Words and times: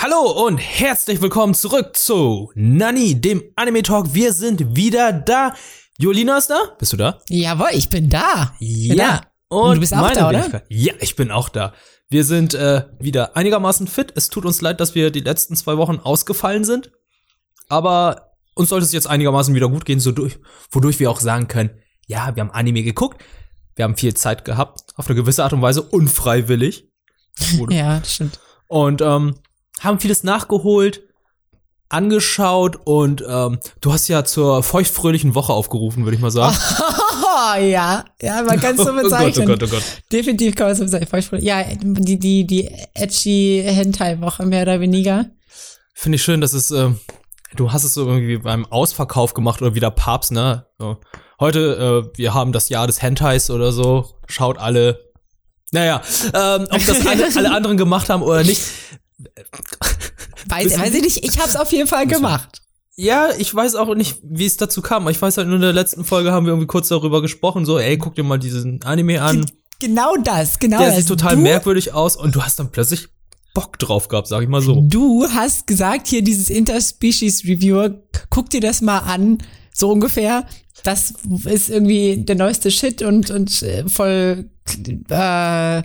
Hallo 0.00 0.46
und 0.46 0.58
herzlich 0.58 1.20
willkommen 1.20 1.54
zurück 1.54 1.96
zu 1.96 2.52
Nani, 2.54 3.20
dem 3.20 3.42
Anime 3.56 3.82
Talk. 3.82 4.14
Wir 4.14 4.32
sind 4.32 4.76
wieder 4.76 5.12
da. 5.12 5.54
Jolina 5.98 6.38
ist 6.38 6.50
da? 6.50 6.76
Bist 6.78 6.92
du 6.92 6.96
da? 6.96 7.18
Jawohl, 7.28 7.70
ich 7.72 7.88
bin 7.88 8.08
da. 8.08 8.54
Ja. 8.60 9.22
Und 9.48 9.74
du 9.74 9.80
bist 9.80 9.92
auch 9.92 10.12
da, 10.12 10.28
oder? 10.28 10.38
Wenigkeit. 10.38 10.66
Ja, 10.68 10.94
ich 11.00 11.16
bin 11.16 11.32
auch 11.32 11.48
da. 11.48 11.74
Wir 12.08 12.22
sind 12.22 12.54
äh, 12.54 12.84
wieder 13.00 13.36
einigermaßen 13.36 13.88
fit. 13.88 14.12
Es 14.14 14.28
tut 14.28 14.44
uns 14.46 14.60
leid, 14.60 14.78
dass 14.78 14.94
wir 14.94 15.10
die 15.10 15.18
letzten 15.18 15.56
zwei 15.56 15.76
Wochen 15.78 15.98
ausgefallen 15.98 16.62
sind. 16.62 16.92
Aber 17.68 18.36
uns 18.54 18.68
sollte 18.68 18.84
es 18.84 18.92
jetzt 18.92 19.08
einigermaßen 19.08 19.52
wieder 19.52 19.68
gut 19.68 19.84
gehen, 19.84 19.98
so 19.98 20.12
durch, 20.12 20.38
wodurch 20.70 21.00
wir 21.00 21.10
auch 21.10 21.18
sagen 21.18 21.48
können, 21.48 21.70
ja, 22.06 22.36
wir 22.36 22.40
haben 22.44 22.52
Anime 22.52 22.84
geguckt. 22.84 23.20
Wir 23.74 23.82
haben 23.82 23.96
viel 23.96 24.14
Zeit 24.14 24.44
gehabt, 24.44 24.92
auf 24.94 25.08
eine 25.08 25.16
gewisse 25.16 25.42
Art 25.42 25.54
und 25.54 25.60
Weise, 25.60 25.82
unfreiwillig. 25.82 26.84
Ja, 27.68 27.98
das 27.98 28.14
stimmt. 28.14 28.38
und 28.68 29.00
ähm, 29.00 29.34
haben 29.80 30.00
vieles 30.00 30.24
nachgeholt, 30.24 31.02
angeschaut 31.88 32.78
und 32.84 33.24
ähm, 33.26 33.58
du 33.80 33.92
hast 33.92 34.08
ja 34.08 34.24
zur 34.24 34.62
feuchtfröhlichen 34.62 35.34
Woche 35.34 35.52
aufgerufen, 35.52 36.04
würde 36.04 36.16
ich 36.16 36.22
mal 36.22 36.30
sagen. 36.30 36.56
Oh, 36.80 37.58
ja, 37.60 38.04
ja, 38.20 38.42
man 38.42 38.60
kann 38.60 38.76
es 38.76 38.84
so 38.84 38.90
oh 38.90 38.94
Gott, 38.94 39.00
oh 39.00 39.02
bezeichnen. 39.02 39.46
Gott, 39.46 39.62
oh 39.62 39.68
Gott. 39.68 39.82
Definitiv 40.12 40.54
kann 40.54 40.66
man 40.66 40.72
es 40.72 40.90
so 40.90 40.98
bezeichnen. 40.98 41.42
Ja, 41.42 41.64
die, 41.64 42.18
die, 42.18 42.46
die 42.46 42.70
edgy 42.94 43.62
Hentai-Woche 43.64 44.44
mehr 44.44 44.62
oder 44.62 44.80
weniger. 44.80 45.26
Finde 45.94 46.16
ich 46.16 46.22
schön, 46.22 46.40
dass 46.40 46.52
es, 46.52 46.70
äh, 46.70 46.90
du 47.56 47.72
hast 47.72 47.84
es 47.84 47.94
so 47.94 48.06
irgendwie 48.06 48.38
beim 48.38 48.66
Ausverkauf 48.66 49.34
gemacht 49.34 49.62
oder 49.62 49.74
wie 49.74 49.80
der 49.80 49.90
Papst, 49.90 50.30
ne? 50.30 50.66
So. 50.78 50.98
Heute, 51.40 52.04
äh, 52.14 52.18
wir 52.18 52.34
haben 52.34 52.52
das 52.52 52.68
Jahr 52.68 52.86
des 52.86 53.00
Hentais 53.00 53.50
oder 53.50 53.72
so. 53.72 54.10
Schaut 54.26 54.58
alle. 54.58 55.08
Naja, 55.70 56.02
ähm, 56.34 56.66
ob 56.70 56.84
das 56.86 57.06
alle, 57.06 57.26
alle 57.36 57.52
anderen 57.52 57.76
gemacht 57.76 58.10
haben 58.10 58.22
oder 58.22 58.42
nicht. 58.42 58.62
Weiß, 60.46 60.66
Wissen 60.66 60.80
weiß 60.80 60.94
ich 60.94 61.02
nicht, 61.02 61.24
ich 61.24 61.38
hab's 61.40 61.56
auf 61.56 61.72
jeden 61.72 61.88
Fall 61.88 62.06
gemacht. 62.06 62.62
Ja, 62.96 63.28
ich 63.38 63.54
weiß 63.54 63.76
auch 63.76 63.94
nicht, 63.94 64.18
wie 64.22 64.46
es 64.46 64.56
dazu 64.56 64.82
kam. 64.82 65.08
Ich 65.08 65.22
weiß 65.22 65.36
halt 65.36 65.46
nur 65.46 65.56
in 65.56 65.62
der 65.62 65.72
letzten 65.72 66.04
Folge 66.04 66.32
haben 66.32 66.46
wir 66.46 66.52
irgendwie 66.52 66.66
kurz 66.66 66.88
darüber 66.88 67.22
gesprochen, 67.22 67.64
so, 67.64 67.78
ey, 67.78 67.96
guck 67.96 68.16
dir 68.16 68.24
mal 68.24 68.38
diesen 68.38 68.82
Anime 68.82 69.22
an. 69.22 69.46
Genau 69.78 70.16
das, 70.16 70.58
genau 70.58 70.78
Der 70.78 70.88
das. 70.88 70.96
sieht 70.98 71.08
total 71.08 71.36
du, 71.36 71.42
merkwürdig 71.42 71.94
aus 71.94 72.16
und 72.16 72.34
du 72.34 72.42
hast 72.42 72.58
dann 72.58 72.72
plötzlich 72.72 73.08
Bock 73.54 73.78
drauf 73.78 74.08
gehabt, 74.08 74.26
sag 74.26 74.42
ich 74.42 74.48
mal 74.48 74.60
so. 74.62 74.82
Du 74.88 75.26
hast 75.28 75.66
gesagt, 75.66 76.08
hier 76.08 76.22
dieses 76.22 76.50
Interspecies 76.50 77.44
Reviewer, 77.44 78.02
guck 78.30 78.50
dir 78.50 78.60
das 78.60 78.80
mal 78.80 78.98
an, 78.98 79.38
so 79.72 79.90
ungefähr. 79.90 80.46
Das 80.82 81.14
ist 81.44 81.70
irgendwie 81.70 82.24
der 82.24 82.36
neueste 82.36 82.70
Shit 82.70 83.02
und, 83.02 83.30
und 83.30 83.62
äh, 83.62 83.88
voll, 83.88 84.50
äh, 85.08 85.82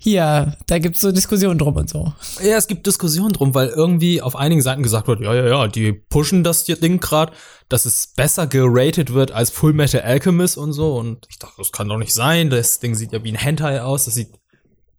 hier, 0.00 0.56
da 0.66 0.78
gibt's 0.78 1.00
so 1.00 1.10
Diskussionen 1.10 1.58
drum 1.58 1.74
und 1.74 1.90
so. 1.90 2.12
Ja, 2.40 2.56
es 2.56 2.68
gibt 2.68 2.86
Diskussionen 2.86 3.32
drum, 3.32 3.54
weil 3.54 3.68
irgendwie 3.68 4.22
auf 4.22 4.36
einigen 4.36 4.62
Seiten 4.62 4.84
gesagt 4.84 5.08
wird, 5.08 5.20
ja, 5.20 5.34
ja, 5.34 5.46
ja, 5.46 5.66
die 5.66 5.92
pushen 5.92 6.44
das 6.44 6.64
Ding 6.64 7.00
grad, 7.00 7.32
dass 7.68 7.84
es 7.84 8.12
besser 8.16 8.46
geratet 8.46 9.12
wird 9.12 9.32
als 9.32 9.50
Full 9.50 9.72
Metal 9.72 10.00
Alchemist 10.02 10.56
und 10.56 10.72
so. 10.72 10.96
Und 10.96 11.26
ich 11.28 11.38
dachte, 11.38 11.54
das 11.58 11.72
kann 11.72 11.88
doch 11.88 11.98
nicht 11.98 12.14
sein. 12.14 12.48
Das 12.48 12.78
Ding 12.78 12.94
sieht 12.94 13.12
ja 13.12 13.24
wie 13.24 13.32
ein 13.32 13.38
Hentai 13.38 13.82
aus. 13.82 14.04
Das 14.04 14.14
sieht 14.14 14.30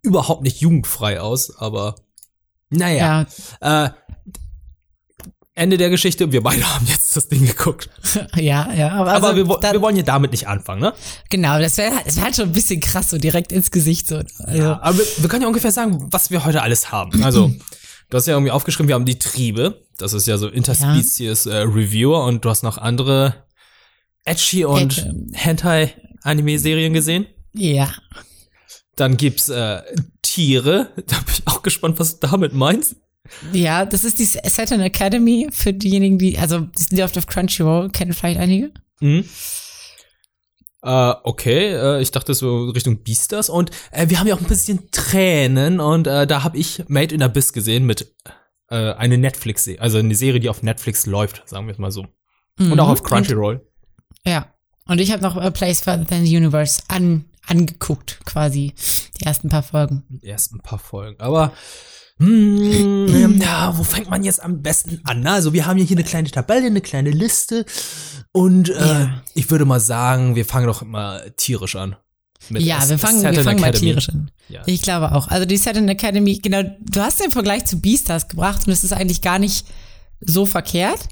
überhaupt 0.02 0.42
nicht 0.42 0.60
jugendfrei 0.60 1.20
aus, 1.20 1.56
aber 1.56 1.94
naja. 2.68 3.26
Ja, 3.60 3.84
Äh, 3.86 3.90
Ende 5.60 5.76
der 5.76 5.90
Geschichte, 5.90 6.32
wir 6.32 6.42
beide 6.42 6.64
haben 6.74 6.86
jetzt 6.86 7.14
das 7.14 7.28
Ding 7.28 7.44
geguckt. 7.44 7.90
ja, 8.36 8.72
ja. 8.72 8.92
Aber, 8.92 9.12
Aber 9.12 9.28
also, 9.28 9.36
wir, 9.36 9.46
wir 9.46 9.82
wollen 9.82 9.94
ja 9.94 10.02
damit 10.02 10.30
nicht 10.30 10.48
anfangen, 10.48 10.80
ne? 10.80 10.94
genau, 11.28 11.58
das 11.60 11.76
wäre 11.76 11.92
das 12.02 12.16
wär 12.16 12.24
halt 12.24 12.36
schon 12.36 12.46
ein 12.46 12.52
bisschen 12.52 12.80
krass, 12.80 13.10
so 13.10 13.18
direkt 13.18 13.52
ins 13.52 13.70
Gesicht 13.70 14.08
so. 14.08 14.22
Also, 14.38 14.58
Ja, 14.58 14.80
aber 14.80 14.96
wir, 14.96 15.04
wir 15.18 15.28
können 15.28 15.42
ja 15.42 15.48
ungefähr 15.48 15.70
sagen, 15.70 16.08
was 16.10 16.30
wir 16.30 16.46
heute 16.46 16.62
alles 16.62 16.90
haben. 16.92 17.22
Also, 17.22 17.52
du 18.08 18.16
hast 18.16 18.26
ja 18.26 18.32
irgendwie 18.32 18.52
aufgeschrieben, 18.52 18.88
wir 18.88 18.94
haben 18.94 19.04
die 19.04 19.18
Triebe. 19.18 19.82
Das 19.98 20.14
ist 20.14 20.26
ja 20.26 20.38
so 20.38 20.48
Interspecies 20.48 21.44
äh, 21.44 21.56
Reviewer 21.56 22.24
und 22.24 22.42
du 22.42 22.48
hast 22.48 22.62
noch 22.62 22.78
andere 22.78 23.34
Edgy 24.24 24.64
und. 24.64 25.06
Hentai-Anime-Serien 25.34 26.94
gesehen. 26.94 27.26
ja. 27.52 27.92
Dann 28.96 29.16
gibt's 29.16 29.48
äh, 29.48 29.82
Tiere. 30.20 30.88
Da 31.06 31.16
bin 31.20 31.34
ich 31.34 31.42
auch 31.46 31.62
gespannt, 31.62 31.98
was 31.98 32.18
du 32.18 32.26
damit 32.26 32.52
meinst. 32.52 32.96
Ja, 33.52 33.84
das 33.84 34.04
ist 34.04 34.18
die 34.18 34.24
Saturn 34.24 34.80
Academy 34.80 35.48
für 35.52 35.72
diejenigen, 35.72 36.18
die, 36.18 36.38
also, 36.38 36.66
die 36.90 37.02
oft 37.02 37.16
auf 37.16 37.26
Crunchyroll, 37.26 37.90
kennen 37.90 38.12
vielleicht 38.12 38.40
einige. 38.40 38.72
Mhm. 39.00 39.24
Äh, 40.82 41.14
okay, 41.24 41.74
äh, 41.74 42.00
ich 42.00 42.10
dachte 42.10 42.32
so 42.32 42.70
Richtung 42.70 43.02
Beastars 43.02 43.50
und 43.50 43.70
äh, 43.90 44.08
wir 44.08 44.18
haben 44.18 44.26
ja 44.26 44.34
auch 44.34 44.40
ein 44.40 44.46
bisschen 44.46 44.90
Tränen 44.90 45.78
und 45.78 46.06
äh, 46.06 46.26
da 46.26 46.42
habe 46.42 46.56
ich 46.56 46.84
Made 46.88 47.14
in 47.14 47.22
Abyss 47.22 47.52
gesehen 47.52 47.84
mit 47.84 48.14
äh, 48.70 48.94
eine 48.94 49.18
Netflix, 49.18 49.68
also 49.78 49.98
eine 49.98 50.14
Serie, 50.14 50.40
die 50.40 50.48
auf 50.48 50.62
Netflix 50.62 51.04
läuft, 51.04 51.42
sagen 51.46 51.66
wir 51.66 51.72
es 51.72 51.78
mal 51.78 51.92
so. 51.92 52.06
Und 52.58 52.78
auch 52.78 52.88
auf 52.88 53.02
Crunchyroll. 53.02 53.66
Ja. 54.24 54.52
Und 54.86 55.00
ich 55.00 55.12
habe 55.12 55.22
noch 55.22 55.36
A 55.36 55.50
Place 55.50 55.80
Further 55.80 56.06
Than 56.06 56.26
the 56.26 56.36
Universe 56.36 56.82
an, 56.88 57.24
angeguckt, 57.46 58.20
quasi. 58.26 58.74
Die 59.18 59.24
ersten 59.24 59.48
paar 59.48 59.62
Folgen. 59.62 60.04
Die 60.08 60.26
ersten 60.26 60.60
paar 60.60 60.78
Folgen. 60.78 61.18
Aber 61.20 61.52
hm, 62.18 63.06
ja, 63.60 63.78
wo 63.78 63.82
fängt 63.84 64.10
man 64.10 64.22
jetzt 64.24 64.42
am 64.42 64.62
besten 64.62 65.00
an? 65.04 65.26
Also 65.26 65.52
wir 65.52 65.66
haben 65.66 65.78
ja 65.78 65.84
hier 65.84 65.96
eine 65.96 66.04
kleine 66.04 66.30
Tabelle, 66.30 66.66
eine 66.66 66.80
kleine 66.80 67.10
Liste 67.10 67.64
und 68.32 68.68
äh, 68.68 68.72
Ja. 68.78 69.22
ich 69.34 69.50
würde 69.50 69.64
mal 69.64 69.80
sagen, 69.80 70.34
wir 70.36 70.44
fangen 70.44 70.66
doch 70.66 70.82
immer 70.82 71.20
tierisch 71.36 71.76
an. 71.76 71.96
Ja, 72.48 72.78
S- 72.78 72.88
wir 72.88 72.98
fangen, 72.98 73.22
wir 73.22 73.44
fangen 73.44 73.60
mal 73.60 73.72
tierisch 73.72 74.08
an. 74.08 74.30
Ja. 74.48 74.62
Ich 74.66 74.82
glaube 74.82 75.12
auch. 75.12 75.28
Also 75.28 75.44
die 75.46 75.56
Saturn 75.58 75.88
Academy, 75.88 76.38
genau, 76.38 76.62
du 76.80 77.00
hast 77.00 77.22
den 77.22 77.30
Vergleich 77.30 77.66
zu 77.66 77.80
Beastars 77.80 78.28
gebracht 78.28 78.66
und 78.66 78.72
es 78.72 78.82
ist 78.82 78.92
eigentlich 78.92 79.20
gar 79.20 79.38
nicht 79.38 79.66
so 80.20 80.46
verkehrt. 80.46 81.08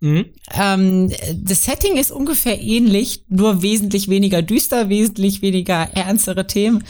Mhm. 0.00 0.26
Ähm, 0.54 1.12
das 1.36 1.64
Setting 1.64 1.98
ist 1.98 2.10
ungefähr 2.10 2.58
ähnlich, 2.60 3.24
nur 3.28 3.60
wesentlich 3.62 4.08
weniger 4.08 4.40
düster, 4.40 4.88
wesentlich 4.88 5.42
weniger 5.42 5.90
ernstere 5.94 6.46
Themen. 6.46 6.82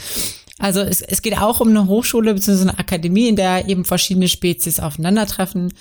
Also 0.61 0.81
es, 0.81 1.01
es 1.01 1.21
geht 1.21 1.37
auch 1.37 1.59
um 1.59 1.69
eine 1.69 1.87
Hochschule 1.87 2.33
bzw. 2.33 2.61
eine 2.61 2.77
Akademie, 2.79 3.27
in 3.27 3.35
der 3.35 3.67
eben 3.67 3.83
verschiedene 3.83 4.27
Spezies 4.27 4.79
aufeinandertreffen. 4.79 5.73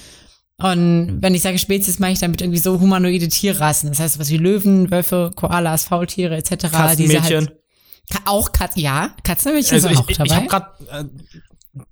Und 0.57 1.19
wenn 1.21 1.35
ich 1.35 1.43
sage 1.43 1.59
Spezies, 1.59 1.99
meine 1.99 2.13
ich 2.15 2.19
damit 2.21 2.41
irgendwie 2.41 2.59
so 2.59 2.81
humanoide 2.81 3.29
Tierrassen. 3.29 3.89
Das 3.91 3.99
heißt 3.99 4.19
was 4.19 4.31
wie 4.31 4.37
Löwen, 4.37 4.91
Wölfe, 4.91 5.31
Koalas, 5.35 5.85
Faultiere 5.85 6.37
etc. 6.37 6.71
Katzenmädchen. 6.71 7.49
Halt, 7.49 8.23
auch 8.27 8.53
Kat 8.53 8.77
ja, 8.77 9.15
Katzenmädchen 9.23 9.75
Also 9.75 9.89
sind 9.89 9.95
ich, 9.95 10.01
auch 10.01 10.07
dabei. 10.11 10.25
ich 10.27 10.35
habe 10.35 10.47
gerade 10.49 10.67
äh, 10.91 11.05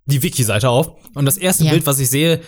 die 0.07 0.23
Wiki-Seite 0.23 0.69
auf 0.69 0.91
und 1.15 1.25
das 1.27 1.37
erste 1.37 1.65
Ja. 1.65 1.71
Bild, 1.71 1.87
was 1.87 1.99
ich 1.99 2.11
sehe, 2.11 2.41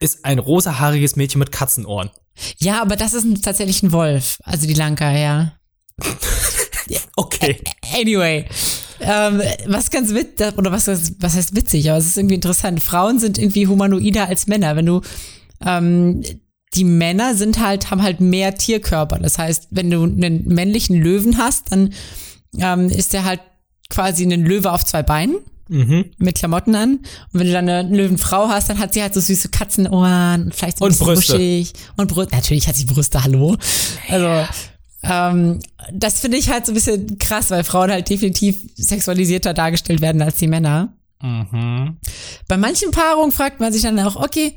ist 0.00 0.24
ein 0.24 0.38
rosahaariges 0.38 1.16
Mädchen 1.16 1.38
mit 1.40 1.50
Katzenohren. 1.50 2.10
ja, 2.58 2.80
aber 2.80 2.94
das 2.96 3.14
ist 3.14 3.24
ein, 3.24 3.42
tatsächlich 3.42 3.82
ein 3.82 3.90
Wolf, 3.92 4.38
also 4.44 4.66
die 4.66 4.74
Lanka, 4.74 5.10
ja. 5.12 5.52
Okay. 7.16 7.60
Anyway, 7.94 8.46
ähm, 9.00 9.40
was 9.66 9.90
ganz 9.90 10.12
witzig, 10.14 10.56
oder 10.58 10.72
was, 10.72 10.86
was 10.88 11.34
heißt 11.34 11.54
witzig, 11.56 11.88
aber 11.90 11.98
es 11.98 12.06
ist 12.06 12.16
irgendwie 12.16 12.34
interessant. 12.34 12.80
Frauen 12.82 13.18
sind 13.18 13.38
irgendwie 13.38 13.66
humanoider 13.66 14.28
als 14.28 14.46
Männer. 14.46 14.76
Wenn 14.76 14.86
du, 14.86 15.00
ähm, 15.64 16.22
die 16.74 16.84
Männer 16.84 17.34
sind 17.34 17.60
halt, 17.64 17.90
haben 17.90 18.02
halt 18.02 18.20
mehr 18.20 18.54
Tierkörper. 18.54 19.18
Das 19.18 19.38
heißt, 19.38 19.68
wenn 19.70 19.90
du 19.90 20.02
einen 20.04 20.44
männlichen 20.46 21.00
Löwen 21.00 21.38
hast, 21.38 21.72
dann 21.72 21.92
ähm, 22.58 22.88
ist 22.90 23.12
der 23.12 23.24
halt 23.24 23.40
quasi 23.90 24.24
ein 24.24 24.44
Löwe 24.44 24.72
auf 24.72 24.84
zwei 24.84 25.02
Beinen 25.02 25.36
Mhm. 25.70 26.06
mit 26.16 26.36
Klamotten 26.38 26.74
an. 26.74 26.92
Und 27.32 27.40
wenn 27.40 27.46
du 27.46 27.52
dann 27.52 27.68
eine 27.68 27.94
Löwenfrau 27.94 28.48
hast, 28.48 28.70
dann 28.70 28.78
hat 28.78 28.94
sie 28.94 29.02
halt 29.02 29.12
so 29.12 29.20
süße 29.20 29.50
Katzenohren 29.50 30.44
und 30.44 30.54
vielleicht 30.54 30.78
so 30.78 30.84
ein 30.86 30.92
Und 30.92 30.98
bisschen 30.98 31.06
Brüste. 31.14 31.32
buschig. 31.34 31.72
Und 31.98 32.08
Brüste. 32.08 32.34
Natürlich 32.34 32.68
hat 32.68 32.76
sie 32.76 32.86
Brüste, 32.86 33.22
hallo. 33.22 33.54
Also, 34.08 34.48
ähm, 35.02 35.60
das 35.92 36.20
finde 36.20 36.38
ich 36.38 36.50
halt 36.50 36.66
so 36.66 36.72
ein 36.72 36.74
bisschen 36.74 37.18
krass, 37.18 37.50
weil 37.50 37.64
Frauen 37.64 37.90
halt 37.90 38.08
definitiv 38.08 38.60
sexualisierter 38.76 39.54
dargestellt 39.54 40.00
werden 40.00 40.22
als 40.22 40.36
die 40.36 40.48
Männer. 40.48 40.92
Mhm. 41.22 41.96
Bei 42.46 42.56
manchen 42.56 42.90
Paarungen 42.90 43.32
fragt 43.32 43.60
man 43.60 43.72
sich 43.72 43.82
dann 43.82 43.98
auch, 44.00 44.16
okay, 44.16 44.54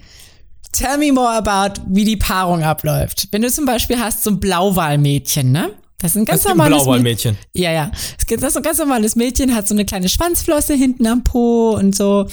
tell 0.72 0.98
me 0.98 1.12
more 1.12 1.30
about, 1.30 1.82
wie 1.88 2.06
die 2.06 2.18
Paarung 2.18 2.64
abläuft. 2.64 3.28
Wenn 3.32 3.42
du 3.42 3.52
zum 3.52 3.66
Beispiel 3.66 4.00
hast 4.00 4.24
so 4.24 4.32
ein 4.32 4.40
Blauwalmädchen, 4.40 5.52
ne? 5.52 5.72
Das 6.00 6.12
ist 6.12 6.18
ein 6.18 6.26
ganz 6.26 6.42
Es 6.42 6.48
gibt 6.48 6.60
ein 6.60 6.72
normales 6.72 7.04
Mädchen. 7.04 7.38
Ja, 7.54 7.72
ja. 7.72 7.92
Das 7.92 8.42
ist 8.42 8.54
so 8.54 8.60
ein 8.60 8.64
ganz 8.64 8.80
normales 8.80 9.16
Mädchen, 9.16 9.54
hat 9.54 9.68
so 9.68 9.76
eine 9.76 9.86
kleine 9.86 10.10
Schwanzflosse 10.10 10.74
hinten 10.74 11.06
am 11.06 11.24
Po 11.24 11.72
und 11.72 11.96
so. 11.96 12.28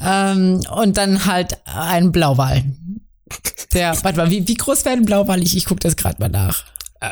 Ähm, 0.00 0.60
und 0.72 0.96
dann 0.96 1.26
halt 1.26 1.58
ein 1.64 2.12
Blauwal. 2.12 2.62
Der, 3.74 3.96
warte 4.04 4.18
mal, 4.18 4.30
wie, 4.30 4.46
wie 4.46 4.54
groß 4.54 4.84
wäre 4.84 4.96
ein 4.96 5.04
Blauwal? 5.04 5.42
Ich, 5.42 5.56
ich 5.56 5.64
gucke 5.64 5.80
das 5.80 5.96
gerade 5.96 6.20
mal 6.20 6.28
nach. 6.28 6.64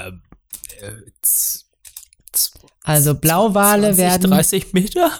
Ähm, 0.06 0.22
äh, 0.80 0.90
Also 2.84 3.14
Blauwale 3.14 3.94
20, 3.94 3.98
werden. 3.98 4.30
30 4.30 4.72
Meter? 4.72 5.10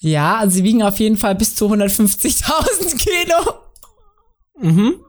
Ja, 0.00 0.36
also 0.38 0.54
sie 0.56 0.64
wiegen 0.64 0.82
auf 0.82 0.98
jeden 1.00 1.16
Fall 1.16 1.34
bis 1.34 1.54
zu 1.56 1.66
150.000 1.72 2.96
Kilo. 2.98 3.54
Mhm. 4.60 5.00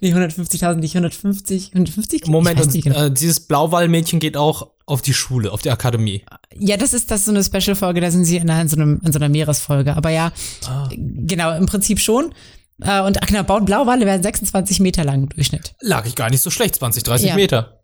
Nee, 0.00 0.14
150.000, 0.14 0.76
nicht 0.76 0.94
150, 0.94 1.68
150 1.74 2.22
Kilo. 2.22 2.32
Moment, 2.32 2.60
und, 2.60 2.72
genau. 2.82 3.04
äh, 3.04 3.10
dieses 3.10 3.40
Blauwallmädchen 3.40 4.18
geht 4.18 4.36
auch 4.38 4.70
auf 4.86 5.02
die 5.02 5.12
Schule, 5.12 5.52
auf 5.52 5.60
die 5.60 5.70
Akademie. 5.70 6.24
Ja, 6.58 6.78
das 6.78 6.94
ist 6.94 7.10
das 7.10 7.20
ist 7.20 7.26
so 7.26 7.32
eine 7.32 7.44
Special-Folge, 7.44 8.00
da 8.00 8.10
sind 8.10 8.24
sie 8.24 8.38
in, 8.38 8.48
in, 8.48 8.68
so 8.68 8.76
einem, 8.76 9.00
in 9.04 9.12
so 9.12 9.18
einer 9.18 9.28
Meeresfolge. 9.28 9.94
Aber 9.94 10.08
ja, 10.10 10.32
Ah. 10.66 10.88
genau, 10.96 11.54
im 11.54 11.66
Prinzip 11.66 12.00
schon. 12.00 12.34
Äh, 12.82 13.00
Und 13.02 13.20
genau, 13.26 13.42
Bau- 13.44 13.60
Blauwale 13.60 14.06
werden 14.06 14.22
26 14.22 14.80
Meter 14.80 15.04
lang 15.04 15.22
im 15.22 15.28
Durchschnitt. 15.28 15.74
Lag 15.80 16.06
ich 16.06 16.14
gar 16.14 16.30
nicht 16.30 16.40
so 16.42 16.50
schlecht, 16.50 16.76
20, 16.76 17.02
30 17.02 17.28
Ja. 17.30 17.34
Meter. 17.34 17.76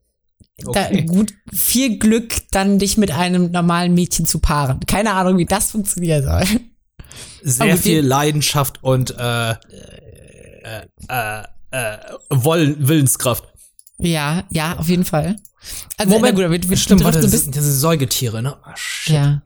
Da, 0.73 0.89
gut, 1.03 1.35
viel 1.53 1.99
Glück, 1.99 2.35
dann 2.51 2.79
dich 2.79 2.97
mit 2.97 3.11
einem 3.11 3.51
normalen 3.51 3.93
Mädchen 3.95 4.25
zu 4.25 4.39
paaren. 4.39 4.81
Keine 4.87 5.13
Ahnung, 5.13 5.37
wie 5.37 5.45
das 5.45 5.71
funktionieren 5.73 6.23
soll. 6.25 6.45
Sehr 7.43 7.67
Aber 7.67 7.77
viel 7.77 8.01
Leidenschaft 8.01 8.83
und 8.83 9.15
äh, 9.19 9.51
äh, 9.51 9.55
äh, 11.09 11.43
äh, 11.71 11.99
Wollen, 12.31 12.89
Willenskraft. 12.89 13.45
Ja, 13.99 14.45
ja, 14.51 14.77
auf 14.79 14.89
jeden 14.89 15.05
Fall. 15.05 15.37
Also, 15.99 16.11
Moment, 16.13 16.37
gut, 16.37 16.51
wir, 16.51 16.69
wir 16.71 16.77
Stimmt, 16.77 17.01
driften 17.03 17.05
warte, 17.05 17.21
das, 17.31 17.43
sind, 17.43 17.57
das 17.57 17.65
sind 17.65 17.75
Säugetiere, 17.75 18.43
ne? 18.43 18.57
Ah, 18.63 18.73
shit. 18.77 19.15
ja. 19.15 19.43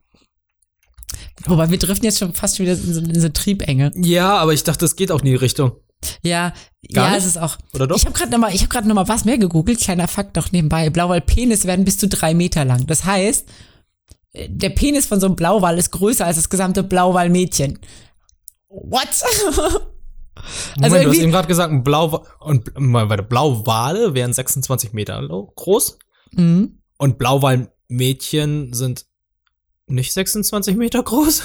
Wobei 1.47 1.71
wir 1.71 1.79
driften 1.79 2.05
jetzt 2.05 2.19
schon 2.19 2.35
fast 2.35 2.59
wieder 2.59 2.73
in 2.73 2.95
so, 2.95 3.01
in 3.01 3.21
so 3.21 3.29
Triebenge. 3.29 3.93
Ja, 3.97 4.37
aber 4.37 4.53
ich 4.53 4.65
dachte, 4.65 4.85
es 4.85 4.97
geht 4.97 5.11
auch 5.11 5.21
in 5.21 5.27
die 5.27 5.35
Richtung. 5.35 5.73
Ja, 6.23 6.53
Gar 6.93 7.07
ja, 7.07 7.11
nicht? 7.11 7.19
es 7.21 7.27
ist 7.27 7.39
auch. 7.39 7.59
Oder 7.75 7.87
doch? 7.87 7.97
Ich 7.97 8.07
habe 8.07 8.17
gerade 8.17 8.31
noch 8.31 8.39
mal, 8.39 8.55
ich 8.55 8.63
habe 8.63 8.69
gerade 8.69 8.89
noch 8.89 8.95
mal 8.95 9.09
was 9.09 9.25
mehr 9.25 9.39
gegoogelt. 9.39 9.81
Kleiner 9.81 10.09
Fakt 10.09 10.37
noch 10.37 10.51
nebenbei. 10.53 10.91
Blauwal-Penis 10.91 11.67
werden 11.67 11.85
bis 11.85 11.99
zu 11.99 12.09
drei 12.09 12.35
Meter 12.35 12.65
lang. 12.65 12.87
Das 12.87 13.05
heißt, 13.05 13.49
äh, 14.33 14.49
der 14.49 14.71
Penis 14.71 15.07
von 15.07 15.21
so 15.21 15.27
einem 15.27 15.37
Blauwal 15.37 15.79
ist 15.79 15.91
größer 15.91 16.25
als 16.25 16.37
das 16.37 16.49
gesamte 16.49 16.83
Blauwal-Mädchen. 16.83 17.79
What? 18.69 19.09
Moment, 20.77 20.95
Also 20.95 20.97
du 20.97 21.11
hast 21.11 21.19
eben 21.19 21.33
gerade 21.33 21.49
gesagt, 21.49 21.73
ein 21.73 21.85
Blau 21.85 22.25
und 22.39 22.71
warte, 22.75 23.23
Blauwale 23.23 24.15
wären 24.15 24.33
26 24.33 24.93
Meter 24.93 25.21
groß 25.55 25.99
mhm. 26.33 26.79
und 26.97 27.19
Blauwalmädchen 27.19 28.73
sind 28.73 29.07
nicht 29.91 30.13
26 30.13 30.77
Meter 30.77 31.03
groß. 31.03 31.43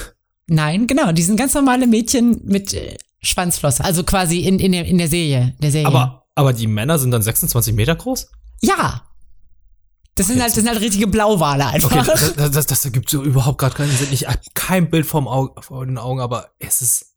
Nein, 0.48 0.88
genau. 0.88 1.12
Die 1.12 1.24
sind 1.24 1.38
ganz 1.38 1.54
normale 1.54 1.88
Mädchen 1.88 2.42
mit 2.46 2.74
äh, 2.74 2.98
Schwanzflosse. 3.22 3.84
Also 3.84 4.04
quasi 4.04 4.42
in, 4.42 4.60
in, 4.60 4.72
der, 4.72 4.86
in 4.86 4.98
der 4.98 5.08
Serie. 5.08 5.56
Der 5.60 5.72
Serie. 5.72 5.88
Aber 5.88 6.26
aber 6.36 6.52
die 6.52 6.68
Männer 6.68 7.00
sind 7.00 7.12
dann 7.12 7.22
26 7.22 7.74
Meter 7.74 7.96
groß? 7.96 8.30
ja. 8.62 9.02
Das 10.18 10.28
sind 10.28 10.40
halt, 10.40 10.48
das 10.48 10.56
sind 10.56 10.70
halt 10.70 10.80
richtige 10.80 11.08
Blauwale 11.08 11.66
einfach. 11.66 11.92
Okay, 11.92 12.04
das, 12.06 12.36
das, 12.36 12.52
das, 12.52 12.66
das 12.68 12.86
ergibt 12.86 13.10
so 13.10 13.22
überhaupt 13.22 13.58
gerade 13.58 13.76
keinen 13.76 13.92
Sinn. 13.92 14.08
Ich 14.12 14.26
habe 14.26 14.40
kein 14.54 14.90
Bild 14.90 15.06
vorm 15.06 15.28
Auge, 15.28 15.62
vor 15.62 15.86
den 15.86 15.98
Augen, 15.98 16.22
aber 16.22 16.52
es 16.58 16.82
ist 16.82 17.08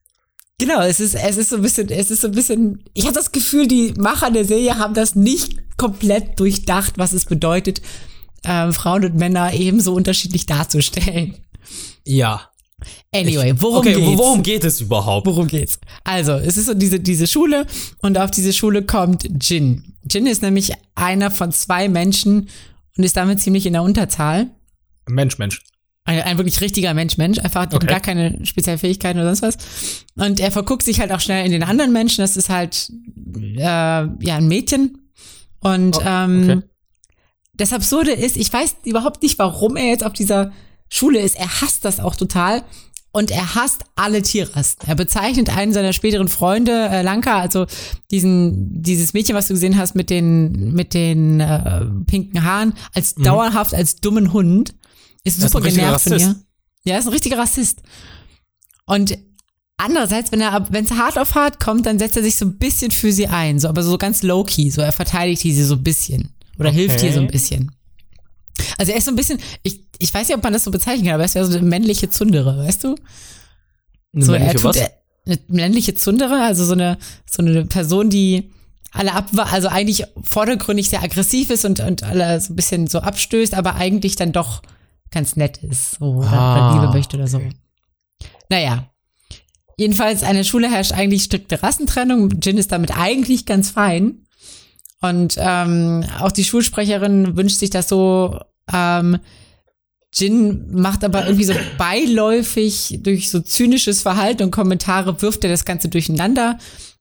Genau, 0.60 0.80
es 0.80 0.98
ist, 0.98 1.14
es 1.14 1.36
ist 1.36 1.50
so 1.50 1.56
ein 1.56 1.62
bisschen, 1.62 1.88
es 1.90 2.10
ist 2.10 2.22
so 2.22 2.26
ein 2.26 2.34
bisschen, 2.34 2.82
ich 2.94 3.04
habe 3.04 3.14
das 3.14 3.30
Gefühl, 3.30 3.68
die 3.68 3.94
Macher 3.96 4.32
der 4.32 4.44
Serie 4.44 4.78
haben 4.78 4.94
das 4.94 5.14
nicht 5.14 5.58
komplett 5.76 6.40
durchdacht, 6.40 6.94
was 6.98 7.12
es 7.12 7.26
bedeutet, 7.26 7.80
ähm, 8.44 8.72
Frauen 8.72 9.04
und 9.04 9.14
Männer 9.16 9.52
ebenso 9.52 9.94
unterschiedlich 9.94 10.46
darzustellen. 10.46 11.36
ja. 12.04 12.42
Anyway, 13.12 13.54
worum 13.58 13.78
okay, 13.78 13.94
geht's? 13.94 14.18
worum 14.18 14.42
geht 14.44 14.62
es 14.64 14.80
überhaupt? 14.80 15.26
Worum 15.26 15.48
geht's? 15.48 15.80
Also, 16.04 16.34
es 16.34 16.56
ist 16.56 16.66
so 16.66 16.74
diese, 16.74 17.00
diese 17.00 17.26
Schule 17.26 17.66
und 18.02 18.16
auf 18.18 18.30
diese 18.30 18.52
Schule 18.52 18.82
kommt 18.82 19.28
Jin. 19.40 19.94
Jin 20.08 20.26
ist 20.28 20.42
nämlich 20.42 20.70
einer 20.94 21.32
von 21.32 21.50
zwei 21.50 21.88
Menschen 21.88 22.48
und 22.96 23.02
ist 23.04 23.16
damit 23.16 23.40
ziemlich 23.40 23.66
in 23.66 23.72
der 23.72 23.82
Unterzahl. 23.82 24.46
Mensch, 25.08 25.38
Mensch. 25.38 25.60
Ein, 26.04 26.22
ein 26.22 26.38
wirklich 26.38 26.60
richtiger 26.60 26.94
Mensch, 26.94 27.16
Mensch, 27.18 27.38
einfach 27.40 27.62
hat 27.62 27.74
Okay. 27.74 27.86
gar 27.86 28.00
keine 28.00 28.46
speziellen 28.46 28.78
Fähigkeiten 28.78 29.18
oder 29.18 29.34
sonst 29.34 29.56
was. 29.56 30.04
Und 30.14 30.38
er 30.38 30.52
verguckt 30.52 30.84
sich 30.84 31.00
halt 31.00 31.10
auch 31.10 31.20
schnell 31.20 31.44
in 31.44 31.50
den 31.50 31.64
anderen 31.64 31.92
Menschen. 31.92 32.20
Das 32.22 32.36
ist 32.36 32.48
halt 32.48 32.92
äh, 33.36 33.60
ja 33.60 34.06
ein 34.36 34.46
Mädchen. 34.46 35.10
Und 35.58 35.96
Oh, 35.96 36.02
ähm, 36.06 36.42
okay. 36.44 36.62
Das 37.58 37.72
Absurde 37.72 38.12
ist, 38.12 38.36
ich 38.36 38.52
weiß 38.52 38.76
überhaupt 38.84 39.22
nicht, 39.22 39.38
warum 39.38 39.76
er 39.76 39.86
jetzt 39.86 40.04
auf 40.04 40.14
dieser 40.14 40.52
Schule 40.88 41.20
ist. 41.20 41.36
Er 41.36 41.60
hasst 41.60 41.84
das 41.84 42.00
auch 42.00 42.16
total. 42.16 42.64
Und 43.10 43.30
er 43.30 43.54
hasst 43.54 43.84
alle 43.96 44.22
Tierrassen. 44.22 44.80
Er 44.86 44.94
bezeichnet 44.94 45.48
einen 45.54 45.72
seiner 45.72 45.92
späteren 45.92 46.28
Freunde, 46.28 46.88
äh, 46.88 47.02
Lanka, 47.02 47.40
also 47.40 47.66
diesen, 48.10 48.82
dieses 48.82 49.14
Mädchen, 49.14 49.34
was 49.34 49.48
du 49.48 49.54
gesehen 49.54 49.78
hast 49.78 49.94
mit 49.94 50.10
den, 50.10 50.72
mit 50.74 50.94
den 50.94 51.40
äh, 51.40 51.84
pinken 52.06 52.44
Haaren, 52.44 52.74
als 52.94 53.14
dauerhaft 53.14 53.74
als 53.74 53.96
dummen 53.96 54.32
Hund. 54.32 54.74
Ist 55.24 55.38
Mhm. 55.38 55.44
Ist 55.44 55.52
super 55.52 55.64
richtiger 55.64 55.86
genervt 55.86 56.04
von 56.04 56.18
ihr. 56.18 56.36
Ja, 56.84 56.94
er 56.94 56.98
ist 57.00 57.06
ein 57.06 57.12
richtiger 57.12 57.38
Rassist. 57.38 57.80
Und 58.84 59.18
andererseits, 59.78 60.30
wenn 60.30 60.40
er, 60.40 60.66
wenn 60.70 60.84
es 60.84 60.92
hart 60.92 61.18
auf 61.18 61.34
hart 61.34 61.60
kommt, 61.60 61.86
dann 61.86 61.98
setzt 61.98 62.16
er 62.16 62.22
sich 62.22 62.36
so 62.36 62.44
ein 62.44 62.58
bisschen 62.58 62.90
für 62.90 63.10
sie 63.10 63.26
ein, 63.26 63.58
so, 63.58 63.68
aber 63.68 63.82
so 63.82 63.96
ganz 63.98 64.22
low-key, 64.22 64.70
so 64.70 64.82
er 64.82 64.92
verteidigt 64.92 65.42
sie 65.42 65.64
so 65.64 65.74
ein 65.74 65.82
bisschen 65.82 66.34
oder 66.58 66.70
hilft 66.70 66.96
Okay. 66.96 67.06
ihr 67.08 67.12
so 67.12 67.20
ein 67.20 67.28
bisschen. 67.28 67.70
Also 68.76 68.92
er 68.92 68.98
ist 68.98 69.04
so 69.04 69.12
ein 69.12 69.16
bisschen, 69.16 69.38
ich, 69.62 69.80
ich 69.98 70.12
weiß 70.12 70.28
nicht, 70.28 70.36
ob 70.36 70.42
man 70.42 70.52
das 70.52 70.64
so 70.64 70.70
bezeichnen 70.70 71.04
kann, 71.04 71.14
aber 71.14 71.22
er 71.22 71.26
ist 71.26 71.34
ja 71.34 71.44
so 71.44 71.56
eine 71.56 71.66
männliche 71.66 72.10
Zundere, 72.10 72.58
weißt 72.58 72.84
du? 72.84 72.96
Eine 74.14 74.24
so, 74.24 74.32
männliche 74.32 74.56
er 74.56 74.60
tut, 74.60 74.64
was? 74.64 74.90
Eine 75.26 75.38
männliche 75.48 75.94
Zundere, 75.94 76.42
also 76.42 76.64
so 76.64 76.72
eine, 76.72 76.98
so 77.30 77.42
eine 77.42 77.64
Person, 77.66 78.10
die 78.10 78.50
alle 78.90 79.12
ab, 79.12 79.28
also 79.34 79.68
eigentlich 79.68 80.04
vordergründig 80.28 80.88
sehr 80.88 81.02
aggressiv 81.02 81.50
ist 81.50 81.64
und, 81.64 81.80
und 81.80 82.02
alle 82.02 82.40
so 82.40 82.52
ein 82.52 82.56
bisschen 82.56 82.86
so 82.86 83.00
abstößt, 83.00 83.54
aber 83.54 83.74
eigentlich 83.74 84.16
dann 84.16 84.32
doch 84.32 84.62
ganz 85.10 85.36
nett 85.36 85.58
ist, 85.58 85.96
so, 85.98 86.06
oder, 86.16 86.32
Ah, 86.32 86.80
Liebe 86.80 86.92
möchte 86.92 87.16
oder 87.16 87.28
so. 87.28 87.40
Naja. 88.48 88.90
Jedenfalls, 89.76 90.22
an 90.24 90.34
der 90.34 90.44
Schule 90.44 90.70
herrscht 90.70 90.92
eigentlich 90.92 91.22
strikte 91.24 91.62
Rassentrennung. 91.62 92.30
Jin 92.42 92.58
ist 92.58 92.72
damit 92.72 92.96
eigentlich 92.98 93.46
ganz 93.46 93.70
fein. 93.70 94.24
Und 95.00 95.36
ähm, 95.38 96.04
auch 96.20 96.32
die 96.32 96.44
Schulsprecherin 96.44 97.36
wünscht 97.36 97.58
sich 97.58 97.70
das 97.70 97.88
so. 97.88 98.38
Ähm, 98.72 99.18
Jin 100.12 100.66
macht 100.72 101.04
aber 101.04 101.26
irgendwie 101.26 101.44
so 101.44 101.52
beiläufig 101.76 102.98
durch 103.02 103.30
so 103.30 103.40
zynisches 103.40 104.00
Verhalten 104.00 104.42
und 104.42 104.50
Kommentare 104.50 105.20
wirft 105.20 105.44
er 105.44 105.50
das 105.50 105.66
Ganze 105.66 105.88
durcheinander. 105.90 106.58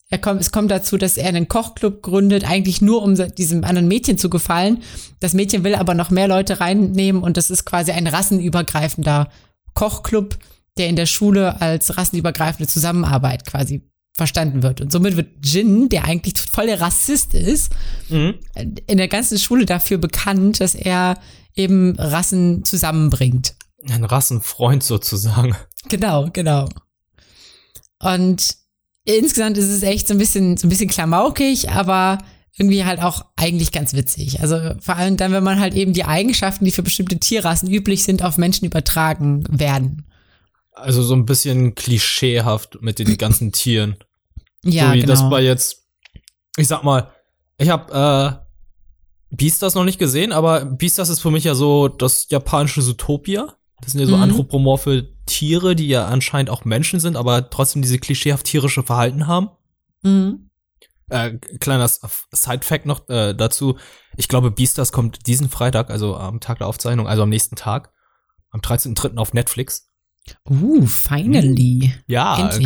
Er 0.10 0.18
kommt, 0.18 0.42
es 0.42 0.52
kommt 0.52 0.72
dazu, 0.72 0.98
dass 0.98 1.18
er 1.18 1.28
einen 1.28 1.48
Kochclub 1.48 2.02
gründet, 2.02 2.50
eigentlich 2.50 2.82
nur 2.82 3.02
um 3.02 3.16
diesem 3.36 3.64
anderen 3.64 3.88
Mädchen 3.88 4.18
zu 4.18 4.30
gefallen. 4.30 4.84
Das 5.20 5.34
Mädchen 5.34 5.64
will 5.64 5.76
aber 5.76 5.94
noch 5.94 6.12
mehr 6.12 6.28
Leute 6.28 6.60
reinnehmen 6.60 7.24
und 7.24 7.38
das 7.38 7.50
ist 7.50 7.66
quasi 7.66 7.92
ein 7.92 8.08
rassenübergreifender 8.08 9.30
Kochclub, 9.74 10.38
der 10.78 10.88
in 10.88 10.96
der 10.96 11.08
Schule 11.08 11.62
als 11.62 11.98
rassenübergreifende 11.98 12.68
Zusammenarbeit 12.68 13.46
quasi 13.46 13.84
verstanden 14.18 14.64
wird. 14.64 14.82
Und 14.82 14.92
somit 14.92 15.16
wird 15.16 15.46
Jin, 15.46 15.90
der 15.90 16.06
eigentlich 16.06 16.34
voll 16.40 16.66
der 16.68 16.82
Rassist 16.82 17.34
ist, 17.34 17.72
Mhm. 18.10 18.36
in 18.88 18.98
der 18.98 19.08
ganzen 19.08 19.38
Schule 19.38 19.66
dafür 19.66 19.98
bekannt, 19.98 20.60
dass 20.60 20.76
er 20.76 21.18
eben 21.56 21.96
Rassen 21.98 22.66
zusammenbringt. 22.66 23.56
Ein 23.90 24.04
Rassenfreund 24.04 24.84
sozusagen. 24.84 25.56
Genau, 25.88 26.30
genau. 26.34 26.68
Und 28.00 28.56
insgesamt 29.06 29.58
ist 29.58 29.70
es 29.70 29.84
echt 29.84 30.08
so 30.08 30.14
ein 30.14 30.18
bisschen, 30.18 30.58
so 30.58 30.68
ein 30.68 30.70
bisschen 30.70 30.90
klamaukig, 30.90 31.70
aber 31.70 32.18
irgendwie 32.58 32.86
halt 32.86 33.02
auch 33.02 33.24
eigentlich 33.36 33.72
ganz 33.72 33.94
witzig. 33.94 34.42
Also 34.42 34.60
vor 34.80 34.96
allem 34.96 35.16
dann, 35.18 35.32
wenn 35.32 35.44
man 35.44 35.60
halt 35.60 35.76
eben 35.76 35.94
die 35.94 36.06
Eigenschaften, 36.06 36.66
die 36.66 36.72
für 36.72 36.84
bestimmte 36.84 37.20
Tierrassen 37.20 37.72
üblich 37.72 38.04
sind, 38.04 38.24
auf 38.24 38.38
Menschen 38.38 38.66
übertragen 38.66 39.44
werden. 39.50 40.06
Also 40.74 41.02
so 41.04 41.16
ein 41.16 41.26
bisschen 41.26 41.76
klischeehaft 41.76 42.82
mit 42.82 43.00
den 43.00 43.18
ganzen 43.18 43.52
Tieren. 43.52 43.96
Ja, 44.64 44.90
so 44.90 44.94
wie 44.94 45.00
genau. 45.02 45.12
das 45.12 45.30
bei 45.30 45.42
jetzt, 45.42 45.88
ich 46.58 46.68
sag 46.68 46.84
mal, 46.84 47.12
ich 47.58 47.70
hab 47.70 47.92
äh, 47.94 48.38
Beastars 49.30 49.76
noch 49.76 49.84
nicht 49.84 50.00
gesehen, 50.00 50.32
aber 50.32 50.66
Beastars 50.66 51.10
ist 51.10 51.20
für 51.20 51.32
mich 51.32 51.44
ja 51.44 51.56
so 51.56 51.88
das 51.88 52.28
japanische 52.30 52.82
Zootopia. 52.82 53.56
Das 53.82 53.92
sind 53.92 54.02
ja 54.02 54.08
so 54.08 54.16
Mhm. 54.18 54.24
anthropomorphe 54.24 55.10
Tiere, 55.26 55.76
die 55.76 55.88
ja 55.88 56.08
anscheinend 56.08 56.50
auch 56.50 56.66
Menschen 56.66 57.00
sind, 57.00 57.16
aber 57.16 57.50
trotzdem 57.50 57.82
diese 57.82 58.00
klischeehaft 58.00 58.46
tierische 58.46 58.84
Verhalten 58.84 59.28
haben. 59.28 59.50
mhm. 60.02 60.44
Äh, 61.10 61.38
kleiner 61.60 61.88
Side-Fact 61.88 62.86
noch 62.86 63.08
äh, 63.08 63.34
dazu. 63.34 63.78
Ich 64.18 64.28
glaube, 64.28 64.52
Beastars 64.52 64.92
kommt 64.92 65.26
diesen 65.26 65.48
Freitag, 65.48 65.90
also 65.90 66.18
am 66.18 66.42
Tag 66.42 66.58
der 66.58 66.68
Aufzeichnung, 66.68 67.08
also 67.08 67.24
am 67.24 67.30
nächsten 67.30 67.56
Tag, 67.56 67.94
am 68.50 68.60
13.3. 68.60 69.16
auf 69.18 69.34
Netflix. 69.34 69.90
Uh, 70.50 70.86
finally. 70.86 71.94
Ja, 72.08 72.50
kann, 72.50 72.66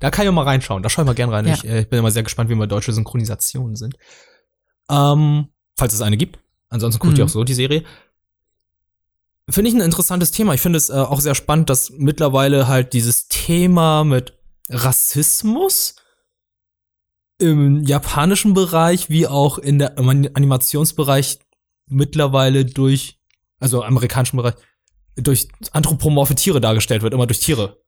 da 0.00 0.10
kann 0.10 0.24
ich 0.24 0.28
auch 0.28 0.34
mal 0.34 0.42
reinschauen. 0.44 0.82
Da 0.82 0.90
schaue 0.90 1.04
ich 1.04 1.06
mal 1.06 1.14
gern 1.14 1.30
rein. 1.30 1.46
Ja. 1.46 1.54
Ich, 1.54 1.64
äh, 1.64 1.84
bin 1.88 1.98
immer 1.98 2.10
sehr 2.10 2.22
gespannt, 2.22 2.50
wie 2.50 2.54
mal 2.54 2.66
deutsche 2.68 2.92
Synchronisationen 2.92 3.76
sind. 3.76 3.96
Ähm, 4.90 5.48
falls 5.76 5.94
es 5.94 6.00
eine 6.02 6.16
gibt. 6.16 6.38
Ansonsten 6.68 7.00
guckt 7.00 7.18
ihr 7.18 7.24
Mhm. 7.24 7.28
auch 7.28 7.32
so 7.32 7.44
die 7.44 7.54
Serie. 7.54 7.84
Finde 9.50 9.68
ich 9.70 9.74
ein 9.76 9.80
interessantes 9.82 10.30
Thema. 10.30 10.54
Ich 10.54 10.60
finde 10.60 10.76
es 10.78 10.88
äh, 10.88 10.92
auch 10.94 11.20
sehr 11.20 11.34
spannend, 11.34 11.68
dass 11.68 11.90
mittlerweile 11.90 12.68
halt 12.68 12.92
dieses 12.92 13.28
Thema 13.28 14.04
mit 14.04 14.38
Rassismus 14.70 15.96
im 17.38 17.82
japanischen 17.84 18.54
Bereich 18.54 19.10
wie 19.10 19.26
auch 19.26 19.58
in 19.58 19.78
der 19.78 19.98
im 19.98 20.08
Animationsbereich 20.08 21.40
mittlerweile 21.88 22.64
durch, 22.64 23.18
also 23.58 23.82
amerikanischen 23.82 24.36
Bereich, 24.36 24.54
durch 25.16 25.48
anthropomorphe 25.72 26.34
Tiere 26.34 26.60
dargestellt 26.60 27.02
wird, 27.02 27.12
immer 27.14 27.26
durch 27.26 27.40
Tiere. 27.40 27.78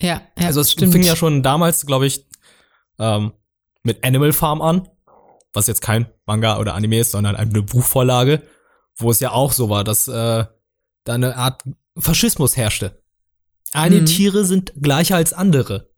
Ja, 0.00 0.22
ja 0.38 0.46
Also 0.46 0.60
es 0.60 0.72
stimmt. 0.72 0.92
fing 0.92 1.02
ja 1.02 1.14
schon 1.16 1.42
damals, 1.42 1.86
glaube 1.86 2.06
ich, 2.06 2.26
ähm, 2.98 3.32
mit 3.82 4.04
Animal 4.04 4.32
Farm 4.32 4.60
an, 4.62 4.88
was 5.52 5.66
jetzt 5.66 5.80
kein 5.82 6.06
Manga 6.26 6.58
oder 6.58 6.74
Anime 6.74 6.98
ist, 6.98 7.12
sondern 7.12 7.36
eine 7.36 7.62
Buchvorlage, 7.62 8.42
wo 8.96 9.10
es 9.10 9.20
ja 9.20 9.30
auch 9.32 9.52
so 9.52 9.68
war, 9.68 9.84
dass 9.84 10.08
äh, 10.08 10.44
da 11.04 11.12
eine 11.14 11.36
Art 11.36 11.62
Faschismus 11.98 12.56
herrschte. 12.56 13.02
Einige 13.72 14.02
Mhm. 14.02 14.06
Tiere 14.06 14.44
sind 14.44 14.72
gleicher 14.80 15.16
als 15.16 15.32
andere. 15.32 15.90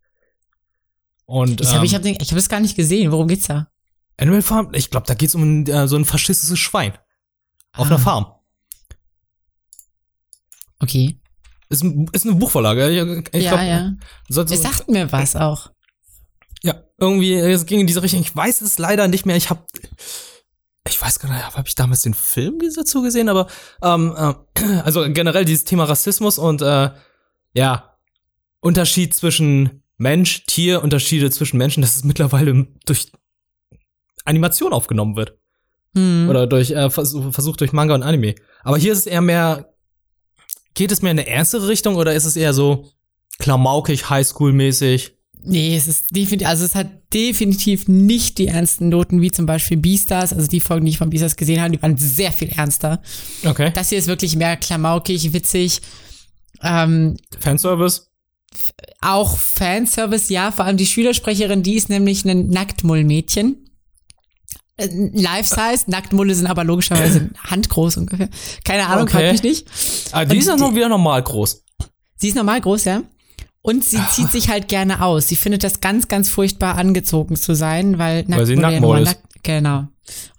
Und 1.27 1.61
Ich 1.61 1.69
habe 1.69 1.79
ähm, 1.79 1.85
ich 1.85 1.95
hab, 1.95 2.05
ich 2.05 2.31
hab 2.31 2.39
es 2.39 2.49
gar 2.49 2.61
nicht 2.61 2.77
gesehen. 2.77 3.11
Worum 3.11 3.29
geht's 3.29 3.47
da? 3.47 3.69
Animal 4.17 4.43
Farm, 4.43 4.71
ich 4.75 4.91
glaube, 4.91 5.07
da 5.07 5.15
geht's 5.15 5.35
um 5.35 5.67
äh, 5.67 5.89
so 5.89 5.97
ein 5.97 6.05
faschistisches 6.05 6.59
Schwein 6.59 6.93
auf 7.73 7.87
Ah. 7.87 7.91
einer 7.91 7.99
Farm. 7.99 8.27
Okay. 10.85 11.19
Ist, 11.71 11.83
ein, 11.83 12.07
ist 12.13 12.27
eine 12.27 12.35
Buchvorlage. 12.37 12.89
Ich, 12.91 13.29
ich 13.35 13.45
ja, 13.45 13.51
glaub, 13.51 13.67
ja. 13.67 13.93
sollte- 14.29 14.55
Es 14.55 14.63
sagt 14.63 14.89
mir 14.91 15.11
was 15.11 15.35
auch. 15.35 15.71
Ja, 16.63 16.83
irgendwie, 16.99 17.35
es 17.35 17.67
ging 17.67 17.81
in 17.81 17.87
diese 17.87 18.03
Richtung. 18.03 18.21
Ich 18.21 18.35
weiß 18.35 18.61
es 18.61 18.79
leider 18.79 19.09
nicht 19.09 19.27
mehr. 19.27 19.37
Ich 19.37 19.51
habe, 19.51 19.65
ich 20.89 21.01
weiß 21.01 21.19
gar 21.19 21.31
nicht, 21.33 21.57
habe 21.57 21.67
ich 21.69 21.75
damals 21.75 22.03
den 22.03 22.15
Film 22.15 22.59
dazu 22.77 23.03
gesehen, 23.03 23.29
aber 23.29 23.49
ähm, 23.83 24.15
äh, 24.17 24.35
also 24.85 25.05
generell 25.13 25.45
dieses 25.45 25.65
Thema 25.65 25.85
Rassismus 25.85 26.39
und 26.39 26.63
äh, 26.63 26.91
ja, 27.55 27.97
Unterschied 28.61 29.15
zwischen 29.15 29.83
Mensch, 29.97 30.45
Tier, 30.47 30.83
Unterschiede 30.83 31.31
zwischen 31.31 31.57
Menschen, 31.59 31.81
dass 31.83 31.97
es 31.97 32.05
mittlerweile 32.05 32.67
durch 32.87 33.11
Animation 34.25 34.73
aufgenommen 34.73 35.17
wird. 35.17 35.39
Hm. 35.95 36.29
Oder 36.29 36.47
durch 36.47 36.71
äh, 36.71 36.91
Versuch, 36.91 37.33
versucht 37.33 37.61
durch 37.61 37.73
Manga 37.73 37.95
und 37.95 38.03
Anime. 38.03 38.35
Aber 38.63 38.77
hier 38.79 38.93
ist 38.93 39.01
es 39.01 39.07
eher 39.07 39.21
mehr, 39.21 39.74
geht 40.75 40.93
es 40.93 41.03
mehr 41.03 41.13
in 41.13 41.19
eine 41.19 41.29
ernstere 41.29 41.69
Richtung 41.69 41.97
oder 41.97 42.15
ist 42.15 42.25
es 42.25 42.37
eher 42.37 42.55
so 42.55 42.91
klamaukig, 43.39 44.05
Highschool-mäßig? 44.05 45.13
Nee, 45.47 45.77
es 45.77 45.89
ist 45.89 46.07
definitiv, 46.11 46.49
also 46.49 46.65
es 46.65 46.75
hat 46.75 46.89
definitiv 47.13 47.87
nicht 47.87 48.39
die 48.39 48.49
ernsten 48.49 48.89
Noten 48.89 49.21
wie 49.21 49.31
zum 49.31 49.45
Beispiel 49.45 49.77
Beastars. 49.77 50.33
Also 50.33 50.47
die 50.47 50.61
Folgen, 50.61 50.87
die 50.87 50.93
ich 50.93 50.99
von 50.99 51.11
Beastars 51.11 51.37
gesehen 51.37 51.61
habe, 51.61 51.71
die 51.71 51.83
waren 51.83 51.99
sehr 51.99 52.33
viel 52.33 52.49
ernster. 52.49 53.03
Okay. 53.45 53.71
Das 53.75 53.91
hier 53.91 53.99
ist 53.99 54.07
wirklich 54.07 54.37
mehr 54.37 54.57
klamaukig, 54.57 55.33
witzig. 55.33 55.83
Ähm, 56.63 57.17
Fanservice? 57.39 58.09
auch 59.01 59.37
Fanservice, 59.37 60.33
ja, 60.33 60.51
vor 60.51 60.65
allem 60.65 60.77
die 60.77 60.87
Schülersprecherin, 60.87 61.63
die 61.63 61.75
ist 61.75 61.91
nämlich 61.91 62.25
ein 62.25 62.49
Nacktmull-Mädchen. 62.49 63.64
Äh, 64.77 64.89
Life-size, 65.13 65.85
Nacktmulle 65.91 66.35
sind 66.35 66.47
aber 66.47 66.65
logischerweise 66.65 67.31
handgroß 67.45 67.97
ungefähr. 67.99 68.29
Keine 68.65 68.87
Ahnung, 68.89 69.05
Okay. 69.05 69.33
mich 69.33 69.43
nicht. 69.43 69.69
Ah, 70.13 70.25
die 70.25 70.33
Und 70.35 70.41
ist 70.41 70.49
ja 70.49 70.57
noch 70.57 70.75
wieder 70.75 70.89
normal 70.89 71.23
groß. 71.23 71.63
Sie 72.17 72.29
ist 72.29 72.35
normal 72.37 72.61
groß, 72.61 72.85
ja. 72.87 73.03
Und 73.63 73.85
sie 73.85 74.01
zieht 74.11 74.33
sich 74.33 74.49
halt 74.49 74.69
gerne 74.69 75.03
aus. 75.03 75.29
Sie 75.29 75.37
findet 75.37 75.63
das 75.65 75.81
ganz, 75.81 76.09
ganz 76.09 76.29
furchtbar 76.29 76.77
angezogen 76.77 77.37
zu 77.37 77.55
sein, 77.55 77.99
weil, 77.99 78.25
Weil 78.29 78.47
sie 78.47 78.57
Nacktmulle 78.57 79.03
ja 79.05 79.11
ist. 79.11 79.17
nackt- 79.17 79.25
Genau. 79.45 79.79
Und 79.81 79.89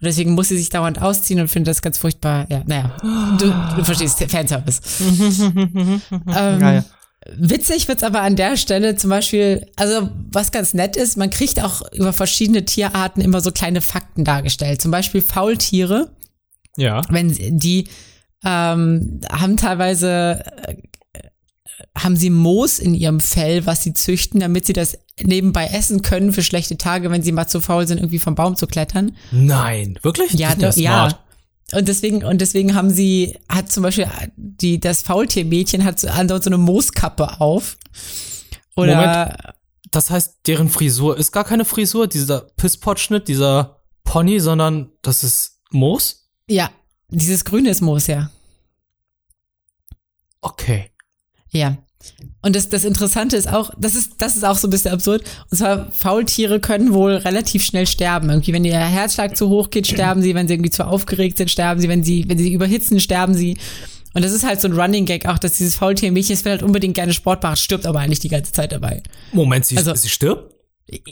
deswegen 0.01 0.34
muss 0.34 0.48
sie 0.50 0.58
sich 0.58 0.70
dauernd 0.70 1.00
ausziehen 1.01 1.39
und 1.39 1.48
findet 1.48 1.70
das 1.70 1.82
ganz 1.84 1.98
furchtbar. 2.00 2.46
Ja, 2.50 2.63
naja. 2.65 2.96
Du, 3.39 3.54
du 3.77 3.84
verstehst, 3.84 4.24
Fanservice. 4.30 4.82
ähm, 6.36 6.84
Witzig 7.36 7.88
wird's 7.88 8.03
aber 8.03 8.22
an 8.22 8.36
der 8.36 8.55
Stelle 8.55 8.96
zum 8.96 9.10
Beispiel, 9.10 9.65
also 9.75 10.10
was 10.32 10.51
ganz 10.51 10.74
nett 10.74 10.96
ist, 10.96 11.17
man 11.17 11.29
kriegt 11.32 11.62
auch 11.63 11.82
über 11.91 12.13
verschiedene 12.13 12.65
Tierarten 12.65 13.22
immer 13.22 13.41
so 13.41 13.51
kleine 13.51 13.82
Fakten 13.82 14.24
dargestellt. 14.24 14.82
Zum 14.82 14.91
Beispiel 14.91 15.22
Faultiere, 15.22 16.12
Ja. 16.77 17.01
wenn 17.10 17.34
die 17.58 17.88
ähm, 18.44 19.22
haben 19.32 19.58
teilweise 19.58 20.44
äh, 20.67 20.75
haben 21.98 22.15
sie 22.15 22.29
Moos 22.29 22.77
in 22.77 22.94
ihrem 22.94 23.20
Fell, 23.20 23.65
was 23.65 23.82
sie 23.82 23.94
züchten, 23.94 24.39
damit 24.39 24.65
sie 24.67 24.74
das 24.74 24.98
nebenbei 25.22 25.67
essen 25.67 26.01
können 26.03 26.32
für 26.32 26.44
schlechte 26.44 26.77
Tage, 26.77 27.10
wenn 27.10 27.24
sie 27.24 27.32
mal 27.32 27.48
zu 27.48 27.60
faul 27.60 27.88
sind, 27.88 27.98
irgendwie 28.00 28.20
vom 28.20 28.36
Baum 28.36 28.55
zu 28.55 28.67
klettern. 28.67 29.15
Nein, 29.32 29.98
wirklich? 30.03 30.34
Ja, 30.34 30.53
doch, 30.55 30.75
ja. 30.75 31.10
smart. 31.10 31.20
Und 31.74 31.88
deswegen, 31.88 32.24
und 32.24 32.41
deswegen 32.41 32.75
haben 32.75 32.91
sie, 32.91 33.38
hat 33.50 33.72
zum 33.72 33.84
Beispiel 33.84 34.07
die, 34.36 34.79
das 34.79 35.01
Faultiermädchen 35.01 35.84
hat 35.84 36.00
so, 36.00 36.07
andauernd 36.07 36.43
so 36.43 36.50
eine 36.50 36.57
Mooskappe 36.57 37.41
auf. 37.41 37.77
Oder, 38.75 39.55
Das 39.91 40.10
heißt, 40.10 40.39
deren 40.48 40.69
Frisur 40.69 41.17
ist 41.17 41.31
gar 41.31 41.43
keine 41.43 41.65
Frisur, 41.65 42.07
dieser 42.07 42.41
Pisspot-Schnitt, 42.57 43.27
dieser 43.27 43.81
Pony, 44.03 44.39
sondern 44.39 44.91
das 45.01 45.24
ist 45.24 45.62
Moos? 45.72 46.29
ja, 46.48 46.69
dieses 47.10 47.45
grüne 47.45 47.69
ist 47.69 47.81
Moos, 47.81 48.07
ja. 48.07 48.29
Okay. 50.41 50.91
Ja. 51.50 51.77
Und 52.41 52.55
das, 52.55 52.69
das 52.69 52.85
Interessante 52.85 53.35
ist 53.38 53.47
auch, 53.51 53.71
das 53.77 53.95
ist, 53.95 54.13
das 54.19 54.35
ist 54.35 54.45
auch 54.45 54.57
so 54.57 54.67
ein 54.67 54.71
bisschen 54.71 54.91
absurd. 54.91 55.24
Und 55.50 55.57
zwar, 55.57 55.91
Faultiere 55.91 56.59
können 56.59 56.93
wohl 56.93 57.13
relativ 57.13 57.65
schnell 57.65 57.88
sterben. 57.88 58.29
Irgendwie, 58.29 58.53
wenn 58.53 58.63
ihr 58.65 58.77
Herzschlag 58.77 59.35
zu 59.35 59.50
hoch 59.50 59.69
geht, 59.69 59.88
sterben 59.88 60.21
sie. 60.21 60.35
Wenn 60.35 60.47
sie 60.47 60.53
irgendwie 60.53 60.69
zu 60.69 60.85
aufgeregt 60.85 61.38
sind, 61.38 61.50
sterben 61.50 61.81
sie. 61.81 61.89
Wenn 61.89 62.03
sie, 62.03 62.25
wenn 62.27 62.38
sie 62.38 62.53
überhitzen, 62.53 63.00
sterben 63.00 63.33
sie. 63.33 63.57
Und 64.13 64.24
das 64.24 64.31
ist 64.31 64.45
halt 64.45 64.62
so 64.62 64.67
ein 64.67 64.74
Running 64.79 65.05
Gag 65.05 65.25
auch, 65.27 65.38
dass 65.39 65.57
dieses 65.57 65.75
Faultier-Mädchen, 65.75 66.35
es 66.35 66.45
will 66.45 66.53
halt 66.53 66.63
unbedingt 66.63 66.93
gerne 66.95 67.13
Sport 67.13 67.43
machen, 67.43 67.57
stirbt 67.57 67.85
aber 67.85 68.00
eigentlich 68.00 68.19
die 68.21 68.29
ganze 68.29 68.51
Zeit 68.53 68.71
dabei. 68.71 69.03
Moment, 69.33 69.65
sie, 69.65 69.77
Also- 69.77 69.93
sie 69.95 70.09
stirbt? 70.09 70.53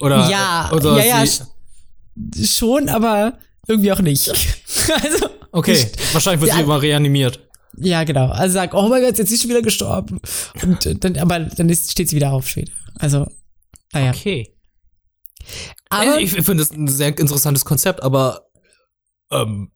Oder, 0.02 0.30
ja, 0.30 0.72
oder 0.72 1.04
ja, 1.04 1.24
ja, 1.24 2.46
schon, 2.46 2.90
aber 2.90 3.34
irgendwie 3.68 3.92
auch 3.92 4.02
nicht. 4.02 4.30
also, 5.04 5.28
Okay, 5.52 5.86
wahrscheinlich 6.14 6.42
wird 6.42 6.54
sie 6.54 6.62
immer 6.62 6.82
reanimiert. 6.82 7.40
Ja, 7.78 8.04
genau. 8.04 8.28
Also 8.30 8.54
sag, 8.54 8.74
oh 8.74 8.88
mein 8.88 9.02
Gott, 9.02 9.18
jetzt 9.18 9.32
ist 9.32 9.42
sie 9.42 9.50
wieder 9.50 9.62
gestorben. 9.62 10.20
Und 10.62 11.04
dann, 11.04 11.18
aber 11.18 11.40
dann 11.40 11.70
ist, 11.70 11.92
steht 11.92 12.10
sie 12.10 12.16
wieder 12.16 12.32
auf 12.32 12.48
später. 12.48 12.74
Also, 13.00 13.28
naja. 13.94 14.12
Okay. 14.12 14.50
Aber, 15.90 16.20
ich 16.20 16.38
ich 16.38 16.46
finde 16.46 16.64
das 16.64 16.72
ein 16.72 16.88
sehr 16.88 17.18
interessantes 17.18 17.66
Konzept, 17.66 18.02
aber 18.02 18.48
ähm, 19.32 19.72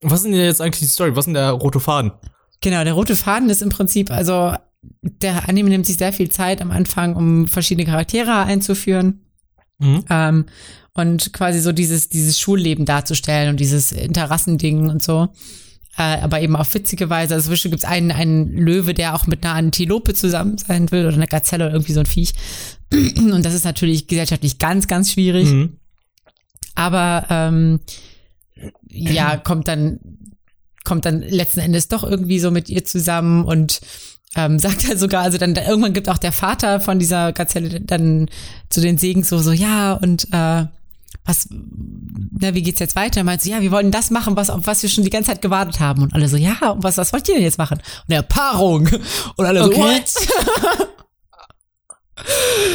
was 0.00 0.20
ist 0.20 0.24
denn 0.24 0.34
jetzt 0.34 0.60
eigentlich 0.60 0.80
die 0.80 0.86
Story? 0.86 1.12
Was 1.14 1.22
ist 1.22 1.26
denn 1.26 1.34
der 1.34 1.50
rote 1.50 1.80
Faden? 1.80 2.12
Genau, 2.60 2.84
der 2.84 2.92
rote 2.92 3.16
Faden 3.16 3.50
ist 3.50 3.62
im 3.62 3.70
Prinzip, 3.70 4.10
also 4.10 4.54
der 5.02 5.48
Anime 5.48 5.70
nimmt 5.70 5.86
sich 5.86 5.96
sehr 5.96 6.12
viel 6.12 6.30
Zeit 6.30 6.60
am 6.60 6.70
Anfang, 6.70 7.16
um 7.16 7.48
verschiedene 7.48 7.86
Charaktere 7.86 8.40
einzuführen 8.42 9.26
Mhm. 9.82 10.04
ähm, 10.10 10.46
und 10.94 11.32
quasi 11.32 11.58
so 11.58 11.72
dieses, 11.72 12.08
dieses 12.08 12.38
Schulleben 12.38 12.84
darzustellen 12.84 13.50
und 13.50 13.58
dieses 13.58 13.90
Interessending 13.90 14.88
und 14.90 15.02
so. 15.02 15.28
Äh, 15.98 16.20
aber 16.20 16.40
eben 16.40 16.56
auf 16.56 16.72
witzige 16.74 17.10
Weise. 17.10 17.34
Also 17.34 17.50
Beispiel 17.50 17.70
gibt 17.70 17.84
es 17.84 17.88
einen, 17.88 18.12
einen 18.12 18.56
Löwe, 18.56 18.94
der 18.94 19.14
auch 19.14 19.26
mit 19.26 19.44
einer 19.44 19.54
Antilope 19.54 20.14
zusammen 20.14 20.56
sein 20.56 20.90
will 20.90 21.06
oder 21.06 21.16
einer 21.16 21.26
Gazelle 21.26 21.66
oder 21.66 21.74
irgendwie 21.74 21.92
so 21.92 22.00
ein 22.00 22.06
Viech. 22.06 22.32
Und 22.92 23.44
das 23.44 23.52
ist 23.52 23.64
natürlich 23.64 24.06
gesellschaftlich 24.06 24.58
ganz, 24.58 24.88
ganz 24.88 25.12
schwierig. 25.12 25.48
Mhm. 25.48 25.76
aber 26.74 27.26
ähm, 27.28 27.80
ja, 28.88 29.36
kommt 29.44 29.68
dann, 29.68 30.00
kommt 30.84 31.04
dann 31.04 31.20
letzten 31.20 31.60
Endes 31.60 31.88
doch 31.88 32.04
irgendwie 32.04 32.38
so 32.38 32.50
mit 32.50 32.70
ihr 32.70 32.84
zusammen 32.84 33.44
und 33.44 33.80
ähm, 34.34 34.58
sagt 34.58 34.88
halt 34.88 34.98
sogar, 34.98 35.22
also 35.22 35.36
dann 35.36 35.54
irgendwann 35.56 35.92
gibt 35.92 36.08
auch 36.08 36.18
der 36.18 36.32
Vater 36.32 36.80
von 36.80 36.98
dieser 36.98 37.32
Gazelle 37.34 37.82
dann 37.82 38.30
zu 38.70 38.80
den 38.80 38.96
Segen 38.96 39.24
so, 39.24 39.38
so, 39.38 39.52
ja, 39.52 39.92
und 39.92 40.28
äh, 40.32 40.64
was, 41.24 41.46
na, 41.50 42.52
wie 42.54 42.62
geht's 42.62 42.80
jetzt 42.80 42.96
weiter? 42.96 43.22
Meint 43.24 43.42
sie, 43.42 43.50
ja, 43.50 43.60
wir 43.60 43.70
wollen 43.70 43.90
das 43.92 44.10
machen, 44.10 44.34
was, 44.36 44.50
auf 44.50 44.66
was 44.66 44.82
wir 44.82 44.90
schon 44.90 45.04
die 45.04 45.10
ganze 45.10 45.30
Zeit 45.30 45.42
gewartet 45.42 45.78
haben. 45.80 46.02
Und 46.02 46.14
alle 46.14 46.28
so, 46.28 46.36
ja, 46.36 46.70
und 46.70 46.82
was, 46.82 46.96
was 46.96 47.12
wollt 47.12 47.28
ihr 47.28 47.34
denn 47.36 47.44
jetzt 47.44 47.58
machen? 47.58 47.78
Und 48.08 48.14
ja, 48.14 48.22
Paarung. 48.22 48.88
Und 49.36 49.44
alle 49.46 49.62
so, 49.62 49.70
Okay. 49.70 49.80
what? 49.80 50.88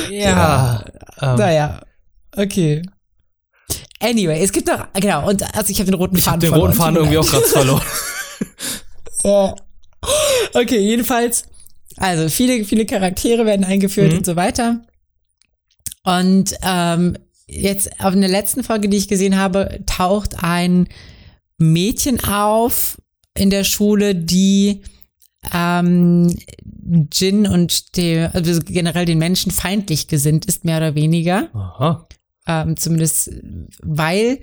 Ja. 0.10 0.84
Ähm, 1.22 1.36
Naja, 1.36 1.80
okay. 2.36 2.82
Anyway, 4.00 4.42
es 4.44 4.51
gibt 4.51 4.68
noch, 4.68 4.88
genau, 4.94 5.27
und 5.27 5.44
also 5.56 5.72
ich 5.72 5.80
habe 5.80 5.89
den 5.92 5.96
roten 6.00 6.16
ich 6.18 6.25
habe 6.27 6.36
Faden 6.46 6.51
den 6.51 6.60
roten 6.60 6.74
verloren. 6.74 6.96
Faden 6.96 6.96
irgendwie 6.98 7.18
auch 7.18 7.30
gerade 7.30 7.46
verloren. 7.46 7.82
Ja. 9.24 9.56
Okay, 10.54 10.77
jedenfalls, 10.80 11.44
also 11.98 12.30
viele, 12.30 12.63
viele 12.66 12.86
Charaktere 12.86 13.46
werden 13.46 13.66
eingeführt 13.66 14.12
Mhm. 14.12 14.20
und 14.20 14.25
so 14.25 14.36
weiter. 14.36 14.82
Und 16.04 16.54
ähm, 16.62 17.18
jetzt 17.48 18.00
auf 18.00 18.13
der 18.13 18.30
letzten 18.30 18.63
Folge, 18.63 18.89
die 18.89 18.98
ich 18.98 19.08
gesehen 19.08 19.38
habe, 19.38 19.80
taucht 19.86 20.44
ein 20.44 20.88
Mädchen 21.58 22.24
auf 22.24 22.98
in 23.36 23.50
der 23.50 23.63
Schule, 23.63 24.16
die 24.16 24.82
ähm, 25.54 26.36
Jin 27.12 27.48
und 27.48 27.98
dem, 27.98 28.30
also 28.34 28.60
generell 28.62 29.06
den 29.06 29.18
Menschen 29.18 29.51
feindlich 29.51 30.08
gesinnt 30.08 30.46
ist, 30.46 30.66
mehr 30.66 30.77
oder 30.77 30.96
weniger 30.96 31.50
Aha. 31.54 32.08
ähm, 32.48 32.77
zumindest 32.77 33.32
weil 33.82 34.39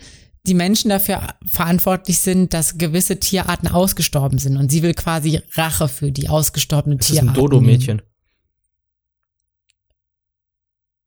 die 0.47 0.55
Menschen 0.55 0.91
dafür 0.91 1.35
verantwortlich 1.47 2.19
sind, 2.19 2.53
dass 2.53 2.77
gewisse 2.77 3.19
Tierarten 3.19 3.69
ausgestorben 3.69 4.39
sind 4.39 4.59
und 4.59 4.71
sie 4.71 4.83
will 4.83 4.93
quasi 4.95 5.41
Rache 5.55 5.89
für 5.89 6.13
die 6.13 6.29
ausgestorbenen 6.29 6.99
Es 6.99 7.07
ist 7.07 7.13
Tierarten. 7.13 7.31
ein 7.31 7.35
Dodo-Mädchen. 7.35 8.03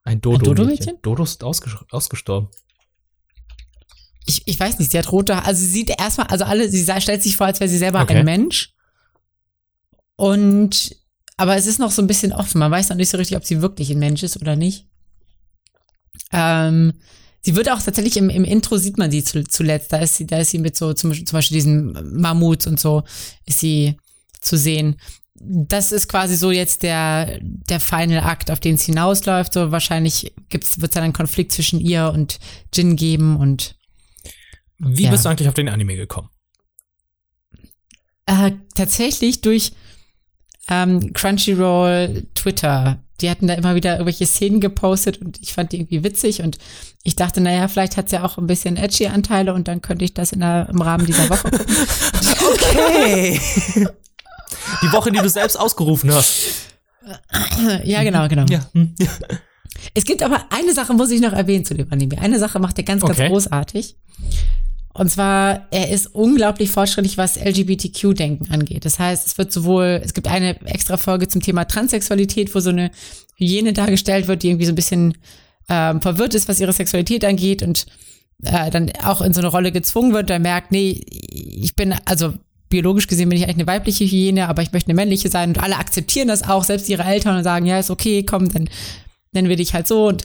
Ein 0.07 0.21
Dodo-Mädchen. 0.21 1.01
Dodo 1.01 1.23
ist 1.23 1.43
ausges 1.43 1.75
ausgestorben. 1.91 2.49
Ich, 4.25 4.41
ich 4.45 4.59
weiß 4.59 4.79
nicht, 4.79 4.91
sie 4.91 4.97
hat 4.97 5.11
rote, 5.11 5.43
also 5.43 5.59
sie 5.59 5.67
sieht 5.67 5.89
erstmal, 5.89 6.27
also 6.27 6.45
alle, 6.45 6.69
sie 6.69 6.85
stellt 7.01 7.21
sich 7.23 7.35
vor, 7.35 7.47
als 7.47 7.59
wäre 7.59 7.69
sie 7.69 7.77
selber 7.77 8.01
Okay. 8.01 8.17
ein 8.17 8.25
Mensch. 8.25 8.73
Und, 10.15 10.95
aber 11.35 11.55
es 11.55 11.67
ist 11.67 11.79
noch 11.79 11.91
so 11.91 12.01
ein 12.01 12.07
bisschen 12.07 12.31
offen. 12.33 12.59
Man 12.59 12.71
weiß 12.71 12.89
noch 12.89 12.95
nicht 12.95 13.09
so 13.09 13.17
richtig, 13.17 13.37
ob 13.37 13.45
sie 13.45 13.61
wirklich 13.61 13.89
ein 13.91 13.99
Mensch 13.99 14.23
ist 14.23 14.37
oder 14.41 14.55
nicht. 14.55 14.87
Ähm, 16.31 16.93
Sie 17.41 17.55
wird 17.55 17.69
auch 17.69 17.81
tatsächlich 17.81 18.17
im, 18.17 18.29
im 18.29 18.43
Intro 18.43 18.77
sieht 18.77 18.97
man 18.97 19.09
sie 19.09 19.23
zu, 19.23 19.41
zuletzt. 19.45 19.93
Da 19.93 19.99
ist 19.99 20.15
sie, 20.15 20.27
da 20.27 20.39
ist 20.39 20.51
sie 20.51 20.57
mit 20.57 20.75
so 20.75 20.93
zum, 20.93 21.13
zum 21.13 21.37
Beispiel 21.37 21.55
diesen 21.55 21.93
Mammuts 22.19 22.67
und 22.67 22.77
so 22.77 23.03
ist 23.45 23.59
sie 23.59 23.95
zu 24.41 24.57
sehen. 24.57 24.99
Das 25.39 25.91
ist 25.91 26.07
quasi 26.07 26.35
so 26.35 26.51
jetzt 26.51 26.83
der 26.83 27.39
der 27.41 27.79
Final 27.79 28.23
Akt, 28.23 28.49
auf 28.51 28.59
den 28.59 28.75
es 28.75 28.83
hinausläuft. 28.83 29.53
So 29.53 29.71
wahrscheinlich 29.71 30.33
gibt's 30.49 30.81
wird 30.81 30.91
es 30.91 30.93
dann 30.95 31.03
einen 31.03 31.13
Konflikt 31.13 31.51
zwischen 31.51 31.79
ihr 31.79 32.11
und 32.13 32.39
Jin 32.73 32.95
geben 32.95 33.37
und 33.37 33.75
Wie 34.79 35.03
Ja. 35.03 35.11
bist 35.11 35.25
du 35.25 35.29
eigentlich 35.29 35.47
auf 35.47 35.53
den 35.53 35.69
Anime 35.69 35.95
gekommen? 35.95 36.29
Äh, 38.25 38.51
tatsächlich 38.75 39.41
durch 39.41 39.71
ähm, 40.69 41.13
Crunchyroll 41.13 42.27
Twitter. 42.35 43.01
Die 43.21 43.29
hatten 43.29 43.47
da 43.47 43.53
immer 43.55 43.73
wieder 43.73 43.93
irgendwelche 43.93 44.25
Szenen 44.25 44.59
gepostet 44.59 45.19
und 45.21 45.39
ich 45.41 45.53
fand 45.53 45.71
die 45.71 45.77
irgendwie 45.77 46.03
witzig 46.03 46.41
und 46.41 46.57
ich 47.03 47.15
dachte, 47.15 47.41
naja, 47.41 47.67
vielleicht 47.67 47.95
hat's 47.97 48.11
ja 48.11 48.23
auch 48.23 48.37
ein 48.37 48.47
bisschen 48.47 48.75
edgy 48.77 49.07
Anteile 49.07 49.53
und 49.53 49.67
dann 49.67 49.81
könnte 49.81 50.03
ich 50.05 50.13
das 50.13 50.33
in 50.33 50.41
der, 50.41 50.67
im 50.69 50.81
Rahmen 50.81 51.05
dieser 51.05 51.29
Woche 51.29 51.49
gucken. 51.51 51.65
Okay. 52.53 53.39
Die 54.81 54.91
Woche, 54.91 55.11
die 55.11 55.19
du 55.19 55.29
selbst 55.29 55.57
ausgerufen 55.57 56.13
hast. 56.13 56.43
ja, 57.83 58.03
genau, 58.03 58.27
genau. 58.27 58.45
Ja. 58.49 58.67
Hm. 58.73 58.93
Es 59.93 60.03
gibt 60.03 60.23
aber 60.23 60.45
eine 60.49 60.73
Sache, 60.73 60.93
muss 60.93 61.11
ich 61.11 61.21
noch 61.21 61.33
erwähnen 61.33 61.65
zu 61.65 61.73
dem 61.73 61.91
Anime. 61.91 62.19
Eine 62.19 62.39
Sache 62.39 62.59
macht 62.59 62.77
er 62.77 62.83
ganz, 62.83 63.01
ganz 63.01 63.17
Okay. 63.17 63.29
großartig. 63.29 63.95
Und 64.93 65.11
zwar, 65.11 65.67
er 65.69 65.91
ist 65.91 66.07
unglaublich 66.07 66.71
fortschrittlich, 66.71 67.17
was 67.17 67.37
LGBTQ-Denken 67.37 68.49
angeht. 68.51 68.83
Das 68.83 68.97
heißt, 68.97 69.27
es 69.27 69.37
wird 69.37 69.53
sowohl, 69.53 70.01
es 70.03 70.15
gibt 70.15 70.27
eine 70.27 70.59
extra 70.65 70.97
Folge 70.97 71.27
zum 71.27 71.41
Thema 71.41 71.65
Transsexualität, 71.65 72.55
wo 72.55 72.59
so 72.59 72.71
eine 72.71 72.89
Hyäne 73.35 73.73
dargestellt 73.73 74.27
wird, 74.27 74.41
die 74.41 74.49
irgendwie 74.49 74.65
so 74.65 74.71
ein 74.71 74.75
bisschen 74.75 75.15
ähm, 75.69 76.01
verwirrt 76.01 76.33
ist, 76.33 76.47
was 76.49 76.59
ihre 76.59 76.73
Sexualität 76.73 77.23
angeht 77.25 77.61
und 77.61 77.85
äh, 78.43 78.71
dann 78.71 78.91
auch 79.03 79.21
in 79.21 79.33
so 79.33 79.41
eine 79.41 79.49
Rolle 79.49 79.71
gezwungen 79.71 80.13
wird, 80.13 80.29
der 80.29 80.39
merkt, 80.39 80.71
nee, 80.71 81.01
ich 81.07 81.75
bin, 81.75 81.93
also 82.05 82.33
biologisch 82.69 83.07
gesehen 83.07 83.29
bin 83.29 83.37
ich 83.37 83.43
eigentlich 83.45 83.57
eine 83.57 83.67
weibliche 83.67 84.05
Hyäne, 84.05 84.47
aber 84.49 84.61
ich 84.61 84.71
möchte 84.71 84.89
eine 84.89 84.95
männliche 84.95 85.29
sein 85.29 85.49
und 85.49 85.59
alle 85.63 85.77
akzeptieren 85.77 86.27
das 86.27 86.47
auch, 86.47 86.63
selbst 86.63 86.89
ihre 86.89 87.03
Eltern 87.03 87.37
und 87.37 87.43
sagen, 87.43 87.65
ja, 87.65 87.79
ist 87.79 87.89
okay, 87.89 88.23
komm, 88.23 88.51
dann 88.51 88.69
nennen 89.31 89.49
wir 89.49 89.55
dich 89.55 89.73
halt 89.73 89.87
so 89.87 90.07
und 90.07 90.23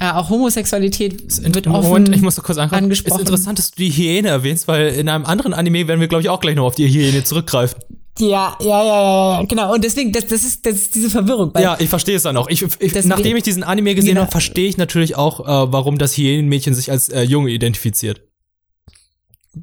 äh, 0.00 0.10
auch 0.10 0.30
Homosexualität 0.30 1.22
wird 1.54 1.66
offen 1.66 1.88
Moment, 1.88 2.14
ich 2.14 2.22
muss 2.22 2.36
noch 2.36 2.44
kurz 2.44 2.58
angesprochen. 2.58 3.16
Ist 3.16 3.28
interessant, 3.28 3.58
dass 3.58 3.70
du 3.72 3.82
die 3.82 3.90
Hyäne 3.90 4.28
erwähnst, 4.28 4.68
weil 4.68 4.88
in 4.88 5.08
einem 5.08 5.24
anderen 5.24 5.52
Anime 5.54 5.88
werden 5.88 6.00
wir, 6.00 6.06
glaube 6.08 6.22
ich, 6.22 6.28
auch 6.28 6.40
gleich 6.40 6.54
noch 6.54 6.66
auf 6.66 6.74
die 6.76 6.88
Hyäne 6.88 7.24
zurückgreifen. 7.24 7.80
Ja, 8.20 8.56
ja, 8.60 8.66
ja, 8.66 8.84
ja, 8.84 9.40
ja, 9.40 9.44
genau. 9.44 9.72
Und 9.74 9.84
deswegen, 9.84 10.10
das, 10.12 10.26
das, 10.26 10.42
ist, 10.42 10.66
das 10.66 10.74
ist 10.74 10.94
diese 10.94 11.10
Verwirrung. 11.10 11.52
Ja, 11.58 11.76
ich 11.78 11.88
verstehe 11.88 12.16
es 12.16 12.24
dann 12.24 12.36
auch. 12.36 12.48
Ich, 12.48 12.62
ich, 12.62 12.76
Deswegen- 12.78 13.08
nachdem 13.08 13.36
ich 13.36 13.44
diesen 13.44 13.62
Anime 13.62 13.94
gesehen 13.94 14.10
Genau. 14.10 14.22
habe, 14.22 14.30
verstehe 14.32 14.68
ich 14.68 14.76
natürlich 14.76 15.16
auch, 15.16 15.40
äh, 15.40 15.72
warum 15.72 15.98
das 15.98 16.16
Hyänenmädchen 16.16 16.74
sich 16.74 16.90
als 16.90 17.08
äh, 17.10 17.22
Junge 17.22 17.50
identifiziert. 17.50 18.20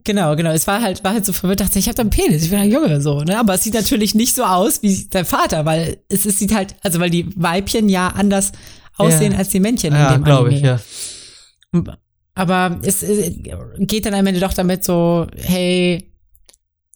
Genau, 0.03 0.35
genau. 0.35 0.51
Es 0.51 0.67
war 0.67 0.81
halt, 0.81 1.03
war 1.03 1.13
halt 1.13 1.25
so 1.25 1.33
verwirrt, 1.33 1.59
dachte 1.61 1.79
ich, 1.79 1.85
ich 1.85 1.87
habe 1.87 1.95
da 1.95 2.01
einen 2.01 2.09
Penis, 2.09 2.43
ich 2.43 2.49
bin 2.49 2.59
ein 2.59 2.71
Junge, 2.71 3.01
so, 3.01 3.21
ne? 3.21 3.39
Aber 3.39 3.53
es 3.55 3.63
sieht 3.63 3.73
natürlich 3.73 4.15
nicht 4.15 4.35
so 4.35 4.43
aus 4.43 4.81
wie 4.83 5.05
der 5.05 5.25
Vater, 5.25 5.65
weil 5.65 5.97
es, 6.09 6.25
es 6.25 6.39
sieht 6.39 6.53
halt, 6.53 6.75
also 6.81 6.99
weil 6.99 7.09
die 7.09 7.27
Weibchen 7.35 7.89
ja 7.89 8.07
anders 8.09 8.51
aussehen 8.97 9.33
Ja. 9.33 9.37
als 9.39 9.49
die 9.49 9.59
Männchen 9.59 9.93
in 9.93 9.99
dem 10.13 10.23
Anime. 10.23 10.59
ja. 10.59 10.79
Aber 12.33 12.79
es 12.83 13.01
äh, 13.03 13.31
geht 13.79 14.05
dann 14.05 14.13
am 14.13 14.27
Ende 14.27 14.39
doch 14.41 14.53
damit 14.53 14.83
so, 14.83 15.27
hey, 15.35 16.11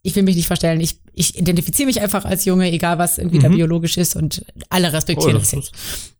ich 0.01 0.15
will 0.15 0.23
mich 0.23 0.35
nicht 0.35 0.47
verstellen, 0.47 0.81
ich, 0.81 0.99
ich 1.13 1.37
identifiziere 1.37 1.87
mich 1.87 2.01
einfach 2.01 2.25
als 2.25 2.45
Junge, 2.45 2.71
egal 2.71 2.97
was 2.97 3.17
irgendwie 3.17 3.39
da 3.39 3.49
Mhm. 3.49 3.55
biologisch 3.55 3.97
ist 3.97 4.15
und 4.15 4.45
alle 4.69 4.91
respektieren 4.91 5.35
Oh, 5.35 5.39
das 5.39 5.51
das 5.51 5.71
jetzt. 5.71 5.71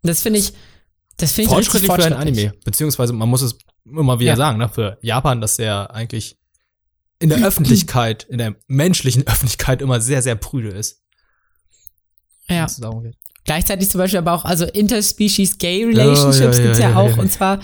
Das 0.04 0.22
finde 0.22 0.40
ich, 0.40 0.54
das 1.18 1.34
finde 1.34 1.52
ich 1.52 1.58
richtig 1.58 1.72
Fortschrittlich 1.82 1.92
für 1.92 1.96
ein 2.06 2.14
fortschrittlich. 2.14 2.48
Anime. 2.48 2.64
Beziehungsweise, 2.64 3.14
man 3.14 3.28
muss 3.30 3.42
es 3.42 3.58
immer 3.86 4.20
wieder 4.20 4.32
Ja. 4.32 4.36
sagen, 4.38 4.58
ne, 4.58 4.70
für 4.70 4.98
Japan, 5.02 5.42
dass 5.42 5.58
der 5.58 5.94
eigentlich 5.94 6.38
in 7.20 7.30
der 7.30 7.46
Öffentlichkeit, 7.46 8.24
in 8.30 8.38
der 8.38 8.56
menschlichen 8.68 9.28
Öffentlichkeit 9.28 9.82
immer 9.82 10.00
sehr, 10.02 10.22
sehr 10.22 10.36
prüde 10.36 10.70
ist. 10.70 11.04
Ja. 12.48 12.66
Es. 12.66 12.82
Gleichzeitig 13.44 13.90
zum 13.90 14.00
Beispiel 14.00 14.20
aber 14.20 14.34
auch, 14.34 14.46
also 14.46 14.66
Interspecies 14.66 15.58
Gay 15.58 15.84
Relationships 15.86 16.58
Ja, 16.58 16.64
ja, 16.64 16.68
gibt's 16.68 16.80
ja, 16.80 16.90
ja, 16.90 16.92
ja, 16.92 17.14
auch. 17.14 17.18
Und 17.18 17.32
zwar, 17.32 17.60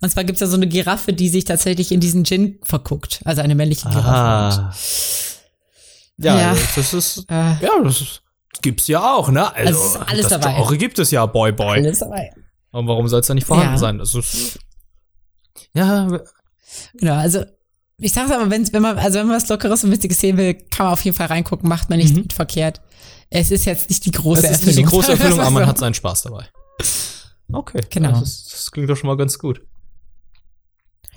und 0.00 0.10
zwar 0.10 0.24
gibt's 0.24 0.40
da 0.40 0.46
so 0.46 0.56
eine 0.56 0.66
Giraffe, 0.66 1.12
die 1.12 1.28
sich 1.28 1.44
tatsächlich 1.44 1.92
in 1.92 2.00
diesen 2.00 2.24
Gin 2.24 2.58
verguckt. 2.62 3.20
Also 3.24 3.40
eine 3.42 3.54
männliche 3.54 3.88
Giraffe. 3.88 4.08
Ah. 4.08 4.74
Ja, 6.18 6.38
Ja. 6.52 6.56
das 6.76 6.92
ist, 6.94 7.24
äh, 7.30 7.34
ja, 7.34 7.70
das 7.82 8.00
ist, 8.00 8.22
das 8.52 8.60
gibt's 8.62 8.86
ja 8.86 9.14
auch, 9.14 9.30
ne? 9.30 9.52
Also, 9.54 9.68
Also, 9.80 9.80
es 9.80 9.94
ist 9.94 10.08
alles 10.08 10.28
das 10.28 10.40
dabei. 10.40 10.56
Genre 10.56 10.78
gibt 10.78 10.98
es 10.98 11.10
ja, 11.10 11.26
Boy, 11.26 11.52
Boy. 11.52 11.78
alles 11.78 11.98
dabei. 12.00 12.30
Und 12.70 12.86
warum 12.86 13.08
soll 13.08 13.20
es 13.20 13.26
da 13.26 13.34
nicht 13.34 13.46
vorhanden 13.46 13.78
sein? 13.78 13.98
Das 13.98 14.14
ist, 14.14 14.58
ja, 15.74 16.08
Genau, 16.94 17.14
also 17.14 17.44
ich 17.98 18.12
sag's 18.12 18.30
aber, 18.30 18.50
wenn's, 18.50 18.72
wenn 18.72 18.82
man, 18.82 18.98
also 18.98 19.18
wenn 19.18 19.26
man 19.28 19.36
was 19.36 19.48
Lockeres 19.48 19.84
und 19.84 19.90
Witziges 19.92 20.18
sehen 20.20 20.36
will, 20.36 20.54
kann 20.54 20.86
man 20.86 20.92
auf 20.92 21.02
jeden 21.04 21.16
Fall 21.16 21.26
reingucken, 21.28 21.68
macht 21.68 21.90
man 21.90 21.98
nicht 21.98 22.14
Mhm. 22.16 22.28
verkehrt. 22.30 22.80
Es 23.30 23.50
ist 23.50 23.64
jetzt 23.64 23.88
nicht 23.90 24.04
die 24.04 24.10
große 24.10 24.42
das 24.42 24.50
ist 24.52 24.56
Erfüllung. 24.58 24.76
nicht 24.76 24.86
die 24.86 24.90
große 24.90 25.12
Erfüllung, 25.12 25.40
aber 25.40 25.50
man 25.50 25.66
hat 25.66 25.78
seinen 25.78 25.94
Spaß 25.94 26.22
dabei. 26.22 26.46
Okay. 27.52 27.80
Genau. 27.90 28.10
Das, 28.20 28.22
ist, 28.22 28.52
das 28.52 28.70
klingt 28.70 28.88
doch 28.90 28.96
schon 28.96 29.08
mal 29.08 29.16
ganz 29.16 29.38
gut. 29.38 29.60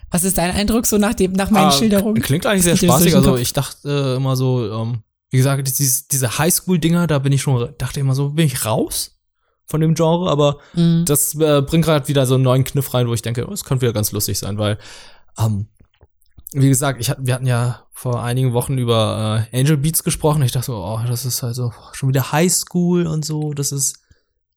Was 0.09 0.23
ist 0.23 0.37
dein 0.37 0.51
Eindruck 0.51 0.85
so 0.85 0.97
nach 0.97 1.13
dem, 1.13 1.33
nach 1.33 1.49
meinen 1.49 1.67
Ah, 1.67 1.71
Schilderungen? 1.71 2.21
Klingt 2.21 2.45
eigentlich 2.45 2.63
sehr 2.63 2.73
das 2.73 2.79
spaßig. 2.81 3.15
Also 3.15 3.35
ich 3.37 3.51
dachte 3.53 4.13
äh, 4.13 4.15
immer 4.15 4.35
so, 4.37 4.71
ähm, 4.71 5.03
wie 5.31 5.37
gesagt, 5.37 5.67
dieses, 5.79 6.07
diese 6.07 6.37
Highschool-Dinger, 6.37 7.07
da 7.07 7.19
bin 7.19 7.33
ich 7.33 7.41
schon, 7.41 7.73
dachte 7.77 7.99
immer 7.99 8.15
so, 8.15 8.29
bin 8.29 8.45
ich 8.45 8.63
raus 8.65 9.17
von 9.65 9.81
dem 9.81 9.95
Genre, 9.95 10.29
aber 10.31 10.59
Mhm. 10.75 11.03
das 11.05 11.35
äh, 11.35 11.61
bringt 11.61 11.83
gerade 11.83 12.07
wieder 12.07 12.25
so 12.25 12.35
einen 12.35 12.43
neuen 12.43 12.63
Kniff 12.63 12.93
rein, 12.93 13.07
wo 13.09 13.13
ich 13.13 13.21
denke, 13.21 13.47
oh, 13.49 13.51
es 13.53 13.65
könnte 13.65 13.81
wieder 13.81 13.91
ganz 13.93 14.13
lustig 14.13 14.39
sein, 14.39 14.57
weil, 14.57 14.77
ähm, 15.37 15.67
wie 16.53 16.69
gesagt, 16.69 16.99
ich, 17.01 17.11
wir 17.17 17.33
hatten 17.33 17.45
ja 17.47 17.83
vor 17.91 18.23
einigen 18.23 18.53
Wochen 18.53 18.77
über 18.77 19.47
äh, 19.51 19.59
Angel 19.59 19.77
Beats 19.77 20.03
gesprochen. 20.03 20.41
Ich 20.43 20.51
dachte 20.51 20.67
so, 20.67 20.75
oh, 20.77 20.99
das 21.07 21.25
ist 21.25 21.43
halt 21.43 21.55
so 21.55 21.73
schon 21.93 22.09
wieder 22.09 22.31
Highschool 22.31 23.07
und 23.07 23.25
so. 23.25 23.53
Das 23.53 23.71
ist 23.71 23.99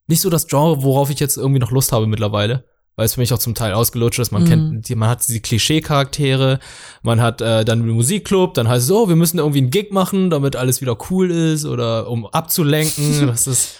nicht 0.07 0.21
so 0.21 0.29
das 0.29 0.47
Genre, 0.47 0.83
worauf 0.83 1.09
ich 1.09 1.19
jetzt 1.19 1.37
irgendwie 1.37 1.59
noch 1.59 1.71
Lust 1.71 1.91
habe 1.91 2.07
mittlerweile. 2.07 2.65
Weil 2.97 3.05
es 3.05 3.13
für 3.15 3.21
mich 3.21 3.33
auch 3.33 3.39
zum 3.39 3.55
Teil 3.55 3.73
ausgelutscht 3.73 4.19
ist. 4.19 4.31
Man 4.31 4.43
Mhm. 4.43 4.47
kennt, 4.47 4.89
die, 4.89 4.95
man 4.95 5.09
hat 5.09 5.25
diese 5.27 5.39
Klischee-Charaktere, 5.39 6.59
man 7.03 7.21
hat 7.21 7.41
äh, 7.41 7.63
dann 7.63 7.79
einen 7.81 7.89
Musikclub, 7.91 8.53
dann 8.53 8.67
heißt 8.67 8.85
es, 8.85 8.91
oh, 8.91 9.07
wir 9.07 9.15
müssen 9.15 9.39
irgendwie 9.39 9.59
einen 9.59 9.69
Gig 9.69 9.91
machen, 9.91 10.29
damit 10.29 10.55
alles 10.57 10.81
wieder 10.81 10.97
cool 11.09 11.31
ist 11.31 11.65
oder 11.65 12.09
um 12.09 12.27
abzulenken. 12.27 13.27
das 13.27 13.47
ist 13.47 13.75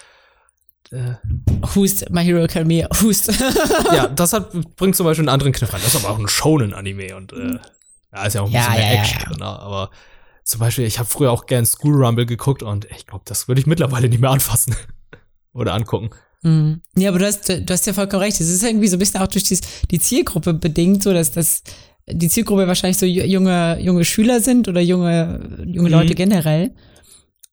äh, 0.92 1.16
Hust, 1.76 2.10
My 2.10 2.24
Hero 2.24 2.42
Academia, 2.44 2.88
Hust. 3.02 3.32
ja, 3.94 4.08
das 4.08 4.32
hat, 4.34 4.52
bringt 4.78 4.96
zum 4.96 5.06
Beispiel 5.06 5.24
einen 5.24 5.34
anderen 5.34 5.52
Kniff 5.52 5.72
rein. 5.74 5.82
Das 5.84 5.94
ist 5.94 6.04
aber 6.06 6.14
auch 6.14 6.20
ein 6.20 6.28
Shonen-Anime 6.30 7.16
und 7.18 7.34
äh, 7.34 7.60
ja, 8.14 8.26
ist 8.26 8.34
ja 8.34 8.42
auch 8.42 8.48
ein 8.48 8.52
Ja, 8.52 8.60
bisschen 8.68 8.78
mehr 8.84 8.94
ja, 8.96 9.02
Action 9.02 9.22
drin. 9.24 9.38
ne? 9.40 9.46
Aber 9.46 9.90
zum 10.44 10.60
Beispiel, 10.60 10.86
ich 10.86 11.00
habe 11.00 11.08
früher 11.10 11.32
auch 11.32 11.46
gern 11.46 11.66
School 11.66 12.04
Rumble 12.04 12.26
geguckt 12.26 12.64
und 12.64 12.86
ich 12.96 13.06
glaube, 13.08 13.24
das 13.26 13.48
würde 13.48 13.62
ich 13.62 13.68
mittlerweile 13.68 14.10
nicht 14.10 14.20
mehr 14.22 14.32
anfassen 14.32 14.76
oder 15.54 15.74
angucken. 15.74 16.10
Mhm. 16.44 16.82
Ja, 16.96 17.10
aber 17.10 17.20
du 17.20 17.26
hast, 17.28 17.48
du 17.50 17.66
hast 17.70 17.86
ja 17.86 17.94
vollkommen 17.94 18.24
recht. 18.24 18.42
Es 18.42 18.50
ist 18.50 18.64
irgendwie 18.64 18.88
so 18.88 18.96
ein 18.96 19.00
bisschen 19.00 19.22
auch 19.22 19.28
durch 19.28 19.44
dies, 19.44 19.62
die 19.92 20.00
Zielgruppe 20.00 20.54
bedingt, 20.56 21.04
so 21.04 21.14
dass 21.14 21.32
das 21.32 21.62
die 22.10 22.30
Zielgruppe 22.30 22.68
wahrscheinlich 22.68 22.98
so 22.98 23.06
ju- 23.06 23.24
junge, 23.26 23.80
junge 23.80 24.04
Schüler 24.04 24.40
sind 24.42 24.68
oder 24.68 24.82
junge, 24.82 25.66
junge 25.66 25.90
Mhm. 25.90 25.94
Leute 25.96 26.16
generell. 26.16 26.74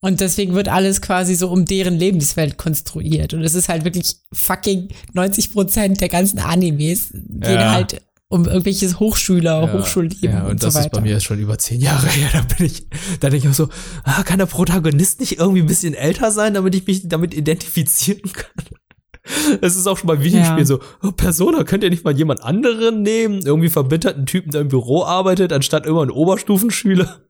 Und 0.01 0.21
deswegen 0.21 0.55
wird 0.55 0.69
alles 0.69 1.01
quasi 1.01 1.35
so 1.35 1.49
um 1.51 1.65
deren 1.65 1.93
Lebenswelt 1.99 2.57
konstruiert. 2.57 3.33
Und 3.33 3.43
es 3.43 3.53
ist 3.53 3.69
halt 3.69 3.83
wirklich 3.83 4.15
fucking 4.33 4.87
90 5.13 5.53
Prozent 5.53 6.01
der 6.01 6.09
ganzen 6.09 6.39
Animes 6.39 7.09
gehen 7.11 7.41
Ja. 7.43 7.71
halt 7.73 8.01
um 8.29 8.45
irgendwelches 8.45 8.99
Hochschüler, 8.99 9.73
Hochschulleben 9.73 10.17
ja, 10.21 10.43
und, 10.43 10.51
und, 10.51 10.63
das 10.63 10.73
so 10.73 10.79
ist 10.79 10.85
weiter. 10.85 10.97
bei 10.97 11.01
mir 11.01 11.19
schon 11.19 11.39
über 11.39 11.57
zehn 11.57 11.81
Jahre 11.81 12.07
her. 12.09 12.29
Da 12.31 12.41
bin 12.41 12.65
ich, 12.67 12.87
da 13.19 13.29
denke 13.29 13.47
ich 13.47 13.51
auch 13.51 13.55
so, 13.55 13.69
ah, 14.03 14.23
kann 14.23 14.37
der 14.37 14.45
Protagonist 14.45 15.19
nicht 15.19 15.39
irgendwie 15.39 15.61
ein 15.61 15.67
bisschen 15.67 15.95
älter 15.95 16.31
sein, 16.31 16.53
damit 16.53 16.75
ich 16.75 16.85
mich 16.85 17.07
damit 17.07 17.33
identifizieren 17.33 18.31
kann? 18.31 18.65
Es 19.61 19.75
ist 19.75 19.85
auch 19.85 19.97
schon 19.97 20.07
bei 20.07 20.23
Videospielen 20.23 20.59
Ja. 20.59 20.65
so, 20.65 20.79
oh, 21.03 21.11
Persona, 21.11 21.63
könnt 21.63 21.83
ihr 21.83 21.91
nicht 21.91 22.03
mal 22.03 22.17
jemand 22.17 22.41
anderen 22.41 23.03
nehmen? 23.03 23.41
Irgendwie 23.45 23.69
verbitterten 23.69 24.25
Typen, 24.25 24.49
der 24.51 24.61
im 24.61 24.69
Büro 24.69 25.03
arbeitet, 25.03 25.53
anstatt 25.53 25.85
immer 25.85 26.01
einen 26.01 26.09
Oberstufenschüler. 26.09 27.21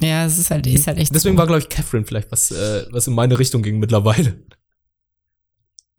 Ja, 0.00 0.26
es 0.26 0.38
ist 0.38 0.50
halt, 0.50 0.66
ist 0.66 0.86
halt 0.86 0.98
echt. 0.98 1.14
Deswegen 1.14 1.36
so. 1.36 1.38
war, 1.38 1.46
glaube 1.46 1.60
ich, 1.60 1.68
Catherine 1.70 2.04
vielleicht 2.04 2.30
was, 2.30 2.50
äh, 2.50 2.84
was 2.90 3.06
in 3.06 3.14
meine 3.14 3.38
Richtung 3.38 3.62
ging 3.62 3.78
mittlerweile. 3.78 4.44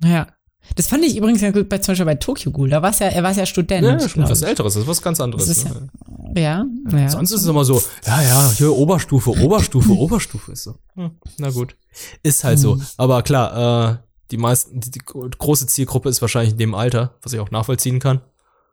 Ja. 0.03 0.27
Das 0.75 0.87
fand 0.87 1.05
ich 1.05 1.15
übrigens 1.15 1.41
ganz 1.41 1.55
gut 1.55 1.69
bei, 1.69 1.77
zum 1.77 1.91
Beispiel 1.93 2.05
bei 2.05 2.15
Tokyo 2.15 2.51
Ghoul. 2.51 2.69
Da 2.69 2.81
war 2.81 2.89
es 2.89 2.99
ja, 2.99 3.07
er 3.07 3.23
war 3.23 3.31
ja 3.31 3.45
Student. 3.45 3.83
Ja, 3.85 3.95
glaub 3.95 4.29
was. 4.29 4.41
Älteres, 4.41 4.73
das 4.73 4.83
ist 4.83 4.89
was 4.89 5.01
ganz 5.01 5.19
anderes. 5.21 5.47
Ist 5.47 5.65
ne? 5.65 5.89
Ja, 6.35 6.65
ja. 6.91 7.09
Sonst 7.09 7.31
ist 7.31 7.41
es 7.41 7.47
immer 7.47 7.63
so, 7.63 7.81
ja, 8.05 8.21
ja, 8.21 8.51
hier 8.51 8.75
Oberstufe, 8.75 9.29
Oberstufe, 9.29 9.91
Oberstufe 9.97 10.51
ist 10.51 10.63
so. 10.63 10.75
Hm, 10.95 11.11
na 11.37 11.49
gut. 11.51 11.75
Ist 12.23 12.43
halt 12.43 12.59
so. 12.59 12.73
Hm. 12.75 12.81
Aber 12.97 13.21
klar, 13.21 13.91
äh, 13.91 13.97
die 14.31 14.37
meisten, 14.37 14.79
die, 14.79 14.91
die 14.91 14.99
große 14.99 15.67
Zielgruppe 15.67 16.09
ist 16.09 16.21
wahrscheinlich 16.21 16.53
in 16.53 16.57
dem 16.57 16.75
Alter, 16.75 17.15
was 17.21 17.31
ich 17.31 17.39
auch 17.39 17.51
nachvollziehen 17.51 17.99
kann, 17.99 18.21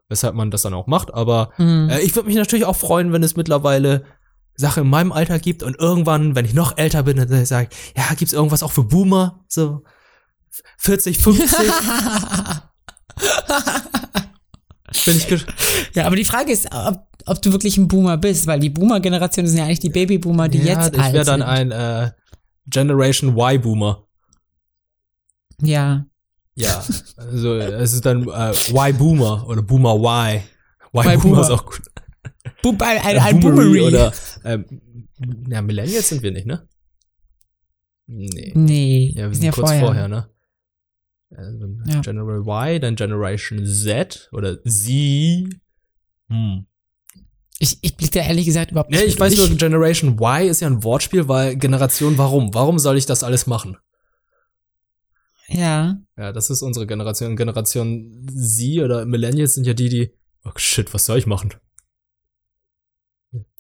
weshalb 0.09 0.35
man 0.35 0.51
das 0.51 0.63
dann 0.63 0.75
auch 0.75 0.87
macht. 0.87 1.13
Aber 1.15 1.51
Hm. 1.57 1.89
äh, 1.91 2.01
ich 2.01 2.17
würde 2.17 2.27
mich 2.27 2.37
natürlich 2.37 2.65
auch 2.65 2.77
freuen, 2.77 3.13
wenn 3.13 3.23
es 3.23 3.37
mittlerweile 3.37 4.05
Sachen 4.57 4.85
in 4.85 4.91
meinem 4.91 5.13
Alter 5.13 5.39
gibt 5.39 5.63
und 5.63 5.79
irgendwann, 5.79 6.35
wenn 6.35 6.45
ich 6.45 6.55
noch 6.55 6.77
älter 6.79 7.05
bin, 7.05 7.17
dann 7.17 7.47
sage 7.47 7.69
ich, 7.71 7.95
ja, 7.97 8.13
gibt's 8.15 8.33
irgendwas 8.35 8.63
auch 8.63 8.73
für 8.73 8.83
Boomer? 8.85 9.45
So 9.49 9.83
40, 10.79 11.19
50? 11.19 11.59
bin 15.07 15.17
ich 15.17 15.47
Ja, 15.95 16.07
aber 16.07 16.17
die 16.17 16.25
Frage 16.25 16.53
ist, 16.53 16.69
ob, 16.73 17.07
ob 17.27 17.43
du 17.43 17.53
wirklich 17.53 17.77
ein 17.79 17.89
Boomer 17.89 18.17
bist, 18.19 18.47
weil 18.47 18.61
die 18.61 18.71
Boomer-Generation 18.71 19.47
sind 19.47 19.59
ja 19.59 19.65
eigentlich 19.65 19.81
die 19.81 19.91
Babyboomer, 19.91 20.49
die 20.49 20.59
ja, 20.59 20.81
jetzt 20.83 20.95
ich 20.95 21.01
alt 21.01 21.15
wäre 21.15 21.25
dann 21.25 21.41
sind. 21.41 21.49
ein 21.49 21.71
äh, 21.71 22.11
Generation 22.67 23.37
Y-Boomer. 23.37 24.07
ja. 25.61 26.07
Ja, 26.55 26.85
also 27.17 27.55
es 27.57 27.95
ist 27.95 28.05
dann 28.05 28.29
äh, 28.29 28.51
Y-Boomer 28.51 29.49
oder 29.49 29.63
Boomer 29.63 29.95
Y. 29.97 30.43
Y-Boomer. 30.95 31.41
Ist 31.41 31.49
auch 31.51 31.65
gut. 31.65 31.81
Boom, 32.63 32.77
ein, 32.83 32.99
ein, 32.99 33.17
Äh, 33.17 33.21
ein 33.21 33.41
Boomery 33.41 33.81
oder 33.81 34.13
ähm, 34.45 34.67
ja, 35.49 35.63
Millennials 35.63 36.11
sind 36.11 36.23
wir 36.23 36.31
nicht, 36.31 36.47
ne? 36.47 36.69
Nee. 38.07 38.53
Nee, 38.55 39.13
Ja, 39.17 39.23
wir 39.23 39.31
wir 39.31 39.35
sind 39.37 39.53
kurz 39.53 39.71
vorher, 39.73 40.09
ne? 40.09 40.29
Also 41.37 41.67
Ja. 41.87 42.01
General 42.01 42.41
Y, 42.41 42.81
dann 42.81 42.97
Generation 42.97 43.65
Z 43.67 44.29
oder 44.33 44.63
Z. 44.65 45.49
Hm. 46.29 46.67
Ich, 47.59 47.79
ich 47.83 47.97
blick 47.97 48.11
da 48.13 48.21
ehrlich 48.21 48.47
gesagt 48.47 48.73
überhaupt 48.73 48.91
Nee, 48.91 48.97
nicht 48.97 49.07
ich 49.07 49.13
mit 49.15 49.21
weiß 49.21 49.35
durch. 49.37 49.49
nur, 49.51 49.59
Generation 49.59 50.19
Y 50.19 50.49
ist 50.49 50.61
ja 50.61 50.67
ein 50.69 50.83
Wortspiel, 50.83 51.29
weil 51.29 51.57
Generation 51.57 52.19
warum? 52.19 52.53
Warum 52.55 52.79
soll 52.79 52.97
ich 52.99 53.07
das 53.07 53.23
alles 53.23 53.47
machen? 53.47 53.77
Ja. 55.49 55.99
Ja, 56.17 56.33
das 56.33 56.51
ist 56.51 56.63
unsere 56.63 56.87
Generation. 56.87 57.37
Generation 57.37 58.27
Z 58.37 58.79
oder 58.81 59.05
Millennials 59.05 59.55
sind 59.55 59.67
ja 59.67 59.75
die, 59.75 59.89
die, 59.89 60.13
oh 60.45 60.51
shit, 60.57 60.93
was 60.95 61.07
soll 61.07 61.19
ich 61.19 61.27
machen? 61.27 61.55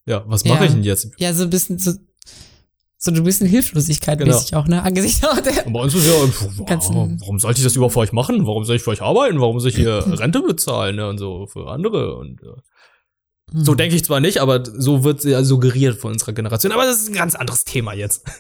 Ja, 0.05 0.25
was 0.27 0.45
mache 0.45 0.61
Ja. 0.61 0.65
ich 0.65 0.73
denn 0.73 0.83
jetzt? 0.83 1.11
Ja, 1.19 1.33
so 1.33 1.45
ein 1.45 1.51
bisschen, 1.51 1.79
so, 1.79 1.93
so 3.05 3.11
ein 3.11 3.25
bisschen 3.25 3.49
Hilflosigkeit 3.49 4.19
Genau. 4.19 4.33
mäßig 4.37 4.55
auch, 4.55 4.67
ne? 4.69 4.81
Angesichts 4.83 5.25
auch 5.25 5.41
der. 5.41 5.67
Und 5.67 5.73
bei 5.73 5.81
uns 5.81 5.93
ist 5.95 6.07
ja, 6.07 6.13
pf, 6.27 6.65
Ganzen- 6.67 7.19
warum, 7.21 7.39
sollte 7.41 7.59
ich 7.59 7.65
das 7.65 7.75
überhaupt 7.75 7.95
für 7.95 8.01
euch 8.01 8.13
machen? 8.13 8.47
Warum 8.47 8.65
soll 8.65 8.77
ich 8.77 8.83
für 8.83 8.91
euch 8.91 9.03
arbeiten? 9.03 9.41
Warum 9.41 9.59
soll 9.61 9.71
ich 9.71 9.77
hier 9.77 10.05
Rente 10.19 10.41
bezahlen 10.41 10.97
ne? 10.97 11.09
und 11.09 11.19
so 11.19 11.47
für 11.47 11.69
andere? 11.69 12.17
Und 12.17 12.41
äh, 12.43 12.47
Hm. 13.53 13.65
so 13.65 13.75
denke 13.75 13.97
ich 13.97 14.05
zwar 14.05 14.21
nicht, 14.21 14.39
aber 14.39 14.63
so 14.65 15.03
wird 15.05 15.25
ja 15.25 15.43
suggeriert 15.43 15.99
von 15.99 16.13
unserer 16.13 16.33
Generation. 16.33 16.71
Aber 16.73 16.85
das 16.87 16.99
ist 17.03 17.09
ein 17.09 17.15
ganz 17.15 17.35
anderes 17.35 17.65
Thema 17.65 17.93
jetzt. 17.93 18.23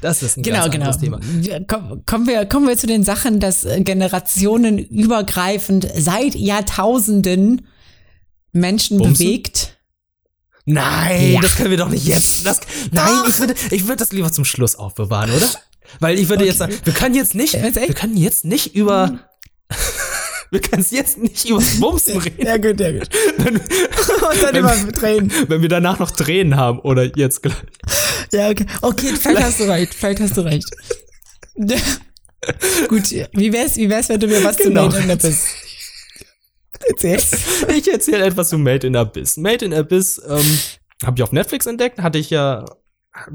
Das 0.00 0.22
ist 0.22 0.36
ein 0.36 0.44
Genau, 0.44 0.58
ganz 0.60 0.70
genau. 0.70 0.84
anderes 0.84 1.00
Thema. 1.02 1.18
Wir, 1.20 1.64
komm, 1.66 2.04
kommen, 2.06 2.28
wir, 2.28 2.46
kommen 2.46 2.68
wir 2.68 2.76
zu 2.76 2.86
den 2.86 3.02
Sachen, 3.02 3.40
dass 3.40 3.64
äh, 3.64 3.80
generationenübergreifend 3.80 5.88
seit 5.96 6.36
Jahrtausenden 6.36 7.66
Menschen 8.52 8.98
Bumsen? 8.98 9.26
bewegt. 9.26 9.76
Nein, 10.70 11.32
Ja. 11.32 11.40
das 11.40 11.56
können 11.56 11.70
wir 11.70 11.78
doch 11.78 11.88
nicht 11.88 12.06
jetzt. 12.06 12.44
Das, 12.46 12.60
nein, 12.92 13.10
ich 13.28 13.38
würde, 13.38 13.54
ich 13.70 13.84
würde 13.84 13.96
das 13.96 14.12
lieber 14.12 14.30
zum 14.30 14.44
Schluss 14.44 14.74
aufbewahren, 14.76 15.30
oder? 15.30 15.46
Weil 16.00 16.18
ich 16.18 16.28
würde 16.28 16.44
jetzt 16.44 16.58
sagen, 16.58 16.74
wir 16.84 16.92
können 16.92 17.14
jetzt 17.14 17.34
nicht, 17.34 17.54
echt? 17.54 17.74
wir 17.76 17.94
können 17.94 18.16
jetzt 18.18 18.44
nicht 18.44 18.74
über, 18.74 19.18
wir 20.50 20.60
können 20.60 20.84
jetzt 20.90 21.16
nicht 21.16 21.48
über 21.48 21.62
Bumsen 21.80 22.18
reden, 22.18 22.46
Ja, 22.46 22.56
gut, 22.58 22.78
ja, 22.78 22.92
gut. 22.92 23.08
wenn, 23.38 23.56
Und 23.56 24.42
dann 24.42 24.54
immer 24.54 24.76
drehen. 24.92 25.32
wenn 25.48 25.62
wir 25.62 25.68
danach 25.70 25.98
noch 25.98 26.10
Tränen 26.10 26.56
haben 26.56 26.80
oder 26.80 27.16
jetzt 27.16 27.42
gleich. 27.42 27.54
Ja, 28.32 28.50
okay. 28.50 28.66
Okay, 28.82 29.14
vielleicht 29.18 29.42
hast 29.42 29.60
du 29.60 29.64
recht. 29.64 29.94
Vielleicht 29.94 30.20
hast 30.20 30.36
du 30.36 30.42
recht. 30.42 30.68
Gut, 32.88 33.10
wie 33.10 33.52
wär's, 33.52 33.76
wie 33.76 33.88
wär's, 33.90 34.08
wenn 34.08 34.20
du 34.20 34.26
mir 34.28 34.42
was 34.44 34.56
Genau. 34.58 34.88
zu 34.88 35.00
Made 35.00 35.02
in 35.02 35.08
Abyss 36.78 37.04
erzählst? 37.04 37.68
Ich 37.76 37.90
erzähle 37.90 38.24
etwas 38.24 38.50
zu 38.50 38.58
Made 38.58 38.86
in 38.86 38.96
Abyss. 38.96 39.36
Made 39.36 39.64
in 39.64 39.74
Abyss 39.74 40.20
ähm, 40.26 40.58
habe 41.04 41.16
ich 41.16 41.22
auf 41.22 41.32
Netflix 41.32 41.66
entdeckt, 41.66 42.00
hatte 42.00 42.18
ich 42.18 42.30
ja, 42.30 42.64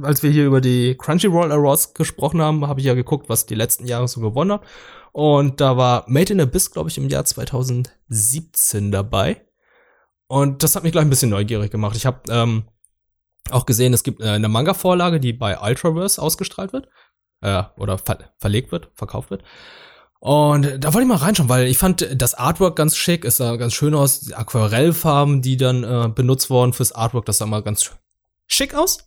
als 0.01 0.23
wir 0.23 0.31
hier 0.31 0.45
über 0.45 0.61
die 0.61 0.95
Crunchyroll 0.97 1.51
Awards 1.51 1.93
gesprochen 1.93 2.41
haben, 2.41 2.67
habe 2.67 2.79
ich 2.79 2.85
ja 2.85 2.93
geguckt, 2.93 3.29
was 3.29 3.45
die 3.45 3.55
letzten 3.55 3.85
Jahre 3.85 4.07
so 4.07 4.21
gewonnen 4.21 4.53
hat. 4.53 4.63
Und 5.11 5.61
da 5.61 5.77
war 5.77 6.05
Made 6.07 6.33
in 6.33 6.41
Abyss, 6.41 6.71
glaube 6.71 6.89
ich, 6.89 6.97
im 6.97 7.07
Jahr 7.07 7.25
2017 7.25 8.91
dabei. 8.91 9.45
Und 10.27 10.63
das 10.63 10.75
hat 10.75 10.83
mich 10.83 10.91
gleich 10.91 11.05
ein 11.05 11.09
bisschen 11.09 11.29
neugierig 11.29 11.71
gemacht. 11.71 11.95
Ich 11.95 12.05
habe 12.05 12.21
ähm, 12.29 12.63
auch 13.51 13.65
gesehen, 13.65 13.93
es 13.93 14.03
gibt 14.03 14.21
äh, 14.21 14.29
eine 14.29 14.49
Manga-Vorlage, 14.49 15.19
die 15.19 15.33
bei 15.33 15.59
Ultraverse 15.59 16.21
ausgestrahlt 16.21 16.73
wird. 16.73 16.87
Äh, 17.41 17.63
oder 17.77 17.97
ver 17.97 18.31
verlegt 18.39 18.71
wird, 18.71 18.89
verkauft 18.95 19.29
wird. 19.29 19.43
Und 20.25 20.81
da 20.81 20.93
wollte 20.93 21.01
ich 21.01 21.07
mal 21.09 21.17
reinschauen, 21.17 21.49
weil 21.49 21.67
ich 21.67 21.77
fand 21.77 22.07
das 22.15 22.33
Artwork 22.33 22.77
ganz 22.77 22.95
schick, 22.95 23.25
es 23.25 23.35
sah 23.35 23.57
ganz 23.57 23.73
schön 23.73 23.93
aus, 23.93 24.21
die 24.21 24.33
Aquarellfarben, 24.33 25.41
die 25.41 25.57
dann 25.57 25.83
äh, 25.83 26.07
benutzt 26.07 26.49
wurden 26.49 26.71
fürs 26.71 26.93
Artwork, 26.93 27.25
das 27.25 27.39
sah 27.39 27.45
mal 27.45 27.61
ganz 27.61 27.91
schick 28.47 28.73
aus. 28.73 28.99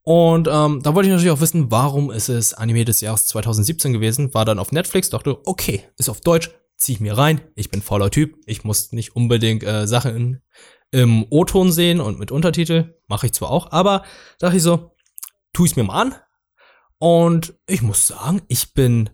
Und 0.00 0.48
ähm, 0.50 0.80
da 0.82 0.94
wollte 0.94 1.10
ich 1.10 1.12
natürlich 1.12 1.30
auch 1.30 1.42
wissen, 1.42 1.70
warum 1.70 2.10
ist 2.10 2.30
es 2.30 2.54
Anime 2.54 2.86
des 2.86 3.02
Jahres 3.02 3.26
2017 3.26 3.92
gewesen, 3.92 4.32
war 4.32 4.46
dann 4.46 4.58
auf 4.58 4.72
Netflix, 4.72 5.10
dachte, 5.10 5.46
okay, 5.46 5.84
ist 5.98 6.08
auf 6.08 6.22
Deutsch, 6.22 6.50
zieh 6.78 6.92
ich 6.92 7.00
mir 7.00 7.18
rein, 7.18 7.42
ich 7.54 7.68
bin 7.70 7.82
fauler 7.82 8.10
Typ, 8.10 8.38
ich 8.46 8.64
muss 8.64 8.92
nicht 8.92 9.14
unbedingt 9.14 9.62
äh, 9.62 9.86
Sachen 9.86 10.16
in, 10.16 10.42
im 10.90 11.26
O-Ton 11.28 11.70
sehen 11.70 12.00
und 12.00 12.18
mit 12.18 12.30
Untertitel, 12.30 12.94
mache 13.08 13.26
ich 13.26 13.34
zwar 13.34 13.50
auch, 13.50 13.72
aber 13.72 14.04
dachte 14.38 14.56
ich 14.56 14.62
so, 14.62 14.96
tu 15.52 15.66
ich 15.66 15.76
mir 15.76 15.84
mal 15.84 16.00
an. 16.00 16.14
Und 16.96 17.52
ich 17.66 17.82
muss 17.82 18.06
sagen, 18.06 18.40
ich 18.48 18.72
bin 18.72 19.10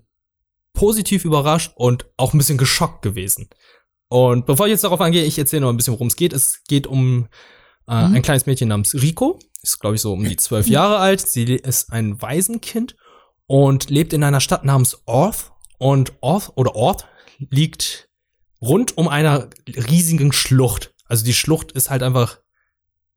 positiv 0.75 1.25
überrascht 1.25 1.73
und 1.77 2.07
auch 2.17 2.33
ein 2.35 2.39
bisschen 2.39 2.59
geschockt 2.59 3.03
gewesen. 3.03 3.49
Und 4.09 4.47
bevor 4.47 4.67
ich 4.67 4.73
jetzt 4.73 4.85
darauf 4.85 5.01
eingehe, 5.01 5.25
ich 5.25 5.39
erzähle 5.39 5.63
noch 5.63 5.71
ein 5.71 5.77
bisschen, 5.77 5.95
worum 5.95 6.07
es 6.09 6.17
geht. 6.17 6.33
Es 6.33 6.63
geht 6.65 6.87
um 6.87 7.29
äh, 7.89 8.09
Mhm. 8.09 8.15
ein 8.17 8.23
kleines 8.23 8.47
Mädchen 8.47 8.69
namens 8.69 8.95
Rico, 8.95 9.39
ist 9.63 9.81
glaube 9.81 9.97
ich 9.97 10.03
so 10.03 10.13
um 10.13 10.23
die 10.25 10.37
zwölf 10.37 10.69
Jahre 10.69 10.99
alt. 10.99 11.21
Sie 11.27 11.45
ist 11.45 11.93
ein 11.93 12.21
Waisenkind 12.21 12.95
und 13.47 13.91
lebt 13.91 14.13
in 14.13 14.23
einer 14.25 14.41
Stadt 14.41 14.65
namens 14.65 15.03
Orth. 15.07 15.51
Und 15.79 16.13
Orth 16.21 16.53
oder 16.55 16.77
Orth 16.77 17.07
liegt 17.51 18.09
rund 18.61 18.97
um 18.97 19.09
einer 19.09 19.49
riesigen 19.67 20.33
Schlucht. 20.33 20.95
Also 21.07 21.25
die 21.25 21.35
Schlucht 21.35 21.73
ist 21.73 21.91
halt 21.91 22.03
einfach 22.05 22.39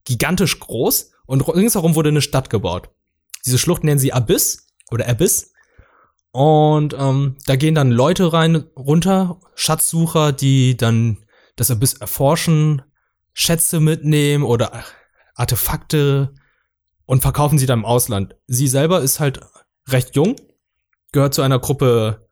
gigantisch 0.04 0.60
groß 0.60 1.12
und 1.28 1.42
ringsherum 1.42 1.96
wurde 1.96 2.10
eine 2.10 2.22
Stadt 2.22 2.50
gebaut. 2.50 2.90
Diese 3.46 3.58
Schlucht 3.60 3.84
nennen 3.84 4.00
sie 4.00 4.14
Abyss 4.14 4.68
oder 4.92 5.08
Abyss. 5.08 5.52
Und 6.36 6.94
ähm, 7.00 7.38
da 7.46 7.56
gehen 7.56 7.76
dann 7.76 7.92
Leute 7.92 8.34
rein, 8.34 8.66
runter, 8.76 9.40
Schatzsucher, 9.56 10.34
die 10.34 10.76
dann 10.76 11.20
das 11.56 11.72
Abyss 11.72 11.94
erforschen, 11.94 12.82
Schätze 13.32 13.80
mitnehmen 13.80 14.44
oder 14.44 14.84
Artefakte 15.36 16.34
und 17.06 17.22
verkaufen 17.22 17.58
sie 17.58 17.68
dann 17.68 17.80
im 17.80 17.86
Ausland. 17.86 18.36
Sie 18.48 18.68
selber 18.68 19.00
ist 19.00 19.22
halt 19.22 19.40
recht 19.88 20.18
jung, 20.18 20.36
gehört 21.14 21.34
zu 21.34 21.42
einer 21.42 21.60
Gruppe, 21.60 22.28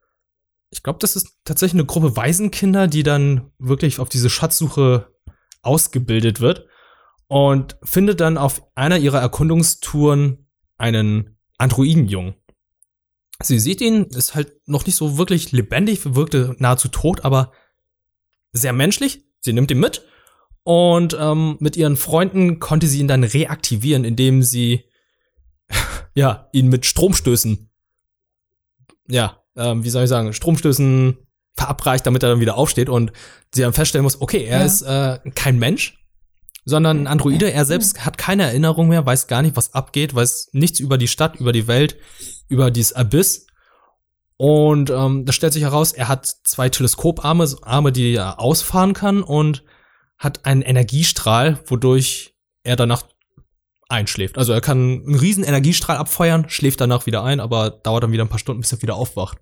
ich 0.69 0.83
glaube, 0.83 0.99
das 0.99 1.15
ist 1.15 1.37
tatsächlich 1.45 1.79
eine 1.79 1.85
Gruppe 1.85 2.17
Waisenkinder, 2.17 2.89
die 2.89 3.03
dann 3.03 3.51
wirklich 3.57 3.99
auf 3.99 4.09
diese 4.09 4.29
Schatzsuche 4.29 5.13
ausgebildet 5.61 6.41
wird 6.41 6.67
und 7.29 7.77
findet 7.83 8.19
dann 8.19 8.37
auf 8.37 8.63
einer 8.75 8.97
ihrer 8.97 9.21
Erkundungstouren 9.21 10.49
einen 10.77 11.37
Androidenjungen. 11.57 12.35
Sie 13.41 13.59
sieht 13.59 13.81
ihn, 13.81 14.05
ist 14.05 14.35
halt 14.35 14.53
noch 14.67 14.85
nicht 14.85 14.95
so 14.95 15.17
wirklich 15.17 15.51
lebendig, 15.51 16.01
wirkte 16.15 16.55
nahezu 16.59 16.87
tot, 16.87 17.25
aber 17.25 17.51
sehr 18.51 18.73
menschlich. 18.73 19.23
Sie 19.39 19.53
nimmt 19.53 19.71
ihn 19.71 19.79
mit 19.79 20.03
und 20.63 21.17
ähm, 21.19 21.57
mit 21.59 21.75
ihren 21.75 21.97
Freunden 21.97 22.59
konnte 22.59 22.87
sie 22.87 22.99
ihn 22.99 23.07
dann 23.07 23.23
reaktivieren, 23.23 24.05
indem 24.05 24.43
sie 24.43 24.85
ja 26.15 26.47
ihn 26.53 26.67
mit 26.69 26.85
Stromstößen, 26.85 27.69
ja, 29.09 29.41
ähm, 29.55 29.83
wie 29.83 29.89
soll 29.89 30.03
ich 30.03 30.09
sagen, 30.09 30.31
Stromstößen 30.33 31.17
verabreicht, 31.55 32.05
damit 32.05 32.23
er 32.23 32.29
dann 32.29 32.39
wieder 32.39 32.55
aufsteht 32.57 32.89
und 32.89 33.11
sie 33.53 33.61
dann 33.61 33.73
feststellen 33.73 34.03
muss, 34.03 34.21
okay, 34.21 34.43
er 34.45 34.59
Ja. 34.59 34.65
ist 34.65 34.81
äh, 34.83 35.19
kein 35.35 35.59
Mensch, 35.59 35.99
sondern 36.65 37.01
ein 37.01 37.07
Androide. 37.07 37.51
Er 37.51 37.65
selbst 37.65 38.05
hat 38.05 38.17
keine 38.17 38.43
Erinnerung 38.43 38.87
mehr, 38.87 39.05
weiß 39.05 39.27
gar 39.27 39.41
nicht, 39.41 39.55
was 39.57 39.73
abgeht, 39.73 40.15
weiß 40.15 40.49
nichts 40.53 40.79
über 40.79 40.97
die 40.97 41.07
Stadt, 41.09 41.35
über 41.35 41.51
die 41.51 41.67
Welt, 41.67 41.97
über 42.47 42.71
dieses 42.71 42.93
Abyss. 42.93 43.47
Und 44.37 44.89
ähm, 44.89 45.25
das 45.25 45.35
stellt 45.35 45.53
sich 45.53 45.63
heraus, 45.63 45.93
er 45.93 46.07
hat 46.07 46.25
zwei 46.25 46.69
Teleskoparme, 46.69 47.47
Arme, 47.61 47.91
die 47.91 48.15
er 48.15 48.39
ausfahren 48.39 48.93
kann 48.93 49.23
und 49.23 49.63
hat 50.17 50.45
einen 50.45 50.61
Energiestrahl, 50.61 51.59
wodurch 51.67 52.35
er 52.63 52.75
danach 52.75 53.03
einschläft. 53.89 54.37
Also 54.37 54.53
er 54.53 54.61
kann 54.61 55.03
einen 55.05 55.15
riesen 55.15 55.43
Energiestrahl 55.43 55.97
abfeuern, 55.97 56.49
schläft 56.49 56.81
danach 56.81 57.05
wieder 57.05 57.23
ein, 57.23 57.39
aber 57.39 57.69
dauert 57.69 58.03
dann 58.03 58.11
wieder 58.11 58.25
ein 58.25 58.29
paar 58.29 58.39
Stunden, 58.39 58.61
bis 58.61 58.71
er 58.71 58.81
wieder 58.81 58.95
aufwacht. 58.95 59.37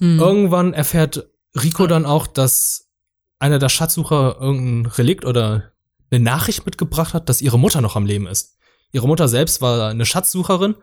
Hm. 0.00 0.18
Irgendwann 0.18 0.72
erfährt 0.72 1.28
Rico 1.54 1.86
dann 1.86 2.04
auch, 2.04 2.26
dass 2.26 2.90
einer 3.38 3.58
der 3.58 3.68
Schatzsucher 3.68 4.38
irgendein 4.40 4.90
Relikt 4.92 5.24
oder 5.24 5.72
eine 6.10 6.22
Nachricht 6.22 6.66
mitgebracht 6.66 7.14
hat, 7.14 7.28
dass 7.28 7.42
ihre 7.42 7.58
Mutter 7.58 7.80
noch 7.80 7.96
am 7.96 8.06
Leben 8.06 8.26
ist. 8.26 8.58
Ihre 8.92 9.06
Mutter 9.06 9.28
selbst 9.28 9.60
war 9.60 9.88
eine 9.90 10.06
Schatzsucherin, 10.06 10.76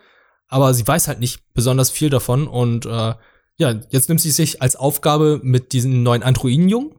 aber 0.52 0.74
sie 0.74 0.86
weiß 0.86 1.08
halt 1.08 1.20
nicht 1.20 1.42
besonders 1.54 1.90
viel 1.90 2.10
davon 2.10 2.48
und 2.48 2.86
äh, 2.86 3.16
ja, 3.58 3.80
jetzt 3.90 4.10
nimmt 4.10 4.22
sie 4.22 4.32
sich 4.32 4.62
als 4.62 4.76
Aufgabe 4.76 5.40
mit 5.44 5.72
diesem 5.72 6.04
neuen 6.04 6.24
Androidenjungen 6.24 6.94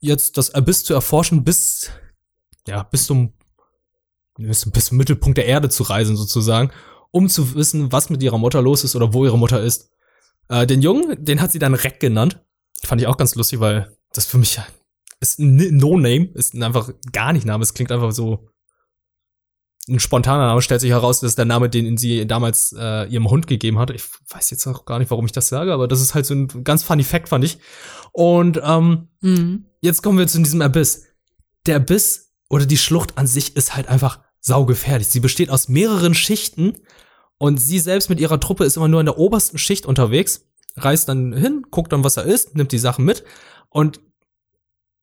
jetzt 0.00 0.36
das 0.36 0.52
Abyss 0.52 0.84
zu 0.84 0.94
erforschen, 0.94 1.44
bis 1.44 1.90
ja, 2.66 2.82
bis 2.82 3.06
zum 3.06 3.32
bis, 4.36 4.60
zum 4.60 4.98
Mittelpunkt 4.98 5.38
der 5.38 5.46
Erde 5.46 5.68
zu 5.68 5.84
reisen 5.84 6.16
sozusagen, 6.16 6.70
um 7.12 7.28
zu 7.28 7.54
wissen, 7.54 7.92
was 7.92 8.10
mit 8.10 8.22
ihrer 8.22 8.38
Mutter 8.38 8.62
los 8.62 8.84
ist 8.84 8.96
oder 8.96 9.12
wo 9.12 9.24
ihre 9.24 9.38
Mutter 9.38 9.62
ist. 9.62 9.90
Äh, 10.48 10.66
den 10.66 10.82
Jungen, 10.82 11.24
den 11.24 11.40
hat 11.40 11.52
sie 11.52 11.58
dann 11.60 11.74
Reck 11.74 12.00
genannt. 12.00 12.40
Fand 12.84 13.00
ich 13.00 13.06
auch 13.06 13.16
ganz 13.16 13.36
lustig, 13.36 13.60
weil 13.60 13.96
das 14.12 14.26
für 14.26 14.38
mich 14.38 14.60
ist 15.20 15.38
ein 15.38 15.76
No-Name, 15.76 16.30
ist 16.34 16.54
einfach 16.54 16.90
gar 17.12 17.32
nicht 17.32 17.46
Name. 17.46 17.62
Es 17.62 17.74
klingt 17.74 17.92
einfach 17.92 18.12
so 18.12 18.48
ein 19.88 20.00
spontaner 20.00 20.46
Name. 20.46 20.62
Stellt 20.62 20.80
sich 20.80 20.90
heraus, 20.90 21.20
das 21.20 21.32
ist 21.32 21.38
der 21.38 21.44
Name, 21.44 21.68
den 21.68 21.96
sie 21.96 22.26
damals 22.26 22.74
äh, 22.78 23.06
ihrem 23.08 23.30
Hund 23.30 23.46
gegeben 23.46 23.78
hat. 23.78 23.90
Ich 23.90 24.04
weiß 24.30 24.50
jetzt 24.50 24.66
auch 24.66 24.84
gar 24.84 24.98
nicht, 24.98 25.10
warum 25.10 25.26
ich 25.26 25.32
das 25.32 25.48
sage, 25.48 25.72
aber 25.72 25.88
das 25.88 26.00
ist 26.00 26.14
halt 26.14 26.26
so 26.26 26.34
ein 26.34 26.64
ganz 26.64 26.82
funny 26.82 27.04
Fact, 27.04 27.28
fand 27.28 27.44
ich. 27.44 27.58
Und 28.12 28.60
ähm, 28.62 29.08
mhm. 29.20 29.66
jetzt 29.80 30.02
kommen 30.02 30.18
wir 30.18 30.26
zu 30.26 30.38
diesem 30.38 30.62
Abyss. 30.62 31.04
Der 31.66 31.76
Abyss 31.76 32.32
oder 32.48 32.66
die 32.66 32.78
Schlucht 32.78 33.18
an 33.18 33.26
sich 33.26 33.56
ist 33.56 33.76
halt 33.76 33.88
einfach 33.88 34.20
saugefährlich. 34.40 35.08
Sie 35.08 35.20
besteht 35.20 35.50
aus 35.50 35.68
mehreren 35.68 36.14
Schichten 36.14 36.74
und 37.38 37.58
sie 37.58 37.78
selbst 37.78 38.10
mit 38.10 38.20
ihrer 38.20 38.40
Truppe 38.40 38.64
ist 38.64 38.76
immer 38.76 38.88
nur 38.88 39.00
in 39.00 39.06
der 39.06 39.18
obersten 39.18 39.58
Schicht 39.58 39.86
unterwegs, 39.86 40.48
reist 40.76 41.08
dann 41.08 41.32
hin, 41.32 41.66
guckt 41.70 41.92
dann, 41.92 42.04
was 42.04 42.16
er 42.16 42.24
ist, 42.24 42.56
nimmt 42.56 42.72
die 42.72 42.78
Sachen 42.78 43.04
mit 43.04 43.24
und 43.70 44.00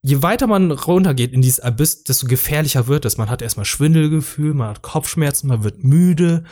je 0.02 0.22
weiter 0.22 0.46
man 0.46 0.70
runtergeht 0.70 1.32
in 1.32 1.42
dieses 1.42 1.60
Abyss, 1.60 2.04
desto 2.04 2.26
gefährlicher 2.26 2.86
wird 2.86 3.04
es. 3.04 3.16
Man 3.16 3.30
hat 3.30 3.42
erstmal 3.42 3.64
Schwindelgefühl, 3.64 4.54
man 4.54 4.68
hat 4.68 4.82
Kopfschmerzen, 4.82 5.48
man 5.48 5.64
wird 5.64 5.82
müde. 5.82 6.44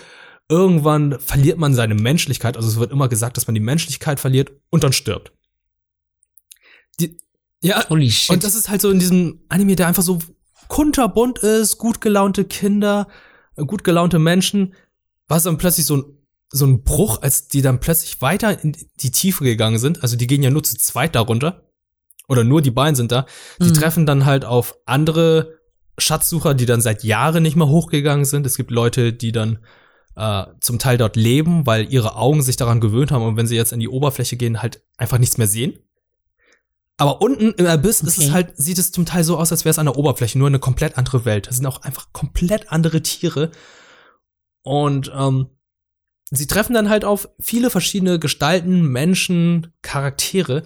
Irgendwann 0.48 1.18
verliert 1.20 1.58
man 1.58 1.74
seine 1.74 1.94
Menschlichkeit. 1.94 2.56
Also 2.56 2.68
es 2.68 2.78
wird 2.78 2.92
immer 2.92 3.08
gesagt, 3.08 3.36
dass 3.36 3.46
man 3.46 3.54
die 3.54 3.60
Menschlichkeit 3.60 4.20
verliert 4.20 4.52
und 4.70 4.84
dann 4.84 4.92
stirbt. 4.92 5.32
Die, 7.00 7.18
ja, 7.62 7.88
Holy 7.88 8.10
shit. 8.10 8.30
und 8.30 8.44
das 8.44 8.54
ist 8.54 8.68
halt 8.68 8.82
so 8.82 8.90
in 8.90 8.98
diesem 8.98 9.44
Anime, 9.48 9.76
der 9.76 9.86
einfach 9.86 10.02
so 10.02 10.18
kunterbunt 10.68 11.38
ist, 11.38 11.78
gut 11.78 12.00
gelaunte 12.00 12.44
Kinder, 12.44 13.08
gut 13.56 13.84
gelaunte 13.84 14.18
Menschen, 14.18 14.74
war 15.28 15.38
es 15.38 15.44
dann 15.44 15.58
plötzlich 15.58 15.86
so 15.86 15.96
ein, 15.98 16.04
so 16.50 16.66
ein 16.66 16.82
Bruch, 16.82 17.22
als 17.22 17.48
die 17.48 17.62
dann 17.62 17.80
plötzlich 17.80 18.20
weiter 18.20 18.62
in 18.62 18.76
die 19.00 19.10
Tiefe 19.10 19.44
gegangen 19.44 19.78
sind. 19.78 20.02
Also 20.02 20.16
die 20.16 20.26
gehen 20.26 20.42
ja 20.42 20.50
nur 20.50 20.62
zu 20.62 20.76
zweit 20.76 21.14
darunter 21.14 21.64
oder 22.28 22.44
nur 22.44 22.62
die 22.62 22.70
beiden 22.70 22.94
sind 22.94 23.12
da, 23.12 23.26
die 23.60 23.68
mhm. 23.68 23.74
treffen 23.74 24.06
dann 24.06 24.24
halt 24.24 24.44
auf 24.44 24.76
andere 24.86 25.58
Schatzsucher, 25.98 26.54
die 26.54 26.66
dann 26.66 26.80
seit 26.80 27.04
Jahren 27.04 27.42
nicht 27.42 27.56
mehr 27.56 27.68
hochgegangen 27.68 28.24
sind. 28.24 28.46
Es 28.46 28.56
gibt 28.56 28.70
Leute, 28.70 29.12
die 29.12 29.32
dann 29.32 29.58
äh, 30.16 30.44
zum 30.60 30.78
Teil 30.78 30.98
dort 30.98 31.16
leben, 31.16 31.66
weil 31.66 31.92
ihre 31.92 32.16
Augen 32.16 32.42
sich 32.42 32.56
daran 32.56 32.80
gewöhnt 32.80 33.10
haben 33.10 33.24
und 33.24 33.36
wenn 33.36 33.46
sie 33.46 33.56
jetzt 33.56 33.72
in 33.72 33.80
die 33.80 33.88
Oberfläche 33.88 34.36
gehen, 34.36 34.62
halt 34.62 34.82
einfach 34.96 35.18
nichts 35.18 35.38
mehr 35.38 35.46
sehen. 35.46 35.78
Aber 36.96 37.20
unten 37.20 37.52
im 37.54 37.66
Abyss 37.66 38.00
okay. 38.00 38.08
ist 38.08 38.18
es 38.18 38.30
halt, 38.30 38.52
sieht 38.56 38.78
es 38.78 38.92
zum 38.92 39.04
Teil 39.04 39.24
so 39.24 39.36
aus, 39.36 39.50
als 39.50 39.64
wäre 39.64 39.70
es 39.70 39.78
an 39.78 39.86
der 39.86 39.96
Oberfläche, 39.96 40.38
nur 40.38 40.46
eine 40.46 40.60
komplett 40.60 40.96
andere 40.96 41.24
Welt. 41.24 41.48
Das 41.48 41.56
sind 41.56 41.66
auch 41.66 41.82
einfach 41.82 42.12
komplett 42.12 42.70
andere 42.70 43.02
Tiere. 43.02 43.50
Und 44.62 45.12
ähm, 45.14 45.48
sie 46.30 46.46
treffen 46.46 46.74
dann 46.74 46.88
halt 46.88 47.04
auf 47.04 47.28
viele 47.40 47.70
verschiedene 47.70 48.20
Gestalten, 48.20 48.82
Menschen, 48.82 49.72
Charaktere, 49.82 50.62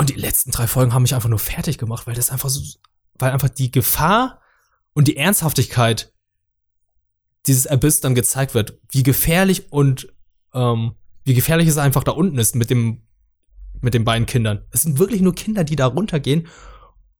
und 0.00 0.08
die 0.08 0.14
letzten 0.14 0.50
drei 0.50 0.66
Folgen 0.66 0.94
haben 0.94 1.02
mich 1.02 1.14
einfach 1.14 1.28
nur 1.28 1.38
fertig 1.38 1.76
gemacht, 1.76 2.06
weil 2.06 2.14
das 2.14 2.30
einfach 2.30 2.48
so, 2.48 2.62
weil 3.18 3.32
einfach 3.32 3.50
die 3.50 3.70
Gefahr 3.70 4.40
und 4.94 5.08
die 5.08 5.18
Ernsthaftigkeit 5.18 6.14
dieses 7.46 7.66
Abyss 7.66 8.00
dann 8.00 8.14
gezeigt 8.14 8.54
wird, 8.54 8.80
wie 8.88 9.02
gefährlich 9.02 9.70
und 9.70 10.10
ähm, 10.54 10.92
wie 11.24 11.34
gefährlich 11.34 11.68
es 11.68 11.76
einfach 11.76 12.02
da 12.02 12.12
unten 12.12 12.38
ist 12.38 12.56
mit 12.56 12.70
dem 12.70 13.02
mit 13.82 13.92
den 13.92 14.06
beiden 14.06 14.24
Kindern. 14.24 14.64
Es 14.70 14.82
sind 14.82 14.98
wirklich 14.98 15.20
nur 15.20 15.34
Kinder, 15.34 15.64
die 15.64 15.76
da 15.76 15.84
runtergehen, 15.84 16.48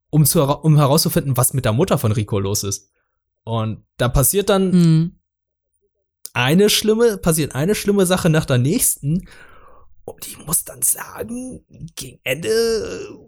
um 0.08 0.24
zu 0.24 0.42
um 0.42 0.78
herauszufinden, 0.78 1.36
was 1.36 1.52
mit 1.52 1.66
der 1.66 1.74
Mutter 1.74 1.98
von 1.98 2.12
Rico 2.12 2.38
los 2.38 2.64
ist. 2.64 2.92
Und 3.44 3.84
da 3.98 4.08
passiert 4.08 4.48
dann 4.48 4.70
mhm. 4.70 5.18
eine 6.32 6.70
schlimme 6.70 7.18
passiert 7.18 7.54
eine 7.54 7.74
schlimme 7.74 8.06
Sache 8.06 8.30
nach 8.30 8.46
der 8.46 8.56
nächsten 8.56 9.28
und 10.04 10.26
ich 10.26 10.38
muss 10.44 10.64
dann 10.64 10.82
sagen, 10.82 11.64
gegen 11.96 12.20
Ende, 12.24 13.18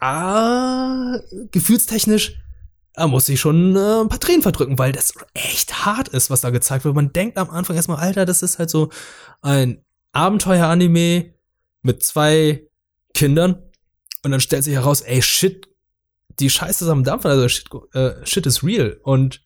da 0.00 1.20
gefühlstechnisch, 1.50 2.38
da 2.94 3.06
muss 3.06 3.28
ich 3.28 3.40
schon 3.40 3.76
äh, 3.76 4.00
ein 4.00 4.08
paar 4.08 4.20
Tränen 4.20 4.42
verdrücken, 4.42 4.78
weil 4.78 4.92
das 4.92 5.12
echt 5.34 5.86
hart 5.86 6.08
ist, 6.08 6.30
was 6.30 6.40
da 6.40 6.50
gezeigt 6.50 6.84
wird. 6.84 6.94
Man 6.94 7.12
denkt 7.12 7.38
am 7.38 7.50
Anfang 7.50 7.76
erstmal, 7.76 7.98
Alter, 7.98 8.26
das 8.26 8.42
ist 8.42 8.58
halt 8.58 8.70
so 8.70 8.90
ein 9.40 9.84
Abenteuer-Anime 10.12 11.34
mit 11.82 12.02
zwei 12.02 12.66
Kindern. 13.14 13.62
Und 14.24 14.32
dann 14.32 14.40
stellt 14.40 14.64
sich 14.64 14.74
heraus, 14.74 15.00
ey, 15.02 15.22
shit, 15.22 15.68
die 16.40 16.50
Scheiße 16.50 16.84
ist 16.84 16.90
am 16.90 17.04
Dampfen, 17.04 17.30
also 17.30 17.48
shit, 17.48 17.68
äh, 17.92 18.26
shit 18.26 18.46
is 18.46 18.64
real. 18.64 18.98
Und 19.02 19.42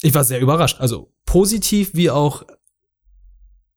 ich 0.00 0.14
war 0.14 0.24
sehr 0.24 0.40
überrascht. 0.40 0.80
Also 0.80 1.12
positiv 1.24 1.90
wie 1.94 2.10
auch 2.10 2.44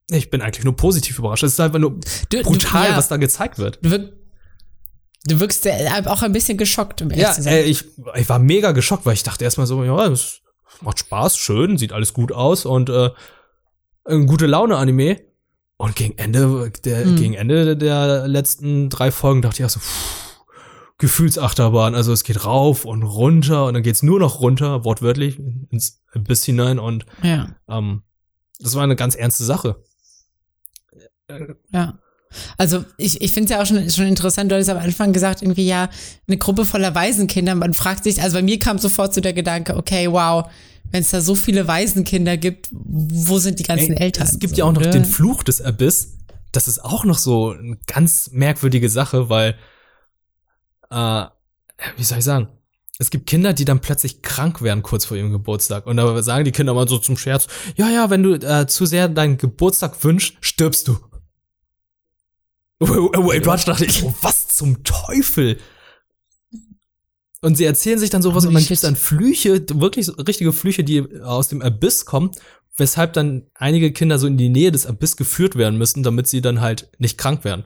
ich 0.10 0.30
bin 0.30 0.42
eigentlich 0.42 0.64
nur 0.64 0.76
positiv 0.76 1.20
überrascht. 1.20 1.44
Es 1.44 1.54
ist 1.54 1.60
einfach 1.60 1.80
nur 1.80 2.00
du, 2.30 2.42
brutal, 2.44 2.86
du, 2.86 2.92
ja. 2.92 2.98
was 2.98 3.08
da 3.08 3.18
gezeigt 3.18 3.58
wird. 3.58 3.80
Du, 3.82 3.92
wirk 3.92 4.14
du 5.26 5.40
wirkst 5.40 5.66
ja 5.66 6.06
auch 6.06 6.22
ein 6.22 6.32
bisschen 6.32 6.58
geschockt, 6.58 7.02
um 7.02 7.12
ja, 7.12 7.34
äh, 7.46 7.64
ich, 7.64 7.84
ich 8.16 8.30
war 8.30 8.40
mega 8.40 8.72
geschockt, 8.72 9.06
weil 9.06 9.14
ich 9.14 9.24
dachte 9.24 9.44
erstmal 9.44 9.68
so, 9.68 9.84
ja, 9.84 10.08
es 10.08 10.42
macht 10.82 11.00
Spaß, 11.00 11.38
schön, 11.38 11.78
sieht 11.78 11.92
alles 11.92 12.14
gut 12.14 12.32
aus 12.32 12.66
und 12.66 12.90
äh, 12.90 13.10
ein 14.06 14.28
gute 14.28 14.46
Laune-Anime. 14.46 15.22
Und 15.80 15.96
gegen 15.96 16.18
Ende, 16.18 16.72
der, 16.86 17.04
hm. 17.04 17.16
gegen 17.18 17.34
Ende 17.36 17.78
der 17.78 18.28
letzten 18.28 18.90
drei 18.90 19.12
Folgen 19.12 19.44
dachte 19.44 19.62
ich 19.62 19.66
auch 19.66 19.70
so, 19.70 19.80
pff, 19.80 20.28
Gefühlsachterbahn. 20.98 21.94
Also 21.94 22.12
es 22.14 22.24
geht 22.24 22.46
rauf 22.46 22.86
und 22.86 23.04
runter 23.04 23.66
und 23.66 23.76
dann 23.76 23.84
geht's 23.84 24.02
nur 24.02 24.20
noch 24.20 24.42
runter, 24.42 24.84
wortwörtlich, 24.86 25.40
ins 25.70 26.02
Biss 26.16 26.44
hinein 26.44 26.80
und 26.80 27.06
ja. 27.22 27.50
ähm, 27.70 28.02
das 28.60 28.76
war 28.76 28.84
eine 28.84 28.96
ganz 28.96 29.16
ernste 29.16 29.44
Sache. 29.44 29.84
Ja. 31.72 32.00
Also 32.58 32.84
ich, 32.98 33.22
ich 33.22 33.32
finde 33.32 33.46
es 33.46 33.52
ja 33.52 33.62
auch 33.62 33.66
schon, 33.66 33.90
schon 33.90 34.06
interessant, 34.06 34.52
du 34.52 34.56
hattest 34.56 34.70
am 34.70 34.78
Anfang 34.78 35.14
gesagt, 35.14 35.42
irgendwie 35.42 35.66
ja, 35.66 35.90
eine 36.28 36.38
Gruppe 36.38 36.66
voller 36.66 36.94
Waisenkinder. 36.94 37.56
Man 37.56 37.74
fragt 37.74 38.04
sich, 38.04 38.22
also 38.22 38.38
bei 38.38 38.42
mir 38.42 38.60
kam 38.60 38.78
sofort 38.78 39.14
so 39.14 39.22
der 39.22 39.34
Gedanke, 39.34 39.78
okay, 39.78 40.12
wow, 40.12 40.50
wenn 40.92 41.02
es 41.02 41.12
da 41.12 41.22
so 41.22 41.36
viele 41.36 41.68
Waisenkinder 41.68 42.38
gibt, 42.38 42.70
wo 42.72 43.40
sind 43.40 43.60
die 43.60 43.64
ganzen 43.64 43.94
Ey, 43.94 44.04
Eltern? 44.04 44.28
Es 44.28 44.40
gibt 44.40 44.56
so, 44.56 44.60
ja 44.60 44.66
auch 44.66 44.74
noch 44.74 44.82
oder? 44.82 44.92
den 44.92 45.06
Fluch 45.06 45.44
des 45.44 45.62
Abyss. 45.62 46.16
Das 46.52 46.68
ist 46.68 46.84
auch 46.84 47.06
noch 47.06 47.18
so 47.18 47.52
eine 47.52 47.78
ganz 47.88 48.32
merkwürdige 48.32 48.90
Sache, 48.90 49.30
weil, 49.30 49.56
äh, 50.90 51.26
wie 51.98 52.04
soll 52.04 52.20
ich 52.20 52.24
sagen? 52.24 52.50
Es 53.00 53.12
gibt 53.12 53.28
Kinder, 53.28 53.54
die 53.54 53.66
dann 53.66 53.80
plötzlich 53.80 54.24
krank 54.24 54.62
werden 54.62 54.82
kurz 54.82 55.06
vor 55.06 55.18
ihrem 55.18 55.32
Geburtstag. 55.32 55.86
Und 55.86 55.98
da 55.98 56.24
sagen 56.24 56.46
die 56.46 56.52
Kinder 56.52 56.74
mal 56.74 56.88
so 56.88 56.98
zum 56.98 57.16
Scherz, 57.16 57.48
ja, 57.76 57.90
ja, 57.90 58.10
wenn 58.10 58.24
du 58.24 58.34
äh, 58.34 58.66
zu 58.66 58.86
sehr 58.88 59.08
deinen 59.08 59.38
Geburtstag 59.38 60.04
wünschst, 60.04 60.38
stirbst 60.42 60.88
du. 60.88 60.98
Wait, 62.80 63.46
Watch 63.46 63.66
dachte 63.66 63.86
ich, 63.86 64.04
oh, 64.04 64.14
was 64.22 64.48
zum 64.50 64.84
Teufel? 64.84 65.58
Und 67.42 67.56
sie 67.56 67.66
erzählen 67.66 68.00
sich 68.00 68.10
dann 68.10 68.22
sowas 68.22 68.46
oh, 68.46 68.48
und 68.48 68.54
dann 68.54 68.64
gibt 68.64 68.72
es 68.72 68.82
dann 68.82 68.96
Flüche, 68.96 69.64
wirklich 69.74 70.10
richtige 70.28 70.54
Flüche, 70.54 70.84
die 70.84 71.22
aus 71.22 71.48
dem 71.48 71.62
Abyss 71.62 72.06
kommen, 72.06 72.32
weshalb 72.76 73.14
dann 73.14 73.48
einige 73.54 73.92
Kinder 73.92 74.20
so 74.20 74.28
in 74.28 74.38
die 74.38 74.50
Nähe 74.50 74.72
des 74.72 74.86
Abyss 74.86 75.18
geführt 75.18 75.56
werden 75.56 75.78
müssen, 75.78 76.04
damit 76.04 76.28
sie 76.28 76.42
dann 76.42 76.62
halt 76.62 76.90
nicht 77.00 77.18
krank 77.18 77.44
werden. 77.44 77.66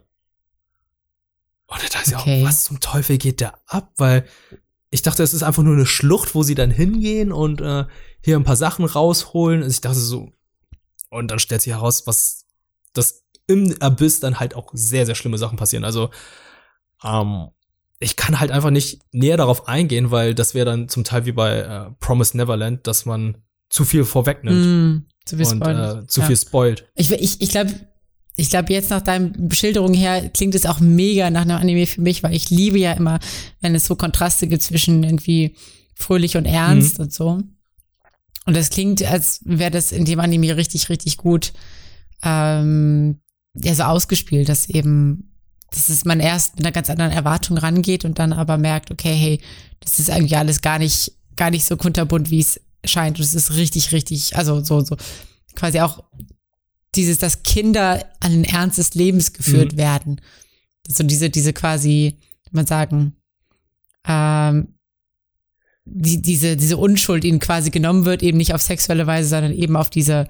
Und 1.67 1.80
da 1.93 2.02
ist 2.02 2.13
okay. 2.13 2.36
ja 2.36 2.41
auch, 2.41 2.47
was 2.47 2.65
zum 2.65 2.80
Teufel 2.80 3.17
geht 3.17 3.39
da 3.39 3.54
ab? 3.65 3.93
Weil 3.97 4.26
ich 4.89 5.02
dachte, 5.02 5.24
es 5.24 5.34
ist 5.34 5.43
einfach 5.43 5.63
nur 5.63 5.74
eine 5.74 5.86
Schlucht, 5.86 6.36
wo 6.36 6.43
sie 6.43 6.56
dann 6.56 6.69
hingehen 6.69 7.32
und 7.32 7.62
äh, 7.62 7.86
hier 8.21 8.36
ein 8.36 8.43
paar 8.43 8.58
Sachen 8.58 8.84
rausholen. 8.84 9.63
Also 9.63 9.71
ich 9.71 9.82
dachte 9.82 10.00
so, 10.00 10.32
und 11.10 11.32
dann 11.32 11.39
stellt 11.39 11.62
sich 11.62 11.74
heraus, 11.74 12.06
was 12.08 12.45
das 12.93 13.24
im 13.48 13.76
Abyss 13.80 14.20
dann 14.20 14.40
halt 14.40 14.56
auch 14.56 14.70
sehr, 14.74 15.06
sehr 15.06 15.16
schlimme 15.16 15.38
Sachen 15.38 15.58
passieren. 15.58 15.84
Also, 15.84 16.10
ähm, 17.04 17.50
ich 18.00 18.16
kann 18.16 18.40
halt 18.40 18.52
einfach 18.52 18.72
nicht 18.72 19.02
näher 19.12 19.38
darauf 19.38 19.68
eingehen, 19.68 20.10
weil 20.10 20.34
das 20.34 20.56
wäre 20.56 20.66
dann 20.66 20.90
zum 20.90 21.04
Teil 21.04 21.26
wie 21.26 21.32
bei 21.32 21.60
äh, 21.60 21.92
Promise 22.00 22.36
Neverland, 22.36 22.88
dass 22.88 23.06
man 23.06 23.38
zu 23.70 23.86
viel 23.86 24.04
vorwegnimmt. 24.04 24.66
Mm, 24.66 25.06
zu 25.26 25.38
viel 25.38 25.48
und 25.48 25.62
äh, 25.62 26.08
zu 26.08 26.22
ja. 26.22 26.26
viel 26.26 26.36
spoilt. 26.36 26.90
Ich, 26.96 27.12
ich, 27.12 27.40
ich 27.42 27.50
glaube, 27.50 27.72
ich 28.36 28.50
glaube, 28.50 28.74
jetzt 28.74 28.90
nach 28.90 29.02
deinen 29.02 29.48
Beschilderungen 29.48 29.94
her 29.94 30.30
klingt 30.30 30.56
es 30.56 30.66
auch 30.66 30.80
mega 30.80 31.30
nach 31.30 31.42
einem 31.42 31.58
Anime 31.58 31.86
für 31.86 32.02
mich, 32.02 32.24
weil 32.24 32.34
ich 32.34 32.50
liebe 32.50 32.80
ja 32.80 32.94
immer, 32.94 33.20
wenn 33.60 33.76
es 33.76 33.86
so 33.86 33.96
Kontraste 33.96 34.48
gibt 34.48 34.64
zwischen 34.64 35.04
irgendwie 35.04 35.56
fröhlich 35.94 36.38
und 36.38 36.46
ernst 36.46 36.98
mhm. 36.98 37.04
und 37.04 37.14
so. 37.14 37.44
Und 38.46 38.58
das 38.58 38.72
klingt, 38.72 39.04
als 39.04 39.42
wäre 39.46 39.70
das 39.72 39.92
in 39.92 40.06
dem 40.06 40.20
Anime 40.20 40.58
richtig, 40.58 40.90
richtig 40.90 41.18
gut 41.18 41.54
ähm, 42.24 43.22
ja 43.54 43.76
so 43.76 43.84
ausgespielt, 43.84 44.50
dass 44.50 44.70
eben, 44.70 45.32
dass 45.72 45.90
es 45.90 46.06
man 46.06 46.20
erst 46.20 46.56
mit 46.56 46.66
einer 46.66 46.74
ganz 46.74 46.90
anderen 46.90 47.12
Erwartung 47.12 47.58
rangeht 47.58 48.06
und 48.06 48.20
dann 48.20 48.34
aber 48.34 48.58
merkt, 48.58 48.92
okay, 48.92 49.14
hey, 49.14 49.42
das 49.80 50.00
ist 50.00 50.10
eigentlich 50.10 50.38
alles 50.38 50.62
gar 50.62 50.80
nicht, 50.80 51.14
gar 51.36 51.50
nicht 51.50 51.66
so 51.66 51.78
kunterbunt, 51.78 52.30
wie 52.30 52.40
es 52.40 52.62
scheint. 52.86 53.18
Und 53.18 53.26
es 53.26 53.34
ist 53.34 53.56
richtig, 53.56 53.92
richtig, 53.92 54.36
also 54.36 54.64
so, 54.64 54.82
so 54.82 54.96
quasi 55.56 55.80
auch 55.80 56.04
dieses, 56.96 57.18
dass 57.18 57.44
Kinder 57.44 58.06
an 58.20 58.32
den 58.32 58.44
Ernst 58.44 58.78
des 58.78 58.94
Lebens 58.96 59.34
geführt 59.34 59.74
mhm. 59.74 59.78
werden. 59.78 60.22
So 60.88 61.04
diese, 61.04 61.30
diese 61.30 61.54
quasi, 61.54 62.18
man 62.52 62.68
sagen, 62.68 63.16
ähm, 64.06 64.76
die, 65.86 66.22
diese, 66.22 66.58
diese 66.58 66.78
Unschuld 66.78 67.24
ihnen 67.24 67.40
quasi 67.40 67.70
genommen 67.70 68.06
wird, 68.06 68.24
eben 68.24 68.38
nicht 68.38 68.54
auf 68.54 68.62
sexuelle 68.62 69.08
Weise, 69.08 69.30
sondern 69.30 69.54
eben 69.54 69.76
auf 69.76 69.90
diese 69.90 70.28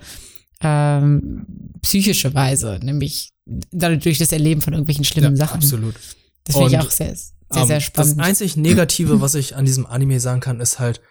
ähm, 0.62 1.46
psychische 1.82 2.34
Weise, 2.34 2.80
nämlich 2.84 3.32
dadurch 3.46 4.20
das 4.20 4.32
Erleben 4.32 4.62
von 4.62 4.74
irgendwelchen 4.74 5.04
schlimmen 5.04 5.36
ja, 5.36 5.46
Sachen. 5.46 5.62
Absolut. 5.62 5.96
Das 6.46 6.56
finde 6.56 6.72
ich 6.72 6.80
auch 6.80 6.90
sehr, 6.92 7.16
sehr, 7.16 7.66
sehr 7.66 7.76
Ähm, 7.76 7.82
spannend. 7.82 8.20
Das 8.20 8.26
einzig 8.26 8.58
Negative, 8.58 9.22
was 9.22 9.36
ich 9.36 9.56
an 9.56 9.66
diesem 9.66 9.86
Anime 9.86 10.20
sagen 10.20 10.42
kann, 10.42 10.60
ist 10.60 10.80
halt, 10.80 11.02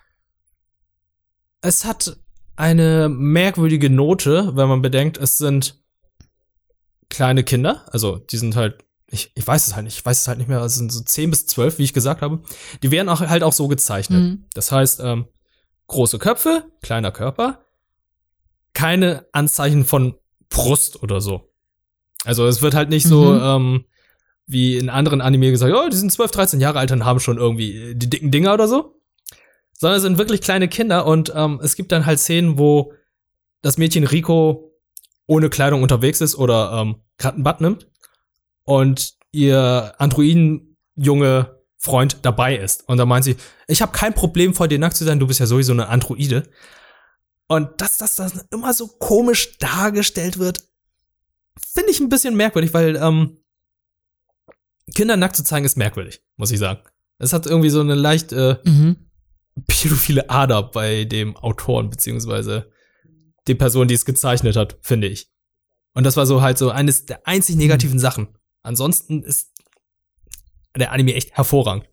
es 1.63 1.85
hat 1.85 2.17
eine 2.57 3.09
merkwürdige 3.09 3.91
Note, 3.91 4.53
wenn 4.55 4.69
man 4.69 4.83
bedenkt, 4.83 5.19
es 5.19 5.39
sind 5.39 5.83
kleine 7.09 7.43
Kinder, 7.43 7.87
also 7.91 8.19
die 8.19 8.39
sind 8.39 8.55
halt, 8.57 8.85
ich, 9.11 9.33
ich 9.35 9.47
weiß 9.47 9.67
es 9.67 9.75
halt 9.75 9.85
nicht, 9.85 9.99
ich 9.99 10.07
weiß 10.07 10.21
es 10.21 10.29
halt 10.29 10.39
nicht 10.39 10.49
mehr, 10.49 10.61
es 10.61 10.77
sind 10.77 10.93
so 10.93 11.01
10 11.01 11.31
bis 11.31 11.47
12, 11.47 11.79
wie 11.79 11.85
ich 11.85 11.93
gesagt 11.93 12.23
habe. 12.23 12.43
Die 12.83 12.91
werden 12.91 13.09
auch 13.09 13.21
halt 13.21 13.43
auch 13.43 13.53
so 13.53 13.67
gezeichnet. 13.67 14.23
Mhm. 14.23 14.45
Das 14.55 14.71
heißt, 14.71 15.01
ähm, 15.03 15.27
große 15.89 16.19
Köpfe, 16.19 16.65
kleiner 16.81 17.11
Körper, 17.11 17.65
keine 18.73 19.27
Anzeichen 19.33 19.85
von 19.85 20.15
Brust 20.49 21.03
oder 21.03 21.21
so. 21.21 21.53
Also 22.25 22.47
es 22.47 22.63
wird 22.63 22.75
halt 22.75 22.91
nicht 22.91 23.07
so 23.07 23.33
Mhm. 23.33 23.41
ähm, 23.43 23.85
wie 24.47 24.77
in 24.77 24.89
anderen 24.89 25.21
Anime 25.21 25.51
gesagt, 25.51 25.73
oh, 25.75 25.89
die 25.89 25.97
sind 25.97 26.11
12, 26.11 26.31
13 26.33 26.61
Jahre 26.61 26.81
alt 26.81 26.91
und 26.91 27.05
haben 27.05 27.21
schon 27.21 27.39
irgendwie 27.39 27.95
die 27.95 28.11
dicken 28.11 28.31
Dinger 28.31 28.53
oder 28.53 28.67
so. 28.67 28.97
Sondern 29.73 29.97
es 29.97 30.03
sind 30.03 30.19
wirklich 30.19 30.41
kleine 30.41 30.69
Kinder 30.69 31.07
und 31.07 31.33
ähm, 31.35 31.61
es 31.63 31.77
gibt 31.77 31.93
dann 31.93 32.05
halt 32.05 32.19
Szenen, 32.19 32.59
wo 32.59 32.93
das 33.63 33.79
Mädchen 33.79 34.05
Rico 34.05 34.73
ohne 35.27 35.49
Kleidung 35.51 35.83
unterwegs 35.83 36.21
ist 36.21 36.35
oder 36.37 36.73
ähm, 36.75 36.97
gerade 37.17 37.41
ein 37.41 37.45
Bad 37.45 37.61
nimmt 37.61 37.87
und 38.65 39.15
ihr 39.33 39.95
Androiden-junge 39.99 41.57
Freund 41.79 42.19
dabei 42.23 42.57
ist. 42.57 42.87
Und 42.89 42.99
da 42.99 43.07
meint 43.07 43.25
sie, 43.25 43.37
ich 43.69 43.81
habe 43.81 43.93
kein 43.93 44.15
Problem 44.15 44.53
vor 44.53 44.69
dir 44.69 44.79
nackt 44.79 44.97
zu 44.97 45.05
sein, 45.05 45.19
du 45.19 45.27
bist 45.27 45.41
ja 45.41 45.47
sowieso 45.47 45.73
eine 45.73 45.89
Androide. 45.89 46.43
Und 47.51 47.81
dass 47.81 47.99
das, 47.99 48.15
das 48.15 48.47
immer 48.53 48.73
so 48.73 48.87
komisch 48.87 49.59
dargestellt 49.59 50.39
wird, 50.39 50.69
finde 51.59 51.91
ich 51.91 51.99
ein 51.99 52.09
bisschen 52.09 52.37
merkwürdig, 52.37 52.73
weil 52.73 52.95
ähm, 52.95 53.39
Kinder 54.95 55.17
nackt 55.17 55.35
zu 55.35 55.43
zeigen 55.43 55.67
ist 55.67 55.77
merkwürdig, 55.77 56.23
muss 56.37 56.53
ich 56.53 56.61
sagen. 56.61 56.81
Es 57.19 57.33
hat 57.33 57.47
irgendwie 57.47 57.71
so 57.71 57.81
eine 57.81 57.97
leicht 57.97 58.31
äh, 58.33 58.59
Mhm. 58.65 59.11
pädophile 59.67 60.31
Ader 60.31 60.63
bei 60.63 61.05
dem 61.05 61.37
Autoren, 61.37 61.91
beziehungsweise 61.91 62.71
die 63.49 63.57
Person, 63.57 63.89
die 63.89 63.95
es 63.95 64.05
gezeichnet 64.05 64.55
hat, 64.55 64.79
finde 64.83 65.09
ich. 65.09 65.29
Und 65.93 66.05
das 66.05 66.17
war 66.17 66.27
so 66.27 66.43
halt 66.43 66.57
so 66.57 66.71
eines 66.71 67.05
der 67.07 67.27
einzig 67.27 67.57
negativen 67.57 67.99
Sachen. 67.99 68.29
Ansonsten 68.63 69.25
ist 69.25 69.51
der 70.77 70.93
Anime 70.93 71.15
echt 71.15 71.33
hervorragend. 71.33 71.89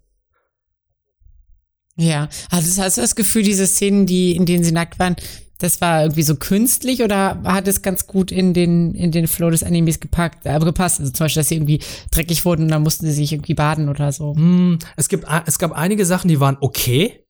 Ja, 1.96 2.30
also 2.52 2.67
das- 2.70 2.78
hast 2.78 2.98
du 2.98 3.02
das 3.02 3.15
Gefühl, 3.15 3.41
diese 3.41 3.65
Szenen, 3.65 4.06
die, 4.06 4.36
in 4.36 4.46
denen 4.46 4.63
sie 4.63 4.72
nackt 4.72 5.00
waren, 5.00 5.15
das 5.60 5.82
war 5.82 6.04
irgendwie 6.04 6.24
so 6.24 6.36
künstlich 6.36 7.02
oder 7.04 7.41
hat 7.43 7.67
es 7.67 7.82
ganz 7.82 8.06
gut 8.08 8.32
in 8.32 8.54
den, 8.54 8.93
in 8.93 9.12
den 9.12 9.28
Flow 9.28 9.50
des 9.50 9.63
Animes 9.63 10.00
gepackt, 10.00 10.46
äh, 10.46 10.60
gepasst? 10.60 11.00
Also 11.00 11.12
zum 11.12 11.26
Beispiel, 11.26 11.39
dass 11.41 11.50
sie 11.50 11.56
irgendwie 11.56 11.80
dreckig 12.12 12.46
wurden 12.46 12.63
und 12.63 12.67
dann 12.70 12.84
mussten 12.84 13.06
sie 13.08 13.13
sich 13.13 13.34
irgendwie 13.34 13.56
baden 13.56 13.89
oder 13.89 14.12
so. 14.12 14.36
Hm, 14.36 14.78
es, 14.96 15.10
gibt, 15.10 15.26
es 15.46 15.58
gab 15.58 15.72
einige 15.72 16.06
Sachen, 16.06 16.28
die 16.28 16.39
waren 16.39 16.58
okay. 16.62 17.24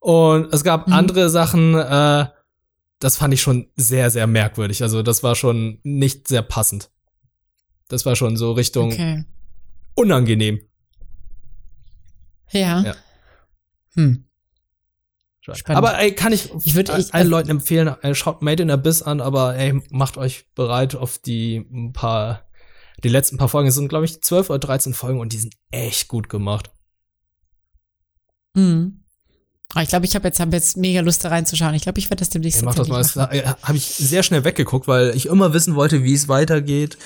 Und 0.00 0.52
es 0.54 0.62
gab 0.62 0.86
Mhm. 0.86 0.92
andere 0.92 1.28
Sachen, 1.30 1.74
äh, 1.74 2.26
das 3.00 3.16
fand 3.16 3.34
ich 3.34 3.42
schon 3.42 3.66
sehr, 3.76 4.10
sehr 4.10 4.26
merkwürdig. 4.28 4.82
Also 4.82 5.02
das 5.02 5.22
war 5.24 5.34
schon 5.34 5.80
nicht 5.82 6.28
sehr 6.28 6.42
passend. 6.42 6.90
Das 7.88 8.06
war 8.06 8.14
schon 8.14 8.36
so 8.36 8.52
Richtung 8.52 8.92
Okay. 8.92 9.24
unangenehm. 9.94 10.60
Ja. 12.52 12.82
Ja. 12.82 12.94
Hm. 13.94 14.24
Spannend. 15.54 15.78
Aber 15.78 15.98
ey, 15.98 16.14
kann 16.14 16.32
ich, 16.32 16.52
Ich 16.64 16.74
würd- 16.74 16.96
ich- 16.98 17.14
allen 17.14 17.28
Leuten 17.28 17.50
empfehlen, 17.50 17.94
äh, 18.02 18.14
schaut 18.14 18.42
Made 18.42 18.62
in 18.62 18.70
Abyss 18.70 19.02
an, 19.02 19.20
aber 19.20 19.56
ey, 19.56 19.80
macht 19.90 20.16
euch 20.16 20.46
bereit 20.54 20.94
auf 20.94 21.18
die 21.18 21.56
ein 21.72 21.92
paar, 21.92 22.44
die 23.04 23.08
letzten 23.08 23.36
paar 23.38 23.48
Folgen. 23.48 23.68
Es 23.68 23.74
sind, 23.74 23.88
glaube 23.88 24.04
ich, 24.04 24.20
12 24.22 24.50
oder 24.50 24.58
13 24.58 24.94
Folgen 24.94 25.20
und 25.20 25.32
die 25.32 25.38
sind 25.38 25.54
echt 25.70 26.08
gut 26.08 26.28
gemacht. 26.28 26.70
Hm. 28.56 29.04
Aber 29.72 29.82
ich 29.82 29.88
glaube, 29.90 30.06
ich 30.06 30.14
habe 30.14 30.26
jetzt, 30.28 30.40
hab 30.40 30.52
jetzt 30.52 30.76
mega 30.78 31.00
Lust 31.02 31.24
da 31.24 31.28
reinzuschauen. 31.28 31.74
Ich 31.74 31.82
glaube, 31.82 31.98
ich 31.98 32.08
werde 32.08 32.20
das 32.20 32.30
demnächst 32.30 32.64
mach 32.64 32.74
das 32.74 32.88
mal. 32.88 33.28
Äh, 33.32 33.42
habe 33.62 33.76
ich 33.76 33.84
sehr 33.86 34.22
schnell 34.22 34.42
weggeguckt, 34.44 34.88
weil 34.88 35.14
ich 35.14 35.26
immer 35.26 35.52
wissen 35.52 35.74
wollte, 35.74 36.02
wie 36.04 36.14
es 36.14 36.26
weitergeht. 36.28 36.96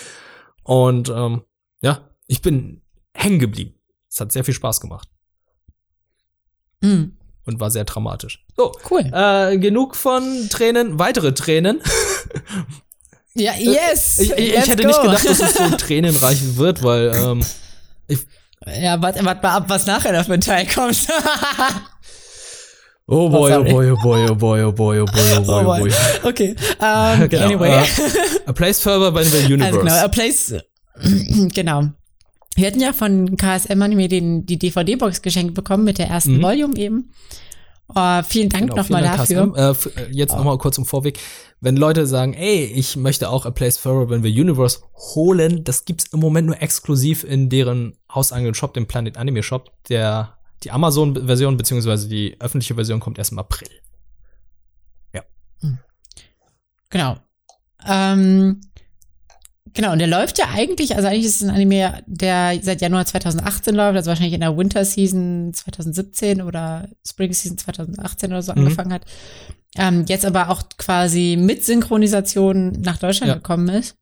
Und 0.63 1.09
ähm, 1.09 1.43
ja, 1.81 2.09
ich 2.29 2.41
bin 2.41 2.83
hängen 3.15 3.41
geblieben. 3.41 3.75
Es 4.09 4.21
hat 4.21 4.31
sehr 4.31 4.45
viel 4.45 4.55
Spaß 4.55 4.81
gemacht 4.81 5.09
Hm. 6.83 7.17
Und 7.45 7.61
war 7.61 7.71
sehr 7.71 7.85
dramatisch. 7.85 8.45
So, 8.57 8.73
Cool. 8.91 9.11
äh, 9.13 9.59
genug 9.59 9.97
von 9.97 10.49
Tränen, 10.51 10.99
weitere 10.99 11.33
Tränen. 11.35 11.81
Ja, 13.35 13.53
yes. 13.59 14.19
Ich, 14.19 14.31
ich, 14.33 14.39
ich 14.55 14.69
hätte 14.69 14.83
go. 14.83 14.89
nicht 14.89 15.03
gedacht, 15.03 15.29
dass 15.29 15.41
es 15.41 15.55
so 15.55 15.69
tränenreich 15.77 16.57
wird, 16.57 16.83
weil 16.83 17.13
ähm, 17.17 17.43
Ja, 18.67 19.01
warte 19.03 19.25
wart 19.25 19.43
mal 19.43 19.57
ab, 19.57 19.65
was 19.69 19.87
nachher 19.87 20.13
noch 20.13 20.27
für 20.27 20.35
ein 20.35 20.41
Teil 20.43 20.67
kommt. 20.67 21.07
oh 23.07 23.29
boy, 23.29 23.53
oh 23.53 23.55
sorry. 23.57 23.71
boy, 23.73 23.91
oh 23.91 23.97
boy, 23.97 24.25
oh 24.29 24.35
boy, 24.35 24.63
oh 24.65 24.73
boy, 24.73 25.01
oh 25.01 25.07
boy, 25.07 25.37
oh 25.39 25.43
boy, 25.45 25.65
oh 25.65 25.79
boy. 25.81 25.93
Okay. 26.25 26.55
Ähm, 26.81 27.29
Genau, 27.31 27.45
anyway. 27.47 27.71
äh, 27.83 28.41
A 28.47 28.53
Place 28.53 28.81
Further 28.81 29.11
by 29.13 29.25
the 29.25 29.39
Universe. 29.53 29.65
Also 29.67 29.81
genau, 29.81 30.05
A 30.05 30.09
Place, 30.09 30.55
genau. 31.55 31.83
Wir 32.55 32.67
hatten 32.67 32.81
ja 32.81 32.93
von 32.93 33.37
KSM 33.37 33.81
Anime 33.81 34.09
den, 34.09 34.45
die 34.47 34.59
DVD-Box 34.59 35.23
geschenkt 35.23 35.55
bekommen 35.55 35.85
mit 35.85 35.99
der 35.99 36.09
ersten 36.09 36.39
Mhm. 36.39 36.43
Volume 36.43 36.77
eben. 36.77 37.13
Oh, 37.95 38.23
vielen 38.23 38.49
Dank 38.49 38.71
Genau, 38.71 38.77
nochmal 38.77 39.03
dafür. 39.03 39.53
KSM. 39.53 39.99
Äh, 39.99 40.03
äh, 40.03 40.09
jetzt 40.13 40.35
nochmal 40.35 40.57
kurz 40.59 40.79
im 40.79 40.87
Vorweg. 40.87 41.19
Wenn 41.61 41.77
Leute 41.77 42.07
sagen, 42.07 42.33
ey, 42.35 42.65
ich 42.65 42.97
möchte 42.97 43.29
auch 43.29 43.45
A 43.47 43.51
Place 43.51 43.77
Further 43.77 44.07
by 44.07 44.23
the 44.23 44.41
Universe 44.41 44.81
holen, 45.15 45.63
das 45.65 45.85
gibt's 45.85 46.07
im 46.13 46.21
Moment 46.21 46.47
nur 46.47 46.61
exklusiv 46.63 47.23
in 47.25 47.49
deren 47.51 47.97
hauseigenen 48.13 48.55
Shop, 48.55 48.73
dem 48.75 48.87
Planet 48.87 49.17
Anime 49.19 49.43
Shop. 49.43 49.71
Der, 49.89 50.39
die 50.63 50.71
Amazon-Version 50.71 51.57
beziehungsweise 51.57 52.09
die 52.09 52.37
öffentliche 52.41 52.75
Version 52.75 53.01
kommt 53.01 53.19
erst 53.19 53.33
im 53.33 53.39
April. 53.39 53.69
Genau. 56.91 57.17
Ähm, 57.87 58.61
genau, 59.75 59.93
und 59.93 59.99
der 59.99 60.09
läuft 60.09 60.39
ja 60.39 60.47
eigentlich, 60.55 60.97
also 60.97 61.09
eigentlich 61.09 61.25
ist 61.27 61.37
es 61.37 61.49
ein 61.49 61.55
Anime, 61.55 62.03
der 62.07 62.59
seit 62.63 62.81
Januar 62.81 63.05
2018 63.07 63.75
läuft, 63.75 63.97
also 63.97 64.09
wahrscheinlich 64.09 64.35
in 64.35 64.41
der 64.41 64.57
Winter 64.57 64.85
Season 64.85 65.53
2017 65.55 66.43
oder 66.43 66.89
Spring 67.07 67.33
Season 67.33 67.59
2018 67.59 68.31
oder 68.31 68.43
so 68.43 68.53
Mhm. 68.53 68.59
angefangen 68.59 68.93
hat. 68.93 69.03
Ähm, 69.77 70.05
jetzt 70.09 70.25
aber 70.27 70.51
auch 70.51 70.63
quasi 70.79 71.37
mit 71.41 71.65
Synchronisation 71.65 72.73
nach 72.83 72.99
Deutschland 72.99 73.29
Ja. 73.29 73.35
gekommen 73.37 73.69
ist. 73.71 73.97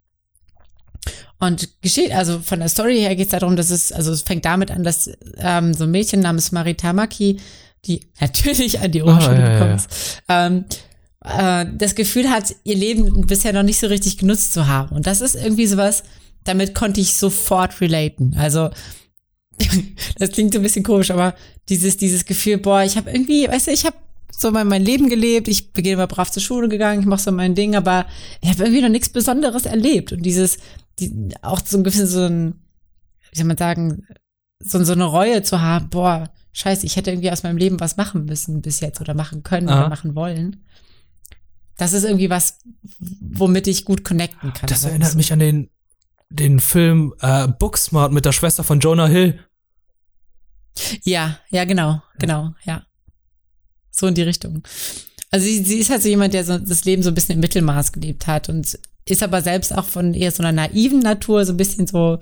Und 1.38 1.68
geschieht, 1.80 2.12
also 2.12 2.40
von 2.40 2.58
der 2.58 2.68
Story 2.68 2.98
her 3.00 3.16
geht 3.16 3.32
es 3.32 3.38
darum, 3.38 3.56
dass 3.56 3.70
es, 3.70 3.92
also 3.92 4.12
es 4.12 4.22
fängt 4.22 4.44
damit 4.44 4.70
an, 4.70 4.82
dass 4.84 5.10
ähm, 5.38 5.72
so 5.72 5.84
ein 5.84 5.90
Mädchen 5.90 6.20
namens 6.20 6.52
Maritamaki, 6.52 7.40
die 7.86 8.00
natürlich 8.20 8.78
an 8.80 8.92
die 8.92 9.02
Oberschule 9.02 9.36
Ah, 9.36 9.38
ja, 9.40 9.46
ja, 9.46 9.52
gekommen 9.54 9.70
ja. 9.70 9.76
ist, 9.76 10.22
ähm, 10.28 10.64
äh, 11.24 11.66
das 11.72 11.94
Gefühl 11.94 12.30
hat, 12.30 12.54
ihr 12.64 12.76
Leben 12.76 13.26
bisher 13.26 13.52
noch 13.52 13.62
nicht 13.62 13.78
so 13.78 13.86
richtig 13.86 14.18
genutzt 14.18 14.52
zu 14.52 14.66
haben. 14.66 14.94
Und 14.94 15.06
das 15.06 15.20
ist 15.20 15.34
irgendwie 15.34 15.66
sowas, 15.66 16.02
damit 16.44 16.74
konnte 16.74 17.00
ich 17.00 17.14
sofort 17.14 17.80
relaten. 17.80 18.34
Also, 18.38 18.70
das 20.18 20.32
klingt 20.32 20.54
so 20.54 20.60
ein 20.60 20.62
bisschen 20.62 20.84
komisch, 20.84 21.10
aber 21.10 21.34
dieses, 21.68 21.96
dieses 21.96 22.24
Gefühl, 22.24 22.58
boah, 22.58 22.82
ich 22.82 22.96
habe 22.96 23.10
irgendwie, 23.10 23.46
weißt 23.46 23.66
du, 23.66 23.72
ich 23.72 23.84
habe 23.84 23.96
so 24.30 24.50
mein, 24.50 24.68
mein 24.68 24.84
Leben 24.84 25.10
gelebt, 25.10 25.48
ich 25.48 25.72
bin 25.72 25.84
immer 25.84 26.06
brav 26.06 26.30
zur 26.30 26.42
Schule 26.42 26.68
gegangen, 26.68 27.00
ich 27.00 27.06
mache 27.06 27.20
so 27.20 27.30
mein 27.30 27.54
Ding, 27.54 27.76
aber 27.76 28.06
ich 28.40 28.48
habe 28.48 28.62
irgendwie 28.62 28.80
noch 28.80 28.88
nichts 28.88 29.10
Besonderes 29.10 29.66
erlebt. 29.66 30.12
Und 30.12 30.22
dieses, 30.22 30.58
die, 30.98 31.34
auch 31.42 31.60
so 31.64 31.76
ein 31.76 31.82
bisschen 31.82 32.06
so 32.06 32.24
ein, 32.24 32.54
wie 33.30 33.38
soll 33.38 33.46
man 33.46 33.58
sagen, 33.58 34.06
so, 34.60 34.82
so 34.82 34.92
eine 34.92 35.04
Reue 35.04 35.42
zu 35.42 35.60
haben, 35.60 35.90
boah, 35.90 36.30
scheiße, 36.52 36.86
ich 36.86 36.96
hätte 36.96 37.10
irgendwie 37.10 37.30
aus 37.30 37.42
meinem 37.42 37.58
Leben 37.58 37.80
was 37.80 37.98
machen 37.98 38.24
müssen 38.24 38.62
bis 38.62 38.80
jetzt 38.80 39.00
oder 39.00 39.14
machen 39.14 39.42
können 39.42 39.68
Aha. 39.68 39.80
oder 39.80 39.88
machen 39.88 40.14
wollen. 40.14 40.64
Das 41.80 41.94
ist 41.94 42.04
irgendwie 42.04 42.28
was, 42.28 42.58
womit 43.20 43.66
ich 43.66 43.86
gut 43.86 44.04
connecten 44.04 44.52
kann. 44.52 44.68
Das 44.68 44.84
erinnert 44.84 45.14
mich 45.14 45.32
an 45.32 45.38
den, 45.38 45.70
den 46.28 46.60
Film 46.60 47.14
äh, 47.20 47.48
Booksmart 47.48 48.12
mit 48.12 48.26
der 48.26 48.32
Schwester 48.32 48.62
von 48.62 48.80
Jonah 48.80 49.06
Hill. 49.06 49.40
Ja, 51.04 51.38
ja, 51.48 51.64
genau, 51.64 52.02
genau, 52.18 52.52
ja. 52.64 52.84
So 53.90 54.06
in 54.06 54.14
die 54.14 54.22
Richtung. 54.22 54.62
Also 55.30 55.46
sie, 55.46 55.64
sie 55.64 55.78
ist 55.78 55.88
halt 55.88 56.02
so 56.02 56.08
jemand, 56.10 56.34
der 56.34 56.44
so 56.44 56.58
das 56.58 56.84
Leben 56.84 57.02
so 57.02 57.08
ein 57.10 57.14
bisschen 57.14 57.36
im 57.36 57.40
Mittelmaß 57.40 57.92
gelebt 57.92 58.26
hat 58.26 58.50
und 58.50 58.78
ist 59.06 59.22
aber 59.22 59.40
selbst 59.40 59.74
auch 59.74 59.86
von 59.86 60.12
eher 60.12 60.32
so 60.32 60.42
einer 60.42 60.52
naiven 60.52 60.98
Natur, 61.00 61.46
so 61.46 61.54
ein 61.54 61.56
bisschen 61.56 61.86
so, 61.86 62.18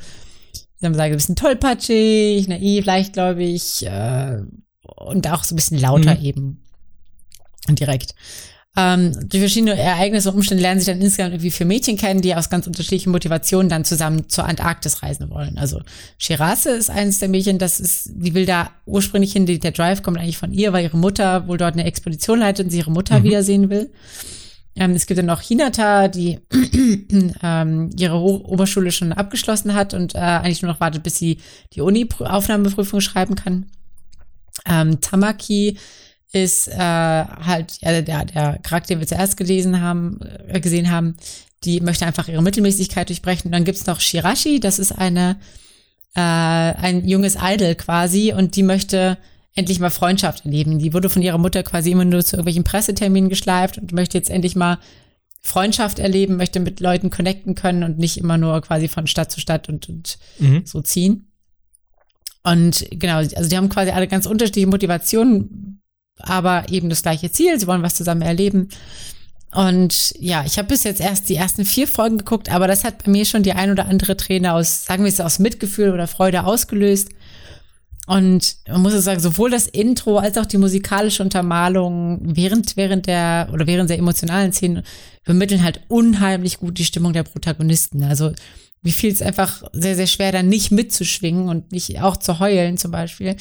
wie 0.52 0.58
soll 0.80 0.90
man 0.90 0.94
sagen, 0.94 1.12
ein 1.14 1.16
bisschen 1.18 1.36
tollpatschig, 1.36 2.46
naiv, 2.46 2.84
leichtgläubig 2.84 3.84
äh, 3.86 4.38
und 4.82 5.26
auch 5.26 5.42
so 5.42 5.54
ein 5.54 5.56
bisschen 5.56 5.78
lauter 5.80 6.14
Mhm. 6.14 6.24
eben. 6.24 6.64
Und 7.68 7.80
direkt. 7.80 8.14
Ähm, 8.76 9.12
durch 9.28 9.40
verschiedene 9.40 9.76
Ereignisse 9.76 10.28
und 10.30 10.36
Umstände 10.36 10.62
lernen 10.62 10.78
sich 10.78 10.86
dann 10.86 11.00
insgesamt 11.00 11.32
irgendwie 11.32 11.50
vier 11.50 11.66
Mädchen 11.66 11.96
kennen, 11.96 12.20
die 12.20 12.34
aus 12.34 12.48
ganz 12.48 12.66
unterschiedlichen 12.66 13.10
Motivationen 13.10 13.68
dann 13.68 13.84
zusammen 13.84 14.28
zur 14.28 14.44
Antarktis 14.44 15.02
reisen 15.02 15.30
wollen. 15.30 15.58
Also 15.58 15.80
Shirase 16.18 16.70
ist 16.70 16.90
eines 16.90 17.18
der 17.18 17.28
Mädchen, 17.28 17.58
das 17.58 17.80
ist, 17.80 18.10
die 18.14 18.34
will 18.34 18.46
da 18.46 18.70
ursprünglich 18.86 19.32
hin, 19.32 19.46
der 19.46 19.72
Drive 19.72 20.02
kommt 20.02 20.18
eigentlich 20.18 20.38
von 20.38 20.52
ihr, 20.52 20.72
weil 20.72 20.84
ihre 20.84 20.96
Mutter 20.98 21.48
wohl 21.48 21.58
dort 21.58 21.74
eine 21.74 21.84
Expedition 21.84 22.38
leitet 22.38 22.66
und 22.66 22.70
sie 22.70 22.78
ihre 22.78 22.92
Mutter 22.92 23.18
Mhm. 23.18 23.24
wiedersehen 23.24 23.70
will. 23.70 23.90
Ähm, 24.76 24.92
es 24.92 25.06
gibt 25.06 25.18
dann 25.18 25.26
noch 25.26 25.40
Hinata, 25.40 26.06
die 26.06 26.38
ähm, 27.42 27.90
ihre 27.98 28.20
Ho 28.20 28.44
Oberschule 28.46 28.92
schon 28.92 29.12
abgeschlossen 29.12 29.74
hat 29.74 29.92
und 29.92 30.14
äh, 30.14 30.18
eigentlich 30.18 30.62
nur 30.62 30.70
noch 30.70 30.80
wartet, 30.80 31.02
bis 31.02 31.18
sie 31.18 31.38
die 31.72 31.80
Uni-Aufnahmeprüfung 31.80 33.00
schreiben 33.00 33.34
kann. 33.34 33.66
Ähm, 34.66 35.00
Tamaki 35.00 35.78
ist 36.32 36.68
äh, 36.68 36.76
halt 36.76 37.78
ja, 37.80 38.02
der, 38.02 38.24
der 38.24 38.58
Charakter, 38.62 38.88
den 38.88 39.00
wir 39.00 39.06
zuerst 39.06 39.36
gelesen 39.36 39.80
haben, 39.80 40.20
äh, 40.48 40.60
gesehen 40.60 40.90
haben, 40.90 41.16
die 41.64 41.80
möchte 41.80 42.06
einfach 42.06 42.28
ihre 42.28 42.42
Mittelmäßigkeit 42.42 43.08
durchbrechen. 43.08 43.48
Und 43.48 43.52
dann 43.52 43.64
gibt's 43.64 43.86
noch 43.86 44.00
Shirashi, 44.00 44.60
das 44.60 44.78
ist 44.78 44.92
eine 44.92 45.36
äh, 46.14 46.20
ein 46.20 47.06
junges 47.06 47.36
Idol 47.40 47.74
quasi 47.74 48.32
und 48.32 48.56
die 48.56 48.62
möchte 48.62 49.18
endlich 49.54 49.80
mal 49.80 49.90
Freundschaft 49.90 50.44
erleben. 50.44 50.78
Die 50.78 50.92
wurde 50.92 51.10
von 51.10 51.22
ihrer 51.22 51.38
Mutter 51.38 51.62
quasi 51.62 51.90
immer 51.90 52.04
nur 52.04 52.24
zu 52.24 52.36
irgendwelchen 52.36 52.64
Presseterminen 52.64 53.28
geschleift 53.28 53.78
und 53.78 53.92
möchte 53.92 54.18
jetzt 54.18 54.30
endlich 54.30 54.56
mal 54.56 54.78
Freundschaft 55.40 55.98
erleben, 55.98 56.36
möchte 56.36 56.60
mit 56.60 56.80
Leuten 56.80 57.10
connecten 57.10 57.54
können 57.54 57.82
und 57.82 57.98
nicht 57.98 58.18
immer 58.18 58.38
nur 58.38 58.60
quasi 58.60 58.88
von 58.88 59.06
Stadt 59.06 59.30
zu 59.30 59.40
Stadt 59.40 59.68
und, 59.68 59.88
und 59.88 60.18
mhm. 60.38 60.62
so 60.64 60.80
ziehen. 60.80 61.30
Und 62.42 62.86
genau, 62.90 63.16
also 63.16 63.48
die 63.48 63.56
haben 63.56 63.68
quasi 63.68 63.90
alle 63.90 64.08
ganz 64.08 64.26
unterschiedliche 64.26 64.66
Motivationen, 64.66 65.80
aber 66.20 66.68
eben 66.70 66.88
das 66.88 67.02
gleiche 67.02 67.30
Ziel. 67.30 67.58
Sie 67.58 67.66
wollen 67.66 67.82
was 67.82 67.94
zusammen 67.94 68.22
erleben. 68.22 68.68
Und 69.52 70.14
ja, 70.18 70.44
ich 70.44 70.58
habe 70.58 70.68
bis 70.68 70.84
jetzt 70.84 71.00
erst 71.00 71.28
die 71.28 71.36
ersten 71.36 71.64
vier 71.64 71.88
Folgen 71.88 72.18
geguckt, 72.18 72.50
aber 72.50 72.66
das 72.68 72.84
hat 72.84 73.04
bei 73.04 73.10
mir 73.10 73.24
schon 73.24 73.42
die 73.42 73.54
ein 73.54 73.70
oder 73.70 73.86
andere 73.86 74.16
Träne 74.16 74.52
aus, 74.52 74.84
sagen 74.84 75.04
wir 75.04 75.08
es 75.08 75.20
aus 75.20 75.38
Mitgefühl 75.38 75.90
oder 75.90 76.06
Freude 76.06 76.44
ausgelöst. 76.44 77.08
Und 78.06 78.56
man 78.66 78.82
muss 78.82 78.92
sagen, 79.04 79.20
sowohl 79.20 79.50
das 79.50 79.66
Intro 79.66 80.18
als 80.18 80.38
auch 80.38 80.46
die 80.46 80.56
musikalische 80.56 81.22
Untermalung 81.22 82.20
während, 82.22 82.76
während 82.76 83.06
der 83.06 83.50
oder 83.52 83.66
während 83.66 83.90
der 83.90 83.98
emotionalen 83.98 84.52
Szenen 84.52 84.82
vermitteln 85.24 85.62
halt 85.62 85.82
unheimlich 85.88 86.58
gut 86.58 86.78
die 86.78 86.86
Stimmung 86.86 87.12
der 87.12 87.22
Protagonisten. 87.22 88.02
Also 88.02 88.32
wie 88.82 88.92
viel 88.92 89.12
es 89.12 89.20
einfach 89.20 89.62
sehr, 89.72 89.94
sehr 89.94 90.06
schwer, 90.06 90.32
dann 90.32 90.48
nicht 90.48 90.70
mitzuschwingen 90.70 91.48
und 91.48 91.72
nicht 91.72 92.00
auch 92.00 92.16
zu 92.16 92.38
heulen 92.38 92.78
zum 92.78 92.92
Beispiel, 92.92 93.36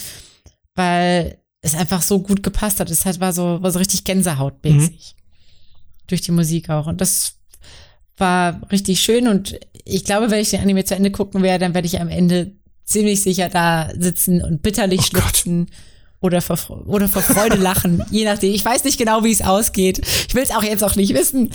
weil 0.76 1.38
es 1.68 1.76
einfach 1.76 2.02
so 2.02 2.20
gut 2.20 2.44
gepasst 2.44 2.80
hat. 2.80 2.90
Es 2.90 3.06
halt 3.06 3.20
war 3.20 3.34
so, 3.34 3.62
war 3.62 3.72
so 3.72 3.80
richtig 3.80 4.04
Gänsehautmäßig. 4.04 5.16
Mhm 5.16 5.18
durch 6.08 6.22
die 6.22 6.32
Musik 6.32 6.70
auch. 6.70 6.88
Und 6.88 7.02
das 7.02 7.36
war 8.18 8.62
richtig 8.72 9.02
schön. 9.02 9.28
Und 9.28 9.60
ich 9.86 10.04
glaube, 10.04 10.32
wenn 10.32 10.40
ich 10.40 10.50
den 10.50 10.62
Anime 10.62 10.84
zu 10.86 10.96
Ende 10.96 11.12
gucken 11.12 11.44
werde, 11.44 11.66
dann 11.66 11.74
werde 11.74 11.86
ich 11.86 12.02
am 12.02 12.10
Ende 12.10 12.54
ziemlich 12.84 13.22
sicher 13.22 13.50
da 13.50 13.92
sitzen 13.98 14.42
und 14.42 14.62
bitterlich 14.62 15.02
oh 15.02 15.04
schluchzen. 15.04 15.68
Oder 16.20 16.42
vor, 16.42 16.58
oder 16.88 17.08
vor 17.08 17.22
Freude 17.22 17.58
lachen, 17.58 18.04
je 18.10 18.26
nachdem. 18.26 18.52
Ich 18.52 18.66
weiß 18.66 18.86
nicht 18.86 18.98
genau, 18.98 19.24
wie 19.24 19.32
es 19.32 19.44
ausgeht. 19.44 20.02
Ich 20.28 20.34
will 20.34 20.42
es 20.42 20.50
auch 20.50 20.64
jetzt 20.64 20.84
auch 20.84 20.96
nicht 20.96 21.14
wissen. 21.14 21.52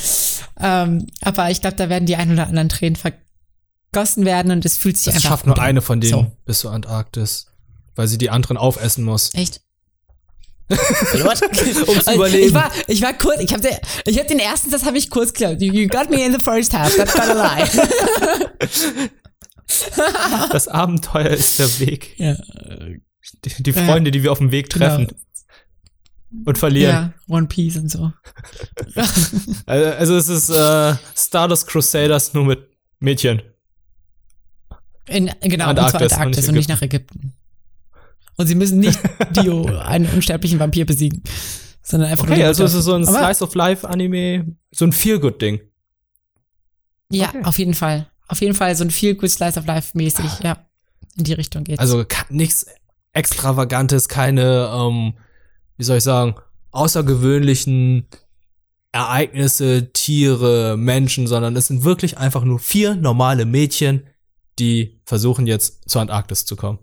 Ähm, 0.61 1.09
aber 1.21 1.51
ich 1.51 1.61
glaube, 1.61 1.75
da 1.75 1.89
werden 1.89 2.07
die 2.07 2.15
ein 2.15 2.31
oder 2.31 2.47
anderen 2.47 2.69
Tränen 2.69 2.95
vergossen 2.95 4.25
werden 4.25 4.53
und 4.53 4.65
es 4.65 4.77
fühlt 4.77 4.97
sich 4.97 5.07
das 5.07 5.17
einfach. 5.17 5.25
Es 5.25 5.31
schafft 5.31 5.47
nur 5.47 5.59
eine 5.59 5.83
von 5.83 6.01
denen 6.01 6.13
so. 6.13 6.33
bis 6.45 6.61
zur 6.61 6.71
Antarktis, 6.71 7.47
weil 7.97 8.07
sie 8.07 8.19
die 8.19 8.31
anderen 8.31 8.57
aufessen 8.57 9.03
muss. 9.03 9.35
Echt? 9.35 9.63
um 10.73 12.01
zu 12.01 12.15
überleben. 12.15 12.49
Ich 12.49 12.55
war, 12.55 12.71
ich 12.87 13.03
war 13.03 13.13
kurz, 13.13 13.41
ich 13.41 13.53
habe 13.53 13.63
den, 13.63 13.77
ich 14.07 14.19
hab 14.19 14.27
den 14.27 14.39
ersten 14.39 14.71
das 14.71 14.85
habe 14.85 14.97
ich 14.99 15.11
kurz 15.11 15.33
geglaubt. 15.33 15.61
You 15.61 15.87
got 15.89 16.11
me 16.11 16.25
in 16.25 16.33
the 16.33 16.39
first 16.39 16.73
half, 16.73 16.95
that's 16.97 17.15
not 17.15 17.29
a 17.29 17.35
lie. 17.35 17.69
das 20.53 20.69
Abenteuer 20.69 21.31
ist 21.31 21.59
der 21.59 21.81
Weg. 21.81 22.19
Ja. 22.19 22.37
Die, 23.45 23.63
die 23.63 23.73
Freunde, 23.73 24.11
die 24.11 24.23
wir 24.23 24.33
auf 24.33 24.39
dem 24.39 24.51
Weg 24.51 24.71
treffen. 24.71 25.09
Genau. 25.09 25.21
Und 26.47 26.57
verlieren. 26.57 27.15
Ja, 27.29 27.37
One 27.37 27.47
Piece 27.47 27.77
und 27.77 27.91
so. 27.91 28.11
also, 29.67 29.87
also 29.91 30.17
es 30.17 30.29
ist 30.29 30.49
äh, 30.49 30.95
Stardust 31.15 31.67
Crusaders 31.67 32.33
nur 32.33 32.47
mit 32.47 32.67
Mädchen. 33.01 33.43
In, 35.09 35.31
genau, 35.41 35.67
Antarktis, 35.67 36.01
und 36.01 36.09
zwar 36.09 36.19
Antarktis 36.21 36.49
und 36.49 36.55
nicht 36.55 36.69
nach 36.71 36.81
Ägypten. 36.81 37.35
Und 38.37 38.47
sie 38.47 38.55
müssen 38.55 38.79
nicht 38.81 38.99
Dio, 39.37 39.65
einen 39.79 40.07
unsterblichen 40.07 40.59
Vampir 40.59 40.87
besiegen. 40.87 41.23
Sondern 41.83 42.11
einfach 42.11 42.25
okay, 42.25 42.45
also 42.45 42.65
es 42.65 42.75
ist 42.75 42.85
so 42.85 42.95
ein 42.95 43.05
Slice 43.05 43.43
of 43.43 43.55
Life 43.55 43.89
Anime, 43.89 44.57
so 44.71 44.85
ein 44.85 44.93
Feel-Good-Ding. 44.93 45.61
Ja, 47.11 47.29
okay. 47.29 47.45
auf 47.45 47.59
jeden 47.59 47.75
Fall. 47.75 48.09
Auf 48.29 48.41
jeden 48.41 48.55
Fall 48.55 48.75
so 48.77 48.85
ein 48.85 48.91
Feel-Good 48.91 49.31
Slice 49.31 49.59
of 49.59 49.67
Life 49.67 49.97
mäßig, 49.97 50.25
ah. 50.25 50.41
ja. 50.43 50.67
In 51.19 51.25
die 51.25 51.35
Richtung 51.35 51.65
geht's. 51.65 51.81
Also 51.81 52.05
nichts 52.31 52.67
Extravagantes, 53.13 54.09
keine, 54.09 54.73
ähm, 54.75 55.15
wie 55.77 55.85
soll 55.85 55.99
ich 55.99 56.05
sagen, 56.05 56.37
außergewöhnlichen 56.71 58.07
Ereignisse, 58.93 59.93
Tiere, 59.93 60.77
Menschen, 60.77 61.27
sondern 61.27 61.57
es 61.57 61.67
sind 61.67 61.85
wirklich 61.85 62.19
einfach 62.19 62.45
nur 62.45 62.59
vier 62.59 62.95
normale 62.95 63.45
Mädchen, 63.45 64.07
die 64.59 65.01
versuchen 65.05 65.47
jetzt 65.47 65.89
zur 65.89 66.03
Antarktis 66.03 66.45
zu 66.45 66.57
kommen. 66.57 66.79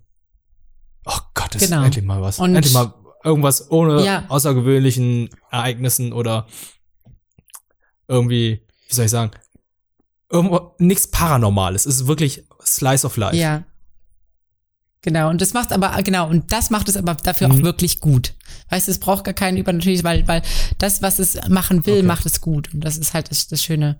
Oh 1.12 1.20
Gott, 1.34 1.56
ist 1.56 1.70
genau. 1.70 1.84
endlich 1.84 2.06
mal 2.06 2.22
was. 2.22 2.38
Und 2.38 2.56
endlich 2.56 2.74
mal 2.74 2.94
irgendwas 3.24 3.72
ohne 3.72 4.06
ja. 4.06 4.26
außergewöhnlichen 4.30 5.30
Ereignissen 5.50 6.14
oder 6.14 6.46
irgendwie, 8.08 8.62
wie 8.88 8.94
soll 8.94 9.06
ich 9.06 9.12
sagen, 9.12 9.32
irgendwo 10.30 10.76
nichts 10.78 11.08
Paranormales. 11.08 11.88
Es 11.88 11.96
ist 11.96 12.08
wirklich 12.08 12.46
Slice 12.64 13.06
of 13.06 13.18
Life. 13.18 13.36
Ja. 13.36 13.64
Genau, 15.02 15.30
und 15.30 15.42
das 15.42 15.54
macht 15.54 15.72
aber, 15.72 15.92
genau, 16.04 16.28
und 16.28 16.52
das 16.52 16.70
macht 16.70 16.90
es 16.90 16.98
aber 16.98 17.16
dafür 17.16 17.48
mhm. 17.48 17.56
auch 17.56 17.62
wirklich 17.64 18.02
gut. 18.02 18.34
Weißt 18.70 18.88
du, 18.88 18.92
es 18.92 19.00
braucht 19.00 19.24
gar 19.24 19.34
keinen 19.34 19.58
übernatürliches, 19.58 20.04
weil, 20.04 20.28
weil 20.28 20.42
das, 20.78 21.02
was 21.02 21.20
es 21.20 21.40
machen 21.48 21.86
will, 21.86 22.00
okay. 22.00 22.06
macht 22.06 22.26
es 22.26 22.42
gut. 22.42 22.74
Und 22.74 22.82
das 22.82 22.98
ist 22.98 23.14
halt 23.14 23.32
das, 23.32 23.48
das 23.48 23.64
Schöne. 23.64 24.00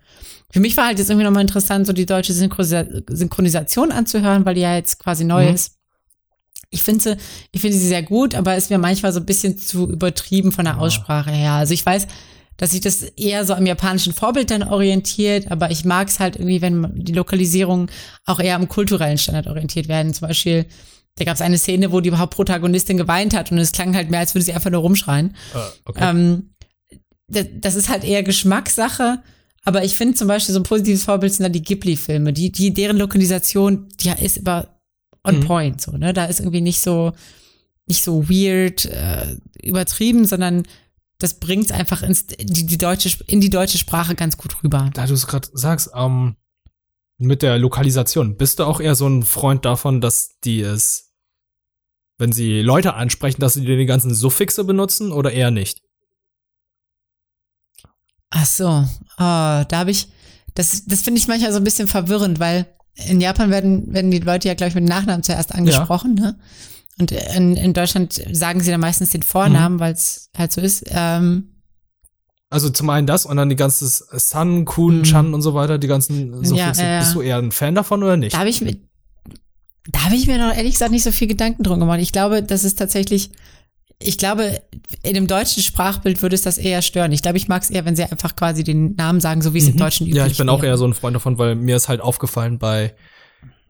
Für 0.52 0.60
mich 0.60 0.76
war 0.76 0.88
halt 0.88 1.00
jetzt 1.00 1.10
irgendwie 1.10 1.24
nochmal 1.24 1.42
interessant, 1.42 1.88
so 1.88 1.94
die 1.94 2.06
deutsche 2.06 2.34
Synchronisation 2.34 3.92
anzuhören, 3.92 4.46
weil 4.46 4.56
die 4.56 4.62
ja 4.62 4.76
jetzt 4.76 5.00
quasi 5.00 5.24
neu 5.24 5.48
mhm. 5.48 5.56
ist. 5.56 5.79
Ich 6.70 6.84
finde 6.84 7.02
sie, 7.02 7.18
ich 7.52 7.62
finde 7.62 7.78
sie 7.78 7.88
sehr 7.88 8.04
gut, 8.04 8.36
aber 8.36 8.56
ist 8.56 8.70
mir 8.70 8.78
manchmal 8.78 9.12
so 9.12 9.20
ein 9.20 9.26
bisschen 9.26 9.58
zu 9.58 9.90
übertrieben 9.90 10.52
von 10.52 10.66
der 10.66 10.80
Aussprache 10.80 11.32
her. 11.32 11.54
Also 11.54 11.74
ich 11.74 11.86
weiß, 11.86 12.08
dass 12.58 12.72
sich 12.72 12.82
das 12.82 13.04
eher 13.04 13.46
so 13.46 13.54
am 13.54 13.66
japanischen 13.66 14.14
Vorbild 14.14 14.52
dann 14.52 14.64
orientiert, 14.64 15.50
aber 15.50 15.72
ich 15.72 15.86
mag 15.86 16.10
es 16.10 16.20
halt 16.20 16.36
irgendwie, 16.36 16.62
wenn 16.62 16.92
die 16.94 17.14
Lokalisierungen 17.14 17.90
auch 18.26 18.40
eher 18.40 18.56
am 18.56 18.68
kulturellen 18.68 19.18
Standard 19.18 19.48
orientiert 19.48 19.88
werden. 19.88 20.14
Zum 20.14 20.28
Beispiel, 20.28 20.66
da 21.16 21.26
gab 21.26 21.36
es 21.36 21.42
eine 21.42 21.58
Szene, 21.58 21.92
wo 21.92 22.02
die 22.02 22.12
Hauptprotagonistin 22.12 22.98
geweint 22.98 23.34
hat 23.34 23.52
und 23.52 23.58
es 23.58 23.72
klang 23.72 23.96
halt 23.96 24.10
mehr, 24.10 24.20
als 24.20 24.36
würde 24.36 24.46
sie 24.46 24.54
einfach 24.54 24.70
nur 24.70 24.82
rumschreien. 24.82 25.36
Uh, 25.56 25.60
okay. 25.86 26.10
ähm, 26.10 26.50
das 27.28 27.76
ist 27.76 27.90
halt 27.90 28.04
eher 28.04 28.24
Geschmackssache. 28.24 29.20
Aber 29.64 29.84
ich 29.84 29.96
finde 29.96 30.16
zum 30.16 30.28
Beispiel 30.28 30.54
so 30.54 30.60
ein 30.60 30.64
positives 30.64 31.04
Vorbild 31.04 31.34
sind 31.34 31.44
da 31.44 31.50
die 31.50 31.62
Ghibli-Filme, 31.62 32.34
die, 32.34 32.52
die, 32.52 32.74
deren 32.74 32.98
Lokalisation, 32.98 33.88
die 34.00 34.10
ist 34.10 34.38
über 34.38 34.79
on 35.24 35.38
mhm. 35.38 35.46
point, 35.46 35.82
so, 35.82 35.92
ne? 35.92 36.14
Da 36.14 36.26
ist 36.26 36.40
irgendwie 36.40 36.62
nicht 36.62 36.82
so, 36.82 37.14
nicht 37.88 38.04
so 38.04 38.30
weird, 38.30 38.86
äh, 38.86 39.38
übertrieben, 39.62 40.26
sondern 40.26 40.64
das 41.20 41.40
bringt 41.40 41.72
einfach 41.72 42.02
ins, 42.02 42.28
die, 42.28 42.66
die 42.66 42.78
deutsche, 42.78 43.24
in 43.28 43.42
die 43.42 43.50
deutsche 43.50 43.78
Sprache 43.78 44.16
ganz 44.16 44.38
gut 44.38 44.64
rüber. 44.64 44.90
Da 44.94 45.06
du 45.06 45.14
es 45.14 45.28
gerade 45.28 45.50
sagst, 45.54 45.92
ähm, 45.94 46.36
mit 47.18 47.42
der 47.42 47.58
Lokalisation, 47.60 48.38
bist 48.38 48.60
du 48.60 48.64
auch 48.64 48.80
eher 48.80 48.96
so 48.96 49.08
ein 49.08 49.24
Freund 49.24 49.66
davon, 49.66 50.00
dass 50.00 50.40
die 50.46 50.62
es, 50.62 51.14
wenn 52.18 52.32
sie 52.32 52.62
Leute 52.62 52.94
ansprechen, 52.94 53.42
dass 53.42 53.56
sie 53.56 53.66
die 53.66 53.86
ganzen 53.86 54.14
Suffixe 54.14 54.64
benutzen 54.64 55.12
oder 55.12 55.32
eher 55.32 55.52
nicht? 55.52 55.82
Ach 58.30 58.46
so, 58.46 58.68
oh, 58.70 58.86
da 59.18 59.68
habe 59.72 59.92
ich, 59.92 60.08
das, 60.54 60.86
das 60.86 61.02
finde 61.02 61.20
ich 61.20 61.28
manchmal 61.28 61.52
so 61.52 61.58
ein 61.58 61.64
bisschen 61.64 61.88
verwirrend, 61.88 62.40
weil 62.40 62.68
in 62.96 63.22
Japan 63.22 63.50
werden, 63.50 63.94
werden 63.94 64.12
die 64.12 64.20
Leute 64.20 64.48
ja, 64.48 64.54
glaube 64.54 64.70
ich, 64.70 64.76
mit 64.76 64.86
Nachnamen 64.86 65.24
zuerst 65.24 65.54
angesprochen, 65.54 66.18
ja. 66.18 66.24
ne? 66.24 66.40
Und 67.00 67.12
in, 67.12 67.56
in 67.56 67.74
Deutschland 67.74 68.22
sagen 68.34 68.60
sie 68.60 68.72
dann 68.72 68.82
meistens 68.82 69.12
den 69.12 69.24
Vornamen, 69.24 69.76
mhm. 69.76 69.80
weil 69.80 69.94
es 69.94 70.30
halt 70.38 70.52
so 70.52 70.60
ist. 70.60 70.84
Ähm, 70.90 71.56
also 72.50 72.70
zum 72.70 72.90
einen 72.90 73.08
das 73.08 73.26
und 73.26 73.38
dann 73.38 73.48
die 73.48 73.56
ganze 73.56 73.88
Sun, 73.88 74.66
Kun, 74.66 75.00
mhm. 75.00 75.04
Chan 75.04 75.34
und 75.34 75.42
so 75.42 75.54
weiter, 75.54 75.78
die 75.78 75.88
ganzen 75.88 76.44
so 76.44 76.56
ja, 76.56 76.72
äh, 76.78 77.00
Bist 77.00 77.16
du 77.16 77.22
eher 77.22 77.38
ein 77.38 77.52
Fan 77.52 77.76
davon 77.76 78.04
oder 78.04 78.18
nicht? 78.18 78.34
Da 78.34 78.40
habe 78.40 78.50
ich 78.50 78.60
mir, 78.60 78.76
da 79.88 80.06
habe 80.06 80.16
ich 80.16 80.28
mir 80.28 80.38
noch 80.40 80.54
ehrlich 80.54 80.74
gesagt 80.74 80.92
nicht 80.92 81.04
so 81.04 81.12
viel 81.12 81.28
Gedanken 81.28 81.64
drum 81.64 81.80
gemacht. 81.80 82.02
Ich 82.02 82.12
glaube, 82.12 82.44
das 82.44 82.66
ist 82.66 82.78
tatsächlich 82.78 83.32
ich 84.02 84.18
glaube, 84.18 84.62
in 85.04 85.14
dem 85.14 85.28
deutschen 85.28 85.62
Sprachbild 85.62 86.22
würde 86.22 86.34
es 86.34 86.42
das 86.42 86.58
eher 86.58 86.82
stören. 86.82 87.12
Ich 87.12 87.22
glaube, 87.22 87.38
ich 87.38 87.50
mag 87.50 87.62
es 87.62 87.70
eher, 87.70 87.84
wenn 87.84 87.98
sie 87.98 88.04
einfach 88.04 88.36
quasi 88.36 88.64
den 88.64 88.96
Namen 88.96 89.20
sagen, 89.20 89.42
so 89.42 89.54
wie 89.54 89.58
es 89.58 89.66
mhm. 89.66 89.72
im 89.72 89.78
Deutschen 89.78 90.08
üblich 90.08 90.16
ist. 90.16 90.26
Ja, 90.26 90.32
ich 90.32 90.38
bin 90.38 90.48
wäre. 90.48 90.56
auch 90.56 90.64
eher 90.64 90.78
so 90.78 90.86
ein 90.86 90.94
Freund 90.94 91.16
davon, 91.16 91.38
weil 91.38 91.56
mir 91.56 91.76
ist 91.76 91.90
halt 91.90 92.00
aufgefallen 92.00 92.60
bei 92.60 92.96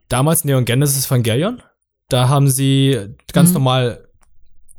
damals 0.08 0.44
Neon 0.44 0.64
Genesis 0.64 1.06
Evangelion, 1.06 1.62
da 2.08 2.28
haben 2.28 2.48
sie 2.48 2.96
ganz 3.32 3.50
mhm. 3.50 3.54
normal, 3.54 4.08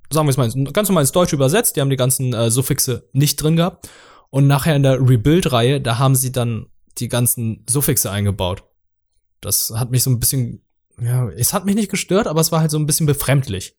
sagen 0.10 0.28
wir 0.28 0.32
es 0.32 0.38
mal, 0.38 0.72
ganz 0.72 0.88
normal 0.88 1.04
ins 1.04 1.12
Deutsche 1.12 1.36
übersetzt, 1.36 1.76
die 1.76 1.82
haben 1.82 1.89
die 1.89 1.97
ganzen 1.97 2.34
äh, 2.34 2.49
Suffixe 2.49 3.10
nicht 3.12 3.38
drin 3.38 3.58
gehabt. 3.58 3.89
Und 4.30 4.47
nachher 4.47 4.78
in 4.78 4.84
der 4.84 4.99
Rebuild-Reihe, 5.02 5.82
da 5.82 5.97
haben 5.97 6.16
sie 6.16 6.32
dann 6.32 6.68
die 6.97 7.10
ganzen 7.10 7.66
Suffixe 7.70 8.10
eingebaut. 8.10 8.64
Das 9.41 9.74
hat 9.76 9.91
mich 9.91 10.04
so 10.04 10.10
ein 10.10 10.20
bisschen, 10.20 10.62
ja, 11.02 11.28
es 11.30 11.54
hat 11.54 11.66
mich 11.66 11.76
nicht 11.76 11.91
gestört, 11.91 12.28
aber 12.28 12.39
es 12.39 12.52
war 12.54 12.62
halt 12.62 12.72
so 12.72 12.78
ein 12.78 12.86
bisschen 12.86 13.06
befremdlich. 13.06 13.76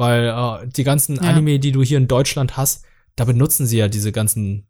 Weil 0.00 0.28
äh, 0.28 0.66
die 0.66 0.82
ganzen 0.82 1.16
ja. 1.16 1.22
Anime, 1.22 1.58
die 1.58 1.72
du 1.72 1.82
hier 1.82 1.98
in 1.98 2.08
Deutschland 2.08 2.56
hast, 2.56 2.86
da 3.16 3.26
benutzen 3.26 3.66
sie 3.66 3.76
ja 3.76 3.86
diese 3.86 4.12
ganzen 4.12 4.66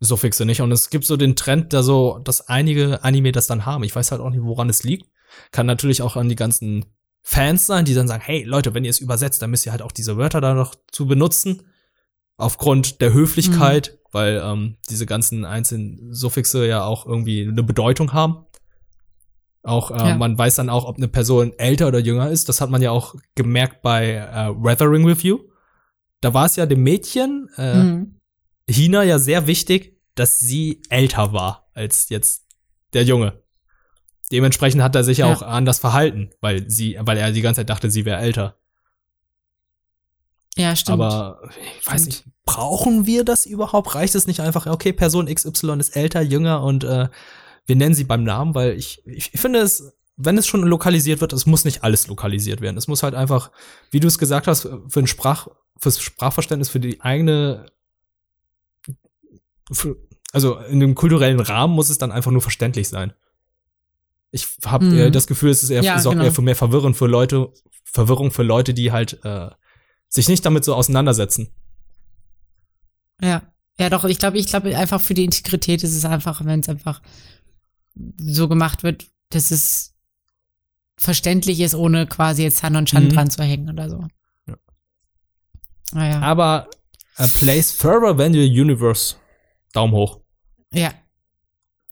Suffixe 0.00 0.44
nicht. 0.44 0.60
Und 0.60 0.70
es 0.70 0.90
gibt 0.90 1.06
so 1.06 1.16
den 1.16 1.34
Trend, 1.34 1.72
da 1.72 1.82
so, 1.82 2.18
dass 2.22 2.46
einige 2.46 3.02
Anime 3.02 3.32
das 3.32 3.46
dann 3.46 3.64
haben. 3.64 3.84
Ich 3.84 3.96
weiß 3.96 4.10
halt 4.10 4.20
auch 4.20 4.28
nicht, 4.28 4.42
woran 4.42 4.68
es 4.68 4.82
liegt. 4.82 5.08
Kann 5.50 5.64
natürlich 5.64 6.02
auch 6.02 6.16
an 6.16 6.28
die 6.28 6.36
ganzen 6.36 6.84
Fans 7.22 7.64
sein, 7.64 7.86
die 7.86 7.94
dann 7.94 8.06
sagen, 8.06 8.22
hey 8.22 8.44
Leute, 8.44 8.74
wenn 8.74 8.84
ihr 8.84 8.90
es 8.90 8.98
übersetzt, 8.98 9.40
dann 9.40 9.48
müsst 9.48 9.64
ihr 9.64 9.72
halt 9.72 9.80
auch 9.80 9.92
diese 9.92 10.18
Wörter 10.18 10.42
da 10.42 10.52
noch 10.52 10.74
zu 10.92 11.06
benutzen. 11.06 11.62
Aufgrund 12.36 13.00
der 13.00 13.14
Höflichkeit, 13.14 13.92
mhm. 13.94 14.08
weil 14.12 14.42
ähm, 14.44 14.76
diese 14.90 15.06
ganzen 15.06 15.46
einzelnen 15.46 16.12
Suffixe 16.12 16.66
ja 16.66 16.84
auch 16.84 17.06
irgendwie 17.06 17.48
eine 17.48 17.62
Bedeutung 17.62 18.12
haben. 18.12 18.44
Auch 19.66 19.90
äh, 19.90 20.10
ja. 20.10 20.16
man 20.16 20.38
weiß 20.38 20.54
dann 20.56 20.70
auch, 20.70 20.84
ob 20.84 20.96
eine 20.96 21.08
Person 21.08 21.52
älter 21.58 21.88
oder 21.88 21.98
jünger 21.98 22.30
ist. 22.30 22.48
Das 22.48 22.60
hat 22.60 22.70
man 22.70 22.82
ja 22.82 22.92
auch 22.92 23.14
gemerkt 23.34 23.82
bei 23.82 24.14
äh, 24.14 24.54
Weathering 24.62 25.06
with 25.06 25.22
You. 25.22 25.40
Da 26.20 26.34
war 26.34 26.46
es 26.46 26.56
ja 26.56 26.66
dem 26.66 26.82
Mädchen 26.82 27.48
äh, 27.56 27.74
mhm. 27.74 28.20
Hina 28.68 29.02
ja 29.02 29.18
sehr 29.18 29.46
wichtig, 29.46 30.00
dass 30.14 30.38
sie 30.38 30.82
älter 30.88 31.32
war 31.32 31.68
als 31.74 32.08
jetzt 32.08 32.46
der 32.94 33.04
Junge. 33.04 33.42
Dementsprechend 34.32 34.82
hat 34.82 34.94
er 34.94 35.04
sich 35.04 35.18
ja 35.18 35.26
auch 35.26 35.42
anders 35.42 35.78
verhalten, 35.78 36.30
weil 36.40 36.68
sie, 36.68 36.98
weil 37.00 37.18
er 37.18 37.30
die 37.30 37.42
ganze 37.42 37.60
Zeit 37.60 37.70
dachte, 37.70 37.90
sie 37.90 38.04
wäre 38.04 38.20
älter. 38.20 38.56
Ja, 40.56 40.74
stimmt. 40.74 41.00
Aber 41.00 41.40
ich 41.78 41.86
weiß 41.86 42.02
stimmt. 42.02 42.06
nicht, 42.06 42.24
brauchen 42.44 43.06
wir 43.06 43.24
das 43.24 43.46
überhaupt? 43.46 43.94
Reicht 43.94 44.14
es 44.14 44.26
nicht 44.26 44.40
einfach, 44.40 44.66
okay, 44.66 44.92
Person 44.92 45.26
XY 45.26 45.78
ist 45.78 45.94
älter, 45.94 46.22
jünger 46.22 46.62
und 46.62 46.82
äh, 46.82 47.08
wir 47.66 47.76
nennen 47.76 47.94
sie 47.94 48.04
beim 48.04 48.24
Namen, 48.24 48.54
weil 48.54 48.72
ich, 48.72 49.02
ich, 49.06 49.30
finde 49.34 49.60
es, 49.60 49.92
wenn 50.16 50.38
es 50.38 50.46
schon 50.46 50.62
lokalisiert 50.62 51.20
wird, 51.20 51.32
es 51.32 51.46
muss 51.46 51.64
nicht 51.64 51.84
alles 51.84 52.06
lokalisiert 52.06 52.60
werden. 52.60 52.76
Es 52.76 52.88
muss 52.88 53.02
halt 53.02 53.14
einfach, 53.14 53.50
wie 53.90 54.00
du 54.00 54.08
es 54.08 54.18
gesagt 54.18 54.46
hast, 54.46 54.68
für 54.88 55.00
ein 55.00 55.06
Sprach, 55.06 55.48
fürs 55.78 56.00
Sprachverständnis, 56.00 56.68
für 56.68 56.80
die 56.80 57.00
eigene 57.00 57.66
für, 59.72 59.96
also 60.32 60.58
in 60.58 60.80
dem 60.80 60.94
kulturellen 60.94 61.40
Rahmen 61.40 61.74
muss 61.74 61.90
es 61.90 61.98
dann 61.98 62.12
einfach 62.12 62.30
nur 62.30 62.42
verständlich 62.42 62.88
sein. 62.88 63.12
Ich 64.30 64.46
habe 64.64 64.84
mhm. 64.84 65.12
das 65.12 65.26
Gefühl, 65.26 65.50
es 65.50 65.62
ist 65.62 65.70
eher, 65.70 65.82
ja, 65.82 65.98
sorgt 65.98 66.16
genau. 66.16 66.26
eher 66.26 66.32
für 66.32 66.42
mehr 66.42 66.56
Verwirrung 66.56 66.94
für 66.94 67.06
Leute, 67.06 67.52
Verwirrung 67.84 68.30
für 68.30 68.42
Leute, 68.42 68.74
die 68.74 68.92
halt 68.92 69.24
äh, 69.24 69.50
sich 70.08 70.28
nicht 70.28 70.44
damit 70.44 70.64
so 70.64 70.74
auseinandersetzen. 70.74 71.48
Ja, 73.20 73.42
ja, 73.78 73.88
doch. 73.88 74.04
Ich 74.04 74.18
glaube, 74.18 74.38
ich 74.38 74.46
glaube 74.46 74.76
einfach 74.76 75.00
für 75.00 75.14
die 75.14 75.24
Integrität 75.24 75.82
ist 75.82 75.94
es 75.94 76.04
einfach, 76.04 76.44
wenn 76.44 76.60
es 76.60 76.68
einfach 76.68 77.00
so 78.18 78.48
gemacht 78.48 78.82
wird, 78.82 79.06
dass 79.30 79.50
es 79.50 79.94
verständlich 80.96 81.60
ist, 81.60 81.74
ohne 81.74 82.06
quasi 82.06 82.42
jetzt 82.42 82.62
Han 82.62 82.76
und 82.76 82.88
Chan 82.88 83.04
mhm. 83.04 83.08
dran 83.10 83.30
zu 83.30 83.42
hängen 83.42 83.70
oder 83.70 83.90
so. 83.90 84.06
Ja. 84.46 84.56
Naja. 85.92 86.20
Ah, 86.20 86.30
Aber 86.30 86.70
a 87.16 87.26
place 87.26 87.72
further 87.72 88.16
than 88.16 88.34
your 88.34 88.44
universe 88.44 89.16
Daumen 89.72 89.94
hoch. 89.94 90.20
Ja. 90.72 90.92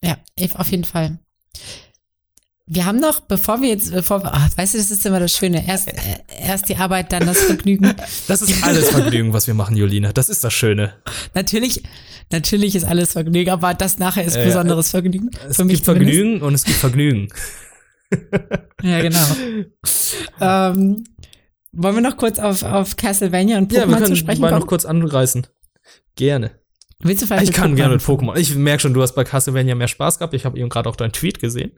Ja, 0.03 0.19
auf 0.55 0.71
jeden 0.71 0.85
Fall. 0.85 1.19
Wir 2.67 2.87
haben 2.87 2.99
noch, 2.99 3.21
bevor 3.21 3.61
wir 3.61 3.69
jetzt, 3.69 3.93
bevor 3.93 4.23
wir, 4.23 4.33
ach, 4.33 4.49
weißt 4.57 4.73
du, 4.73 4.79
das 4.79 4.91
ist 4.91 5.05
immer 5.05 5.21
das 5.21 5.33
Schöne. 5.33 5.69
Erst, 5.69 5.89
äh, 5.89 5.95
erst 6.41 6.71
die 6.71 6.77
Arbeit, 6.77 7.13
dann 7.13 7.27
das 7.27 7.43
Vergnügen. 7.43 7.95
Das 8.27 8.41
ist 8.41 8.65
alles 8.65 8.89
Vergnügen, 8.89 9.35
was 9.35 9.47
wir 9.47 9.53
machen, 9.53 9.77
Julina. 9.77 10.13
Das 10.13 10.31
ist 10.31 10.43
das 10.45 10.55
Schöne. 10.55 10.95
Natürlich, 11.35 11.83
natürlich 12.33 12.75
ist 12.75 12.85
alles 12.85 13.13
Vergnügen, 13.13 13.51
aber 13.51 13.75
das 13.75 13.99
nachher 13.99 14.25
ist 14.25 14.37
äh, 14.37 14.47
besonderes 14.47 14.91
Vergnügen. 14.91 15.31
Es 15.47 15.59
gibt 15.59 15.85
Vergnügen 15.85 16.41
und 16.41 16.55
es 16.55 16.65
gibt 16.65 16.79
Vergnügen. 16.79 17.29
ja, 18.83 19.03
genau. 19.03 19.27
ähm, 20.41 21.05
wollen 21.73 21.95
wir 21.97 22.01
noch 22.01 22.17
kurz 22.17 22.39
auf, 22.39 22.63
auf 22.63 22.97
Castlevania 22.97 23.59
und 23.59 23.71
Pokémon 23.71 23.77
ja, 23.77 23.89
wir 23.89 23.97
können 23.97 24.07
zu 24.07 24.17
sprechen 24.17 24.41
mal 24.41 24.51
noch 24.53 24.67
kurz 24.67 24.87
anreißen. 24.87 25.47
Gerne. 26.17 26.53
Willst 27.01 27.23
du 27.23 27.27
vielleicht 27.27 27.51
Ich 27.51 27.53
kann 27.53 27.77
gerne 27.77 27.95
mit 27.95 28.03
Pokémon. 28.03 28.37
Ich 28.37 28.55
merke 28.55 28.81
schon, 28.81 28.95
du 28.95 29.03
hast 29.03 29.15
bei 29.15 29.25
Castlevania 29.25 29.75
mehr 29.75 29.89
Spaß 29.89 30.19
gehabt. 30.19 30.33
Ich 30.33 30.47
habe 30.47 30.59
eben 30.59 30.71
gerade 30.71 30.89
auch 30.89 30.97
deinen 30.97 31.13
Tweet 31.13 31.41
gesehen. 31.41 31.73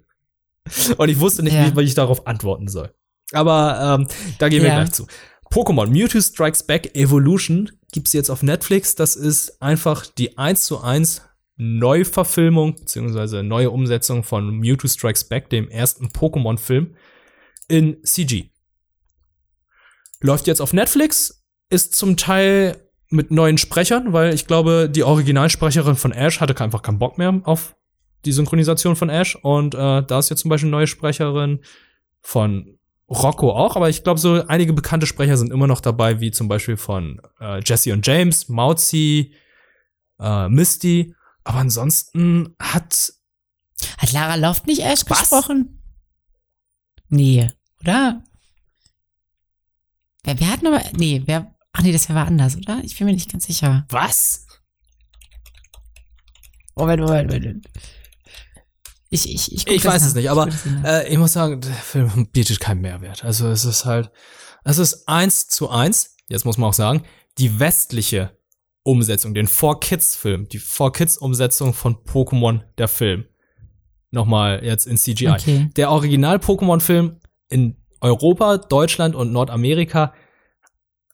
Und 0.97 1.09
ich 1.09 1.21
wusste 1.21 1.43
nicht, 1.43 1.55
ja. 1.55 1.67
wie, 1.67 1.77
wie, 1.77 1.83
ich 1.83 1.95
darauf 1.95 2.27
antworten 2.27 2.69
soll. 2.69 2.93
Aber 3.33 3.99
ähm, 4.01 4.09
da 4.39 4.49
gehen 4.49 4.63
wir 4.63 4.69
ja. 4.69 4.77
gleich 4.77 4.93
zu. 4.93 5.07
Pokémon 5.51 5.87
Mewtwo 5.87 6.21
Strikes 6.21 6.65
Back 6.65 6.95
Evolution 6.95 7.71
gibt's 7.93 8.13
jetzt 8.13 8.31
auf 8.31 8.43
Netflix. 8.43 8.95
Das 8.95 9.17
ist 9.17 9.63
einfach 9.63 10.07
die 10.07 10.39
1 10.39 10.65
zu 10.65 10.81
1 10.81 11.23
Neuverfilmung 11.57 12.75
beziehungsweise 12.75 13.43
neue 13.43 13.71
Umsetzung 13.71 14.23
von 14.23 14.51
Mewtwo 14.59 14.89
Strikes 14.89 15.25
Back, 15.25 15.51
dem 15.51 15.69
ersten 15.69 16.09
Pokémon-Film 16.09 16.95
in 17.69 18.03
CG. 18.05 18.51
Läuft 20.21 20.47
jetzt 20.47 20.61
auf 20.61 20.73
Netflix, 20.73 21.45
ist 21.71 21.95
zum 21.95 22.17
Teil 22.17 22.83
mit 23.09 23.31
neuen 23.31 23.59
Sprechern, 23.59 24.13
weil 24.13 24.35
ich 24.35 24.47
glaube, 24.47 24.91
die 24.91 25.05
Originalsprecherin 25.05 25.97
von 25.97 26.13
Ash 26.13 26.41
hatte 26.41 26.61
einfach 26.63 26.83
keinen 26.83 26.99
Bock 26.99 27.19
mehr 27.19 27.41
auf 27.45 27.77
die 28.27 28.33
Synchronisation 28.33 28.97
von 28.97 29.09
Ash. 29.09 29.37
Und 29.37 29.75
äh, 29.75 30.03
da 30.03 30.19
ist 30.19 30.29
jetzt 30.29 30.41
zum 30.41 30.49
Beispiel 30.49 30.69
eine 30.69 30.77
neue 30.77 30.87
Sprecherin 30.87 31.61
von 32.21 32.77
Rocco 33.09 33.53
auch, 33.53 33.77
aber 33.77 33.89
ich 33.89 34.03
glaube, 34.03 34.19
so 34.19 34.45
einige 34.49 34.73
bekannte 34.73 35.07
Sprecher 35.07 35.37
sind 35.37 35.53
immer 35.53 35.69
noch 35.69 35.81
dabei, 35.81 36.21
wie 36.21 36.33
zum 36.33 36.49
Beispiel 36.49 36.77
von 36.77 37.21
äh, 37.41 37.61
Jesse 37.65 37.93
und 37.93 38.05
James, 38.05 38.49
Mauzi, 38.49 39.33
äh, 40.19 40.49
Misty. 40.49 41.15
Aber 41.45 41.59
ansonsten 41.59 42.57
hat. 42.61 43.13
Hat 43.99 44.13
Lara 44.13 44.35
Loft 44.35 44.67
nicht 44.67 44.83
Ash 44.83 45.05
Was? 45.07 45.21
gesprochen? 45.21 45.83
Nee, 47.09 47.49
oder? 47.81 48.25
Wer, 50.25 50.41
wer 50.41 50.51
hat 50.51 50.63
noch. 50.63 50.93
Nee, 50.95 51.23
wer. 51.27 51.55
Ach 51.73 51.83
nee, 51.83 51.93
das 51.93 52.09
war 52.09 52.27
anders, 52.27 52.57
oder? 52.57 52.81
Ich 52.83 52.99
bin 52.99 53.07
mir 53.07 53.13
nicht 53.13 53.31
ganz 53.31 53.47
sicher. 53.47 53.87
Was? 53.91 54.47
Moment, 56.75 57.03
Moment, 57.03 57.31
Moment. 57.31 57.67
Ich, 59.09 59.33
ich, 59.33 59.53
ich, 59.53 59.67
ich 59.69 59.85
weiß 59.85 60.05
es 60.05 60.15
nicht, 60.15 60.31
aber 60.31 60.49
äh, 60.85 61.09
ich 61.13 61.19
muss 61.19 61.33
sagen, 61.33 61.61
der 61.61 61.73
Film 61.73 62.27
bietet 62.33 62.59
keinen 62.59 62.81
Mehrwert. 62.81 63.25
Also 63.25 63.49
es 63.49 63.65
ist 63.65 63.85
halt, 63.85 64.11
es 64.65 64.79
ist 64.79 65.09
eins 65.09 65.47
zu 65.47 65.69
eins, 65.69 66.17
jetzt 66.29 66.45
muss 66.45 66.59
man 66.59 66.71
auch 66.71 66.75
sagen, 66.75 67.03
die 67.39 67.61
westliche 67.61 68.37
Umsetzung, 68.83 69.35
den 69.35 69.49
4Kids-Film, 69.49 70.49
die 70.49 70.61
4Kids-Umsetzung 70.61 71.75
von 71.75 71.97
Pokémon, 71.97 72.63
der 72.79 72.89
Film. 72.89 73.27
Nochmal 74.11 74.65
jetzt 74.65 74.87
in 74.87 74.97
CGI. 74.97 75.29
Okay. 75.29 75.71
Der 75.77 75.91
Original-Pokémon-Film 75.91 77.21
in 77.49 77.77
Europa, 78.01 78.59
Deutschland 78.59 79.15
und 79.15 79.33
Nordamerika 79.33 80.15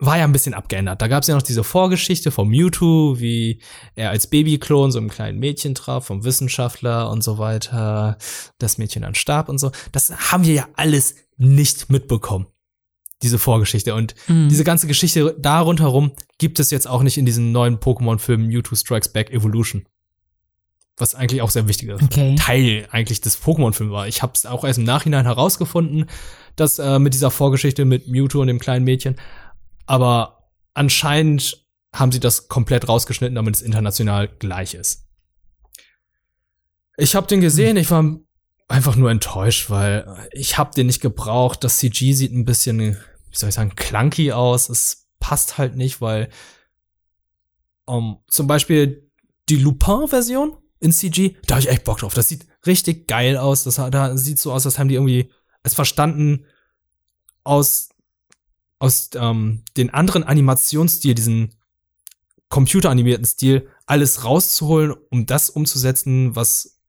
war 0.03 0.18
ja 0.18 0.24
ein 0.24 0.32
bisschen 0.32 0.53
abgeändert. 0.53 1.00
Da 1.00 1.07
gab 1.07 1.22
es 1.22 1.28
ja 1.28 1.36
noch 1.36 1.42
diese 1.42 1.62
Vorgeschichte 1.62 2.32
vom 2.32 2.48
Mewtwo, 2.48 3.20
wie 3.20 3.61
er 3.94 4.11
als 4.11 4.26
Babyklon 4.26 4.90
so 4.90 4.98
einem 4.98 5.09
kleinen 5.09 5.38
Mädchen 5.38 5.76
traf, 5.76 6.07
vom 6.07 6.24
Wissenschaftler 6.24 7.09
und 7.09 7.22
so 7.22 7.38
weiter, 7.38 8.18
das 8.59 8.78
Mädchen 8.78 9.03
dann 9.03 9.14
starb 9.14 9.48
und 9.48 9.59
so. 9.59 9.70
Das 9.92 10.32
haben 10.32 10.44
wir 10.44 10.55
ja 10.55 10.68
alles 10.74 11.14
nicht 11.36 11.88
mitbekommen. 11.88 12.46
Diese 13.22 13.38
Vorgeschichte. 13.38 13.94
Und 13.94 14.16
mhm. 14.26 14.48
diese 14.48 14.64
ganze 14.64 14.88
Geschichte 14.88 15.36
da 15.38 15.61
rundherum 15.61 16.11
gibt 16.38 16.59
es 16.59 16.72
jetzt 16.72 16.88
auch 16.88 17.05
nicht 17.05 17.16
in 17.16 17.24
diesem 17.24 17.53
neuen 17.53 17.78
Pokémon-Film 17.78 18.48
Mewtwo 18.48 18.74
Strikes 18.74 19.12
Back 19.12 19.30
Evolution. 19.30 19.84
Was 20.96 21.14
eigentlich 21.14 21.42
auch 21.42 21.50
sehr 21.50 21.68
wichtiger 21.68 21.94
okay. 22.03 22.34
Teil 22.34 22.88
eigentlich 22.90 23.20
des 23.20 23.40
Pokémon-Films 23.40 23.92
war. 23.92 24.09
Ich 24.09 24.20
habe 24.20 24.32
es 24.34 24.46
auch 24.46 24.64
erst 24.64 24.80
im 24.80 24.84
Nachhinein 24.84 25.26
herausgefunden, 25.26 26.07
dass 26.57 26.80
äh, 26.80 26.98
mit 26.98 27.14
dieser 27.14 27.30
Vorgeschichte 27.30 27.84
mit 27.84 28.09
Mewtwo 28.09 28.40
und 28.40 28.48
dem 28.48 28.59
kleinen 28.59 28.84
Mädchen 28.84 29.14
aber 29.87 30.51
anscheinend 30.74 31.66
haben 31.95 32.12
sie 32.12 32.20
das 32.20 32.49
komplett 32.49 32.89
rausgeschnitten, 32.89 33.35
damit 33.35 33.57
es 33.57 33.62
international 33.62 34.28
gleich 34.28 34.74
ist. 34.74 35.07
Ich 36.97 37.14
habe 37.14 37.26
den 37.26 37.41
gesehen, 37.41 37.76
ich 37.76 37.91
war 37.91 38.18
einfach 38.68 38.97
nur 38.97 39.11
enttäuscht, 39.11 39.70
weil 39.70 40.28
ich 40.33 40.57
habe 40.59 40.74
den 40.74 40.87
nicht 40.87 41.01
gebraucht. 41.01 41.64
Das 41.64 41.78
CG 41.78 42.12
sieht 42.12 42.33
ein 42.33 42.45
bisschen, 42.45 42.97
wie 43.30 43.37
soll 43.37 43.51
ich 43.51 43.55
sagen, 43.55 43.76
clunky 43.76 44.33
aus. 44.33 44.68
Es 44.68 45.09
passt 45.20 45.59
halt 45.59 45.76
nicht, 45.76 46.01
weil 46.01 46.30
um, 47.85 48.22
zum 48.28 48.47
Beispiel 48.47 49.11
die 49.49 49.57
Lupin-Version 49.57 50.57
in 50.80 50.93
CG, 50.93 51.37
da 51.47 51.57
habe 51.57 51.62
ich 51.62 51.68
echt 51.68 51.85
Bock 51.85 51.99
drauf. 51.99 52.14
Das 52.14 52.28
sieht 52.28 52.47
richtig 52.66 53.07
geil 53.07 53.37
aus. 53.37 53.64
Das 53.64 53.76
da 53.76 54.16
sieht 54.16 54.39
so 54.39 54.53
aus, 54.53 54.64
als 54.64 54.78
haben 54.78 54.89
die 54.89 54.95
irgendwie 54.95 55.30
es 55.62 55.74
verstanden, 55.74 56.47
aus 57.45 57.91
aus 58.83 59.11
ähm, 59.14 59.62
den 59.76 59.91
anderen 59.91 60.24
Animationsstil, 60.24 61.14
diesen 61.14 61.55
computeranimierten 62.49 63.24
Stil, 63.24 63.68
alles 63.87 64.24
rauszuholen, 64.24 64.93
um 65.09 65.24
das 65.24 65.51
umzusetzen, 65.51 66.35
was 66.35 66.80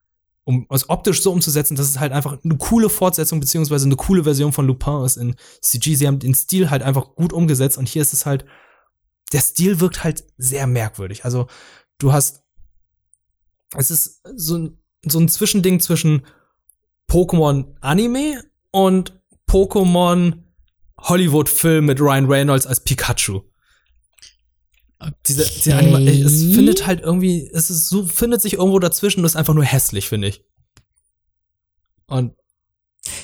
um 0.43 0.65
es 0.71 0.89
optisch 0.89 1.21
so 1.21 1.31
umzusetzen, 1.31 1.75
dass 1.75 1.87
es 1.87 1.99
halt 1.99 2.11
einfach 2.11 2.43
eine 2.43 2.57
coole 2.57 2.89
Fortsetzung 2.89 3.39
beziehungsweise 3.39 3.85
eine 3.85 3.95
coole 3.95 4.23
Version 4.23 4.51
von 4.51 4.65
Lupin 4.65 5.05
ist 5.05 5.17
in 5.17 5.35
CG. 5.61 5.93
Sie 5.93 6.07
haben 6.07 6.17
den 6.17 6.33
Stil 6.33 6.71
halt 6.71 6.81
einfach 6.81 7.13
gut 7.13 7.31
umgesetzt 7.31 7.77
und 7.77 7.87
hier 7.87 8.01
ist 8.01 8.11
es 8.11 8.25
halt, 8.25 8.43
der 9.31 9.41
Stil 9.41 9.79
wirkt 9.79 10.03
halt 10.03 10.25
sehr 10.37 10.65
merkwürdig. 10.65 11.25
Also 11.25 11.45
du 11.99 12.11
hast, 12.11 12.41
es 13.77 13.91
ist 13.91 14.21
so 14.35 14.71
so 15.05 15.19
ein 15.19 15.29
Zwischending 15.29 15.79
zwischen 15.79 16.25
Pokémon 17.07 17.75
Anime 17.81 18.43
und 18.71 19.21
Pokémon 19.47 20.42
Hollywood-Film 21.03 21.85
mit 21.85 21.99
Ryan 21.99 22.25
Reynolds 22.25 22.65
als 22.65 22.83
Pikachu. 22.83 23.41
Diese, 25.27 25.43
diese 25.45 25.75
Anima 25.75 25.99
es 25.99 26.43
findet 26.55 26.87
halt 26.87 27.01
irgendwie, 27.01 27.49
es 27.53 27.69
ist 27.69 27.89
so, 27.89 28.05
findet 28.05 28.41
sich 28.41 28.53
irgendwo 28.53 28.79
dazwischen 28.79 29.19
und 29.19 29.25
ist 29.25 29.35
einfach 29.35 29.53
nur 29.53 29.65
hässlich, 29.65 30.07
finde 30.07 30.29
ich. 30.29 30.43
Und 32.07 32.33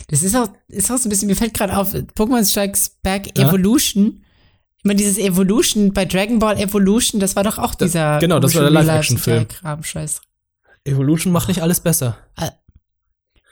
Das 0.08 0.24
ist 0.24 0.36
auch, 0.36 0.50
ist 0.68 0.92
auch 0.92 0.98
so 0.98 1.08
ein 1.08 1.10
bisschen, 1.10 1.28
mir 1.28 1.36
fällt 1.36 1.54
gerade 1.54 1.78
auf, 1.78 1.94
Pokémon 1.94 2.44
Strikes 2.46 2.98
Back 3.02 3.38
Evolution. 3.40 4.26
Ich 4.78 4.84
meine, 4.84 4.98
dieses 4.98 5.18
Evolution 5.18 5.94
bei 5.94 6.06
Dragon 6.06 6.40
Ball 6.40 6.58
Evolution, 6.60 7.20
das 7.20 7.36
war 7.36 7.44
doch 7.44 7.58
auch 7.58 7.76
dieser. 7.76 8.20
genau, 8.20 8.40
das 8.40 8.56
war 8.56 8.62
der 8.62 8.72
Live-Action-Film. 8.72 9.48
Evolution 10.86 11.32
macht 11.32 11.48
nicht 11.48 11.62
alles 11.62 11.80
besser. 11.82 12.18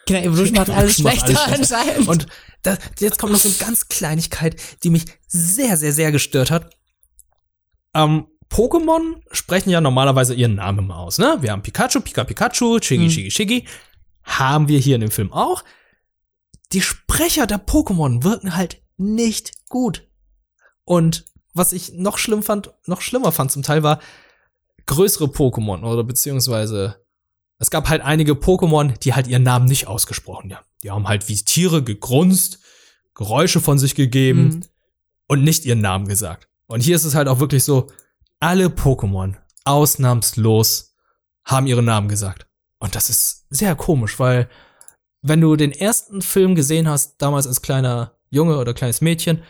Genau, 0.07 0.19
Evolution 0.19 0.55
macht 0.55 0.69
alles 0.69 0.99
Evolution 0.99 1.03
macht 1.05 1.27
schlechter 1.27 1.45
alles 1.47 1.67
schlechter. 1.67 1.77
anscheinend. 1.85 2.07
Und 2.07 2.27
da, 2.63 2.77
jetzt 2.99 3.19
kommt 3.19 3.33
noch 3.33 3.39
so 3.39 3.49
eine 3.49 3.57
ganz 3.57 3.87
Kleinigkeit, 3.87 4.55
die 4.83 4.89
mich 4.89 5.05
sehr, 5.27 5.77
sehr, 5.77 5.93
sehr 5.93 6.11
gestört 6.11 6.49
hat. 6.51 6.75
Ähm, 7.93 8.27
Pokémon 8.49 9.21
sprechen 9.31 9.69
ja 9.69 9.81
normalerweise 9.81 10.33
ihren 10.33 10.55
Namen 10.55 10.79
immer 10.79 10.97
aus, 10.97 11.17
ne? 11.17 11.37
Wir 11.41 11.51
haben 11.51 11.61
Pikachu, 11.61 11.99
Pika 12.01 12.23
Pikachu, 12.23 12.79
Shiggy, 12.81 13.03
Hm. 13.03 13.09
Shiggy, 13.11 13.31
Shiggy. 13.31 13.67
Haben 14.23 14.67
wir 14.67 14.79
hier 14.79 14.95
in 14.95 15.01
dem 15.01 15.11
Film 15.11 15.31
auch. 15.33 15.63
Die 16.73 16.81
Sprecher 16.81 17.47
der 17.47 17.65
Pokémon 17.65 18.23
wirken 18.23 18.55
halt 18.55 18.81
nicht 18.97 19.51
gut. 19.69 20.07
Und 20.83 21.25
was 21.53 21.71
ich 21.73 21.93
noch 21.93 22.17
schlimm 22.17 22.43
fand, 22.43 22.71
noch 22.85 23.01
schlimmer 23.01 23.31
fand 23.31 23.51
zum 23.51 23.63
Teil 23.63 23.83
war 23.83 23.99
größere 24.85 25.25
Pokémon 25.25 25.83
oder 25.83 26.03
beziehungsweise 26.03 27.01
es 27.59 27.69
gab 27.69 27.89
halt 27.89 28.01
einige 28.01 28.33
Pokémon, 28.33 28.97
die 28.99 29.13
halt 29.13 29.27
ihren 29.27 29.43
Namen 29.43 29.65
nicht 29.65 29.87
ausgesprochen 29.87 30.53
haben. 30.55 30.65
Die 30.83 30.91
haben 30.91 31.07
halt 31.07 31.27
wie 31.27 31.35
Tiere 31.35 31.83
gegrunzt, 31.83 32.59
Geräusche 33.15 33.61
von 33.61 33.79
sich 33.79 33.95
gegeben 33.95 34.51
Hm. 34.51 34.63
und 35.27 35.43
nicht 35.43 35.65
ihren 35.65 35.81
Namen 35.81 36.07
gesagt. 36.07 36.47
Und 36.67 36.81
hier 36.81 36.95
ist 36.95 37.05
es 37.05 37.15
halt 37.15 37.27
auch 37.27 37.39
wirklich 37.39 37.63
so, 37.63 37.87
alle 38.39 38.67
Pokémon, 38.67 39.35
ausnahmslos, 39.65 40.93
haben 41.43 41.67
ihren 41.67 41.85
Namen 41.85 42.09
gesagt. 42.09 42.45
Und 42.79 42.93
das 42.95 43.09
ist 43.09 43.45
sehr 43.49 43.75
komisch, 43.75 44.19
weil 44.19 44.47
wenn 45.21 45.41
du 45.41 45.55
den 45.55 45.71
ersten 45.71 46.21
Film 46.21 46.53
gesehen 46.55 46.87
hast, 46.87 47.21
damals 47.21 47.47
als 47.47 47.61
kleiner 47.61 48.13
Junge 48.29 48.59
oder 48.59 48.73
kleines 48.73 49.01
Mädchen, 49.01 49.41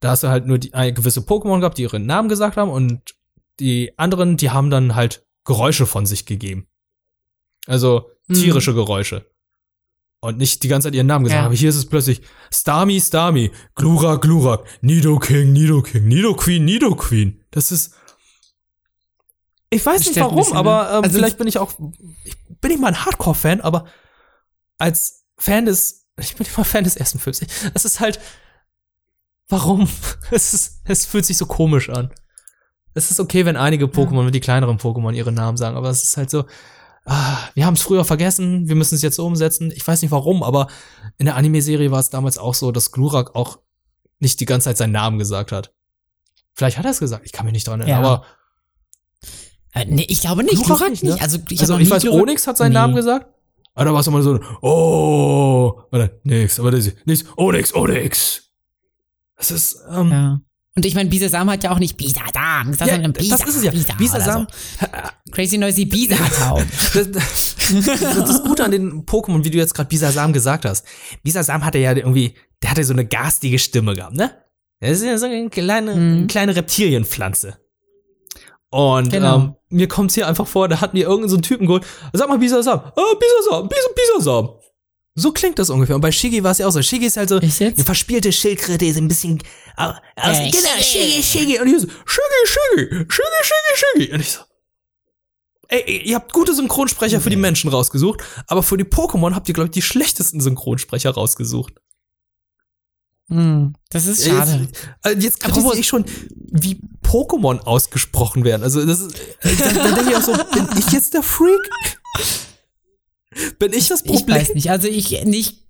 da 0.00 0.10
hast 0.10 0.22
du 0.22 0.28
halt 0.28 0.46
nur 0.46 0.58
die, 0.58 0.74
eine 0.74 0.92
gewisse 0.92 1.20
Pokémon 1.20 1.60
gehabt, 1.60 1.78
die 1.78 1.82
ihren 1.82 2.06
Namen 2.06 2.28
gesagt 2.28 2.56
haben 2.56 2.70
und 2.70 3.14
die 3.60 3.96
anderen, 3.98 4.36
die 4.36 4.50
haben 4.50 4.70
dann 4.70 4.94
halt 4.94 5.24
Geräusche 5.44 5.86
von 5.86 6.06
sich 6.06 6.26
gegeben. 6.26 6.66
Also 7.68 8.10
Mhm. 8.26 8.34
tierische 8.34 8.74
Geräusche. 8.74 9.26
Und 10.20 10.36
nicht 10.38 10.62
die 10.64 10.68
ganze 10.68 10.88
Zeit 10.88 10.94
ihren 10.96 11.06
Namen 11.06 11.24
gesagt. 11.24 11.40
Ja. 11.40 11.46
Aber 11.46 11.54
hier 11.54 11.68
ist 11.68 11.76
es 11.76 11.86
plötzlich 11.86 12.22
Starmie, 12.52 13.00
Starmie, 13.00 13.52
Glurak, 13.76 14.22
Glurak, 14.22 14.64
Nidoking, 14.82 15.52
Nidoking, 15.52 16.08
Nidoqueen, 16.08 16.64
Nidoqueen. 16.64 17.44
Das 17.52 17.70
ist. 17.70 17.94
Ich 19.70 19.84
weiß 19.84 20.06
nicht 20.06 20.18
warum, 20.18 20.38
ne? 20.48 20.54
aber 20.54 20.90
ähm, 20.90 21.04
Also- 21.04 21.18
vielleicht 21.18 21.38
bin 21.38 21.46
ich 21.46 21.58
auch. 21.58 21.72
Ich 22.24 22.36
bin 22.60 22.70
nicht 22.72 22.80
mal 22.80 22.88
ein 22.88 23.04
Hardcore-Fan, 23.04 23.60
aber 23.60 23.86
als 24.78 25.24
Fan 25.36 25.66
des. 25.66 26.06
Ich 26.18 26.34
bin 26.36 26.46
nicht 26.46 26.56
mal 26.58 26.64
Fan 26.64 26.84
des 26.84 26.96
ersten 26.96 27.18
Films. 27.18 27.40
Es 27.74 27.84
ist 27.84 28.00
halt. 28.00 28.18
Warum? 29.48 29.88
Es, 30.30 30.52
ist, 30.52 30.80
es 30.84 31.06
fühlt 31.06 31.24
sich 31.26 31.36
so 31.38 31.46
komisch 31.46 31.88
an. 31.90 32.12
Es 32.94 33.10
ist 33.10 33.20
okay, 33.20 33.44
wenn 33.46 33.56
einige 33.56 33.86
Pokémon, 33.86 34.24
wenn 34.26 34.32
die 34.32 34.40
kleineren 34.40 34.78
Pokémon 34.78 35.14
ihre 35.14 35.30
Namen 35.32 35.56
sagen, 35.56 35.76
aber 35.76 35.88
es 35.90 36.02
ist 36.02 36.16
halt 36.16 36.28
so, 36.30 36.44
ah, 37.08 37.38
wir 37.54 37.66
haben 37.66 37.74
es 37.74 37.82
früher 37.82 38.04
vergessen, 38.04 38.68
wir 38.68 38.74
müssen 38.76 38.94
es 38.94 39.02
jetzt 39.02 39.18
umsetzen. 39.18 39.70
Ich 39.74 39.86
weiß 39.86 40.02
nicht 40.02 40.10
warum, 40.10 40.42
aber 40.42 40.68
in 41.18 41.26
der 41.26 41.36
Anime-Serie 41.36 41.90
war 41.90 42.00
es 42.00 42.10
damals 42.10 42.38
auch 42.38 42.54
so, 42.54 42.70
dass 42.72 42.92
Glurak 42.92 43.34
auch 43.34 43.58
nicht 44.20 44.40
die 44.40 44.44
ganze 44.46 44.66
Zeit 44.66 44.76
seinen 44.78 44.92
Namen 44.92 45.18
gesagt 45.18 45.52
hat. 45.52 45.72
Vielleicht 46.54 46.76
hat 46.78 46.84
er 46.84 46.90
es 46.90 46.98
gesagt, 47.00 47.24
ich 47.24 47.32
kann 47.32 47.44
mich 47.46 47.52
nicht 47.52 47.66
dran 47.66 47.80
erinnern, 47.80 48.02
Ja. 48.02 48.08
aber 48.08 48.24
Äh, 49.74 49.84
nee, 49.86 50.06
ich 50.08 50.20
glaube 50.22 50.42
nicht. 50.44 50.54
Glurak 50.54 50.78
Glurak 50.78 50.90
nicht, 50.90 51.04
ne? 51.04 51.16
Also 51.20 51.38
ich, 51.50 51.60
also 51.60 51.76
ich 51.78 51.90
weiß, 51.90 52.02
Glurak- 52.02 52.22
Onyx 52.22 52.46
hat 52.46 52.56
seinen 52.56 52.70
Nee. 52.70 52.74
Namen 52.78 52.94
gesagt. 52.94 53.26
Aber 53.74 53.84
da 53.84 53.92
war 53.92 54.00
es 54.00 54.06
immer 54.06 54.22
so, 54.22 54.40
oh, 54.62 55.82
oder 55.92 56.10
nix, 56.24 56.58
aber 56.58 56.70
das 56.72 56.86
ist 56.86 57.06
nichts, 57.06 57.28
Onyx, 57.36 57.74
Onyx. 57.74 58.50
Das 59.36 59.50
ist, 59.52 59.78
ähm, 59.90 60.10
Ja. 60.10 60.40
Und 60.78 60.86
ich 60.86 60.94
meine, 60.94 61.08
Bisasam 61.10 61.50
hat 61.50 61.64
ja 61.64 61.72
auch 61.72 61.80
nicht 61.80 61.96
Bisasam, 61.96 62.70
gesagt, 62.70 62.88
Ja, 62.88 62.94
sondern 62.94 63.12
das 63.14 63.24
ist 63.26 63.56
es 63.56 63.64
ja. 63.64 63.72
Bisa 63.72 63.94
Bisasam- 63.94 64.46
so. 64.80 64.86
Crazy 65.32 65.58
Noisy 65.58 65.86
Bisasam. 65.86 66.64
das, 66.94 67.10
das, 67.10 67.56
das 68.14 68.42
Gute 68.44 68.62
an 68.62 68.70
den 68.70 69.04
Pokémon, 69.04 69.42
wie 69.42 69.50
du 69.50 69.58
jetzt 69.58 69.74
gerade 69.74 69.88
Bisasam 69.88 70.32
gesagt 70.32 70.64
hast. 70.64 70.86
Bisasam 71.24 71.64
hatte 71.64 71.78
ja 71.78 71.96
irgendwie, 71.96 72.34
der 72.62 72.70
hatte 72.70 72.84
so 72.84 72.92
eine 72.92 73.04
garstige 73.04 73.58
Stimme 73.58 73.94
gehabt, 73.94 74.14
ne? 74.14 74.30
Das 74.78 74.92
ist 74.92 75.02
ja 75.04 75.18
so 75.18 75.26
eine 75.26 75.50
kleine, 75.50 75.96
Mhm. 75.96 76.26
kleine 76.28 76.54
Reptilienpflanze. 76.54 77.58
Und 78.70 79.10
Genau. 79.10 79.34
ähm, 79.36 79.54
mir 79.70 79.88
kommt's 79.88 80.14
hier 80.14 80.28
einfach 80.28 80.46
vor, 80.46 80.68
da 80.68 80.80
hat 80.80 80.94
mir 80.94 81.06
irgendein 81.06 81.30
so 81.30 81.36
einen 81.36 81.42
Typen 81.42 81.66
geholt. 81.66 81.84
Sag 82.12 82.28
mal 82.28 82.38
Bisasam. 82.38 82.78
Ah, 82.94 83.14
Bisasam, 83.18 83.68
Bis 83.68 83.78
Bisasam. 83.96 84.50
So 85.18 85.32
klingt 85.32 85.58
das 85.58 85.70
ungefähr. 85.70 85.94
Und 85.96 86.00
bei 86.02 86.12
Shiggy 86.12 86.42
war 86.44 86.52
es 86.52 86.58
ja 86.58 86.66
auch 86.66 86.70
so. 86.70 86.80
Shiggy 86.82 87.06
ist 87.06 87.16
halt 87.16 87.28
so 87.28 87.38
jetzt? 87.40 87.60
eine 87.62 87.74
verspielte 87.84 88.32
Schildkröte, 88.32 88.84
ist 88.86 88.96
ein 88.98 89.08
bisschen 89.08 89.42
au- 89.76 89.90
aus, 90.16 90.38
Äh, 90.38 90.50
genau, 90.50 90.68
Shiggy, 90.80 91.22
Shiggy. 91.22 91.22
Shiggy. 91.22 91.58
Und 91.60 91.68
hier 91.68 91.80
so, 91.80 91.86
Shiggy, 91.88 92.46
Shiggy, 92.46 93.06
Shiggy, 93.08 93.42
Shiggy, 93.42 93.76
Shiggy. 93.76 94.12
Und 94.14 94.20
ich 94.20 94.30
so, 94.30 94.40
ey, 95.68 96.02
ihr 96.04 96.14
habt 96.16 96.32
gute 96.32 96.54
Synchronsprecher 96.54 97.20
für 97.20 97.30
die 97.30 97.36
Menschen 97.36 97.68
rausgesucht, 97.70 98.20
aber 98.46 98.62
für 98.62 98.76
die 98.76 98.84
Pokémon 98.84 99.34
habt 99.34 99.48
ihr, 99.48 99.54
glaube 99.54 99.66
ich, 99.68 99.72
die 99.72 99.82
schlechtesten 99.82 100.40
Synchronsprecher 100.40 101.10
rausgesucht. 101.10 101.74
Hm, 103.30 103.74
das 103.90 104.06
ist 104.06 104.24
schade. 104.26 104.68
Jetzt, 104.70 104.88
äh, 105.04 105.10
jetzt 105.22 105.44
Apropos- 105.44 105.72
kritisiere 105.74 105.80
ich 105.80 105.86
schon, 105.86 106.04
wie 106.50 106.80
Pokémon 107.02 107.58
ausgesprochen 107.60 108.44
werden. 108.44 108.62
Also 108.62 108.84
das 108.86 109.00
ist, 109.00 109.14
äh, 109.42 109.54
dann, 109.58 109.74
dann 109.74 109.94
denke 109.96 110.10
ich 110.12 110.16
auch 110.16 110.22
so, 110.22 110.32
bin 110.32 110.68
ich 110.78 110.90
jetzt 110.92 111.12
der 111.12 111.22
Freak? 111.22 111.60
Bin 113.58 113.72
ich 113.72 113.88
das 113.88 114.02
Ich 114.04 114.10
Problem? 114.12 114.36
weiß 114.36 114.54
nicht. 114.54 114.70
Also 114.70 114.88
ich 114.88 115.24
nicht. 115.24 115.64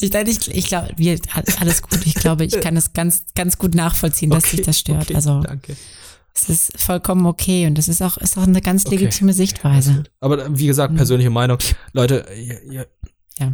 Ich, 0.00 0.12
ich, 0.12 0.50
ich 0.54 0.66
glaube, 0.66 0.88
wir 0.96 1.18
alles 1.60 1.82
gut. 1.82 2.04
Ich 2.06 2.14
glaube, 2.14 2.44
ich 2.44 2.60
kann 2.60 2.74
das 2.74 2.92
ganz, 2.92 3.24
ganz 3.34 3.58
gut 3.58 3.74
nachvollziehen, 3.74 4.30
dass 4.30 4.44
sich 4.50 4.62
das 4.62 4.78
stört. 4.78 5.02
okay, 5.04 5.14
also 5.14 5.40
danke. 5.42 5.76
es 6.34 6.48
ist 6.48 6.80
vollkommen 6.80 7.24
okay 7.26 7.66
und 7.66 7.76
das 7.78 7.86
ist 7.88 8.02
auch, 8.02 8.16
ist 8.16 8.36
auch 8.36 8.42
eine 8.42 8.60
ganz 8.60 8.84
Okay. 8.86 8.96
legitime 8.96 9.32
Sichtweise. 9.32 10.02
Aber 10.20 10.58
wie 10.58 10.66
gesagt, 10.66 10.96
persönliche 10.96 11.30
Meinung, 11.30 11.58
Leute, 11.92 12.26
ihr, 12.34 12.62
ihr 12.64 12.86
Ja. 13.38 13.52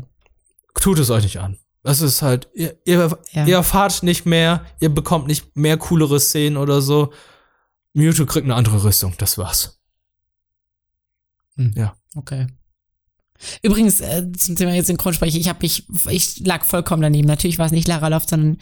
tut 0.74 0.98
es 1.00 1.10
euch 1.10 1.24
nicht 1.24 1.38
an. 1.38 1.58
Das 1.82 2.00
ist 2.00 2.22
halt, 2.22 2.48
ihr, 2.54 2.78
ihr, 2.86 3.18
Ja. 3.32 3.46
ihr 3.46 3.56
erfahrt 3.56 4.02
nicht 4.02 4.24
mehr, 4.24 4.64
ihr 4.80 4.88
bekommt 4.94 5.26
nicht 5.26 5.54
mehr 5.56 5.76
coolere 5.76 6.18
Szenen 6.20 6.56
oder 6.56 6.80
so. 6.80 7.12
Mewtwo 7.92 8.24
kriegt 8.26 8.44
eine 8.44 8.54
andere 8.54 8.82
Rüstung, 8.84 9.14
das 9.18 9.36
war's. 9.38 9.80
Okay. 12.14 12.46
Übrigens, 13.62 14.00
äh, 14.00 14.30
zum 14.36 14.56
Thema 14.56 14.74
jetzt 14.74 14.86
Synchronsprecher, 14.86 15.38
ich 15.38 15.48
habe 15.48 15.60
mich, 15.62 15.86
ich 16.10 16.40
lag 16.40 16.64
vollkommen 16.64 17.02
daneben. 17.02 17.28
Natürlich 17.28 17.58
war 17.58 17.66
es 17.66 17.72
nicht 17.72 17.88
Lara 17.88 18.08
Loft, 18.08 18.30
sondern 18.30 18.58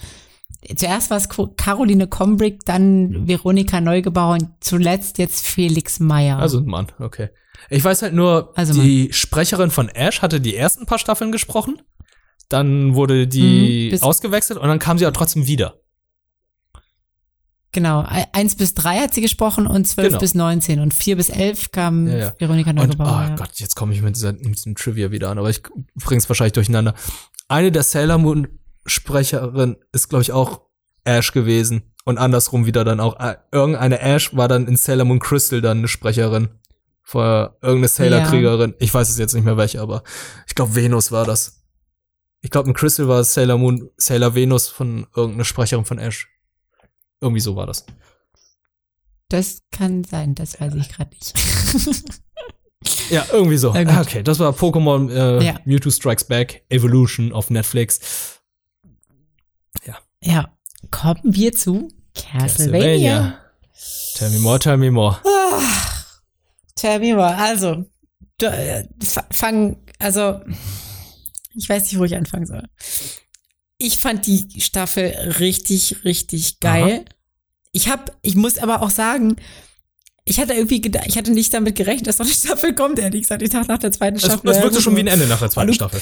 zuerst 0.75 1.11
war 1.11 1.17
es 1.17 1.29
Caroline 1.57 2.07
Combrick, 2.07 2.65
dann 2.65 3.27
Veronika 3.27 3.81
Neugebauer 3.81 4.35
und 4.35 4.49
zuletzt 4.61 5.19
jetzt 5.19 5.47
Felix 5.47 6.01
Meyer. 6.01 6.39
Also 6.39 6.59
ein 6.59 6.67
Mann, 6.67 6.89
okay. 6.99 7.31
Ich 7.71 7.83
weiß 7.83 8.03
halt 8.03 8.15
nur, 8.15 8.53
Also 8.55 8.81
die 8.81 9.13
Sprecherin 9.13 9.71
von 9.71 9.89
Ash 9.89 10.23
hatte 10.23 10.41
die 10.41 10.55
ersten 10.55 10.87
paar 10.87 10.99
Staffeln 10.99 11.33
gesprochen. 11.33 11.81
Dann 12.49 12.95
wurde 12.95 13.27
die 13.27 13.91
Mhm, 13.93 14.03
ausgewechselt 14.03 14.59
und 14.59 14.69
dann 14.69 14.79
kam 14.79 14.99
sie 14.99 15.07
aber 15.07 15.15
trotzdem 15.15 15.47
wieder. 15.47 15.81
Genau, 17.77 18.07
eins 18.33 18.55
bis 18.57 18.73
drei 18.73 19.01
hat 19.01 19.13
sie 19.13 19.21
gesprochen 19.21 19.67
und 19.67 19.87
zwölf 19.87 20.09
Genau. 20.09 20.19
bis 20.19 20.35
neunzehn 20.35 20.81
und 20.81 20.95
vier 20.95 21.15
bis 21.15 21.29
elf 21.29 21.73
kam 21.73 22.09
Ja, 22.09 22.17
ja. 22.17 22.35
Veronika 22.39 22.71
Und, 22.71 22.77
Neugebauer. 22.77 23.07
oh 23.27 23.29
ja. 23.29 23.35
Gott, 23.37 23.51
jetzt 23.57 23.77
komme 23.77 23.93
ich 23.93 24.01
mit, 24.01 24.17
dieser, 24.17 24.33
mit 24.33 24.57
diesem 24.57 24.75
Trivia 24.77 25.11
wieder 25.11 25.29
an, 25.29 25.37
aber 25.39 25.51
ich 25.51 25.61
bring's 25.95 26.27
wahrscheinlich 26.31 26.55
durcheinander. 26.55 26.95
Eine 27.49 27.71
der 27.71 27.83
Sailor 27.83 28.17
Moon 28.17 28.49
Sprecherin 28.87 29.77
ist, 29.93 30.09
glaube 30.09 30.23
ich, 30.23 30.33
auch 30.33 30.63
Ash 31.05 31.33
gewesen. 31.33 31.83
Und 32.07 32.17
andersrum 32.17 32.65
wieder 32.65 32.83
dann 32.83 32.99
auch. 32.99 33.21
äh, 33.21 33.37
Irgendeine 33.53 34.01
Ash 34.01 34.35
war 34.35 34.49
dann 34.49 34.67
in 34.69 34.77
Sailor 34.77 35.05
Moon 35.05 35.19
Crystal 35.19 35.61
dann 35.61 35.79
eine 35.79 35.89
Sprecherin. 35.89 36.49
Vor 37.03 37.59
irgendeine 37.61 37.89
Sailor-Kriegerin. 37.89 38.75
Ich 38.79 38.95
weiß 38.95 39.11
es 39.11 39.19
jetzt 39.19 39.35
nicht 39.35 39.45
mehr 39.45 39.59
welche, 39.59 39.83
aber 39.83 40.03
ich 40.49 40.55
glaube 40.55 40.75
Venus 40.75 41.13
war 41.13 41.27
das. 41.27 41.63
Ich 42.41 42.51
glaube 42.51 42.69
in 42.69 42.75
Crystal 42.75 43.07
war 43.07 43.23
Sailor 43.23 43.59
Moon, 43.59 43.91
Sailor 43.99 44.35
Venus 44.35 44.67
von 44.69 45.07
irgendeiner 45.15 45.45
Sprecherin 45.45 45.85
von 45.85 45.99
Ash. 45.99 46.27
Irgendwie 47.21 47.41
so 47.41 47.57
war 47.57 47.67
das. 47.67 47.85
Das 49.29 49.63
kann 49.73 50.05
sein, 50.05 50.35
das 50.35 50.61
weiß 50.61 50.75
ich 50.75 50.89
gerade 50.89 51.11
nicht. 51.15 51.33
Ja, 53.11 53.27
irgendwie 53.33 53.57
so. 53.57 53.71
Okay, 53.71 54.23
das 54.23 54.39
war 54.39 54.53
Pokémon 54.53 55.11
äh, 55.11 55.45
Ja. 55.45 55.59
Mewtwo 55.65 55.91
Strikes 55.91 56.25
Back 56.25 56.65
Evolution 56.69 57.33
auf 57.33 57.51
Netflix. 57.51 58.41
ja, 60.23 60.57
kommen 60.91 61.21
wir 61.25 61.53
zu 61.53 61.89
Castlevania. 62.15 63.39
Tell 64.15 64.31
me 64.31 64.39
more, 64.39 64.59
tell 64.59 64.77
me 64.77 64.91
more. 64.91 65.19
Tell 66.77 67.01
me 67.01 67.15
more. 67.15 67.35
Also, 67.37 67.87
äh, 68.43 68.85
fa- 69.03 69.27
fang, 69.33 69.77
also, 69.99 70.41
ich 71.55 71.69
weiß 71.69 71.85
nicht, 71.85 71.99
wo 71.99 72.05
ich 72.05 72.15
anfangen 72.17 72.47
soll. 72.47 72.63
Ich 73.79 73.99
fand 73.99 74.27
die 74.27 74.49
Staffel 74.61 75.07
richtig, 75.39 76.05
richtig 76.05 76.61
geil. 76.61 77.05
Ich 77.73 77.89
hab, 77.89 78.17
ich 78.23 78.35
muss 78.35 78.59
aber 78.59 78.81
auch 78.83 78.91
sagen, 78.91 79.37
ich 80.25 80.41
hatte 80.41 80.55
irgendwie 80.55 80.81
gedacht, 80.81 81.05
ich 81.07 81.17
hatte 81.19 81.31
nicht 81.31 81.53
damit 81.53 81.77
gerechnet, 81.77 82.07
dass 82.07 82.19
noch 82.19 82.27
eine 82.27 82.35
Staffel 82.35 82.75
kommt, 82.75 82.99
ehrlich 82.99 83.23
gesagt. 83.23 83.43
Ich 83.43 83.51
dachte 83.51 83.69
nach 83.69 83.79
der 83.79 83.93
zweiten 83.93 84.19
Staffel. 84.19 84.49
es 84.51 84.57
ja, 84.57 84.63
wirkte 84.63 84.79
gut, 84.79 84.85
schon 84.85 84.97
wie 84.97 85.01
ein. 85.01 85.07
Ende 85.09 85.27
nach 85.27 85.39
der 85.41 85.51
zweiten 85.51 85.69
Alu- 85.71 85.75
Staffel. 85.75 86.01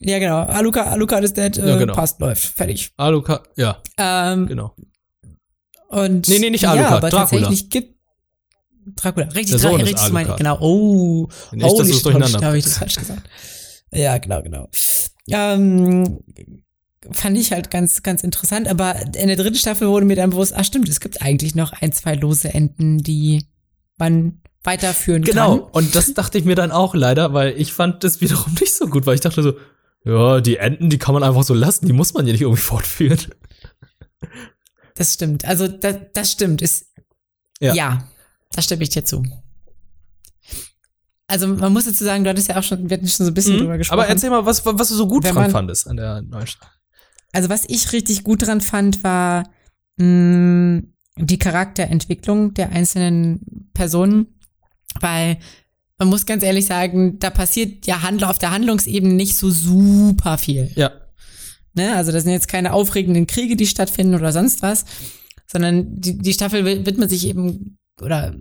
Ja, 0.00 0.18
genau. 0.18 0.40
Aluka, 0.42 0.82
Aluka 0.84 1.18
is 1.18 1.32
dead, 1.32 1.56
äh, 1.58 1.68
Ja, 1.68 1.76
genau. 1.76 1.94
passt, 1.94 2.20
läuft, 2.20 2.44
fertig. 2.44 2.92
Aluka, 2.96 3.42
ja, 3.56 3.80
Ähm, 3.96 4.46
genau. 4.48 4.74
und 5.88 6.28
Nee, 6.28 6.40
nee, 6.40 6.50
nicht 6.50 6.62
ja, 6.62 6.72
Alucard, 6.72 6.92
aber 6.94 7.10
Dracula. 7.10 7.40
tatsächlich 7.42 7.70
gibt 7.70 7.96
Dracula, 8.96 9.26
richtig, 9.26 9.60
Dra 9.62 9.70
ist 9.76 9.82
richtig 9.86 10.00
Alucard. 10.14 10.38
genau. 10.38 10.58
Oh, 10.60 11.28
Nicht, 11.52 11.64
oh, 11.64 11.78
dass 11.78 11.88
es 11.88 12.02
durcheinander 12.02 12.46
habe 12.46 12.58
ich 12.58 12.64
das 12.64 12.78
falsch 12.78 12.96
gesagt. 12.96 13.22
Ja, 13.92 14.18
genau, 14.18 14.42
genau. 14.42 14.68
Ähm, 15.30 16.18
fand 17.10 17.36
ich 17.36 17.52
halt 17.52 17.70
ganz, 17.70 18.02
ganz 18.02 18.22
interessant, 18.22 18.68
aber 18.68 18.94
in 19.16 19.26
der 19.28 19.36
dritten 19.36 19.56
Staffel 19.56 19.88
wurde 19.88 20.06
mir 20.06 20.16
dann 20.16 20.30
bewusst, 20.30 20.54
ah 20.54 20.62
stimmt, 20.64 20.88
es 20.88 21.00
gibt 21.00 21.20
eigentlich 21.22 21.54
noch 21.54 21.72
ein, 21.72 21.92
zwei 21.92 22.14
lose 22.14 22.52
Enden, 22.54 22.98
die 22.98 23.44
man 23.98 24.40
weiterführen 24.64 25.22
Genau, 25.22 25.58
kann. 25.58 25.70
und 25.72 25.94
das 25.96 26.14
dachte 26.14 26.38
ich 26.38 26.44
mir 26.44 26.54
dann 26.54 26.70
auch 26.70 26.94
leider, 26.94 27.32
weil 27.34 27.58
ich 27.60 27.72
fand 27.72 28.04
das 28.04 28.20
wiederum 28.20 28.52
nicht 28.60 28.74
so 28.74 28.86
gut, 28.86 29.06
weil 29.06 29.16
ich 29.16 29.20
dachte 29.20 29.42
so, 29.42 29.54
ja, 30.04 30.40
die 30.40 30.56
Enden, 30.56 30.90
die 30.90 30.98
kann 30.98 31.14
man 31.14 31.22
einfach 31.22 31.42
so 31.44 31.54
lassen, 31.54 31.86
die 31.86 31.92
muss 31.92 32.14
man 32.14 32.26
ja 32.26 32.32
nicht 32.32 32.42
irgendwie 32.42 32.60
fortführen. 32.62 33.18
Das 34.94 35.14
stimmt. 35.14 35.44
Also 35.44 35.68
das, 35.68 35.96
das 36.12 36.32
stimmt. 36.32 36.62
Ist, 36.62 36.86
Ja. 37.60 37.74
ja. 37.74 38.08
da 38.52 38.62
stimme 38.62 38.82
ich 38.82 38.90
dir 38.90 39.04
zu. 39.04 39.24
Also 41.26 41.48
man 41.48 41.72
muss 41.72 41.84
dazu 41.86 42.04
sagen, 42.04 42.24
du 42.24 42.30
hattest 42.30 42.48
ja 42.48 42.58
auch 42.58 42.62
schon, 42.62 42.90
wir 42.90 42.96
hatten 42.96 43.08
schon 43.08 43.24
so 43.24 43.30
ein 43.30 43.34
bisschen 43.34 43.58
drüber 43.58 43.78
gesprochen. 43.78 43.96
Mhm. 43.98 44.02
Aber 44.02 44.08
erzähl 44.10 44.28
mal, 44.30 44.44
was, 44.44 44.64
was 44.66 44.88
du 44.88 44.94
so 44.94 45.06
gut 45.06 45.24
dran 45.24 45.50
fandest 45.50 45.86
an 45.88 45.96
der 45.96 46.20
neuen 46.22 46.46
Staffel. 46.46 46.68
Also 47.32 47.48
was 47.48 47.64
ich 47.68 47.92
richtig 47.92 48.24
gut 48.24 48.46
dran 48.46 48.60
fand, 48.60 49.02
war 49.02 49.48
mh, 49.96 50.82
die 51.16 51.38
Charakterentwicklung 51.38 52.54
der 52.54 52.70
einzelnen 52.72 53.70
Personen, 53.74 54.26
weil 55.00 55.38
man 55.98 56.08
muss 56.08 56.26
ganz 56.26 56.42
ehrlich 56.42 56.66
sagen, 56.66 57.18
da 57.18 57.30
passiert 57.30 57.86
ja 57.86 58.02
Handel 58.02 58.24
auf 58.28 58.38
der 58.38 58.50
Handlungsebene 58.50 59.14
nicht 59.14 59.36
so 59.36 59.50
super 59.50 60.36
viel. 60.38 60.70
Ja. 60.74 60.90
Ne? 61.74 61.94
Also 61.94 62.12
das 62.12 62.24
sind 62.24 62.32
jetzt 62.32 62.48
keine 62.48 62.72
aufregenden 62.72 63.26
Kriege, 63.26 63.56
die 63.56 63.66
stattfinden 63.66 64.14
oder 64.14 64.32
sonst 64.32 64.62
was, 64.62 64.84
sondern 65.46 66.00
die, 66.00 66.18
die 66.18 66.32
Staffel 66.32 66.64
wi- 66.66 66.84
widmet 66.86 67.08
sich 67.10 67.26
eben 67.26 67.78
oder 68.00 68.34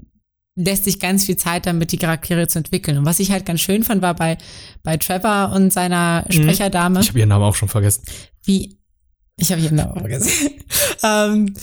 lässt 0.55 0.83
sich 0.85 0.99
ganz 0.99 1.25
viel 1.25 1.37
Zeit 1.37 1.65
damit, 1.65 1.91
die 1.91 1.97
Charaktere 1.97 2.47
zu 2.47 2.57
entwickeln. 2.59 2.97
Und 2.97 3.05
was 3.05 3.19
ich 3.19 3.31
halt 3.31 3.45
ganz 3.45 3.61
schön 3.61 3.83
fand, 3.83 4.01
war 4.01 4.15
bei, 4.15 4.37
bei 4.83 4.97
Trevor 4.97 5.53
und 5.55 5.71
seiner 5.71 6.25
Sprecherdame, 6.29 6.99
Ich 6.99 7.09
habe 7.09 7.19
ihren 7.19 7.29
Namen 7.29 7.45
auch 7.45 7.55
schon 7.55 7.69
vergessen. 7.69 8.03
wie, 8.43 8.77
ich 9.37 9.51
habe 9.51 9.61
ihren 9.61 9.77
Namen 9.77 9.99
vergessen, 9.99 10.49
ähm, 11.03 11.53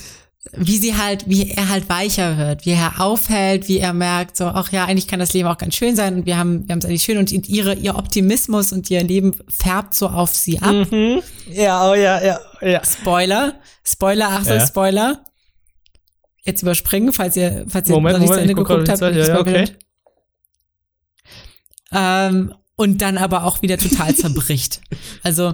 wie 0.53 0.77
sie 0.77 0.95
halt, 0.97 1.29
wie 1.29 1.51
er 1.51 1.69
halt 1.69 1.89
weicher 1.89 2.37
wird, 2.37 2.65
wie 2.65 2.71
er 2.71 2.99
aufhält, 3.01 3.67
wie 3.67 3.77
er 3.77 3.93
merkt, 3.93 4.37
so, 4.37 4.45
ach 4.45 4.71
ja, 4.71 4.85
eigentlich 4.85 5.07
kann 5.07 5.19
das 5.19 5.33
Leben 5.33 5.47
auch 5.47 5.57
ganz 5.57 5.75
schön 5.75 5.95
sein 5.95 6.15
und 6.15 6.25
wir 6.25 6.37
haben, 6.37 6.67
wir 6.67 6.73
haben 6.73 6.79
es 6.79 6.85
eigentlich 6.85 7.03
schön 7.03 7.17
und 7.17 7.31
ihre, 7.31 7.75
ihr 7.75 7.95
Optimismus 7.95 8.71
und 8.71 8.89
ihr 8.89 9.03
Leben 9.03 9.35
färbt 9.47 9.93
so 9.93 10.07
auf 10.07 10.33
sie 10.33 10.59
ab. 10.59 10.87
Ja, 11.51 11.89
oh 11.89 11.93
ja, 11.93 12.23
ja, 12.23 12.39
ja. 12.61 12.81
Spoiler, 12.83 13.59
Spoiler, 13.83 14.29
Achtung, 14.29 14.57
Ja. 14.57 14.65
Spoiler. 14.65 15.25
Jetzt 16.43 16.63
überspringen, 16.63 17.13
falls 17.13 17.35
ihr, 17.35 17.65
falls 17.67 17.89
ihr 17.89 17.95
Moment, 17.95 18.13
noch 18.13 18.19
nicht 18.21 18.29
zu 18.29 18.39
Moment, 18.39 18.49
Ende 18.49 18.61
ich 18.61 18.67
guck 18.67 18.67
geguckt 18.67 18.89
habt. 18.89 19.01
Ja, 19.01 19.09
ja, 19.11 19.39
Spoiler. 19.39 19.69
Ähm, 21.91 22.53
und 22.79 23.01
dann 23.01 23.17
aber 23.17 23.43
auch 23.43 23.61
wieder 23.61 23.77
total 23.77 24.15
zerbricht. 24.15 24.79
Also 25.21 25.53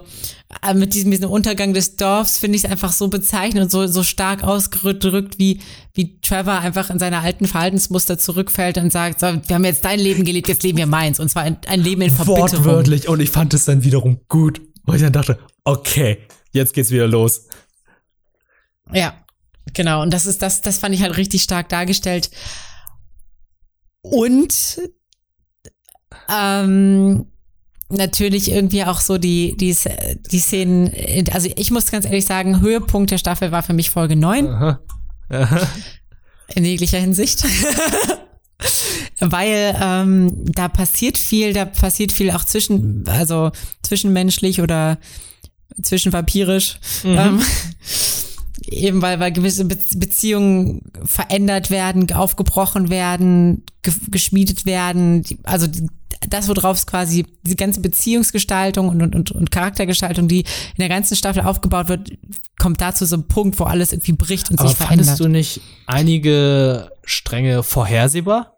äh, 0.61 0.75
mit 0.75 0.93
diesem, 0.93 1.09
diesem 1.09 1.31
Untergang 1.31 1.73
des 1.73 1.95
Dorfs 1.95 2.37
finde 2.37 2.55
ich 2.55 2.63
es 2.63 2.69
einfach 2.69 2.91
so 2.91 3.07
bezeichnend 3.07 3.63
und 3.63 3.71
so, 3.71 3.87
so 3.87 4.03
stark 4.03 4.43
ausgedrückt, 4.43 5.39
wie, 5.39 5.59
wie 5.95 6.19
Trevor 6.21 6.59
einfach 6.59 6.91
in 6.91 6.99
seine 6.99 7.21
alten 7.21 7.47
Verhaltensmuster 7.47 8.19
zurückfällt 8.19 8.77
und 8.77 8.91
sagt, 8.91 9.21
so, 9.21 9.25
wir 9.25 9.55
haben 9.55 9.65
jetzt 9.65 9.83
dein 9.85 9.99
Leben 9.99 10.23
gelebt, 10.23 10.47
jetzt 10.47 10.61
leben 10.61 10.77
wir 10.77 10.85
meins. 10.85 11.19
Und 11.19 11.29
zwar 11.29 11.41
ein, 11.41 11.57
ein 11.65 11.81
Leben 11.81 12.03
in 12.03 12.11
Verbitterung. 12.11 12.63
Wortwörtlich. 12.63 13.09
Und 13.09 13.19
ich 13.19 13.31
fand 13.31 13.55
es 13.55 13.65
dann 13.65 13.83
wiederum 13.83 14.19
gut, 14.27 14.61
weil 14.83 14.97
ich 14.97 15.01
dann 15.01 15.13
dachte, 15.13 15.39
okay, 15.63 16.19
jetzt 16.51 16.75
geht's 16.75 16.91
wieder 16.91 17.07
los. 17.07 17.47
Ja, 18.93 19.15
genau. 19.73 20.03
Und 20.03 20.13
das 20.13 20.27
ist 20.27 20.43
das, 20.43 20.61
das 20.61 20.77
fand 20.77 20.93
ich 20.93 21.01
halt 21.01 21.17
richtig 21.17 21.41
stark 21.41 21.69
dargestellt. 21.69 22.29
Und 24.01 24.77
ähm, 26.29 27.25
natürlich 27.89 28.51
irgendwie 28.51 28.83
auch 28.83 28.99
so 28.99 29.17
die, 29.17 29.55
die, 29.57 29.75
die 30.31 30.39
Szenen, 30.39 30.91
also 31.31 31.49
ich 31.55 31.71
muss 31.71 31.91
ganz 31.91 32.05
ehrlich 32.05 32.25
sagen, 32.25 32.61
Höhepunkt 32.61 33.11
der 33.11 33.17
Staffel 33.17 33.51
war 33.51 33.63
für 33.63 33.73
mich 33.73 33.89
Folge 33.89 34.15
9 34.15 34.47
Aha. 34.47 34.79
Aha. 35.29 35.67
in 36.53 36.65
jeglicher 36.65 36.99
Hinsicht. 36.99 37.45
Weil 39.19 39.77
ähm, 39.81 40.31
da 40.45 40.67
passiert 40.67 41.17
viel, 41.17 41.53
da 41.53 41.65
passiert 41.65 42.11
viel 42.11 42.31
auch 42.31 42.43
zwischen, 42.43 43.07
also 43.07 43.51
zwischenmenschlich 43.81 44.61
oder 44.61 44.97
zwischenvampirisch. 45.81 46.79
Ähm, 47.05 47.41
eben 48.63 49.01
weil, 49.01 49.19
weil 49.19 49.31
gewisse 49.31 49.65
Be 49.65 49.77
Beziehungen 49.97 50.81
verändert 51.03 51.69
werden, 51.71 52.11
aufgebrochen 52.13 52.89
werden, 52.89 53.63
ge 53.81 53.93
geschmiedet 54.09 54.65
werden. 54.65 55.23
Also 55.43 55.67
das, 56.29 56.47
worauf 56.47 56.77
es 56.77 56.87
quasi, 56.87 57.25
die 57.43 57.55
ganze 57.55 57.81
Beziehungsgestaltung 57.81 58.89
und, 58.89 59.15
und, 59.15 59.31
und, 59.31 59.51
Charaktergestaltung, 59.51 60.27
die 60.27 60.39
in 60.39 60.79
der 60.79 60.89
ganzen 60.89 61.15
Staffel 61.15 61.43
aufgebaut 61.43 61.87
wird, 61.89 62.11
kommt 62.57 62.81
da 62.81 62.95
zu 62.95 63.05
so 63.05 63.15
einem 63.15 63.27
Punkt, 63.27 63.59
wo 63.59 63.65
alles 63.65 63.91
irgendwie 63.91 64.13
bricht 64.13 64.49
und 64.49 64.59
Aber 64.59 64.69
sich 64.69 64.77
fandest 64.77 65.17
verändert. 65.17 65.19
du 65.19 65.31
nicht 65.31 65.61
einige 65.85 66.89
Stränge 67.03 67.63
vorhersehbar? 67.63 68.57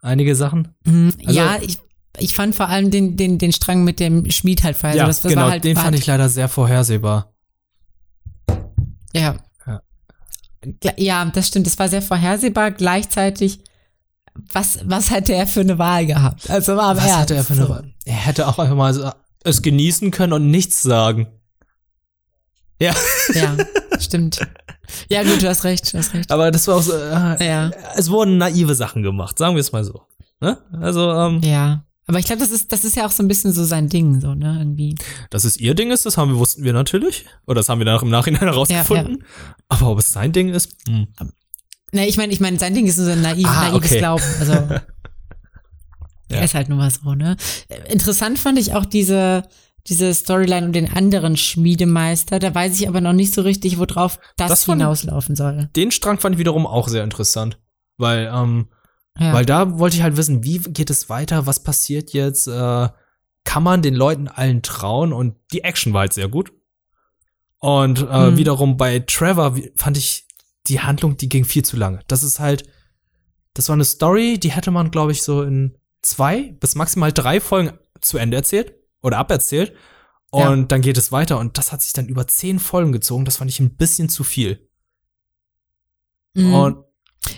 Einige 0.00 0.34
Sachen? 0.36 0.74
Mhm, 0.84 1.12
Also- 1.24 1.38
ja, 1.38 1.58
ich, 1.62 1.78
ich 2.18 2.34
fand 2.34 2.54
vor 2.54 2.68
allem 2.68 2.90
den, 2.90 3.16
den, 3.16 3.38
den 3.38 3.52
Strang 3.52 3.84
mit 3.84 4.00
dem 4.00 4.30
Schmied 4.30 4.62
halt 4.62 4.76
vorher. 4.76 4.96
ja, 4.96 5.04
also 5.04 5.10
das, 5.16 5.22
das 5.22 5.30
genau, 5.32 5.44
war 5.44 5.50
halt, 5.52 5.64
den 5.64 5.76
fand 5.76 5.86
halt, 5.92 5.98
ich 5.98 6.06
leider 6.06 6.28
sehr 6.28 6.48
vorhersehbar. 6.48 7.32
Ja. 9.20 9.36
Ja. 9.66 10.92
Ja, 10.96 11.24
das 11.26 11.48
stimmt. 11.48 11.66
Das 11.66 11.78
war 11.78 11.88
sehr 11.88 12.02
vorhersehbar. 12.02 12.70
Gleichzeitig, 12.72 13.60
was, 14.52 14.78
was 14.84 15.10
hätte 15.10 15.32
er 15.34 15.46
für 15.46 15.60
eine 15.60 15.78
Wahl 15.78 16.06
gehabt? 16.06 16.50
Also 16.50 16.72
am 16.78 16.96
Was 16.96 17.04
Ernst. 17.04 17.20
hätte 17.20 17.34
er 17.36 17.44
für 17.44 17.52
eine. 17.54 17.68
Wahl? 17.68 17.94
Er 18.04 18.14
hätte 18.14 18.46
auch 18.48 18.58
einfach 18.58 18.74
mal 18.76 18.92
so 18.94 19.10
es 19.44 19.62
genießen 19.62 20.10
können 20.10 20.32
und 20.32 20.50
nichts 20.50 20.82
sagen. 20.82 21.28
Ja, 22.80 22.94
Ja, 23.32 23.56
stimmt. 23.98 24.40
Ja, 25.08 25.22
gut, 25.22 25.40
du 25.42 25.48
hast 25.48 25.64
recht, 25.64 25.92
du 25.92 25.98
hast 25.98 26.14
recht. 26.14 26.30
aber 26.30 26.50
das 26.50 26.66
war 26.68 26.76
auch 26.76 26.82
so, 26.82 26.92
äh, 26.92 27.46
Ja, 27.46 27.70
es 27.96 28.10
wurden 28.10 28.38
naive 28.38 28.74
Sachen 28.74 29.02
gemacht, 29.02 29.38
sagen 29.38 29.54
wir 29.54 29.60
es 29.60 29.72
mal 29.72 29.84
so. 29.84 30.02
Ne? 30.40 30.58
Also, 30.72 31.12
ähm, 31.12 31.40
ja. 31.42 31.84
Aber 32.08 32.18
ich 32.20 32.26
glaube, 32.26 32.40
das 32.40 32.50
ist, 32.52 32.70
das 32.72 32.84
ist 32.84 32.94
ja 32.96 33.04
auch 33.06 33.10
so 33.10 33.22
ein 33.22 33.28
bisschen 33.28 33.52
so 33.52 33.64
sein 33.64 33.88
Ding, 33.88 34.20
so, 34.20 34.34
ne, 34.34 34.56
irgendwie. 34.60 34.94
dass 35.30 35.44
es 35.44 35.56
ihr 35.56 35.74
Ding 35.74 35.90
ist, 35.90 36.06
das 36.06 36.16
haben 36.16 36.30
wir, 36.32 36.38
wussten 36.38 36.62
wir 36.62 36.72
natürlich. 36.72 37.24
Oder 37.46 37.56
das 37.56 37.68
haben 37.68 37.80
wir 37.80 37.84
dann 37.84 37.96
auch 37.96 38.02
im 38.02 38.10
Nachhinein 38.10 38.42
herausgefunden. 38.48 39.24
Aber 39.68 39.88
ob 39.90 39.98
es 39.98 40.12
sein 40.12 40.32
Ding 40.32 40.50
ist, 40.50 40.70
hm. 40.88 41.08
Ne, 41.92 42.06
ich 42.08 42.16
meine, 42.16 42.32
ich 42.32 42.40
meine, 42.40 42.58
sein 42.58 42.74
Ding 42.74 42.86
ist 42.86 42.96
so 42.96 43.10
ein 43.10 43.22
naiv, 43.22 43.46
Ah, 43.48 43.68
naives 43.70 43.76
okay. 43.90 43.98
Glauben. 43.98 44.22
Also, 44.40 44.52
er 46.28 46.44
ist 46.44 46.54
halt 46.54 46.68
nur 46.68 46.78
mal 46.78 46.90
so, 46.90 47.14
ne? 47.14 47.36
Interessant 47.88 48.38
fand 48.38 48.58
ich 48.58 48.74
auch 48.74 48.84
diese, 48.84 49.42
diese 49.86 50.12
Storyline 50.12 50.66
um 50.66 50.72
den 50.72 50.92
anderen 50.92 51.36
Schmiedemeister. 51.36 52.38
Da 52.40 52.54
weiß 52.54 52.78
ich 52.80 52.88
aber 52.88 53.00
noch 53.00 53.12
nicht 53.12 53.32
so 53.34 53.42
richtig, 53.42 53.78
worauf 53.78 54.18
das, 54.36 54.48
Das 54.50 54.64
hinauslaufen 54.66 55.36
soll. 55.36 55.70
den 55.76 55.90
Strang 55.92 56.18
fand 56.18 56.34
ich 56.34 56.38
wiederum 56.40 56.66
auch 56.66 56.88
sehr 56.88 57.04
interessant. 57.04 57.58
Weil, 57.98 58.30
ähm, 58.34 58.68
Ja. 59.18 59.32
Weil 59.32 59.46
da 59.46 59.78
wollte 59.78 59.96
ich 59.96 60.02
halt 60.02 60.16
wissen, 60.16 60.42
wie 60.44 60.58
geht 60.58 60.90
es 60.90 61.08
weiter, 61.08 61.46
was 61.46 61.62
passiert 61.62 62.12
jetzt, 62.12 62.46
äh, 62.48 62.88
kann 63.44 63.62
man 63.62 63.80
den 63.82 63.94
Leuten 63.94 64.28
allen 64.28 64.62
trauen 64.62 65.12
und 65.12 65.36
die 65.52 65.62
Action 65.64 65.92
war 65.92 66.00
halt 66.00 66.12
sehr 66.12 66.28
gut. 66.28 66.52
Und 67.58 68.00
äh, 68.08 68.30
Mhm. 68.30 68.36
wiederum 68.36 68.76
bei 68.76 68.98
Trevor 69.00 69.56
fand 69.76 69.96
ich 69.96 70.26
die 70.66 70.80
Handlung, 70.80 71.16
die 71.16 71.28
ging 71.28 71.44
viel 71.44 71.64
zu 71.64 71.76
lange. 71.76 72.00
Das 72.08 72.22
ist 72.22 72.40
halt, 72.40 72.68
das 73.54 73.68
war 73.68 73.74
eine 73.74 73.84
Story, 73.84 74.38
die 74.38 74.50
hätte 74.50 74.70
man, 74.70 74.90
glaube 74.90 75.12
ich, 75.12 75.22
so 75.22 75.42
in 75.42 75.78
zwei 76.02 76.52
bis 76.60 76.74
maximal 76.74 77.12
drei 77.12 77.40
Folgen 77.40 77.78
zu 78.00 78.18
Ende 78.18 78.36
erzählt 78.36 78.74
oder 79.02 79.18
aberzählt. 79.18 79.72
Ja. 80.34 80.50
Und 80.50 80.70
dann 80.72 80.82
geht 80.82 80.98
es 80.98 81.12
weiter 81.12 81.38
und 81.38 81.56
das 81.56 81.72
hat 81.72 81.80
sich 81.82 81.92
dann 81.94 82.08
über 82.08 82.26
zehn 82.26 82.58
Folgen 82.58 82.92
gezogen. 82.92 83.24
Das 83.24 83.36
fand 83.38 83.50
ich 83.50 83.60
ein 83.60 83.76
bisschen 83.76 84.08
zu 84.08 84.22
viel. 84.24 84.68
Mhm. 86.34 86.52
Und 86.54 86.85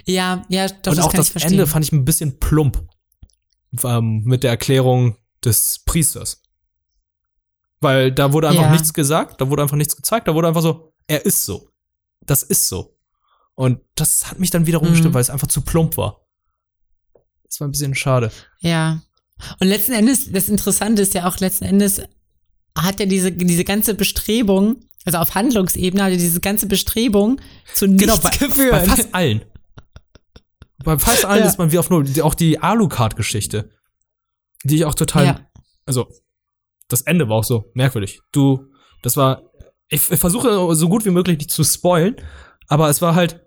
ja, 0.07 0.45
ja, 0.49 0.69
doch, 0.69 0.93
und 0.93 0.99
das 0.99 1.05
auch 1.07 1.13
das 1.13 1.29
verstehen. 1.31 1.53
Ende 1.53 1.67
fand 1.67 1.85
ich 1.85 1.93
ein 1.93 2.05
bisschen 2.05 2.39
plump. 2.39 2.85
Ähm, 3.85 4.23
mit 4.25 4.45
der 4.45 4.51
Erklärung 4.51 5.17
des 5.45 5.81
Priesters. 5.85 6.43
Weil 7.81 8.11
da 8.13 8.33
wurde 8.33 8.49
einfach 8.49 8.63
Ja. 8.63 8.71
nichts 8.73 8.93
gesagt, 8.95 9.41
da 9.41 9.51
wurde 9.51 9.63
einfach 9.63 9.77
nichts 9.77 9.95
gezeigt, 9.97 10.27
da 10.27 10.35
wurde 10.35 10.49
einfach 10.49 10.63
so, 10.63 10.93
er 11.07 11.25
ist 11.25 11.45
so. 11.45 11.69
Das 12.25 12.43
ist 12.43 12.69
so. 12.69 12.97
Und 13.55 13.81
das 13.95 14.31
hat 14.31 14.39
mich 14.39 14.51
dann 14.51 14.67
wiederum 14.67 14.89
Mhm. 14.89 14.93
gestimmt, 14.93 15.15
weil 15.15 15.21
es 15.21 15.31
einfach 15.31 15.49
zu 15.49 15.61
plump 15.61 15.97
war. 15.97 16.27
Das 17.45 17.61
war 17.61 17.69
ein 17.69 17.73
bisschen 17.73 17.95
schade. 17.95 18.31
Ja. 18.61 19.03
Und 19.61 19.69
letzten 19.69 19.93
Endes, 19.93 20.31
das 20.33 20.49
Interessante 20.49 21.03
ist 21.03 21.15
ja 21.15 21.27
auch, 21.29 21.39
letzten 21.39 21.65
Endes 21.65 22.01
hat 22.77 23.01
ja 23.01 23.07
diese, 23.07 23.33
diese 23.33 23.65
ganze 23.65 23.95
Bestrebung, 23.95 24.81
also 25.05 25.19
auf 25.19 25.35
Handlungsebene 25.35 26.03
hat 26.03 26.11
ja 26.11 26.17
diese 26.19 26.41
ganze 26.41 26.67
Bestrebung 26.67 27.41
zu 27.75 27.87
nichts 27.87 28.03
Genau, 28.03 28.17
bei, 28.19 28.31
geführt. 28.37 28.71
bei 28.73 28.85
fast 28.85 29.15
allen. 29.15 29.43
Bei 30.89 30.99
fast 30.99 31.25
allen 31.25 31.43
Ja. 31.45 31.49
ist 31.49 31.59
man 31.59 31.71
wie 31.73 31.79
auf 31.79 31.91
Null. 31.91 32.07
Auch 32.23 32.35
die 32.35 32.59
Alucard-Geschichte, 32.61 33.71
die 34.65 34.77
ich 34.77 34.85
auch 34.85 34.95
total, 34.95 35.25
Ja. 35.25 35.41
also 35.87 36.09
das 36.89 37.03
Ende 37.03 37.29
war 37.29 37.37
auch 37.37 37.45
so 37.45 37.71
merkwürdig. 37.75 38.21
Du, 38.33 38.67
das 39.03 39.17
war, 39.17 39.43
ich, 39.89 40.11
ich 40.11 40.19
versuche 40.21 40.75
so 40.75 40.89
gut 40.89 41.05
wie 41.05 41.11
möglich 41.11 41.39
nicht 41.39 41.51
zu 41.51 41.63
spoilen, 41.65 42.17
aber 42.67 42.89
es 42.89 43.01
war 43.03 43.15
halt, 43.15 43.47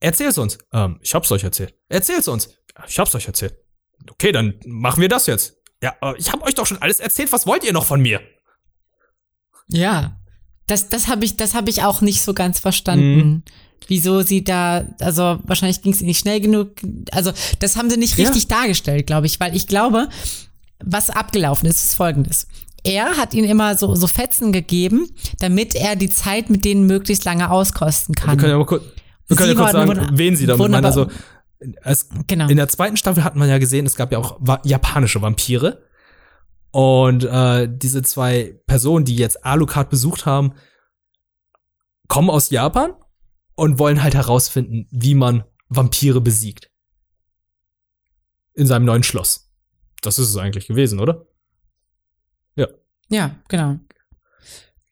erzähl's 0.00 0.38
uns. 0.38 0.58
Ähm, 0.72 0.98
ich 1.02 1.14
hab's 1.14 1.30
euch 1.32 1.44
erzählt. 1.44 1.74
Erzähl's 1.88 2.28
uns. 2.28 2.48
"Ja, 2.76 2.84
Ich 2.86 2.98
hab's 2.98 3.14
euch 3.14 3.26
erzählt. 3.26 3.54
Okay, 4.10 4.32
dann 4.32 4.58
machen 4.66 5.00
wir 5.00 5.08
das 5.08 5.26
jetzt. 5.26 5.56
Ja, 5.82 5.94
ich 6.16 6.30
hab 6.32 6.42
euch 6.46 6.54
doch 6.54 6.66
schon 6.66 6.78
alles 6.82 7.00
erzählt. 7.00 7.32
Was 7.32 7.46
wollt 7.46 7.64
ihr 7.64 7.72
noch 7.72 7.84
von 7.86 8.00
mir? 8.00 8.20
Ja. 9.68 10.18
Das, 10.72 10.88
das 10.88 11.08
habe 11.08 11.24
ich, 11.24 11.36
das 11.36 11.54
habe 11.54 11.68
ich 11.70 11.82
auch 11.82 12.00
nicht 12.00 12.22
so 12.22 12.32
ganz 12.34 12.58
verstanden. 12.60 13.42
Wieso 13.88 14.22
sie 14.22 14.42
da, 14.44 14.84
also 15.00 15.38
wahrscheinlich 15.44 15.82
ging 15.82 15.92
es 15.92 16.00
nicht 16.00 16.18
schnell 16.20 16.40
genug. 16.40 16.70
Also 17.10 17.32
das 17.58 17.76
haben 17.76 17.90
sie 17.90 17.96
nicht 17.98 18.16
Ja. 18.16 18.24
richtig 18.26 18.48
dargestellt, 18.48 19.06
glaube 19.06 19.26
ich, 19.26 19.38
weil 19.40 19.54
ich 19.54 19.66
glaube, 19.66 20.08
was 20.82 21.10
abgelaufen 21.10 21.68
ist, 21.68 21.82
ist 21.82 21.94
folgendes. 21.94 22.46
Er 22.84 23.16
hat 23.16 23.34
ihnen 23.34 23.48
immer 23.48 23.76
so, 23.76 23.94
so 23.94 24.06
Fetzen 24.08 24.50
gegeben, 24.52 25.08
damit 25.40 25.74
er 25.74 25.94
die 25.94 26.08
Zeit 26.08 26.48
mit 26.50 26.64
denen 26.64 26.86
möglichst 26.86 27.24
lange 27.24 27.50
auskosten 27.50 28.14
Wir 28.16 28.24
kann. 28.24 28.38
können 28.38 28.50
ja 28.52 28.58
mal 28.58 28.66
kurz, 28.66 28.82
wir 29.28 29.36
können 29.36 29.50
ja 29.50 29.56
kurz 29.56 29.72
sagen, 29.72 30.08
wen 30.12 30.36
sie 30.36 30.46
damit 30.46 30.70
meinen. 30.70 30.84
Also, 30.84 31.08
es, 31.84 32.08
Genau. 32.26 32.48
in 32.48 32.56
der 32.56 32.68
zweiten 32.68 32.96
Staffel 32.96 33.22
hat 33.22 33.36
man 33.36 33.48
ja 33.48 33.58
gesehen, 33.58 33.86
es 33.86 33.94
gab 33.94 34.10
ja 34.10 34.18
auch 34.18 34.38
japanische 34.64 35.20
Vampire. 35.22 35.82
Und 36.72 37.24
äh, 37.24 37.68
diese 37.70 38.02
zwei 38.02 38.58
Personen, 38.66 39.04
die 39.04 39.16
jetzt 39.16 39.44
Alucard 39.44 39.90
besucht 39.90 40.26
haben, 40.26 40.54
kommen 42.08 42.30
aus 42.30 42.50
Japan 42.50 42.92
und 43.54 43.78
wollen 43.78 44.02
halt 44.02 44.14
herausfinden, 44.14 44.88
wie 44.90 45.14
man 45.14 45.44
Vampire 45.68 46.20
besiegt. 46.20 46.70
In 48.54 48.66
seinem 48.66 48.84
neuen 48.84 49.02
Schloss. 49.02 49.50
Das 50.02 50.18
ist 50.18 50.30
es 50.30 50.36
eigentlich 50.36 50.66
gewesen, 50.66 50.98
oder? 50.98 51.26
Ja, 53.08 53.36
genau. 53.48 53.78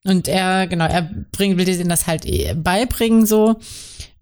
Und 0.04 0.28
er, 0.28 0.66
genau, 0.66 0.86
er 0.86 1.02
bringt, 1.32 1.56
will 1.58 1.64
denen 1.64 1.88
das 1.88 2.06
halt 2.06 2.24
eh 2.26 2.54
beibringen 2.54 3.26
so 3.26 3.58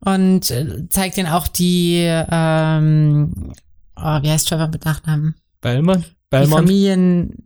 und 0.01 0.51
äh, 0.51 0.89
zeigt 0.89 1.19
ihnen 1.19 1.29
auch 1.29 1.49
die, 1.49 2.03
ähm, 2.05 3.53
oh, 3.97 4.23
wie 4.23 4.31
heißt 4.31 4.49
Trevor 4.49 4.69
mit 4.69 4.85
Nachnamen? 4.85 5.35
Belmont? 6.31 6.51
Die? 6.51 6.57
Familien, 6.72 7.45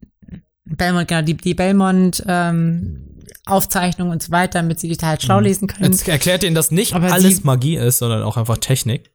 Belmont, 0.64 1.08
genau, 1.08 1.22
die, 1.22 1.36
die 1.36 1.54
Belmont, 1.54 2.22
ähm, 2.26 3.08
Aufzeichnungen 3.46 4.12
und 4.12 4.22
so 4.22 4.30
weiter, 4.30 4.60
damit 4.60 4.78
sie 4.80 4.88
die 4.88 5.04
halt 5.04 5.22
schlau 5.22 5.38
Mhm. 5.38 5.44
lesen 5.44 5.68
können. 5.68 5.92
Jetzt 5.92 6.06
erklärt 6.08 6.44
ihnen, 6.44 6.54
dass 6.54 6.70
nicht 6.70 6.94
Aber 6.94 7.12
alles 7.12 7.38
sie- 7.38 7.42
Magie 7.44 7.76
ist, 7.76 7.98
sondern 7.98 8.22
auch 8.22 8.36
einfach 8.36 8.58
Technik. 8.58 9.10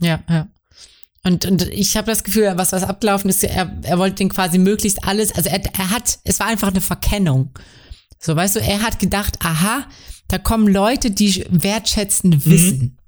Ja, 0.00 0.22
ja. 0.28 0.48
Und, 1.24 1.44
und 1.44 1.62
ich 1.70 1.96
habe 1.96 2.06
das 2.06 2.22
Gefühl, 2.22 2.52
was 2.56 2.70
was 2.72 2.84
abgelaufen 2.84 3.28
ist, 3.30 3.42
er, 3.42 3.72
er 3.82 3.98
wollte 3.98 4.16
den 4.16 4.28
quasi 4.28 4.58
möglichst 4.58 5.02
alles, 5.04 5.32
also 5.34 5.48
er, 5.48 5.60
er 5.64 5.90
hat, 5.90 6.20
es 6.22 6.38
war 6.38 6.46
einfach 6.46 6.68
eine 6.68 6.80
Verkennung. 6.80 7.50
So, 8.20 8.36
weißt 8.36 8.56
du, 8.56 8.60
er 8.60 8.82
hat 8.82 9.00
gedacht, 9.00 9.38
aha, 9.44 9.86
da 10.28 10.38
kommen 10.38 10.68
Leute, 10.68 11.10
die 11.10 11.44
wertschätzend 11.50 12.46
wissen. 12.46 12.98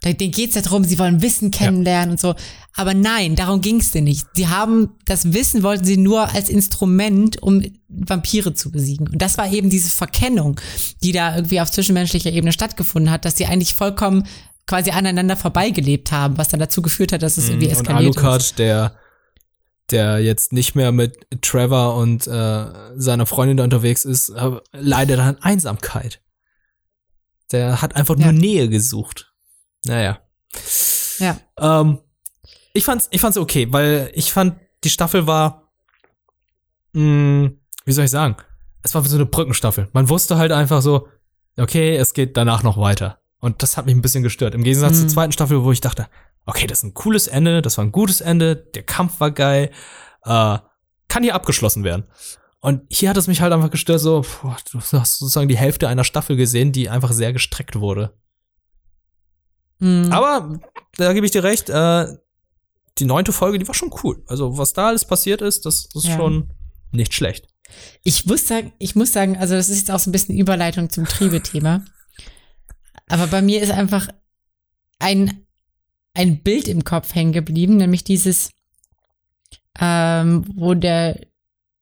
Da, 0.00 0.12
denen 0.12 0.30
geht's 0.32 0.54
ja 0.54 0.60
darum, 0.62 0.84
sie 0.84 0.98
wollen 0.98 1.22
Wissen 1.22 1.50
kennenlernen 1.50 2.12
und 2.12 2.20
so. 2.20 2.34
Aber 2.76 2.94
nein, 2.94 3.34
darum 3.34 3.60
ging's 3.60 3.90
denen 3.90 4.04
nicht. 4.04 4.26
Sie 4.34 4.46
haben 4.46 4.90
das 5.06 5.32
Wissen 5.32 5.62
wollten 5.64 5.84
sie 5.84 5.96
nur 5.96 6.32
als 6.34 6.48
Instrument, 6.48 7.42
um 7.42 7.62
Vampire 7.88 8.54
zu 8.54 8.70
besiegen. 8.70 9.08
Und 9.08 9.20
das 9.20 9.36
war 9.38 9.50
eben 9.52 9.70
diese 9.70 9.90
Verkennung, 9.90 10.60
die 11.02 11.10
da 11.12 11.34
irgendwie 11.34 11.60
auf 11.60 11.70
zwischenmenschlicher 11.72 12.30
Ebene 12.30 12.52
stattgefunden 12.52 13.10
hat, 13.10 13.24
dass 13.24 13.36
sie 13.36 13.46
eigentlich 13.46 13.74
vollkommen 13.74 14.24
quasi 14.68 14.90
aneinander 14.90 15.36
vorbeigelebt 15.36 16.12
haben, 16.12 16.38
was 16.38 16.48
dann 16.48 16.60
dazu 16.60 16.80
geführt 16.82 17.10
hat, 17.12 17.22
dass 17.22 17.36
es 17.38 17.48
irgendwie 17.48 17.66
Mhm. 17.68 17.72
und 17.72 17.80
eskaliert 17.80 18.14
ist. 18.16 18.22
Alucard, 18.22 18.58
der, 18.58 18.94
der 19.90 20.18
jetzt 20.20 20.52
nicht 20.52 20.74
mehr 20.76 20.92
mit 20.92 21.16
Trevor 21.40 21.96
und 21.96 22.26
äh, 22.28 22.66
seiner 22.96 23.26
Freundin 23.26 23.56
da 23.56 23.64
unterwegs 23.64 24.04
ist, 24.04 24.28
äh, 24.28 24.50
leidet 24.72 25.18
an 25.18 25.38
Einsamkeit. 25.40 26.20
Der 27.50 27.80
hat 27.82 27.96
einfach 27.96 28.16
Ja. 28.18 28.26
nur 28.30 28.34
Nähe 28.34 28.68
gesucht. 28.68 29.27
Naja. 29.88 30.18
Ja. 31.18 31.36
Ähm, 31.58 31.98
ich 32.72 32.84
fand's, 32.84 33.08
ich 33.10 33.20
fand's 33.20 33.36
okay, 33.38 33.66
weil 33.72 34.10
ich 34.14 34.32
fand, 34.32 34.56
die 34.84 34.90
Staffel 34.90 35.26
war, 35.26 35.72
mh, 36.92 37.50
wie 37.84 37.92
soll 37.92 38.04
ich 38.04 38.10
sagen? 38.10 38.36
Es 38.82 38.94
war 38.94 39.04
wie 39.04 39.08
so 39.08 39.16
eine 39.16 39.26
Brückenstaffel. 39.26 39.88
Man 39.92 40.08
wusste 40.08 40.36
halt 40.38 40.52
einfach 40.52 40.82
so, 40.82 41.08
okay, 41.56 41.96
es 41.96 42.14
geht 42.14 42.36
danach 42.36 42.62
noch 42.62 42.78
weiter. 42.78 43.18
Und 43.40 43.62
das 43.62 43.76
hat 43.76 43.86
mich 43.86 43.94
ein 43.94 44.02
bisschen 44.02 44.22
gestört. 44.22 44.54
Im 44.54 44.62
Gegensatz 44.64 44.94
Mhm. 44.96 45.00
zur 45.00 45.08
zweiten 45.08 45.32
Staffel, 45.32 45.62
wo 45.64 45.72
ich 45.72 45.80
dachte, 45.80 46.08
okay, 46.46 46.66
das 46.66 46.78
ist 46.78 46.84
ein 46.84 46.94
cooles 46.94 47.26
Ende, 47.28 47.62
das 47.62 47.78
war 47.78 47.84
ein 47.84 47.92
gutes 47.92 48.20
Ende, 48.20 48.56
der 48.56 48.82
Kampf 48.84 49.20
war 49.20 49.30
geil, 49.30 49.70
äh, 50.24 50.58
kann 51.08 51.22
hier 51.22 51.34
abgeschlossen 51.34 51.84
werden. 51.84 52.04
Und 52.60 52.82
hier 52.90 53.10
hat 53.10 53.16
es 53.16 53.28
mich 53.28 53.40
halt 53.40 53.52
einfach 53.52 53.70
gestört, 53.70 54.00
so, 54.00 54.24
boah, 54.42 54.56
du 54.72 54.78
hast 54.80 55.18
sozusagen 55.18 55.48
die 55.48 55.56
Hälfte 55.56 55.88
einer 55.88 56.04
Staffel 56.04 56.36
gesehen, 56.36 56.72
die 56.72 56.88
einfach 56.88 57.12
sehr 57.12 57.32
gestreckt 57.32 57.78
wurde. 57.78 58.14
Mhm. 59.78 60.12
Aber 60.12 60.60
da 60.96 61.12
gebe 61.12 61.26
ich 61.26 61.32
dir 61.32 61.44
recht, 61.44 61.68
äh, 61.70 62.06
die 62.98 63.04
neunte 63.04 63.32
Folge, 63.32 63.58
die 63.58 63.68
war 63.68 63.74
schon 63.74 63.92
cool. 64.02 64.22
Also, 64.26 64.58
was 64.58 64.72
da 64.72 64.88
alles 64.88 65.04
passiert 65.04 65.40
ist, 65.40 65.66
das, 65.66 65.88
das 65.88 66.04
ist 66.04 66.10
Ja. 66.10 66.16
schon 66.16 66.50
nicht 66.90 67.14
schlecht. 67.14 67.46
Ich 68.02 68.26
muss 68.26 68.48
sagen, 68.48 68.72
ich 68.78 68.96
muss 68.96 69.12
sagen, 69.12 69.36
also 69.36 69.54
das 69.54 69.68
ist 69.68 69.78
jetzt 69.78 69.90
auch 69.90 69.98
so 69.98 70.08
ein 70.08 70.12
bisschen 70.12 70.36
Überleitung 70.38 70.90
zum 70.90 71.04
Triebe-Thema. 71.04 71.84
Aber 73.08 73.26
bei 73.26 73.42
mir 73.42 73.62
ist 73.62 73.70
einfach 73.70 74.08
ein, 74.98 75.46
ein 76.14 76.42
Bild 76.42 76.66
im 76.66 76.82
Kopf 76.84 77.14
hängen 77.14 77.32
geblieben, 77.32 77.76
nämlich 77.76 78.04
dieses, 78.04 78.50
ähm, 79.78 80.44
wo 80.56 80.74
der, 80.74 81.20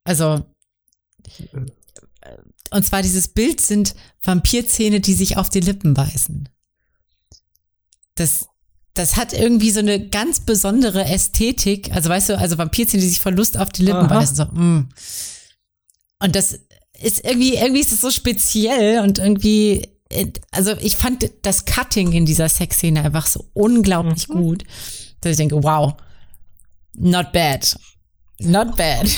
also, 0.03 0.45
und 2.71 2.85
zwar 2.85 3.01
dieses 3.01 3.29
Bild 3.29 3.61
sind 3.61 3.95
Vampirzähne, 4.21 4.99
die 4.99 5.13
sich 5.13 5.37
auf 5.37 5.49
die 5.49 5.61
Lippen 5.61 5.93
beißen. 5.93 6.49
Das, 8.17 8.47
das 8.93 9.15
hat 9.15 9.31
irgendwie 9.31 9.71
so 9.71 9.79
eine 9.79 10.09
ganz 10.09 10.41
besondere 10.41 11.05
Ästhetik. 11.05 11.91
Also 11.93 12.09
weißt 12.09 12.29
du, 12.29 12.37
also 12.37 12.57
Vampirzähne, 12.57 13.01
die 13.01 13.09
sich 13.09 13.19
vor 13.19 13.31
Lust 13.31 13.57
auf 13.57 13.69
die 13.69 13.83
Lippen 13.83 14.07
Aha. 14.07 14.19
beißen. 14.19 14.35
So, 14.35 14.43
mm. 14.45 14.89
Und 16.19 16.35
das 16.35 16.59
ist 17.01 17.23
irgendwie, 17.23 17.55
irgendwie 17.55 17.81
ist 17.81 17.93
es 17.93 18.01
so 18.01 18.11
speziell 18.11 19.01
und 19.01 19.19
irgendwie, 19.19 19.87
äh, 20.09 20.27
also 20.51 20.73
ich 20.81 20.97
fand 20.97 21.29
das 21.43 21.65
Cutting 21.65 22.11
in 22.11 22.25
dieser 22.25 22.49
Sexszene 22.49 23.03
einfach 23.03 23.27
so 23.27 23.45
unglaublich 23.53 24.27
gut, 24.27 24.63
dass 25.21 25.31
ich 25.31 25.37
denke, 25.37 25.63
wow, 25.63 25.93
not 26.93 27.31
bad. 27.31 27.77
Not 28.39 28.75
bad. 28.75 29.07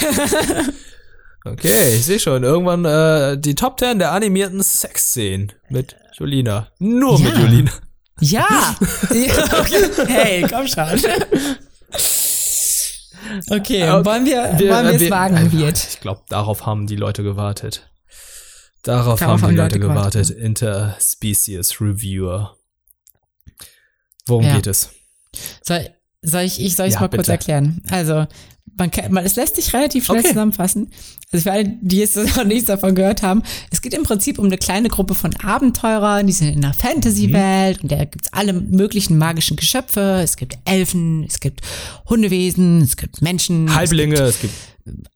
Okay, 1.45 1.95
ich 1.95 2.05
sehe 2.05 2.19
schon. 2.19 2.43
Irgendwann 2.43 2.85
äh, 2.85 3.37
die 3.37 3.55
Top 3.55 3.79
10 3.79 3.99
der 3.99 4.11
animierten 4.11 4.61
Sexszenen 4.61 5.53
mit 5.69 5.95
Jolina. 6.17 6.67
Nur 6.79 7.19
mit 7.19 7.33
Ja. 7.33 7.71
Ja. 8.21 8.47
ja 9.11 9.59
okay. 9.59 9.89
Hey, 10.07 10.45
komm 10.49 10.67
schon. 10.67 10.99
Okay, 13.49 13.83
Okay, 13.83 14.05
wollen 14.05 14.25
wir, 14.25 14.37
wollen 14.69 14.87
wir 14.87 15.01
es 15.05 15.11
wagen, 15.11 15.51
wird? 15.51 15.77
Ich 15.77 15.99
glaube, 15.99 16.21
darauf 16.29 16.65
haben 16.65 16.87
die 16.87 16.95
Leute 16.95 17.21
gewartet. 17.23 17.89
Darauf, 18.83 19.19
Darauf 19.19 19.41
haben 19.41 19.49
die 19.51 19.55
Leute 19.57 19.75
Leute 19.75 19.79
gewartet, 19.79 20.27
gewartet. 20.29 20.37
Interspecies 20.45 21.81
Reviewer. 21.81 22.55
Worum 24.25 24.45
Ja. 24.45 24.55
geht 24.55 24.67
es? 24.67 24.89
Soll, 25.61 25.89
soll 26.21 26.41
ich, 26.43 26.61
ich 26.63 26.75
soll 26.75 26.87
es 26.87 26.93
Ja, 26.95 27.01
mal 27.01 27.09
kurz 27.09 27.23
bitte. 27.23 27.31
erklären? 27.33 27.83
Also, 27.91 28.25
man 28.79 28.89
kann, 28.89 29.11
man, 29.11 29.23
es 29.25 29.35
lässt 29.35 29.55
sich 29.57 29.71
relativ 29.73 30.05
schnell 30.05 30.19
Okay. 30.19 30.29
zusammenfassen. 30.29 30.91
Also 31.31 31.43
für 31.43 31.51
alle, 31.51 31.77
die 31.81 31.97
jetzt 31.97 32.15
noch 32.37 32.43
nichts 32.43 32.65
davon 32.65 32.95
gehört 32.95 33.21
haben, 33.21 33.43
es 33.69 33.81
geht 33.81 33.93
im 33.93 34.03
Prinzip 34.03 34.39
um 34.39 34.45
eine 34.45 34.57
kleine 34.57 34.89
Gruppe 34.89 35.13
von 35.13 35.35
Abenteurern, 35.35 36.25
die 36.25 36.33
sind 36.33 36.47
in 36.49 36.63
einer 36.65 36.73
Fantasy-Welt 36.73 37.83
und 37.83 37.91
da 37.91 38.05
gibt's 38.05 38.33
alle 38.33 38.53
möglichen 38.53 39.17
magischen 39.17 39.57
Geschöpfe. 39.57 40.21
Es 40.23 40.37
gibt 40.37 40.57
Elfen, 40.65 41.23
es 41.25 41.39
gibt 41.39 41.61
Hundewesen, 42.09 42.81
es 42.81 42.97
gibt 42.97 43.21
Menschen, 43.21 43.73
Halblinge, 43.75 44.15
es 44.19 44.39
gibt, 44.41 44.53
es 44.85 44.93
gibt 44.95 45.07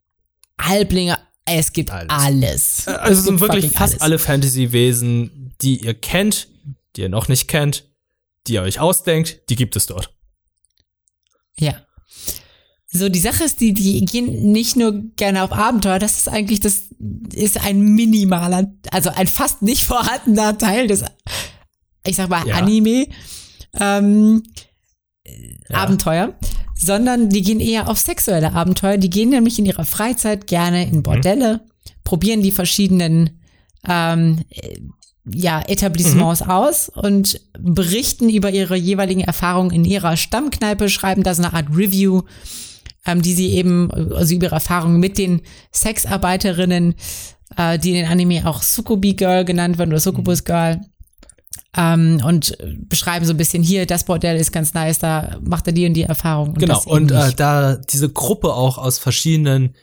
Halblinge, 0.61 1.18
es 1.45 1.74
gibt 1.74 1.91
Alles. 1.91 2.09
alles. 2.09 2.88
also 2.88 3.01
es 3.11 3.18
es 3.20 3.24
sind 3.26 3.38
gibt 3.39 3.41
wirklich 3.53 3.72
fast 3.72 3.93
alles. 3.93 4.01
alle 4.01 4.20
Fantasy-Wesen, 4.20 5.53
die 5.61 5.78
ihr 5.84 5.93
kennt, 5.93 6.47
die 6.95 7.01
ihr 7.01 7.09
noch 7.09 7.28
nicht 7.28 7.47
kennt, 7.47 7.86
die 8.47 8.53
ihr 8.53 8.61
euch 8.61 8.80
ausdenkt, 8.80 9.41
die 9.49 9.55
gibt 9.55 9.76
es 9.76 9.86
dort. 9.88 10.14
Ja. 11.57 11.76
So, 12.96 13.10
die 13.10 13.20
Sache 13.20 13.44
ist, 13.44 13.60
die, 13.60 13.74
die 13.74 14.06
gehen 14.06 14.52
nicht 14.52 14.76
nur 14.76 14.94
gerne 15.16 15.44
auf 15.44 15.52
Abenteuer, 15.52 15.98
das 15.98 16.20
ist 16.20 16.30
eigentlich, 16.30 16.60
das 16.60 16.84
ist 17.34 17.60
ein 17.66 17.82
minimaler, 17.82 18.72
also 18.91 19.10
ein 19.10 19.26
fast 19.28 19.64
nicht 19.64 19.84
vorhandener 19.84 20.56
Teil 20.60 20.86
des, 20.88 21.04
ich 22.06 22.16
sag 22.16 22.30
mal, 22.30 22.48
Ja. 22.48 22.56
Anime, 22.56 23.08
ähm, 23.80 24.44
Ja. 25.70 25.78
Abenteuer, 25.78 26.38
sondern 26.76 27.30
die 27.30 27.41
gehen 27.41 27.60
eher 27.60 27.89
auf 27.89 27.98
sexuelle 27.98 28.54
Abenteuer. 28.54 28.98
Die 28.98 29.10
gehen 29.10 29.30
nämlich 29.30 29.58
in 29.58 29.66
ihrer 29.66 29.86
Freizeit 29.86 30.46
gerne 30.48 30.88
in 30.88 31.02
Bordelle, 31.02 31.62
probieren 32.04 32.44
die 32.44 32.52
verschiedenen 32.52 33.39
ähm, 33.88 34.44
äh, 34.50 34.80
ja, 35.26 35.62
Etablissements 35.68 36.41
Mhm. 36.44 36.50
aus 36.52 36.89
und 36.89 37.39
berichten 37.58 38.30
über 38.30 38.52
ihre 38.52 38.76
jeweiligen 38.76 39.22
Erfahrungen 39.22 39.72
in 39.72 39.86
ihrer 39.86 40.16
Stammkneipe, 40.18 40.89
schreiben 40.89 41.24
da 41.24 41.34
so 41.34 41.41
eine 41.41 41.54
Art 41.54 41.70
Review, 41.74 42.24
ähm, 43.06 43.22
die 43.22 43.34
sie 43.34 43.49
eben, 43.54 43.91
also 43.91 44.36
über 44.36 44.45
ihre 44.45 44.56
Erfahrungen 44.56 44.99
mit 44.99 45.18
den 45.18 45.41
Sexarbeiterinnen, 45.74 46.95
äh, 47.58 47.80
die 47.80 47.89
in 47.89 47.95
den 47.95 48.06
Anime 48.08 48.47
auch 48.47 48.62
Sukubi 48.62 49.14
Girl 49.14 49.45
genannt 49.45 49.78
werden 49.78 49.91
oder 49.91 49.99
Succubus 49.99 50.41
Mhm. 50.41 50.45
Girl. 50.45 50.82
Ähm, 51.76 52.22
und 52.26 52.56
beschreiben 52.88 53.26
so 53.26 53.34
ein 53.34 53.38
bisschen 53.38 53.64
hier, 53.64 53.86
das 53.86 54.04
Bordell 54.04 54.38
ist 54.38 54.51
ganz 54.51 54.74
nice, 54.74 54.99
da 54.99 55.38
macht 55.41 55.66
er 55.68 55.74
die 55.74 55.88
und 55.88 55.93
die 55.93 56.04
Erfahrung. 56.04 56.49
Und 56.49 56.60
Genau, 56.60 56.82
und 56.86 57.12
äh, 57.12 57.34
da 57.34 57.78
diese 57.78 58.10
Gruppe 58.10 58.54
auch 58.54 58.78
aus 58.78 58.99
verschiedenen 58.99 59.76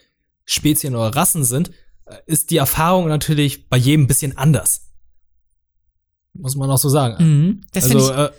Spezien 0.45 0.95
oder 0.95 1.15
Rassen 1.15 1.45
sind, 1.45 1.71
äh, 2.07 2.17
ist 2.27 2.51
die 2.51 2.59
Erfahrung 2.59 3.09
natürlich 3.09 3.69
bei 3.69 3.77
jedem 3.77 4.05
ein 4.05 4.07
bisschen 4.07 4.37
anders. 4.37 4.83
Muss 6.33 6.55
man 6.55 6.71
auch 6.71 6.79
so 6.79 6.89
sagen. 6.89 7.25
Mhm. 7.25 7.61
Das 7.73 7.89
finde 7.89 8.05
also, 8.05 8.15
ich, 8.15 8.19
äh, 8.19 8.31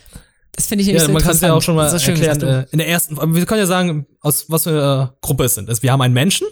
das 0.53 0.67
finde 0.67 0.83
ich 0.83 0.89
ja, 0.89 0.99
so 0.99 1.11
man 1.11 1.21
kann 1.21 1.31
es 1.31 1.41
ja 1.41 1.53
auch 1.53 1.61
schon 1.61 1.75
mal 1.75 1.87
erklären. 1.91 2.39
gesagt. 2.39 2.43
Äh, 2.43 2.65
in 2.71 2.79
der 2.79 2.87
ersten, 2.87 3.15
wir 3.35 3.45
können 3.45 3.59
ja 3.59 3.65
sagen, 3.65 4.05
aus 4.19 4.49
was 4.49 4.63
für 4.63 4.69
eine 4.71 5.13
Gruppe 5.21 5.45
es 5.45 5.55
sind. 5.55 5.69
Also, 5.69 5.81
wir 5.83 5.91
haben 5.91 6.01
einen 6.01 6.13
Menschen, 6.13 6.47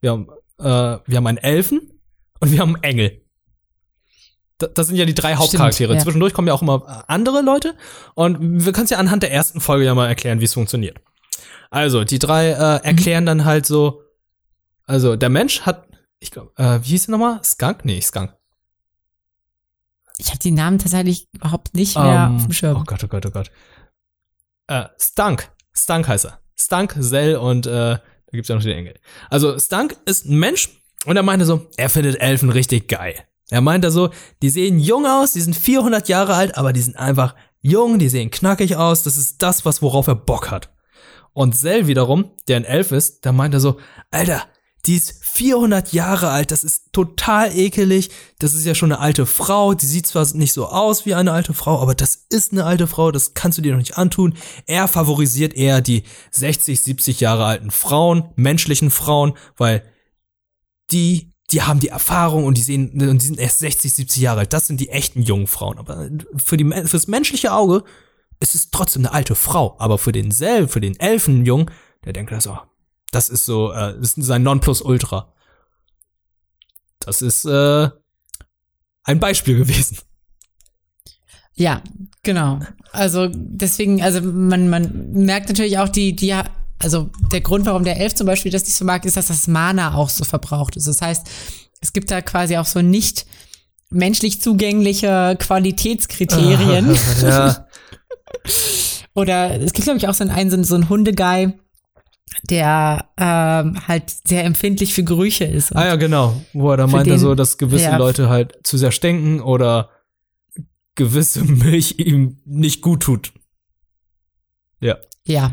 wir 0.00 0.10
haben, 0.12 0.28
äh, 0.58 0.64
wir 1.06 1.16
haben 1.16 1.26
einen 1.26 1.38
Elfen 1.38 2.00
und 2.40 2.52
wir 2.52 2.60
haben 2.60 2.74
einen 2.76 2.82
Engel. 2.84 3.22
Da- 4.58 4.66
Das 4.68 4.88
sind 4.88 4.96
ja 4.96 5.06
die 5.06 5.14
drei 5.14 5.34
Hauptcharaktere. 5.36 5.94
ja. 5.94 6.00
Zwischendurch 6.00 6.34
kommen 6.34 6.48
ja 6.48 6.54
auch 6.54 6.62
immer 6.62 6.84
äh, 6.86 7.12
andere 7.12 7.40
Leute. 7.42 7.74
Und 8.14 8.64
wir 8.64 8.72
können 8.72 8.84
es 8.84 8.90
ja 8.90 8.98
anhand 8.98 9.22
der 9.22 9.32
ersten 9.32 9.60
Folge 9.60 9.84
ja 9.86 9.94
mal 9.94 10.06
erklären, 10.06 10.40
wie 10.40 10.44
es 10.44 10.54
funktioniert. 10.54 10.98
Also, 11.70 12.04
die 12.04 12.18
drei 12.18 12.48
äh, 12.50 12.84
erklären 12.84 13.24
dann 13.26 13.44
halt 13.44 13.64
so, 13.64 14.02
also 14.86 15.16
der 15.16 15.28
Mensch 15.30 15.62
hat, 15.62 15.86
ich 16.18 16.30
glaube, 16.30 16.52
äh, 16.56 16.80
wie 16.82 16.88
hieß 16.88 17.06
der 17.06 17.12
nochmal? 17.12 17.40
Skunk? 17.44 17.84
Nee, 17.84 18.00
Skunk. 18.00 18.34
Ich 20.20 20.28
habe 20.28 20.38
die 20.38 20.50
Namen 20.50 20.78
tatsächlich 20.78 21.28
überhaupt 21.32 21.74
nicht 21.74 21.96
mehr 21.96 22.26
Ähm, 22.28 22.36
auf 22.36 22.44
dem 22.44 22.52
Schirm. 22.52 22.76
Oh 22.76 22.84
Gott, 22.84 23.02
oh 23.02 23.08
Gott, 23.08 23.26
oh 23.26 23.30
Gott. 23.30 23.50
Äh, 24.66 24.84
Stunk. 24.98 25.50
Stunk 25.74 26.06
heißt 26.08 26.26
er. 26.26 26.40
Stunk, 26.58 26.94
Zell 27.00 27.36
und 27.36 27.66
äh, 27.66 27.70
da 27.70 28.00
gibt's 28.30 28.48
ja 28.48 28.54
noch 28.54 28.62
den 28.62 28.76
Engel. 28.76 28.94
Also 29.30 29.58
Stunk 29.58 29.96
ist 30.04 30.26
ein 30.26 30.38
Mensch 30.38 30.68
und 31.06 31.16
er 31.16 31.22
meinte 31.22 31.46
so, 31.46 31.66
er 31.76 31.88
findet 31.88 32.20
Elfen 32.20 32.50
richtig 32.50 32.88
geil. 32.88 33.14
Er 33.50 33.62
meinte 33.62 33.90
so, 33.90 34.10
die 34.42 34.50
sehen 34.50 34.78
jung 34.78 35.06
aus, 35.06 35.32
die 35.32 35.40
sind 35.40 35.56
400 35.56 36.08
Jahre 36.08 36.34
alt, 36.34 36.56
aber 36.56 36.72
die 36.72 36.82
sind 36.82 36.96
einfach 36.96 37.34
jung, 37.62 37.98
die 37.98 38.08
sehen 38.08 38.30
knackig 38.30 38.76
aus, 38.76 39.02
das 39.02 39.16
ist 39.16 39.42
das, 39.42 39.64
was 39.64 39.82
worauf 39.82 40.06
er 40.06 40.14
Bock 40.14 40.50
hat. 40.50 40.70
Und 41.32 41.56
Zell 41.56 41.86
wiederum, 41.86 42.30
der 42.46 42.56
ein 42.56 42.64
Elf 42.64 42.92
ist, 42.92 43.24
der 43.24 43.32
meinte 43.32 43.58
so, 43.58 43.78
Alter, 44.10 44.42
die 44.86 44.96
ist 44.96 45.24
400 45.24 45.92
Jahre 45.92 46.30
alt, 46.30 46.50
das 46.50 46.64
ist 46.64 46.92
total 46.92 47.54
ekelig, 47.56 48.10
das 48.38 48.54
ist 48.54 48.64
ja 48.64 48.74
schon 48.74 48.92
eine 48.92 49.00
alte 49.00 49.26
Frau, 49.26 49.74
die 49.74 49.86
sieht 49.86 50.06
zwar 50.06 50.26
nicht 50.34 50.52
so 50.52 50.66
aus 50.68 51.04
wie 51.06 51.14
eine 51.14 51.32
alte 51.32 51.52
Frau, 51.52 51.80
aber 51.80 51.94
das 51.94 52.26
ist 52.30 52.52
eine 52.52 52.64
alte 52.64 52.86
Frau, 52.86 53.10
das 53.10 53.34
kannst 53.34 53.58
du 53.58 53.62
dir 53.62 53.72
doch 53.72 53.78
nicht 53.78 53.98
antun. 53.98 54.34
Er 54.66 54.88
favorisiert 54.88 55.54
eher 55.54 55.80
die 55.80 56.04
60, 56.30 56.82
70 56.82 57.20
Jahre 57.20 57.44
alten 57.44 57.70
Frauen, 57.70 58.30
menschlichen 58.36 58.90
Frauen, 58.90 59.34
weil 59.56 59.82
die, 60.90 61.32
die 61.50 61.62
haben 61.62 61.80
die 61.80 61.88
Erfahrung 61.88 62.44
und 62.44 62.56
die 62.56 62.62
sehen, 62.62 62.90
und 62.92 63.22
die 63.22 63.26
sind 63.26 63.38
erst 63.38 63.58
60, 63.58 63.92
70 63.92 64.22
Jahre 64.22 64.40
alt. 64.40 64.52
Das 64.52 64.66
sind 64.66 64.80
die 64.80 64.88
echten 64.88 65.22
jungen 65.22 65.46
Frauen. 65.46 65.78
Aber 65.78 66.08
für 66.36 66.56
die, 66.56 66.64
fürs 66.86 67.06
menschliche 67.06 67.52
Auge 67.52 67.84
ist 68.40 68.54
es 68.54 68.70
trotzdem 68.70 69.02
eine 69.02 69.12
alte 69.12 69.34
Frau. 69.34 69.76
Aber 69.78 69.98
für 69.98 70.12
den 70.12 70.30
selben, 70.30 70.68
für 70.68 70.80
den 70.80 70.98
Elfenjungen, 70.98 71.70
der 72.04 72.12
denkt 72.12 72.32
das, 72.32 72.46
oh, 72.46 72.58
das 73.10 73.28
ist 73.28 73.44
so, 73.44 73.72
äh, 73.72 73.94
das 73.98 74.16
ist 74.16 74.26
sein 74.26 74.42
Nonplusultra. 74.42 75.32
Das 77.00 77.22
ist 77.22 77.44
äh, 77.44 77.88
ein 79.04 79.20
Beispiel 79.20 79.58
gewesen. 79.58 79.98
Ja, 81.54 81.82
genau. 82.22 82.60
Also 82.92 83.28
deswegen, 83.32 84.02
also 84.02 84.20
man, 84.22 84.68
man 84.68 85.10
merkt 85.12 85.48
natürlich 85.48 85.78
auch 85.78 85.88
die, 85.88 86.14
die, 86.14 86.34
also 86.78 87.10
der 87.32 87.40
Grund, 87.40 87.66
warum 87.66 87.84
der 87.84 87.98
Elf 87.98 88.14
zum 88.14 88.26
Beispiel 88.26 88.52
das 88.52 88.64
nicht 88.64 88.76
so 88.76 88.84
mag, 88.84 89.04
ist, 89.04 89.16
dass 89.16 89.26
das 89.26 89.46
Mana 89.46 89.94
auch 89.94 90.08
so 90.08 90.24
verbraucht 90.24 90.76
ist. 90.76 90.86
Das 90.86 91.02
heißt, 91.02 91.28
es 91.80 91.92
gibt 91.92 92.10
da 92.10 92.22
quasi 92.22 92.56
auch 92.56 92.66
so 92.66 92.80
nicht 92.82 93.26
menschlich 93.90 94.40
zugängliche 94.40 95.36
Qualitätskriterien. 95.38 96.96
ja. 97.22 97.66
Oder 99.14 99.60
es 99.60 99.72
gibt, 99.72 99.84
glaube 99.84 99.98
ich, 99.98 100.08
auch 100.08 100.14
so 100.14 100.24
einen, 100.24 100.50
so 100.50 100.56
einen, 100.56 100.64
so 100.64 100.74
einen 100.76 100.88
Hundeguy, 100.88 101.52
der 102.44 103.10
ähm, 103.16 103.86
halt 103.88 104.04
sehr 104.24 104.44
empfindlich 104.44 104.94
für 104.94 105.04
Gerüche 105.04 105.44
ist. 105.44 105.74
Ah 105.74 105.86
ja, 105.86 105.96
genau. 105.96 106.40
Wo 106.52 106.70
er 106.70 106.76
da 106.76 106.86
meinte 106.86 107.10
den- 107.10 107.18
so, 107.18 107.34
dass 107.34 107.58
gewisse 107.58 107.84
ja. 107.84 107.96
Leute 107.96 108.28
halt 108.28 108.58
zu 108.62 108.78
sehr 108.78 108.92
stinken 108.92 109.40
oder 109.40 109.90
gewisse 110.94 111.44
Milch 111.44 111.96
ihm 111.98 112.38
nicht 112.44 112.82
gut 112.82 113.02
tut. 113.02 113.32
Ja. 114.80 114.98
Ja. 115.26 115.52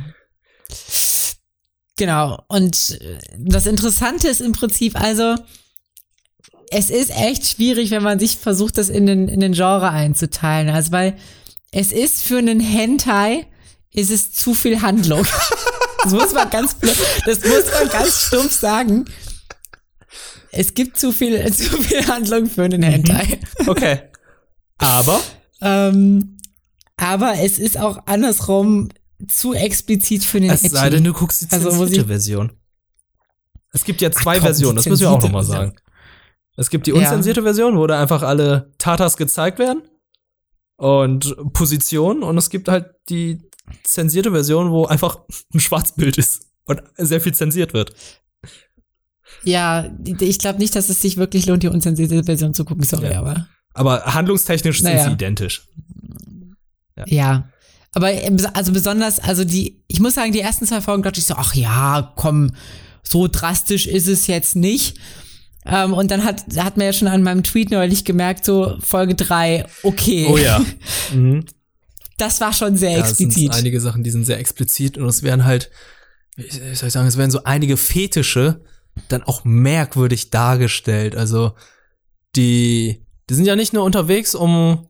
Genau. 1.98 2.44
Und 2.48 3.00
äh, 3.02 3.18
das 3.38 3.66
Interessante 3.66 4.28
ist 4.28 4.42
im 4.42 4.54
Prinzip 4.54 5.00
also, 5.00 5.36
es 6.70 6.90
ist 6.90 7.10
echt 7.12 7.48
schwierig, 7.48 7.92
wenn 7.92 8.04
man 8.04 8.20
sich 8.20 8.38
versucht, 8.38 8.78
das 8.78 8.90
in 8.90 9.06
den, 9.06 9.28
in 9.28 9.40
den 9.40 9.54
Genre 9.54 9.90
einzuteilen. 9.90 10.70
Also, 10.74 10.92
weil 10.92 11.18
es 11.72 11.92
ist 11.92 12.22
für 12.24 12.38
einen 12.38 12.60
Hentai, 12.60 13.48
ist 13.94 14.12
es 14.12 14.32
zu 14.32 14.54
viel 14.54 14.82
Handlung. 14.82 15.26
Das 16.10 16.14
muss 16.14 16.34
man 16.34 16.50
ganz, 16.50 16.78
das 17.26 17.40
muss 17.44 17.66
man 17.80 17.90
ganz 17.90 18.28
stumpf 18.28 18.52
sagen. 18.52 19.06
Es 20.52 20.74
gibt 20.74 20.98
zu 20.98 21.12
viel, 21.12 21.46
zu 21.54 21.64
viel 21.84 22.08
Handlung 22.08 22.48
für 22.48 22.64
einen 22.64 22.82
Hentai. 22.84 23.40
Okay. 23.66 24.00
Aber 24.78 25.22
Ähm, 25.62 26.38
aber 26.98 27.34
es 27.40 27.60
ist 27.60 27.78
auch 27.80 28.00
andersrum 28.06 28.90
zu 29.28 29.54
explizit 29.54 30.24
für 30.24 30.40
den 30.40 30.52
es 30.52 30.62
sei 30.62 30.90
denn, 30.90 31.04
du 31.04 31.14
guckst 31.14 31.42
die 31.42 31.48
Also, 31.52 31.70
zensierte 31.72 32.08
Version. 32.08 32.52
Es 33.74 33.84
gibt 33.84 34.02
ja 34.02 34.12
zwei 34.12 34.34
komm, 34.36 34.42
die 34.42 34.42
Versionen, 34.46 34.76
das 34.78 34.86
müssen 34.86 35.02
wir 35.02 35.12
auch 35.12 35.22
nochmal 35.22 35.44
sagen. 35.44 35.76
Es 36.56 36.70
gibt 36.70 36.88
die 36.88 36.92
Ja. 36.92 36.98
unzensierte 36.98 37.44
Version, 37.44 37.78
wo 37.78 37.86
da 37.88 38.00
einfach 38.02 38.24
alle 38.24 38.72
Tatas 38.78 39.18
gezeigt 39.18 39.60
werden 39.60 39.82
und 40.78 41.36
Positionen 41.54 42.24
und 42.24 42.38
es 42.38 42.50
gibt 42.50 42.68
halt 42.68 42.86
die 43.10 43.47
zensierte 43.84 44.32
Version, 44.32 44.72
wo 44.72 44.86
einfach 44.86 45.20
ein 45.54 45.60
Schwarzbild 45.60 46.18
ist 46.18 46.48
und 46.66 46.82
sehr 46.98 47.22
viel 47.22 47.34
zensiert 47.34 47.74
wird. 47.74 47.94
Ja, 49.44 49.90
ich 50.20 50.40
glaube 50.40 50.60
nicht, 50.60 50.76
dass 50.76 50.90
es 50.90 51.02
sich 51.02 51.18
wirklich 51.18 51.46
lohnt, 51.46 51.64
die 51.64 51.68
unzensierte 51.68 52.24
Version 52.24 52.54
zu 52.54 52.66
gucken, 52.66 52.84
sorry, 52.84 53.12
Ja. 53.12 53.20
aber 53.20 53.48
Aber 53.74 54.06
handlungstechnisch 54.14 54.82
sind 54.82 54.92
Naja. 54.94 55.06
sie 55.06 55.12
identisch. 55.14 55.68
ja. 57.06 57.50
Aber 57.94 58.12
äh, 58.14 58.30
bes- 58.30 58.54
also 58.54 58.72
besonders, 58.74 59.20
also 59.20 59.44
die, 59.44 59.84
ich 59.88 60.00
muss 60.00 60.16
sagen, 60.16 60.32
die 60.32 60.40
ersten 60.42 60.66
zwei 60.66 60.82
Folgen 60.82 61.04
dachte 61.04 61.20
ich 61.20 61.26
so, 61.26 61.34
ach 61.36 61.56
ja, 61.56 62.14
komm, 62.16 62.52
so 63.04 63.28
drastisch 63.28 63.88
ist 63.88 64.08
es 64.08 64.28
jetzt 64.28 64.56
nicht. 64.56 64.98
Ähm, 65.66 65.94
und 65.94 66.12
dann 66.12 66.24
hat, 66.24 66.44
hat 66.58 66.78
man 66.78 66.86
ja 66.86 66.94
schon 66.94 67.08
an 67.08 67.24
meinem 67.24 67.44
Tweet 67.44 67.72
neulich 67.72 68.06
gemerkt, 68.06 68.46
so 68.46 68.78
Folge 68.82 69.16
drei, 69.16 69.66
okay. 69.84 70.28
Oh 70.30 70.38
ja. 70.38 70.64
mhm. 71.14 71.46
Das 72.18 72.42
war 72.42 72.52
schon 72.54 72.76
sehr 72.76 72.92
Ja, 72.92 73.06
es 73.06 73.18
sind 73.18 73.28
explizit. 73.30 73.54
einige 73.54 73.80
Sachen, 73.80 74.04
die 74.04 74.10
sind 74.12 74.26
sehr 74.26 74.40
explizit 74.40 74.98
und 74.98 75.06
es 75.08 75.24
werden 75.24 75.46
halt, 75.46 75.70
wie 76.36 76.50
soll 76.76 76.88
ich 76.88 76.94
sagen, 76.94 77.08
es 77.08 77.18
werden 77.18 77.32
so 77.32 77.44
einige 77.44 77.78
Fetische 77.78 78.62
dann 79.10 79.24
auch 79.24 79.44
merkwürdig 79.46 80.30
dargestellt. 80.32 81.16
Also 81.16 81.54
die, 82.36 83.06
die 83.30 83.34
sind 83.36 83.46
ja 83.46 83.56
nicht 83.56 83.74
nur 83.74 83.84
unterwegs, 83.84 84.34
um 84.36 84.88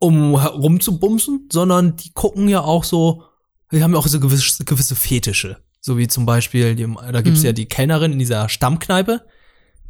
um 0.00 0.34
rumzubumsen, 0.36 1.48
sondern 1.52 1.96
die 1.96 2.12
gucken 2.12 2.48
ja 2.48 2.60
auch 2.60 2.84
so, 2.84 3.24
die 3.72 3.82
haben 3.82 3.92
ja 3.92 3.98
auch 3.98 4.06
so 4.06 4.20
gewisse, 4.20 4.64
gewisse 4.64 4.94
Fetische. 4.94 5.58
So 5.80 5.98
wie 5.98 6.06
zum 6.06 6.24
Beispiel, 6.24 6.76
die, 6.76 6.86
da 7.12 7.20
gibt's 7.20 7.40
Mhm. 7.40 7.46
ja 7.46 7.52
die 7.52 7.66
Kellnerin 7.66 8.12
in 8.12 8.18
dieser 8.18 8.48
Stammkneipe, 8.48 9.26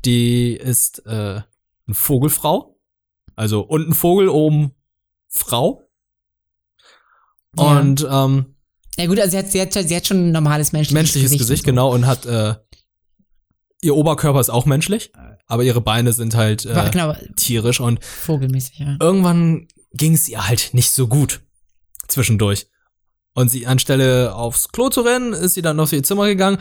die 0.04 0.54
ist 0.54 1.04
äh, 1.06 1.10
eine 1.42 1.44
Vogelfrau. 1.94 2.78
Also 3.36 3.60
unten 3.60 3.92
Vogel, 3.94 4.28
oben 4.28 4.72
Frau. 5.38 5.88
Ja. 7.56 7.78
Und 7.80 8.06
ähm, 8.10 8.56
Ja 8.96 9.06
gut, 9.06 9.18
also 9.18 9.30
sie 9.30 9.38
hat, 9.38 9.50
sie 9.50 9.60
hat, 9.60 9.72
sie 9.72 9.96
hat 9.96 10.06
schon 10.06 10.28
ein 10.28 10.32
normales 10.32 10.72
menschliches, 10.72 10.94
menschliches 10.94 11.32
Gesicht, 11.32 11.62
und 11.62 11.66
so. 11.66 11.70
genau, 11.70 11.92
und 11.92 12.06
hat 12.06 12.26
äh, 12.26 12.54
ihr 13.80 13.96
Oberkörper 13.96 14.40
ist 14.40 14.50
auch 14.50 14.66
menschlich, 14.66 15.12
aber 15.46 15.64
ihre 15.64 15.80
Beine 15.80 16.12
sind 16.12 16.34
halt 16.34 16.66
äh, 16.66 16.90
genau, 16.90 17.14
tierisch 17.36 17.80
und 17.80 18.04
vogelmäßig, 18.04 18.78
ja. 18.80 18.96
irgendwann 19.00 19.68
ging 19.92 20.14
es 20.14 20.28
ihr 20.28 20.46
halt 20.46 20.70
nicht 20.72 20.90
so 20.90 21.08
gut 21.08 21.40
zwischendurch. 22.08 22.68
Und 23.34 23.50
sie 23.50 23.66
anstelle 23.66 24.34
aufs 24.34 24.70
Klo 24.70 24.88
zu 24.88 25.02
rennen, 25.02 25.32
ist 25.32 25.54
sie 25.54 25.62
dann 25.62 25.78
auf 25.78 25.92
ihr 25.92 26.02
Zimmer 26.02 26.26
gegangen 26.26 26.58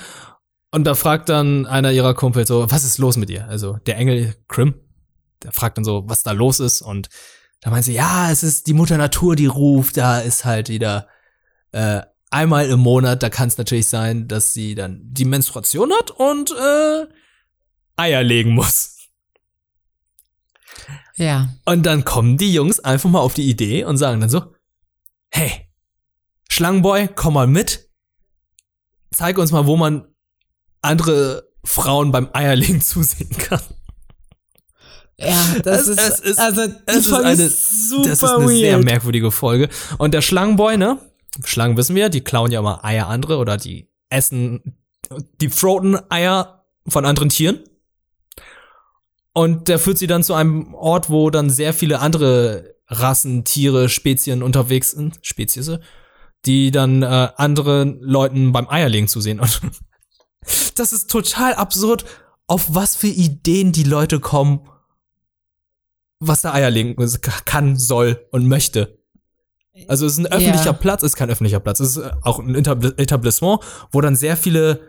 und 0.71 0.83
da 0.83 0.95
fragt 0.95 1.29
dann 1.29 1.65
einer 1.65 1.91
ihrer 1.91 2.13
Kumpel 2.13 2.45
so, 2.45 2.69
was 2.69 2.83
ist 2.83 2.97
los 2.97 3.17
mit 3.17 3.29
ihr? 3.29 3.47
Also 3.47 3.77
der 3.85 3.97
Engel 3.97 4.35
Krim, 4.47 4.75
der 5.43 5.51
fragt 5.51 5.77
dann 5.77 5.85
so, 5.85 6.03
was 6.07 6.23
da 6.23 6.31
los 6.31 6.59
ist 6.59 6.81
und 6.81 7.09
da 7.61 7.69
meint 7.69 7.85
sie, 7.85 7.93
ja, 7.93 8.31
es 8.31 8.43
ist 8.43 8.67
die 8.67 8.73
Mutter 8.73 8.97
Natur, 8.97 9.35
die 9.35 9.47
ruft, 9.47 9.97
da 9.97 10.19
ist 10.19 10.45
halt 10.45 10.69
wieder 10.69 11.07
äh, 11.71 12.01
einmal 12.29 12.67
im 12.67 12.79
Monat, 12.79 13.23
da 13.23 13.29
kann 13.29 13.47
es 13.47 13.57
natürlich 13.57 13.87
sein, 13.87 14.27
dass 14.27 14.53
sie 14.53 14.75
dann 14.75 15.01
die 15.03 15.25
Menstruation 15.25 15.91
hat 15.93 16.11
und 16.11 16.51
äh, 16.51 17.07
Eier 17.95 18.23
legen 18.23 18.51
muss. 18.51 18.97
Ja. 21.15 21.49
Und 21.65 21.85
dann 21.85 22.05
kommen 22.05 22.37
die 22.37 22.53
Jungs 22.53 22.79
einfach 22.79 23.09
mal 23.09 23.19
auf 23.19 23.33
die 23.33 23.49
Idee 23.49 23.83
und 23.83 23.97
sagen 23.97 24.21
dann 24.21 24.29
so, 24.29 24.53
hey, 25.29 25.67
Schlangenboy, 26.49 27.09
komm 27.15 27.33
mal 27.33 27.47
mit. 27.47 27.89
Zeig 29.11 29.37
uns 29.37 29.51
mal, 29.51 29.65
wo 29.65 29.77
man 29.77 30.07
andere 30.81 31.49
Frauen 31.63 32.11
beim 32.11 32.29
Eierlegen 32.33 32.81
zusehen 32.83 33.35
kann. 33.37 33.61
Ja, 35.19 35.55
das 35.63 35.87
Es- 35.87 35.87
ist, 35.87 35.99
es 35.99 36.19
ist- 36.19 36.39
also, 36.39 36.61
Es 36.85 36.95
ist 37.07 37.13
eine, 37.13 37.49
super 37.49 38.09
das 38.09 38.21
ist 38.21 38.23
eine 38.23 38.45
weird. 38.45 38.57
sehr 38.59 38.77
merkwürdige 38.83 39.31
Folge. 39.31 39.69
Und 39.97 40.13
der 40.13 40.21
Schlangenboy, 40.21 40.77
ne? 40.77 40.99
Schlangen 41.43 41.75
wissen 41.77 41.95
wir, 41.95 42.09
die 42.09 42.21
klauen 42.21 42.51
ja 42.51 42.59
immer 42.59 42.83
Eier 42.85 43.07
andere 43.07 43.37
oder 43.37 43.57
die 43.57 43.89
essen, 44.09 44.77
die 45.41 45.49
froten 45.49 45.97
Eier 46.09 46.65
von 46.87 47.05
anderen 47.05 47.29
Tieren. 47.29 47.59
Und 49.33 49.67
der 49.67 49.77
führt 49.79 49.97
sie 49.99 50.07
dann 50.07 50.23
zu 50.23 50.33
einem 50.33 50.73
Ort, 50.73 51.09
wo 51.09 51.29
dann 51.29 51.49
sehr 51.49 51.73
viele 51.73 51.99
andere 51.99 52.75
Rassen, 52.87 53.43
Tiere, 53.43 53.89
Spezien 53.89 54.41
unterwegs 54.41 54.91
sind, 54.91 55.19
Spezies, 55.21 55.69
die 56.45 56.71
dann 56.71 57.03
äh, 57.03 57.29
anderen 57.35 57.99
Leuten 58.01 58.51
beim 58.51 58.67
Eierlegen 58.69 59.07
zusehen. 59.07 59.39
Und 59.39 59.61
das 60.75 60.93
ist 60.93 61.09
total 61.11 61.53
absurd, 61.55 62.05
auf 62.47 62.65
was 62.73 62.95
für 62.95 63.07
Ideen 63.07 63.73
die 63.73 63.83
Leute 63.83 64.19
kommen, 64.19 64.61
was 66.19 66.41
der 66.41 66.53
Eierlegen 66.53 66.95
kann, 67.45 67.77
soll 67.77 68.25
und 68.31 68.47
möchte. 68.47 68.97
Also 69.87 70.05
es 70.07 70.13
ist 70.13 70.19
ein 70.19 70.25
öffentlicher 70.27 70.65
Ja. 70.65 70.73
Platz, 70.73 71.03
ist 71.03 71.15
kein 71.15 71.29
öffentlicher 71.29 71.59
Platz, 71.59 71.79
es 71.79 71.97
ist 71.97 72.03
äh, 72.03 72.11
auch 72.23 72.39
ein 72.39 72.55
Etabl- 72.55 72.99
Etablissement, 72.99 73.59
wo 73.91 74.01
dann 74.01 74.15
sehr 74.15 74.35
viele 74.35 74.79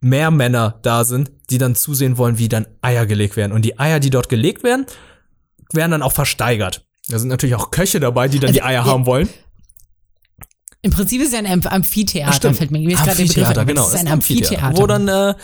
mehr 0.00 0.30
Männer 0.30 0.78
da 0.82 1.04
sind, 1.04 1.30
die 1.50 1.58
dann 1.58 1.74
zusehen 1.74 2.16
wollen, 2.16 2.38
wie 2.38 2.48
dann 2.48 2.66
Eier 2.80 3.04
gelegt 3.04 3.36
werden. 3.36 3.52
Und 3.52 3.66
die 3.66 3.78
Eier, 3.78 4.00
die 4.00 4.08
dort 4.08 4.30
gelegt 4.30 4.62
werden, 4.64 4.86
werden 5.72 5.90
dann 5.90 6.02
auch 6.02 6.12
versteigert. 6.12 6.86
Da 7.08 7.18
sind 7.18 7.28
natürlich 7.28 7.54
auch 7.56 7.70
Köche 7.70 8.00
dabei, 8.00 8.28
die 8.28 8.38
dann 8.38 8.48
Also, 8.48 8.60
die 8.60 8.62
Eier 8.62 8.86
haben 8.86 9.04
wollen. 9.04 9.28
Im 10.82 10.90
Prinzip 10.92 11.20
ist 11.20 11.28
es 11.28 11.32
ja 11.34 11.40
ein 11.40 11.46
Amph- 11.46 11.66
Amphitheater, 11.68 12.32
Stimmt. 12.32 12.56
fällt 12.56 12.70
mir 12.70 12.80
gerade 12.82 13.04
der 13.04 13.12
Begriff, 13.12 13.28
Amphitheater, 13.28 13.60
ein, 13.60 13.66
genau. 13.66 13.82
Das 13.82 13.94
ist 13.94 14.00
ein 14.00 14.06
ist 14.06 14.12
Amphitheater. 14.12 14.76
Wo 14.78 14.86
dann 14.86 15.08
äh, 15.08 15.34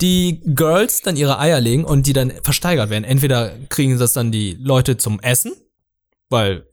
die 0.00 0.40
Girls 0.44 1.02
dann 1.02 1.16
ihre 1.16 1.38
Eier 1.40 1.60
legen 1.60 1.84
und 1.84 2.06
die 2.06 2.12
dann 2.12 2.32
versteigert 2.42 2.90
werden. 2.90 3.02
Entweder 3.04 3.56
kriegen 3.68 3.98
das 3.98 4.12
dann 4.12 4.30
die 4.30 4.54
Leute 4.60 4.96
zum 4.96 5.18
Essen, 5.20 5.52
weil 6.28 6.66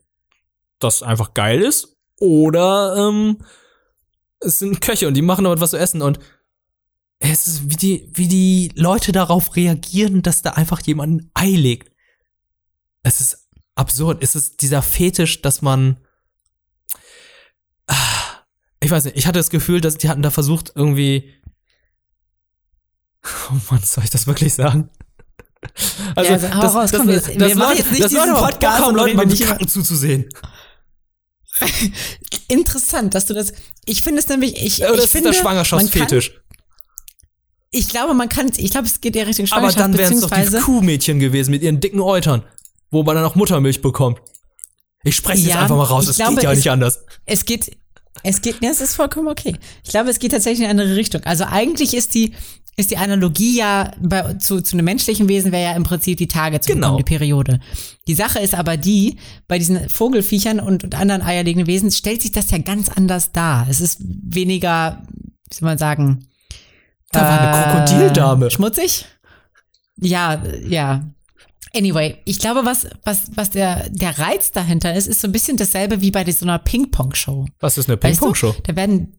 das 0.78 1.02
einfach 1.02 1.34
geil 1.34 1.60
ist, 1.62 1.96
oder 2.20 3.08
ähm, 3.08 3.38
es 4.38 4.60
sind 4.60 4.80
Köche 4.80 5.08
und 5.08 5.14
die 5.14 5.22
machen 5.22 5.44
dort 5.44 5.60
was 5.60 5.70
zu 5.70 5.78
essen 5.78 6.02
und 6.02 6.20
es 7.18 7.46
ist, 7.46 7.70
wie 7.70 7.76
die, 7.76 8.10
wie 8.14 8.28
die 8.28 8.72
Leute 8.74 9.12
darauf 9.12 9.54
reagieren, 9.56 10.22
dass 10.22 10.42
da 10.42 10.50
einfach 10.50 10.80
jemand 10.82 11.22
ein 11.22 11.30
Ei 11.34 11.50
legt. 11.50 11.92
Es 13.04 13.20
ist 13.20 13.48
absurd. 13.76 14.22
Es 14.22 14.34
ist 14.34 14.60
dieser 14.62 14.82
Fetisch, 14.82 15.40
dass 15.42 15.62
man 15.62 15.98
weiß 18.92 19.04
nicht, 19.06 19.16
ich 19.16 19.26
hatte 19.26 19.38
das 19.40 19.50
Gefühl, 19.50 19.80
dass 19.80 19.96
die 19.98 20.08
hatten 20.08 20.22
da 20.22 20.30
versucht, 20.30 20.72
irgendwie. 20.74 21.32
Oh 23.50 23.54
Mann, 23.70 23.80
soll 23.84 24.04
ich 24.04 24.10
das 24.10 24.26
wirklich 24.26 24.52
sagen? 24.54 24.88
Also, 26.16 26.32
Ja, 26.32 26.36
also, 26.38 26.54
hau 26.54 26.80
raus, 26.80 26.90
komm, 26.92 27.08
jetzt- 27.10 27.28
wir 27.28 27.56
machen 27.56 27.76
jetzt 27.76 27.92
nicht 27.92 28.02
diesen 28.04 28.16
Leute 28.18 28.32
mal 28.32 28.50
Podcast 28.50 28.82
und 28.88 28.94
Leuten 28.96 29.16
beim 29.16 29.30
Kacken 29.38 29.68
zuzusehen. 29.68 30.28
Interessant, 32.48 33.14
dass 33.14 33.26
du 33.26 33.34
das. 33.34 33.52
Ich 33.84 34.02
finde 34.02 34.20
es 34.20 34.28
nämlich, 34.28 34.56
ich, 34.56 34.64
ich 34.64 34.78
das 34.80 35.04
ist 35.04 35.12
finde, 35.12 35.30
der 35.30 35.42
man 35.44 35.54
kann, 35.54 35.64
Schwangerschaftsfetisch. 35.64 36.40
ich 37.70 37.88
glaube, 37.88 38.14
man 38.14 38.28
kann, 38.28 38.50
ich 38.56 38.70
glaube, 38.70 38.86
es 38.86 39.00
geht 39.00 39.14
ja 39.14 39.22
Richtung 39.24 39.46
Aber 39.46 39.70
Schwangerschaft, 39.70 39.78
dann 39.78 39.98
wären 39.98 40.12
es 40.14 40.20
doch 40.20 40.30
die 40.30 40.64
Kuhmädchen 40.64 41.18
gewesen 41.20 41.52
mit 41.52 41.62
ihren 41.62 41.80
dicken 41.80 42.00
Eutern, 42.00 42.42
wo 42.90 43.02
man 43.04 43.14
dann 43.14 43.24
auch 43.24 43.34
Muttermilch 43.36 43.80
bekommt. 43.82 44.20
Ich 45.04 45.16
spreche 45.16 45.42
jetzt 45.42 45.54
Ja, 45.54 45.62
einfach 45.62 45.76
mal 45.76 45.84
raus, 45.84 46.04
ich 46.04 46.10
es 46.10 46.16
geht 46.28 46.42
ja 46.42 46.54
nicht 46.54 46.70
anders. 46.70 47.04
es 47.26 47.44
geht, 47.44 47.76
es 48.22 48.40
geht, 48.42 48.56
ja, 48.62 48.70
es 48.70 48.80
ist 48.80 48.94
vollkommen 48.94 49.28
okay. 49.28 49.56
Ich 49.84 49.90
glaube, 49.90 50.10
es 50.10 50.18
geht 50.18 50.32
tatsächlich 50.32 50.60
in 50.60 50.70
eine 50.70 50.82
andere 50.82 50.96
Richtung. 50.96 51.22
Also 51.24 51.44
eigentlich 51.44 51.94
ist 51.94 52.14
die, 52.14 52.32
ist 52.76 52.90
die 52.90 52.96
Analogie 52.96 53.58
ja 53.58 53.92
bei, 54.00 54.34
zu, 54.34 54.60
zu 54.60 54.76
einem 54.76 54.84
menschlichen 54.86 55.28
Wesen 55.28 55.52
wäre 55.52 55.70
ja 55.70 55.76
im 55.76 55.82
Prinzip 55.82 56.18
die 56.18 56.28
Tage 56.28 56.60
zu 56.60 56.72
Genau. 56.72 56.96
die 56.96 57.02
Periode. 57.02 57.60
Die 58.06 58.14
Sache 58.14 58.38
ist 58.38 58.54
aber 58.54 58.76
die, 58.76 59.16
bei 59.48 59.58
diesen 59.58 59.88
Vogelfiechern 59.88 60.60
und, 60.60 60.84
und 60.84 60.94
anderen 60.94 61.22
eierlegenden 61.22 61.66
Wesen 61.66 61.90
stellt 61.90 62.22
sich 62.22 62.32
das 62.32 62.50
ja 62.50 62.58
ganz 62.58 62.88
anders 62.88 63.32
dar. 63.32 63.66
Es 63.68 63.80
ist 63.80 63.98
weniger, 64.00 65.02
wie 65.50 65.54
soll 65.54 65.68
man 65.68 65.78
sagen, 65.78 66.26
Da 67.10 67.20
war 67.22 67.40
eine 67.40 67.86
Krokodildame. 67.86 68.50
Schmutzig? 68.50 69.04
Ja, 69.96 70.42
ja. 70.66 71.11
Anyway, 71.74 72.18
ich 72.26 72.38
glaube, 72.38 72.66
was, 72.66 72.86
was, 73.04 73.30
was 73.34 73.50
der, 73.50 73.88
der 73.88 74.18
Reiz 74.18 74.52
dahinter 74.52 74.94
ist, 74.94 75.06
ist 75.06 75.22
so 75.22 75.28
ein 75.28 75.32
bisschen 75.32 75.56
dasselbe 75.56 76.02
wie 76.02 76.10
bei 76.10 76.30
so 76.30 76.44
einer 76.44 76.58
Ping-Pong-Show. 76.58 77.46
Was 77.60 77.78
ist 77.78 77.88
eine 77.88 77.96
Weißt 77.96 78.20
du? 78.20 78.26
Ping-Pong-Show? 78.26 78.54
Da 78.64 78.76
werden. 78.76 79.18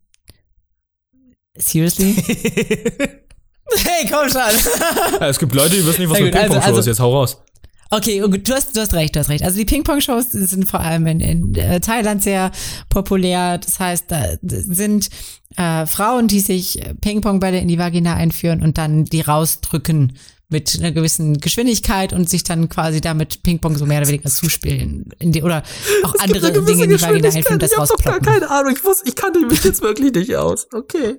Seriously? 1.58 2.14
hey, 2.24 4.08
komm 4.10 4.30
schon. 4.30 4.42
Ja, 5.20 5.30
es 5.30 5.40
gibt 5.40 5.56
Leute, 5.56 5.78
die 5.78 5.86
wissen 5.86 6.02
nicht, 6.02 6.10
was 6.12 6.18
eine 6.18 6.28
also- 6.28 6.40
Ping-Pong-Show 6.40 6.68
also- 6.68 6.80
ist. 6.80 6.86
Jetzt 6.86 7.00
hau 7.00 7.12
raus. 7.18 7.42
Okay, 7.90 8.20
gut, 8.22 8.48
du 8.48 8.54
hast, 8.54 8.76
du 8.76 8.82
hast 8.82 8.94
recht, 8.96 9.16
du 9.16 9.20
hast 9.20 9.30
recht. 9.30 9.44
Also 9.44 9.58
die 9.58 9.66
Ping-Pong-Shows 9.66 10.32
sind 10.32 10.68
vor 10.68 10.80
allem 10.80 11.06
in, 11.06 11.20
in 11.20 11.56
äh, 11.56 11.80
Thailand 11.80 12.24
sehr 12.24 12.52
populär. 12.90 13.60
Das 13.60 13.80
heißt, 13.80 14.06
da 14.10 14.24
sind 14.42 15.10
äh, 15.58 15.86
Frauen, 15.86 16.28
die 16.28 16.40
sich 16.40 16.82
Ping-Pong-Bälle 17.02 17.60
in 17.60 17.68
die 17.68 17.78
Vagina 17.78 18.16
einführen 18.16 18.64
und 18.64 18.80
dann 18.80 19.06
die 19.06 19.22
rausdrücken 19.22 20.14
mit 20.54 20.78
einer 20.80 20.92
gewissen 20.92 21.42
Geschwindigkeit 21.42 22.14
und 22.14 22.30
sich 22.30 22.44
dann 22.44 22.70
quasi 22.70 23.02
damit 23.02 23.44
Ping-Pong 23.44 23.76
so 23.76 23.86
mehr 23.86 24.00
oder 24.00 24.08
weniger 24.08 24.30
zuspielen. 24.30 25.10
In 25.20 25.34
die, 25.34 25.44
oder 25.44 25.64
auch 26.04 26.14
andere 26.20 26.54
Dinge 26.54 26.86
in 26.86 26.92
die 26.92 27.02
Vagina 27.02 27.30
einführen, 27.30 27.60
das 27.60 27.78
rausploppen. 27.78 28.22
keine 28.22 28.50
Ahnung. 28.50 28.74
Ich, 28.74 28.84
muss, 28.84 29.02
ich 29.04 29.16
kannte 29.16 29.40
mich 29.40 29.64
jetzt 29.64 29.82
wirklich 29.82 30.14
nicht 30.14 30.36
aus. 30.36 30.68
Okay. 30.72 31.18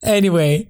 Anyway. 0.00 0.68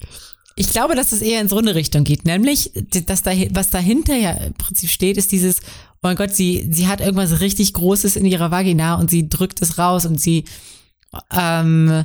Ich 0.56 0.70
glaube, 0.70 0.94
dass 0.94 1.12
es 1.12 1.22
eher 1.22 1.40
in 1.40 1.48
so 1.48 1.58
eine 1.58 1.74
Richtung 1.74 2.04
geht, 2.04 2.26
nämlich, 2.26 2.72
dass 3.06 3.22
da, 3.22 3.30
was 3.52 3.70
dahinter 3.70 4.16
ja 4.16 4.32
im 4.32 4.54
Prinzip 4.54 4.90
steht, 4.90 5.16
ist 5.16 5.32
dieses, 5.32 5.60
oh 5.60 5.98
mein 6.02 6.16
Gott, 6.16 6.34
sie, 6.34 6.68
sie 6.70 6.88
hat 6.88 7.00
irgendwas 7.00 7.40
richtig 7.40 7.72
Großes 7.72 8.16
in 8.16 8.26
ihrer 8.26 8.50
Vagina 8.50 8.96
und 8.96 9.08
sie 9.08 9.28
drückt 9.28 9.62
es 9.62 9.78
raus 9.78 10.04
und 10.04 10.20
sie 10.20 10.44
ähm, 11.32 12.04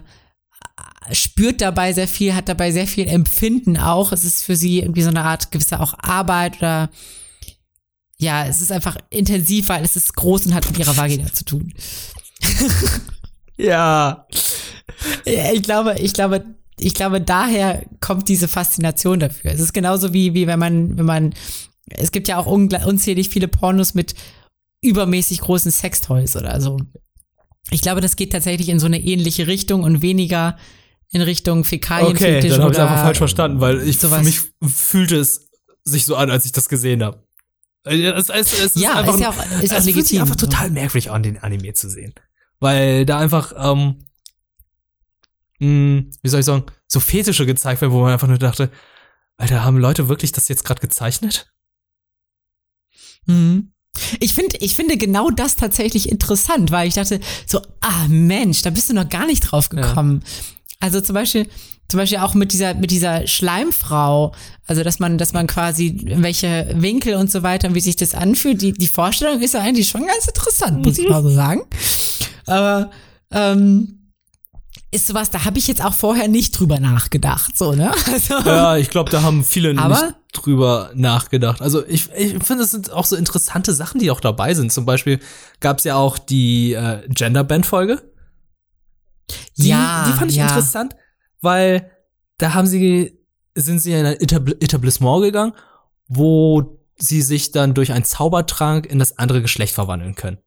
spürt 1.11 1.61
dabei 1.61 1.93
sehr 1.93 2.07
viel, 2.07 2.35
hat 2.35 2.49
dabei 2.49 2.71
sehr 2.71 2.87
viel 2.87 3.07
Empfinden 3.07 3.77
auch. 3.77 4.11
Es 4.11 4.23
ist 4.23 4.43
für 4.43 4.55
sie 4.55 4.79
irgendwie 4.79 5.03
so 5.03 5.09
eine 5.09 5.23
Art 5.23 5.51
gewisse 5.51 5.79
auch 5.79 5.93
Arbeit 5.99 6.57
oder 6.57 6.89
ja, 8.17 8.45
es 8.45 8.61
ist 8.61 8.71
einfach 8.71 8.97
intensiv, 9.09 9.69
weil 9.69 9.83
es 9.83 9.95
ist 9.95 10.15
groß 10.15 10.45
und 10.45 10.53
hat 10.53 10.65
mit 10.69 10.79
ihrer 10.79 10.95
Vagina 10.95 11.31
zu 11.33 11.45
tun. 11.45 11.73
Ja. 13.57 14.27
Ja, 15.25 15.51
ich 15.53 15.63
glaube, 15.63 15.95
ich 15.99 16.13
glaube, 16.13 16.45
ich 16.77 16.93
glaube, 16.93 17.21
daher 17.21 17.85
kommt 18.01 18.27
diese 18.27 18.47
Faszination 18.47 19.19
dafür. 19.19 19.51
Es 19.51 19.59
ist 19.59 19.73
genauso 19.73 20.13
wie, 20.13 20.33
wie 20.33 20.47
wenn 20.47 20.59
man, 20.59 20.97
wenn 20.97 21.05
man, 21.05 21.33
es 21.89 22.11
gibt 22.11 22.27
ja 22.27 22.37
auch 22.37 22.47
unzählig 22.47 23.29
viele 23.29 23.47
Pornos 23.47 23.93
mit 23.93 24.13
übermäßig 24.81 25.39
großen 25.39 25.71
Sextoys 25.71 26.35
oder 26.35 26.59
so. 26.59 26.77
Ich 27.71 27.81
glaube, 27.81 28.01
das 28.01 28.15
geht 28.15 28.31
tatsächlich 28.33 28.69
in 28.69 28.79
so 28.79 28.85
eine 28.85 28.99
ähnliche 28.99 29.47
Richtung 29.47 29.83
und 29.83 30.01
weniger 30.01 30.57
in 31.15 31.21
Richtung 31.21 31.59
Okay, 31.59 31.69
Fäkalienfetisch 31.69 32.51
dann 32.51 32.61
habe 32.63 32.73
ich 32.73 32.79
einfach 32.79 33.01
falsch 33.03 33.17
verstanden, 33.17 33.61
weil 33.61 33.87
ich 33.87 33.99
sowas. 33.99 34.19
für 34.19 34.25
mich 34.25 34.41
fühlte 34.75 35.15
es 35.17 35.47
sich 35.83 36.05
so 36.05 36.15
an, 36.15 36.29
als 36.29 36.45
ich 36.45 36.51
das 36.51 36.67
gesehen 36.69 37.03
habe. 37.03 37.23
Es, 37.83 38.29
es, 38.29 38.53
es 38.53 38.59
ist 38.75 38.75
Ja, 38.77 38.95
einfach, 38.95 39.13
ist 39.13 39.19
ja 39.21 39.29
auch, 39.29 39.37
ist 39.37 39.45
auch 39.45 39.51
es 39.61 39.69
fühlt 39.69 39.83
sich 39.83 39.95
legitim. 39.95 40.21
einfach 40.21 40.35
total 40.35 40.71
merkwürdig 40.71 41.11
an, 41.11 41.23
den 41.23 41.37
Anime 41.37 41.73
zu 41.73 41.89
sehen. 41.89 42.13
Weil 42.59 43.05
da 43.05 43.19
einfach, 43.19 43.53
ähm, 43.57 43.99
mh, 45.59 46.03
wie 46.21 46.29
soll 46.29 46.39
ich 46.39 46.45
sagen, 46.45 46.65
so 46.87 46.99
Fetische 46.99 47.45
gezeigt 47.45 47.81
werden, 47.81 47.93
wo 47.93 48.01
man 48.01 48.13
einfach 48.13 48.27
nur 48.27 48.37
dachte, 48.39 48.71
Alter, 49.37 49.63
haben 49.63 49.77
Leute 49.77 50.09
wirklich 50.09 50.31
das 50.31 50.47
jetzt 50.47 50.63
gerade 50.65 50.81
gezeichnet? 50.81 51.51
Mhm. 53.25 53.71
Ich 54.19 54.33
finde, 54.33 54.57
ich 54.59 54.75
finde 54.75 54.97
genau 54.97 55.29
das 55.29 55.55
tatsächlich 55.55 56.09
interessant, 56.09 56.71
weil 56.71 56.87
ich 56.87 56.95
dachte 56.95 57.19
so, 57.45 57.61
ah 57.81 58.07
Mensch, 58.09 58.61
da 58.61 58.69
bist 58.69 58.89
du 58.89 58.93
noch 58.93 59.07
gar 59.07 59.25
nicht 59.25 59.41
drauf 59.41 59.69
gekommen. 59.69 60.23
Also 60.79 61.01
zum 61.01 61.13
Beispiel, 61.15 61.47
zum 61.87 61.99
Beispiel 61.99 62.17
auch 62.19 62.33
mit 62.33 62.51
dieser, 62.51 62.73
mit 62.73 62.91
dieser 62.91 63.25
Schleimfrau, 63.27 64.33
also 64.67 64.83
dass 64.83 64.99
man, 64.99 65.17
dass 65.17 65.33
man 65.33 65.47
quasi 65.47 66.01
welche 66.17 66.67
Winkel 66.75 67.15
und 67.15 67.31
so 67.31 67.43
weiter 67.43 67.67
und 67.69 67.75
wie 67.75 67.81
sich 67.81 67.95
das 67.95 68.13
anfühlt, 68.15 68.61
die, 68.61 68.73
die 68.73 68.87
Vorstellung 68.87 69.41
ist 69.41 69.53
ja 69.53 69.61
eigentlich 69.61 69.89
schon 69.89 70.05
ganz 70.05 70.27
interessant, 70.27 70.85
muss 70.85 70.97
ich 70.97 71.07
mal 71.09 71.23
so 71.23 71.29
sagen. 71.29 71.61
Aber 72.47 72.91
ähm, 73.31 74.11
ist 74.91 75.07
sowas, 75.07 75.29
da 75.29 75.45
habe 75.45 75.57
ich 75.59 75.67
jetzt 75.67 75.83
auch 75.83 75.93
vorher 75.93 76.27
nicht 76.27 76.57
drüber 76.57 76.79
nachgedacht, 76.79 77.57
so, 77.57 77.73
ne? 77.73 77.91
Also, 78.11 78.39
Ja, 78.49 78.77
ich 78.77 78.89
glaube, 78.89 79.09
da 79.11 79.21
haben 79.23 79.43
viele 79.43 79.77
Aber- 79.77 79.89
nicht 80.01 80.15
drüber 80.33 80.91
nachgedacht. 80.95 81.61
Also 81.61 81.85
ich, 81.87 82.09
ich 82.17 82.43
finde, 82.43 82.63
es 82.63 82.71
sind 82.71 82.91
auch 82.91 83.05
so 83.05 83.15
interessante 83.15 83.73
Sachen, 83.73 83.99
die 83.99 84.11
auch 84.11 84.19
dabei 84.19 84.53
sind. 84.53 84.71
Zum 84.71 84.85
Beispiel 84.85 85.19
gab 85.61 85.77
es 85.77 85.85
ja 85.85 85.95
auch 85.95 86.17
die 86.17 86.73
äh, 86.73 86.99
Gender-Band-Folge. 87.07 88.01
Die, 89.57 89.69
Ja, 89.69 90.05
die 90.07 90.13
fand 90.17 90.31
ich 90.31 90.37
ja. 90.37 90.47
interessant, 90.47 90.95
weil 91.41 91.91
da 92.37 92.53
haben 92.53 92.67
sie, 92.67 93.19
sind 93.55 93.79
sie 93.79 93.93
in 93.93 94.05
ein 94.05 94.19
Etabl 94.19 94.55
Etablissement 94.59 95.23
gegangen, 95.23 95.53
wo 96.07 96.79
sie 96.97 97.21
sich 97.21 97.51
dann 97.51 97.73
durch 97.73 97.91
einen 97.91 98.05
Zaubertrank 98.05 98.85
in 98.85 98.99
das 98.99 99.17
andere 99.17 99.41
Geschlecht 99.41 99.73
verwandeln 99.73 100.15
können. 100.15 100.37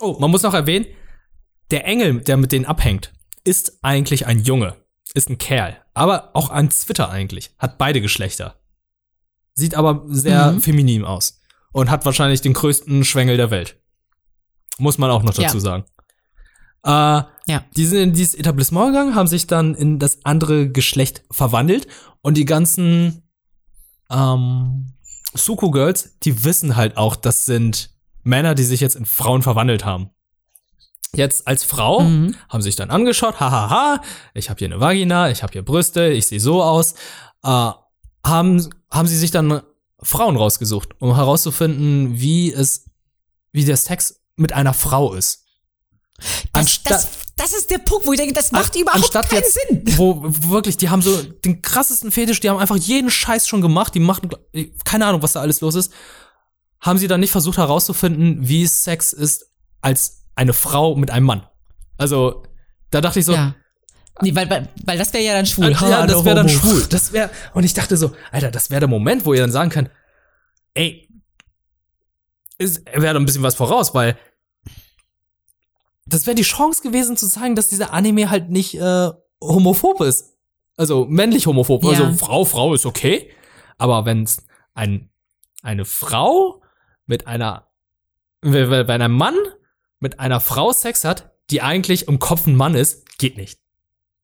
Oh, 0.00 0.16
man 0.18 0.30
muss 0.30 0.42
noch 0.42 0.54
erwähnen, 0.54 0.86
der 1.70 1.86
Engel, 1.86 2.20
der 2.20 2.36
mit 2.36 2.52
denen 2.52 2.66
abhängt, 2.66 3.12
ist 3.44 3.78
eigentlich 3.82 4.26
ein 4.26 4.40
Junge, 4.42 4.76
ist 5.14 5.28
ein 5.30 5.38
Kerl, 5.38 5.76
aber 5.94 6.30
auch 6.34 6.50
ein 6.50 6.70
Zwitter 6.70 7.08
eigentlich, 7.10 7.54
hat 7.58 7.78
beide 7.78 8.00
Geschlechter. 8.00 8.60
Sieht 9.54 9.74
aber 9.74 10.02
sehr 10.06 10.52
Mhm. 10.52 10.60
feminin 10.60 11.04
aus 11.04 11.40
und 11.72 11.90
hat 11.90 12.04
wahrscheinlich 12.04 12.40
den 12.40 12.52
größten 12.54 13.04
Schwengel 13.04 13.36
der 13.36 13.50
Welt. 13.50 13.78
Muss 14.78 14.98
man 14.98 15.10
auch 15.10 15.22
noch 15.22 15.34
dazu 15.34 15.56
Ja. 15.58 15.60
sagen. 15.60 15.84
Äh, 16.84 16.90
Ja. 17.46 17.64
die 17.76 17.86
sind 17.86 17.98
in 18.00 18.12
dieses 18.12 18.34
Etablissement 18.34 18.88
gegangen, 18.92 19.14
haben 19.14 19.26
sich 19.28 19.46
dann 19.46 19.74
in 19.74 19.98
das 19.98 20.24
andere 20.24 20.68
Geschlecht 20.70 21.22
verwandelt 21.30 21.86
und 22.22 22.36
die 22.36 22.44
ganzen 22.44 23.22
ähm, 24.10 24.92
Suku 25.34 25.70
Girls, 25.70 26.18
die 26.22 26.44
wissen 26.44 26.76
halt 26.76 26.96
auch, 26.96 27.16
das 27.16 27.44
sind 27.46 27.90
Männer, 28.22 28.54
die 28.54 28.64
sich 28.64 28.80
jetzt 28.80 28.96
in 28.96 29.06
Frauen 29.06 29.42
verwandelt 29.42 29.84
haben. 29.84 30.10
Jetzt 31.14 31.46
als 31.46 31.64
Frau 31.64 32.00
Mhm. 32.00 32.34
haben 32.48 32.62
sich 32.62 32.76
dann 32.76 32.90
angeschaut, 32.90 33.38
hahaha, 33.40 34.00
ich 34.34 34.48
habe 34.50 34.58
hier 34.58 34.68
eine 34.68 34.80
Vagina, 34.80 35.30
ich 35.30 35.42
habe 35.42 35.52
hier 35.52 35.64
Brüste, 35.64 36.08
ich 36.08 36.26
sehe 36.26 36.40
so 36.40 36.62
aus. 36.62 36.94
Äh, 37.42 37.70
haben, 38.24 38.68
haben 38.90 39.08
sie 39.08 39.16
sich 39.18 39.30
dann 39.30 39.62
Frauen 40.00 40.36
rausgesucht, 40.36 40.90
um 41.00 41.14
herauszufinden, 41.14 42.18
wie 42.20 42.52
es, 42.52 42.86
wie 43.52 43.64
der 43.64 43.76
Sex 43.76 44.22
mit 44.36 44.52
einer 44.52 44.74
Frau 44.74 45.12
ist. 45.14 45.44
Das, 46.52 46.82
das, 46.82 47.08
das 47.36 47.52
ist 47.52 47.70
der 47.70 47.78
Punkt, 47.78 48.06
wo 48.06 48.12
ich 48.12 48.18
denke, 48.18 48.34
das 48.34 48.52
macht 48.52 48.74
An- 48.74 48.80
überhaupt 48.82 49.02
anstatt 49.02 49.28
keinen 49.28 49.42
jetzt, 49.42 49.58
Sinn. 49.68 49.82
Wo, 49.96 50.22
wirklich, 50.22 50.76
die 50.76 50.88
haben 50.90 51.02
so 51.02 51.22
den 51.22 51.62
krassesten 51.62 52.10
Fetisch, 52.10 52.40
die 52.40 52.50
haben 52.50 52.58
einfach 52.58 52.76
jeden 52.76 53.10
Scheiß 53.10 53.48
schon 53.48 53.60
gemacht, 53.62 53.94
die 53.94 54.00
machen, 54.00 54.30
keine 54.84 55.06
Ahnung, 55.06 55.22
was 55.22 55.32
da 55.32 55.40
alles 55.40 55.60
los 55.60 55.74
ist. 55.74 55.92
Haben 56.80 56.98
sie 56.98 57.08
dann 57.08 57.20
nicht 57.20 57.30
versucht 57.30 57.58
herauszufinden, 57.58 58.38
wie 58.48 58.66
Sex 58.66 59.12
ist 59.12 59.46
als 59.80 60.24
eine 60.34 60.52
Frau 60.52 60.96
mit 60.96 61.10
einem 61.10 61.26
Mann. 61.26 61.46
Also, 61.98 62.42
da 62.90 63.00
dachte 63.00 63.20
ich 63.20 63.24
so, 63.26 63.32
ja. 63.34 63.54
Nee, 64.20 64.34
weil, 64.34 64.48
weil, 64.50 64.68
weil 64.84 64.98
das 64.98 65.12
wäre 65.14 65.24
ja 65.24 65.32
dann 65.32 65.46
schwul. 65.46 65.66
äh, 65.66 65.70
ja, 65.88 66.06
das 66.06 66.24
wäre 66.24 66.36
dann 66.36 66.48
schwul. 66.48 66.84
Das 66.90 67.12
wäre, 67.12 67.30
und 67.54 67.64
ich 67.64 67.72
dachte 67.74 67.96
so, 67.96 68.12
Alter, 68.30 68.50
das 68.50 68.70
wäre 68.70 68.80
der 68.80 68.88
Moment, 68.88 69.24
wo 69.24 69.32
ihr 69.32 69.40
dann 69.40 69.50
sagen 69.50 69.70
könnt, 69.70 69.90
ey, 70.74 71.08
ist- 72.58 72.84
wäre 72.86 73.14
da 73.14 73.20
ein 73.20 73.24
bisschen 73.26 73.42
was 73.42 73.54
voraus, 73.54 73.94
weil 73.94 74.16
das 76.06 76.26
wäre 76.26 76.34
die 76.34 76.42
Chance 76.42 76.82
gewesen 76.82 77.16
zu 77.16 77.26
sagen, 77.26 77.54
dass 77.56 77.68
dieser 77.68 77.92
Anime 77.92 78.30
halt 78.30 78.50
nicht 78.50 78.74
äh, 78.74 79.10
homophob 79.40 80.00
ist. 80.00 80.34
Also 80.76 81.04
männlich 81.04 81.46
homophob. 81.46 81.84
Ja. 81.84 81.90
Also 81.90 82.12
Frau, 82.14 82.44
Frau 82.44 82.74
ist 82.74 82.86
okay. 82.86 83.30
Aber 83.78 84.04
wenn 84.04 84.22
es 84.24 84.42
ein, 84.74 85.10
eine 85.62 85.84
Frau 85.84 86.62
mit 87.06 87.26
einer, 87.26 87.68
wenn 88.40 89.02
ein 89.02 89.12
Mann 89.12 89.34
mit 90.00 90.18
einer 90.18 90.40
Frau 90.40 90.72
Sex 90.72 91.04
hat, 91.04 91.30
die 91.50 91.62
eigentlich 91.62 92.08
im 92.08 92.18
Kopf 92.18 92.46
ein 92.46 92.56
Mann 92.56 92.74
ist, 92.74 93.18
geht 93.18 93.36
nicht. 93.36 93.60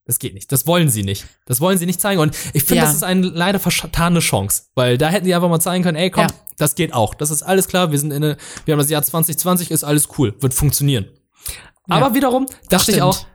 Das 0.06 0.18
geht 0.18 0.32
nicht. 0.32 0.50
Das 0.50 0.66
wollen 0.66 0.88
sie 0.88 1.02
nicht. 1.02 1.26
Das 1.44 1.60
wollen 1.60 1.76
sie 1.76 1.84
nicht 1.84 2.00
zeigen. 2.00 2.20
Und 2.20 2.34
ich 2.55 2.64
finde, 2.64 2.76
Ja. 2.76 2.84
das 2.86 2.94
ist 2.94 3.02
eine 3.02 3.26
leider 3.26 3.59
vertane 3.60 4.20
Chance. 4.20 4.62
Weil 4.74 4.96
da 4.96 5.10
hätten 5.10 5.26
die 5.26 5.34
einfach 5.34 5.50
mal 5.50 5.60
zeigen 5.60 5.84
können, 5.84 5.98
ey, 5.98 6.10
komm, 6.10 6.22
Ja. 6.22 6.34
das 6.56 6.74
geht 6.74 6.94
auch. 6.94 7.14
Das 7.14 7.30
ist 7.30 7.42
alles 7.42 7.68
klar. 7.68 7.92
Wir 7.92 7.98
sind 7.98 8.12
in 8.12 8.24
eine, 8.24 8.36
wir 8.64 8.72
haben 8.72 8.78
das 8.78 8.88
Jahr 8.88 9.02
2020, 9.02 9.70
ist 9.70 9.84
alles 9.84 10.09
cool. 10.18 10.34
Wird 10.40 10.55
funktionieren. 10.55 11.10
Aber 11.89 12.15
wiederum 12.15 12.47
dachte 12.69 12.93
ich 12.93 13.02
auch, 13.02 13.27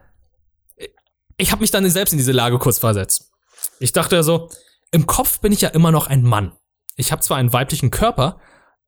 ich 1.36 1.50
habe 1.50 1.60
mich 1.60 1.70
dann 1.70 1.88
selbst 1.90 2.12
in 2.12 2.18
diese 2.18 2.32
Lage 2.32 2.58
kurz 2.58 2.78
versetzt. 2.78 3.32
Ich 3.80 3.92
dachte 3.92 4.22
so, 4.22 4.48
im 4.92 5.06
Kopf 5.06 5.40
bin 5.40 5.52
ich 5.52 5.60
ja 5.60 5.70
immer 5.70 5.90
noch 5.90 6.06
ein 6.06 6.22
Mann. 6.22 6.52
Ich 6.96 7.10
habe 7.10 7.22
zwar 7.22 7.38
einen 7.38 7.52
weiblichen 7.52 7.90
Körper, 7.90 8.38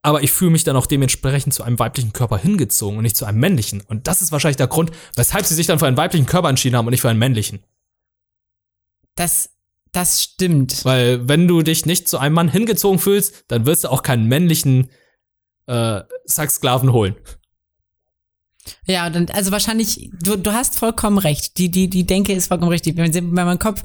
aber 0.03 0.23
ich 0.23 0.31
fühle 0.31 0.53
mich 0.53 0.63
dann 0.63 0.77
auch 0.77 0.87
dementsprechend 0.87 1.53
zu 1.53 1.65
einem 1.65 1.81
weiblichen 1.81 2.13
Körper 2.13 2.39
hingezogen 2.39 2.99
und 2.99 3.03
nicht 3.03 3.17
zu 3.17 3.25
einem 3.25 3.41
männlichen. 3.41 3.81
Und 3.81 4.07
das 4.07 4.23
ist 4.23 4.31
wahrscheinlich 4.31 4.57
der 4.57 4.69
Grund, 4.69 4.93
weshalb 5.17 5.45
sie 5.47 5.55
sich 5.55 5.67
dann 5.67 5.81
für 5.81 5.89
einen 5.89 5.97
weiblichen 5.97 6.27
Körper 6.27 6.49
entschieden 6.49 6.77
haben 6.77 6.87
und 6.87 6.93
nicht 6.93 7.01
für 7.01 7.11
einen 7.11 7.19
männlichen. 7.19 7.65
Das, 9.17 9.51
das 9.91 10.23
stimmt. 10.23 10.85
Weil 10.85 11.29
wenn 11.29 11.49
du 11.49 11.63
dich 11.63 11.87
nicht 11.87 12.09
zu 12.09 12.19
einem 12.19 12.37
Mann 12.37 12.49
hingezogen 12.49 13.01
fühlst, 13.01 13.47
dann 13.49 13.67
wirst 13.67 13.83
du 13.83 13.89
auch 13.89 14.05
keinen 14.05 14.27
männlichen 14.27 14.91
äh, 15.67 16.03
Sexsklaven 16.25 16.93
holen. 16.93 17.17
Ja, 18.87 19.09
dann, 19.11 19.27
also 19.31 19.51
wahrscheinlich, 19.53 20.11
du, 20.23 20.37
du 20.37 20.53
hast 20.53 20.77
vollkommen 20.79 21.19
recht. 21.19 21.59
Die, 21.59 21.71
die, 21.71 21.89
die 21.89 22.05
Denke 22.07 22.33
ist 22.33 22.49
vollkommen 22.49 22.71
richtig. 22.71 22.97
Wenn, 22.97 23.13
wenn 23.15 23.33
mein 23.33 23.59
Kopf 23.59 23.83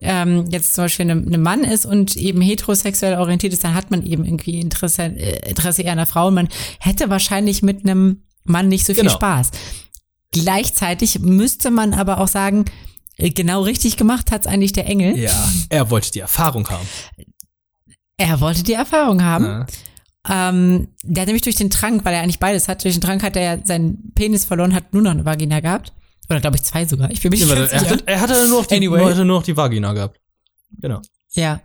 ähm, 0.00 0.46
jetzt 0.50 0.74
zum 0.74 0.84
Beispiel 0.84 1.10
ein 1.10 1.40
Mann 1.42 1.64
ist 1.64 1.86
und 1.86 2.16
eben 2.16 2.40
heterosexuell 2.40 3.16
orientiert 3.18 3.52
ist, 3.52 3.64
dann 3.64 3.74
hat 3.74 3.90
man 3.90 4.04
eben 4.04 4.24
irgendwie 4.24 4.60
Interesse, 4.60 5.02
äh, 5.04 5.48
Interesse 5.48 5.82
eher 5.82 5.92
an 5.92 5.98
einer 5.98 6.06
Frau 6.06 6.28
und 6.28 6.34
man 6.34 6.48
hätte 6.80 7.08
wahrscheinlich 7.10 7.62
mit 7.62 7.84
einem 7.84 8.22
Mann 8.44 8.68
nicht 8.68 8.84
so 8.84 8.92
viel 8.92 9.04
Genau. 9.04 9.14
Spaß. 9.14 9.50
Gleichzeitig 10.32 11.20
müsste 11.20 11.70
man 11.70 11.94
aber 11.94 12.18
auch 12.18 12.28
sagen, 12.28 12.64
äh, 13.16 13.30
genau 13.30 13.62
richtig 13.62 13.96
gemacht 13.96 14.30
hat's 14.32 14.46
eigentlich 14.46 14.72
der 14.72 14.86
Engel. 14.86 15.16
Ja. 15.16 15.50
Er 15.68 15.90
wollte 15.90 16.10
die 16.10 16.18
Erfahrung 16.20 16.68
haben. 16.68 16.86
Er 18.16 18.40
wollte 18.40 18.62
die 18.62 18.74
Erfahrung 18.74 19.22
haben. 19.22 19.44
Ja. 19.44 19.66
Ähm, 20.28 20.88
der 21.02 21.22
hat 21.22 21.26
nämlich 21.26 21.42
durch 21.42 21.56
den 21.56 21.70
Trank, 21.70 22.04
weil 22.04 22.14
er 22.14 22.22
eigentlich 22.22 22.38
beides 22.40 22.66
hat, 22.68 22.82
durch 22.84 22.94
den 22.94 23.00
Trank 23.02 23.22
hat 23.22 23.36
er 23.36 23.42
ja 23.56 23.64
seinen 23.66 24.12
Penis 24.14 24.44
verloren, 24.44 24.74
hat 24.74 24.92
nur 24.94 25.02
noch 25.02 25.10
eine 25.10 25.24
Vagina 25.24 25.60
gehabt. 25.60 25.92
Oder 26.30 26.40
glaube 26.40 26.56
ich 26.56 26.62
zwei 26.62 26.86
sogar. 26.86 27.10
Ich 27.10 27.20
bin 27.20 27.30
mir 27.30 27.36
nicht 27.38 27.48
Ja, 27.48 27.54
ganz 27.56 27.72
er, 27.72 27.80
hatte, 27.90 28.02
er 28.06 28.20
hatte 28.20 28.48
nur 28.48 28.60
noch 28.60 28.66
die, 28.66 28.76
Anyway. 28.76 29.04
hatte 29.04 29.24
nur 29.24 29.38
noch 29.38 29.42
die 29.42 29.56
Vagina 29.56 29.92
gehabt. 29.92 30.18
Genau. 30.80 31.02
Ja. 31.32 31.60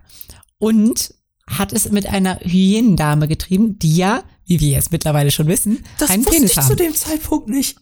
Und 0.58 1.14
hat 1.46 1.72
es 1.72 1.90
mit 1.90 2.06
einer 2.06 2.38
Hyänendame 2.40 3.26
getrieben, 3.26 3.78
die 3.78 3.96
ja, 3.96 4.22
wie 4.44 4.60
wir 4.60 4.68
jetzt 4.68 4.92
mittlerweile 4.92 5.30
schon 5.30 5.46
wissen, 5.46 5.82
einen 6.08 6.24
Penis 6.24 6.56
haben. 6.58 6.76
dem 6.76 6.94
Zeitpunkt 6.94 7.48
nicht. 7.48 7.78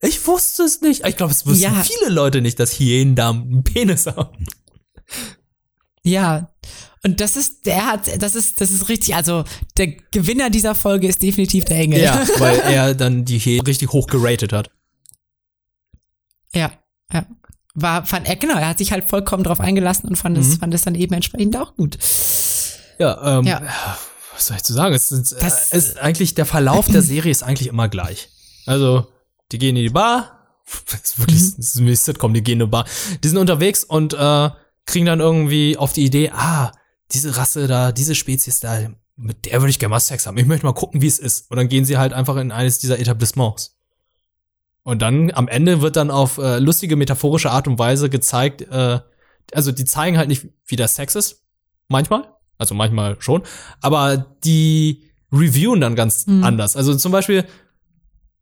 Ich 0.00 0.24
wusste 0.26 0.62
es 0.62 0.80
nicht. 0.80 1.04
Ich 1.06 1.16
glaube, 1.16 1.32
es 1.32 1.44
wussten 1.46 1.62
Ja. 1.62 1.82
viele 1.82 2.10
Leute 2.10 2.40
nicht, 2.40 2.60
dass 2.60 2.78
Hyänendamen 2.78 3.42
einen 3.42 3.64
Penis 3.64 4.06
haben. 4.06 4.46
Ja. 6.02 6.50
Und 7.04 7.20
das 7.20 7.36
ist, 7.36 7.66
der 7.66 7.86
hat, 7.86 8.22
das 8.22 8.34
ist, 8.34 8.60
das 8.60 8.70
ist 8.70 8.88
richtig, 8.88 9.14
also 9.14 9.44
der 9.76 9.88
Gewinner 9.88 10.48
dieser 10.50 10.74
Folge 10.74 11.06
ist 11.06 11.22
definitiv 11.22 11.64
der 11.66 11.76
Engel. 11.78 12.00
Ja, 12.02 12.24
weil 12.38 12.58
er 12.60 12.94
dann 12.94 13.24
die 13.26 13.38
Hyänen 13.38 13.66
richtig 13.66 13.92
hoch 13.92 14.06
geratet 14.06 14.52
hat. 14.52 14.70
Ja, 16.54 16.72
ja. 17.12 17.26
War, 17.74 18.06
fand 18.06 18.28
er, 18.28 18.36
genau, 18.36 18.54
er 18.56 18.68
hat 18.68 18.78
sich 18.78 18.92
halt 18.92 19.08
vollkommen 19.10 19.42
drauf 19.42 19.60
eingelassen 19.60 20.08
und 20.08 20.16
fand 20.16 20.38
es, 20.38 20.46
Mhm. 20.48 20.58
fand 20.60 20.74
es 20.74 20.82
dann 20.82 20.94
eben 20.94 21.12
entsprechend 21.12 21.56
auch 21.56 21.74
gut. 21.74 21.98
Ja, 22.98 23.38
ähm, 23.38 23.44
Ja. 23.46 23.62
was 24.32 24.46
soll 24.46 24.56
ich 24.56 24.62
zu 24.62 24.72
sagen? 24.72 24.94
Es 24.94 25.10
ist, 25.10 25.32
Das- 25.40 25.72
äh, 25.72 25.76
ist 25.78 25.98
eigentlich, 25.98 26.34
der 26.34 26.46
Verlauf 26.46 26.86
der 26.86 27.02
Serie 27.02 27.32
ist 27.32 27.42
eigentlich 27.42 27.68
immer 27.68 27.88
gleich. 27.88 28.28
Also, 28.66 29.08
die 29.50 29.58
gehen 29.58 29.76
in 29.76 29.82
die 29.82 29.90
Bar. 29.90 30.30
Das 30.90 31.00
ist 31.02 31.18
wirklich, 31.18 31.40
Mhm. 31.40 31.54
das 31.58 31.66
ist 31.74 31.84
wie 31.84 31.94
Sitcom, 31.96 32.32
die 32.32 32.42
gehen 32.42 32.54
in 32.54 32.62
eine 32.62 32.68
Bar. 32.70 32.86
Die 33.22 33.28
sind 33.28 33.36
unterwegs 33.38 33.82
und 33.84 34.14
äh, 34.14 34.50
kriegen 34.86 35.06
dann 35.06 35.20
irgendwie 35.20 35.76
auf 35.76 35.92
die 35.92 36.04
Idee, 36.04 36.30
ah, 36.30 36.72
diese 37.12 37.36
Rasse 37.36 37.66
da, 37.66 37.92
diese 37.92 38.14
Spezies 38.14 38.60
da, 38.60 38.78
mit 39.16 39.44
der 39.46 39.60
würde 39.60 39.70
ich 39.70 39.78
gerne 39.78 39.90
mal 39.90 40.00
Sex 40.00 40.26
haben. 40.26 40.36
Ich 40.38 40.46
möchte 40.46 40.66
mal 40.66 40.72
gucken, 40.72 41.00
wie 41.02 41.06
es 41.06 41.18
ist. 41.18 41.50
Und 41.50 41.56
dann 41.56 41.68
gehen 41.68 41.84
sie 41.84 41.98
halt 41.98 42.12
einfach 42.12 42.36
in 42.36 42.50
eines 42.50 42.78
dieser 42.78 42.98
Etablissements. 42.98 43.76
Und 44.82 45.00
dann 45.02 45.30
am 45.32 45.48
Ende 45.48 45.80
wird 45.80 45.96
dann 45.96 46.10
auf 46.10 46.38
äh, 46.38 46.58
lustige 46.58 46.96
metaphorische 46.96 47.50
Art 47.50 47.68
und 47.68 47.78
Weise 47.78 48.10
gezeigt, 48.10 48.62
äh, 48.62 49.00
also 49.52 49.72
die 49.72 49.84
zeigen 49.84 50.18
halt 50.18 50.28
nicht, 50.28 50.46
wie 50.66 50.76
der 50.76 50.88
Sex 50.88 51.14
ist, 51.14 51.42
manchmal, 51.88 52.28
also 52.58 52.74
manchmal 52.74 53.20
schon, 53.20 53.42
aber 53.80 54.36
die 54.44 55.10
reviewen 55.32 55.80
dann 55.80 55.94
ganz 55.96 56.26
Mhm. 56.26 56.44
anders. 56.44 56.76
Also 56.76 56.94
zum 56.96 57.12
Beispiel 57.12 57.44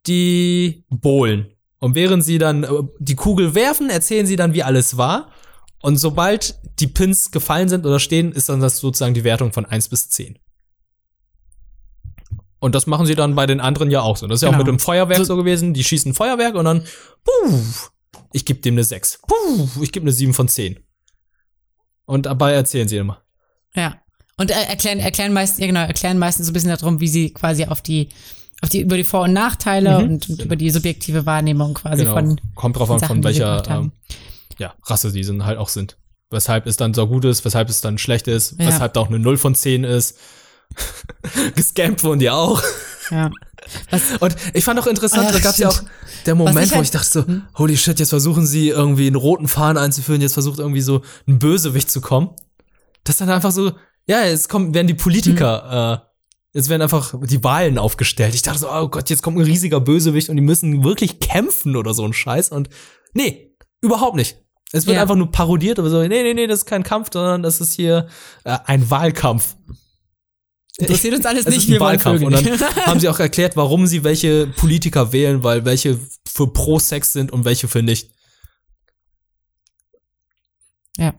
die 0.06 0.84
Bohlen. 0.90 1.47
Und 1.78 1.94
während 1.94 2.24
sie 2.24 2.39
dann 2.39 2.64
äh, 2.64 2.68
die 2.98 3.16
Kugel 3.16 3.55
werfen, 3.55 3.90
erzählen 3.90 4.26
sie 4.26 4.36
dann, 4.36 4.55
wie 4.55 4.62
alles 4.62 4.97
war. 4.97 5.30
Und 5.82 5.96
sobald 5.98 6.59
die 6.80 6.86
Pins 6.86 7.30
gefallen 7.30 7.68
sind 7.68 7.84
oder 7.84 7.98
stehen, 7.98 8.32
ist 8.32 8.48
dann 8.48 8.60
das 8.60 8.78
sozusagen 8.78 9.14
die 9.14 9.24
Wertung 9.24 9.52
von 9.52 9.66
1 9.66 9.88
bis 9.88 10.09
10. 10.09 10.38
Und 12.60 12.74
das 12.76 12.86
machen 12.86 13.06
sie 13.06 13.16
dann 13.16 13.34
bei 13.34 13.46
den 13.46 13.60
anderen 13.60 13.90
ja 13.90 14.02
auch 14.02 14.16
so. 14.16 14.26
Das 14.28 14.36
ist 14.36 14.42
ja 14.42 14.48
auch 14.48 14.52
Genau. 14.52 14.64
mit 14.64 14.68
dem 14.68 14.78
Feuerwerk 14.78 15.18
So- 15.18 15.24
so 15.24 15.36
gewesen. 15.36 15.74
Die 15.74 15.82
schießen 15.82 16.14
Feuerwerk 16.14 16.54
und 16.54 16.64
dann, 16.64 16.84
puh, 17.24 17.59
ich 18.32 18.44
gebe 18.44 18.60
dem 18.60 18.74
eine 18.74 18.84
6. 18.84 19.18
Puh, 19.26 19.68
ich 19.82 19.90
gebe 19.90 20.04
eine 20.04 20.12
7 20.12 20.32
von 20.32 20.46
10. 20.48 20.78
Und 22.04 22.26
dabei 22.26 22.52
erzählen 22.52 22.86
sie 22.86 22.98
immer. 22.98 23.22
Ja. 23.74 23.96
Und 24.36 24.50
äh, 24.50 24.54
erklären, 24.54 25.00
erklären 25.00 25.32
meistens, 25.32 25.59
ja 25.60 25.66
genau, 25.66 25.80
erklären 25.80 26.18
meistens 26.18 26.46
so 26.46 26.50
ein 26.50 26.54
bisschen 26.54 26.70
darum, 26.70 27.00
wie 27.00 27.09
sie 27.09 27.32
quasi 27.32 27.64
auf 27.66 27.82
die, 27.82 28.09
auf 28.60 28.68
die, 28.68 28.80
über 28.80 28.96
die 28.96 29.04
Vor- 29.04 29.22
und 29.22 29.32
Nachteile 29.32 29.98
Mhm. 29.98 30.04
und, 30.04 30.30
und 30.30 30.42
über 30.42 30.54
die 30.56 30.70
subjektive 30.70 31.26
Wahrnehmung 31.26 31.74
quasi 31.74 32.02
Genau. 32.04 32.14
von, 32.14 32.40
Kommt 32.54 32.76
drauf 32.76 32.90
an, 32.90 32.98
Sachen, 33.00 33.22
von 33.22 33.32
sie 33.32 33.40
welcher 33.40 33.68
ähm, 33.68 33.92
ja, 34.58 34.74
Rasse 34.84 35.12
die 35.12 35.24
sind 35.24 35.44
halt 35.44 35.58
auch 35.58 35.68
sind. 35.68 35.96
Weshalb 36.30 36.66
es 36.66 36.76
dann 36.76 36.94
so 36.94 37.06
gut 37.06 37.24
ist, 37.24 37.44
weshalb 37.44 37.68
es 37.68 37.80
dann 37.82 37.98
schlecht 37.98 38.26
ist, 38.28 38.52
Ja. 38.58 38.66
weshalb 38.68 38.94
da 38.94 39.00
auch 39.00 39.08
eine 39.08 39.18
0 39.18 39.36
von 39.36 39.54
10 39.54 39.84
ist. 39.84 40.16
Gescampt 41.54 42.02
wurden 42.04 42.18
die 42.20 42.30
auch. 42.30 42.62
ja. 43.10 43.30
Was, 43.90 44.02
Und 44.20 44.34
ich 44.54 44.64
fand 44.64 44.80
auch 44.80 44.86
interessant, 44.86 45.28
Ah, 45.28 45.32
da 45.32 45.38
gab 45.38 45.52
es 45.52 45.58
ja 45.58 45.68
auch 45.68 45.80
der 46.26 46.34
Moment, 46.34 46.66
ich 46.66 46.70
wo 46.72 46.76
halt- 46.76 46.84
ich 46.86 46.90
dachte 46.90 47.06
so, 47.08 47.24
holy 47.58 47.76
shit, 47.76 47.98
jetzt 48.00 48.08
versuchen 48.10 48.46
sie 48.46 48.68
irgendwie 48.70 49.06
einen 49.06 49.16
roten 49.16 49.46
Faden 49.48 49.76
einzuführen, 49.78 50.20
jetzt 50.20 50.34
versucht 50.34 50.58
irgendwie 50.58 50.80
so 50.80 51.02
ein 51.28 51.38
Bösewicht 51.38 51.90
zu 51.90 52.00
kommen. 52.00 52.30
Das 53.04 53.16
dann 53.18 53.28
einfach 53.30 53.52
so, 53.52 53.72
ja, 54.06 54.24
jetzt 54.24 54.48
kommen, 54.48 54.74
werden 54.74 54.86
die 54.88 54.94
Politiker 54.94 56.08
Jetzt 56.54 56.68
werden 56.68 56.82
einfach 56.82 57.14
die 57.24 57.42
Wahlen 57.42 57.78
aufgestellt. 57.78 58.34
Ich 58.34 58.42
dachte 58.42 58.58
so, 58.58 58.70
oh 58.70 58.88
Gott, 58.88 59.08
jetzt 59.08 59.22
kommt 59.22 59.38
ein 59.38 59.44
riesiger 59.44 59.80
Bösewicht 59.80 60.28
und 60.28 60.36
die 60.36 60.42
müssen 60.42 60.84
wirklich 60.84 61.18
kämpfen 61.18 61.76
oder 61.76 61.94
so 61.94 62.04
ein 62.04 62.12
Scheiß. 62.12 62.50
Und 62.50 62.68
nee, 63.14 63.51
überhaupt 63.82 64.16
nicht. 64.16 64.36
Es 64.72 64.86
wird 64.86 64.96
Ja. 64.96 65.02
einfach 65.02 65.16
nur 65.16 65.30
parodiert, 65.30 65.78
aber 65.78 65.90
so, 65.90 66.00
nee, 66.00 66.09
nee, 66.09 66.32
nee, 66.32 66.46
das 66.46 66.60
ist 66.60 66.64
kein 66.66 66.82
Kampf, 66.82 67.10
sondern 67.12 67.42
das 67.42 67.60
ist 67.60 67.74
hier 67.74 68.09
äh, 68.44 68.56
ein 68.64 68.88
Wahlkampf. 68.90 69.54
Interessiert 70.78 71.14
uns 71.14 71.26
alles 71.26 71.44
Es 71.46 71.54
nicht, 71.54 71.68
ist 71.68 71.74
ein 71.74 71.80
Wahlkampf. 71.80 72.22
Und 72.22 72.32
dann 72.32 72.60
haben 72.86 72.98
sie 72.98 73.09
auch 73.10 73.20
erklärt, 73.20 73.54
warum 73.56 73.86
sie 73.86 74.02
welche 74.04 74.46
Politiker 74.46 75.12
wählen, 75.12 75.44
weil 75.44 75.66
welche 75.66 75.98
für 76.26 76.50
Pro-Sex 76.50 77.12
sind 77.12 77.30
und 77.30 77.44
welche 77.44 77.68
für 77.68 77.82
nicht. 77.82 78.10
Ja. 80.96 81.14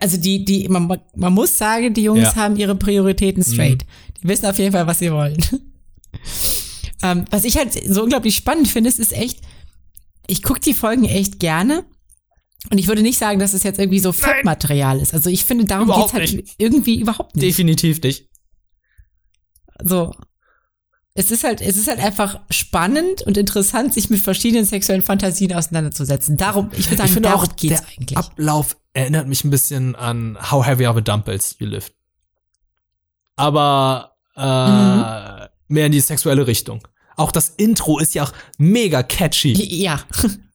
Also 0.00 0.16
die, 0.16 0.44
die, 0.44 0.68
man, 0.68 1.00
man 1.14 1.32
muss 1.32 1.56
sagen, 1.56 1.94
die 1.94 2.02
Jungs 2.02 2.22
Ja. 2.22 2.32
Mhm. 2.32 2.36
haben 2.36 2.56
ihre 2.56 2.74
Prioritäten 2.74 3.44
straight. 3.44 3.86
Die 4.20 4.28
wissen 4.28 4.46
auf 4.46 4.58
jeden 4.58 4.72
Fall, 4.72 4.86
was 4.88 4.98
sie 4.98 5.12
wollen. 5.12 5.36
ähm, 7.04 7.24
was 7.30 7.44
ich 7.44 7.56
halt 7.56 7.72
so 7.88 8.02
unglaublich 8.02 8.34
spannend 8.34 8.66
finde, 8.68 8.90
es 8.90 8.98
ist 8.98 9.12
echt, 9.12 9.40
ich 10.26 10.42
gucke 10.42 10.58
die 10.60 10.74
Folgen 10.74 11.04
echt 11.04 11.38
gerne. 11.38 11.84
Und 12.70 12.78
ich 12.78 12.88
würde 12.88 13.02
nicht 13.02 13.18
sagen, 13.18 13.38
dass 13.38 13.52
es 13.54 13.62
jetzt 13.62 13.78
irgendwie 13.78 14.00
so 14.00 14.12
Fettmaterial 14.12 14.98
ist. 15.00 15.14
Also 15.14 15.30
ich 15.30 15.44
finde, 15.44 15.64
darum 15.66 15.86
Überhaupt 15.86 16.14
geht's 16.14 16.32
halt 16.34 16.44
irgendwie 16.58 17.00
überhaupt 17.00 17.36
nicht. 17.36 17.44
Definitiv 17.46 18.00
nicht. 18.02 18.28
So. 19.82 20.14
Es 21.14 21.30
ist 21.30 21.44
halt, 21.44 21.60
es 21.62 21.76
ist 21.76 21.88
halt 21.88 21.98
einfach 22.00 22.40
spannend 22.50 23.22
und 23.22 23.36
interessant, 23.38 23.94
sich 23.94 24.10
mit 24.10 24.20
verschiedenen 24.20 24.64
sexuellen 24.66 25.00
Fantasien 25.02 25.52
auseinanderzusetzen. 25.54 26.36
Darum, 26.36 26.70
ich 26.76 26.86
würde 26.86 26.96
sagen, 26.98 27.06
ich 27.08 27.14
finde 27.14 27.28
darum 27.30 27.44
auch, 27.48 27.56
geht's 27.56 27.80
der 27.80 27.88
eigentlich. 27.96 28.18
Ablauf 28.18 28.76
erinnert 28.92 29.26
mich 29.28 29.44
ein 29.44 29.50
bisschen 29.50 29.94
an 29.94 30.36
How 30.50 30.66
Heavy 30.66 30.86
Are 30.86 30.94
the 30.96 31.02
Dumbbells 31.04 31.56
You 31.58 31.66
Lift. 31.68 31.94
Aber 33.36 34.16
äh, 34.36 34.40
Mhm. 34.40 35.48
mehr 35.68 35.86
in 35.86 35.92
die 35.92 36.00
sexuelle 36.00 36.46
Richtung. 36.46 36.86
Auch 37.16 37.32
das 37.32 37.50
Intro 37.56 37.98
ist 37.98 38.14
ja 38.14 38.24
auch 38.24 38.32
mega 38.58 39.02
catchy. 39.02 39.52
Ja. 39.52 40.00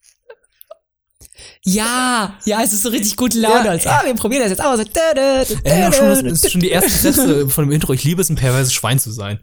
Ja, 1.64 2.38
ja, 2.46 2.62
es 2.64 2.74
ist 2.74 2.84
so 2.84 2.90
richtig 2.90 3.16
gute 3.18 3.40
Laune. 3.40 3.66
Ja, 3.66 3.72
als, 3.72 3.86
ah, 3.88 4.02
wir 4.06 4.14
probieren 4.16 4.42
das 4.42 4.50
jetzt 4.52 4.64
aus. 4.64 4.78
Da, 4.80 5.14
da, 5.14 5.44
da, 5.44 5.78
ja, 5.78 5.92
schon, 5.92 6.08
das 6.26 6.44
ist 6.44 6.52
schon 6.52 6.62
die 6.62 6.72
ersten 6.72 6.90
Sätze 6.92 7.50
von 7.50 7.66
dem 7.66 7.72
Intro. 7.72 7.94
Ich 7.94 8.04
liebe 8.04 8.22
es, 8.22 8.30
ein 8.30 8.36
perverses 8.36 8.74
Schwein 8.74 9.00
zu 9.00 9.12
sein. 9.12 9.40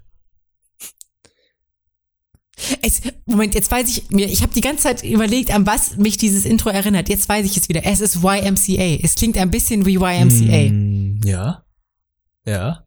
Es, 2.82 3.00
Moment, 3.24 3.54
jetzt 3.54 3.70
weiß 3.70 3.88
ich 3.88 4.10
mir, 4.10 4.26
ich 4.26 4.42
habe 4.42 4.52
die 4.52 4.60
ganze 4.60 4.82
Zeit 4.82 5.04
überlegt, 5.04 5.52
an 5.54 5.64
was 5.64 5.96
mich 5.96 6.16
dieses 6.16 6.44
Intro 6.44 6.70
erinnert. 6.70 7.08
Jetzt 7.08 7.28
weiß 7.28 7.46
ich 7.46 7.56
es 7.56 7.68
wieder. 7.68 7.82
Es 7.86 8.00
ist 8.00 8.16
YMCA. 8.16 8.98
Es 9.02 9.14
klingt 9.14 9.38
ein 9.38 9.50
bisschen 9.50 9.86
wie 9.86 9.94
YMCA. 9.94 10.72
Mm, 10.72 11.20
ja. 11.24 11.64
Ja. 12.44 12.84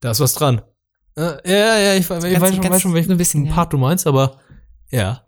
Da 0.00 0.10
ist 0.12 0.20
was 0.20 0.34
dran. 0.34 0.62
Äh, 1.16 1.22
ja, 1.50 1.78
ja, 1.78 1.94
ich, 1.94 2.02
ich 2.02 2.10
weiß, 2.10 2.22
schon, 2.22 2.40
ganz- 2.60 2.74
weiß 2.74 2.82
schon, 2.82 2.94
welchen 2.94 3.08
so 3.08 3.14
ein 3.14 3.18
bisschen, 3.18 3.46
ja. 3.46 3.52
Part 3.52 3.72
du 3.72 3.78
meinst, 3.78 4.06
aber 4.06 4.38
ja. 4.90 5.24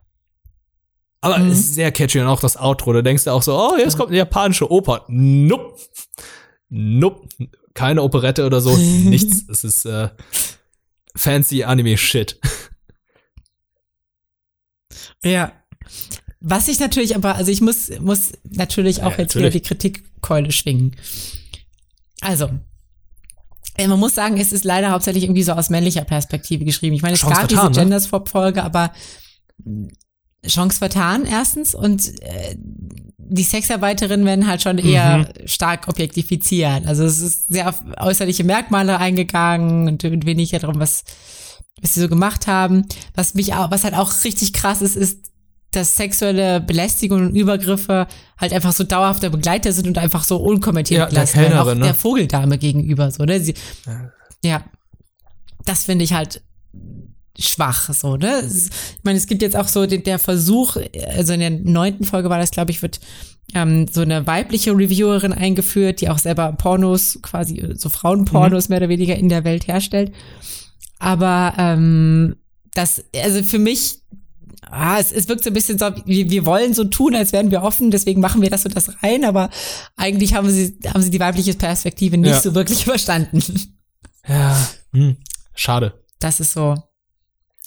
Aber 1.26 1.38
Mhm. 1.38 1.50
es 1.50 1.58
ist 1.60 1.74
sehr 1.74 1.92
catchy 1.92 2.20
und 2.20 2.26
auch 2.26 2.40
das 2.40 2.56
Outro. 2.56 2.92
Da 2.92 3.02
denkst 3.02 3.24
du 3.24 3.30
auch 3.30 3.42
so, 3.42 3.56
oh, 3.58 3.76
jetzt 3.78 3.96
kommt 3.96 4.08
eine 4.10 4.18
japanische 4.18 4.70
Oper. 4.70 5.04
Nope. 5.08 5.76
Nope. 6.68 7.28
Keine 7.74 8.02
Operette 8.02 8.46
oder 8.46 8.60
so. 8.60 8.76
Nichts. 8.76 9.44
Es 9.48 9.64
ist 9.64 9.84
äh, 9.86 10.08
fancy 11.16 11.64
Anime-Shit. 11.64 12.40
Ja. 15.24 15.52
Was 16.40 16.68
ich 16.68 16.78
natürlich 16.78 17.16
aber, 17.16 17.34
also 17.34 17.50
ich 17.50 17.60
muss, 17.60 17.90
muss 18.00 18.32
natürlich 18.44 19.02
auch 19.02 19.12
Ja, 19.12 19.18
jetzt 19.18 19.34
natürlich. 19.34 19.54
wieder 19.54 19.60
die 19.62 19.68
Kritikkeule 19.68 20.52
schwingen. 20.52 20.94
Also, 22.20 22.50
äh, 23.76 23.88
man 23.88 23.98
muss 23.98 24.14
sagen, 24.14 24.38
es 24.38 24.52
ist 24.52 24.64
leider 24.64 24.90
hauptsächlich 24.90 25.24
irgendwie 25.24 25.42
so 25.42 25.52
aus 25.52 25.70
männlicher 25.70 26.04
Perspektive 26.04 26.64
geschrieben. 26.64 26.94
Ich 26.94 27.02
meine, 27.02 27.14
es 27.14 27.20
Chance 27.20 27.34
gab 27.40 27.48
diese 27.48 27.64
ne? 27.64 27.70
Genderswap-Folge, 27.72 28.62
aber 28.62 28.92
Chance 30.48 30.78
vertan 30.78 31.24
erstens 31.26 31.74
und 31.74 32.20
äh, 32.22 32.56
die 33.28 33.42
Sexarbeiterinnen 33.42 34.24
werden 34.24 34.46
halt 34.46 34.62
schon 34.62 34.78
eher 34.78 35.18
Mhm. 35.18 35.26
stark 35.48 35.88
objektifiziert. 35.88 36.86
Also 36.86 37.04
es 37.04 37.18
ist 37.20 37.48
sehr 37.48 37.68
auf 37.68 37.82
äußerliche 37.98 38.44
Merkmale 38.44 38.98
eingegangen 38.98 39.88
und 39.88 40.02
weniger 40.04 40.58
darum, 40.60 40.78
was, 40.78 41.02
was 41.82 41.94
sie 41.94 42.00
so 42.00 42.08
gemacht 42.08 42.46
haben. 42.46 42.86
Was 43.14 43.34
mich 43.34 43.54
auch, 43.54 43.70
was 43.72 43.82
halt 43.84 43.94
auch 43.94 44.12
richtig 44.24 44.52
krass 44.52 44.80
ist, 44.80 44.94
ist, 44.96 45.26
dass 45.72 45.96
sexuelle 45.96 46.60
Belästigung 46.60 47.26
und 47.26 47.34
Übergriffe 47.36 48.06
halt 48.38 48.52
einfach 48.52 48.72
so 48.72 48.84
dauerhafter 48.84 49.28
Begleiter 49.30 49.72
sind 49.72 49.88
und 49.88 49.98
einfach 49.98 50.22
so 50.22 50.36
unkommentiert 50.36 51.00
Ja, 51.00 51.04
der 51.06 51.10
gelassen 51.14 51.40
werden. 51.40 51.58
Auch 51.58 51.74
ne? 51.74 51.80
der 51.80 51.94
Vogeldame 51.94 52.58
gegenüber, 52.58 53.10
so, 53.10 53.24
ne? 53.24 53.40
Sie, 53.40 53.54
Ja. 53.84 54.10
ja. 54.44 54.64
Das 55.64 55.84
finde 55.84 56.04
ich 56.04 56.12
halt 56.12 56.42
schwach, 57.38 57.92
so, 57.92 58.16
ne? 58.16 58.42
Ich 58.46 58.70
meine, 59.02 59.18
es 59.18 59.26
gibt 59.26 59.42
jetzt 59.42 59.56
auch 59.56 59.68
so 59.68 59.86
den, 59.86 60.02
der 60.04 60.18
Versuch, 60.18 60.76
also 61.14 61.32
in 61.32 61.40
der 61.40 61.50
neunten 61.50 62.04
Folge 62.04 62.30
war 62.30 62.38
das, 62.38 62.50
glaube 62.50 62.70
ich, 62.70 62.82
wird 62.82 63.00
ähm, 63.54 63.86
so 63.92 64.00
eine 64.00 64.26
weibliche 64.26 64.72
Reviewerin 64.72 65.32
eingeführt, 65.32 66.00
die 66.00 66.08
auch 66.08 66.18
selber 66.18 66.52
Pornos, 66.52 67.18
quasi 67.22 67.74
so 67.74 67.88
Frauenpornos 67.88 68.68
mehr 68.68 68.78
oder 68.78 68.88
weniger 68.88 69.16
in 69.16 69.28
der 69.28 69.44
Welt 69.44 69.68
herstellt. 69.68 70.12
Aber 70.98 71.54
ähm, 71.58 72.36
das, 72.74 73.04
also 73.14 73.42
für 73.42 73.58
mich, 73.58 74.00
ah, 74.62 74.98
es, 74.98 75.12
es 75.12 75.28
wirkt 75.28 75.44
so 75.44 75.50
ein 75.50 75.54
bisschen 75.54 75.78
so, 75.78 75.90
wir, 76.06 76.30
wir 76.30 76.46
wollen 76.46 76.74
so 76.74 76.84
tun, 76.84 77.14
als 77.14 77.32
wären 77.32 77.50
wir 77.50 77.62
offen, 77.62 77.90
deswegen 77.90 78.20
machen 78.20 78.42
wir 78.42 78.50
das 78.50 78.64
und 78.64 78.74
das 78.74 79.02
rein, 79.02 79.24
aber 79.24 79.50
eigentlich 79.96 80.34
haben 80.34 80.50
sie, 80.50 80.76
haben 80.92 81.02
sie 81.02 81.10
die 81.10 81.20
weibliche 81.20 81.54
Perspektive 81.54 82.16
nicht 82.16 82.30
Ja. 82.30 82.40
so 82.40 82.54
wirklich 82.54 82.84
verstanden. 82.84 83.42
Ja. 84.28 84.56
Hm. 84.92 85.16
Schade. 85.54 86.02
Das 86.18 86.40
ist 86.40 86.52
so. 86.52 86.74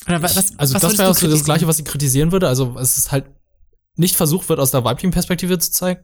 Oder 0.07 0.21
wa- 0.21 0.23
was, 0.23 0.57
Also 0.57 0.73
was 0.75 0.81
das 0.81 0.97
wäre 0.97 1.09
auch 1.09 1.15
so 1.15 1.27
das? 1.27 1.43
Gleiche, 1.43 1.67
was 1.67 1.79
ich 1.79 1.85
kritisieren 1.85 2.31
würde. 2.31 2.47
Also 2.47 2.77
es 2.79 2.97
ist 2.97 3.11
halt 3.11 3.25
nicht 3.95 4.15
versucht 4.15 4.47
wird, 4.49 4.59
aus 4.59 4.71
der 4.71 4.83
weiblichen 4.83 5.11
Perspektive 5.11 5.59
zu 5.59 5.71
zeigen. 5.71 6.03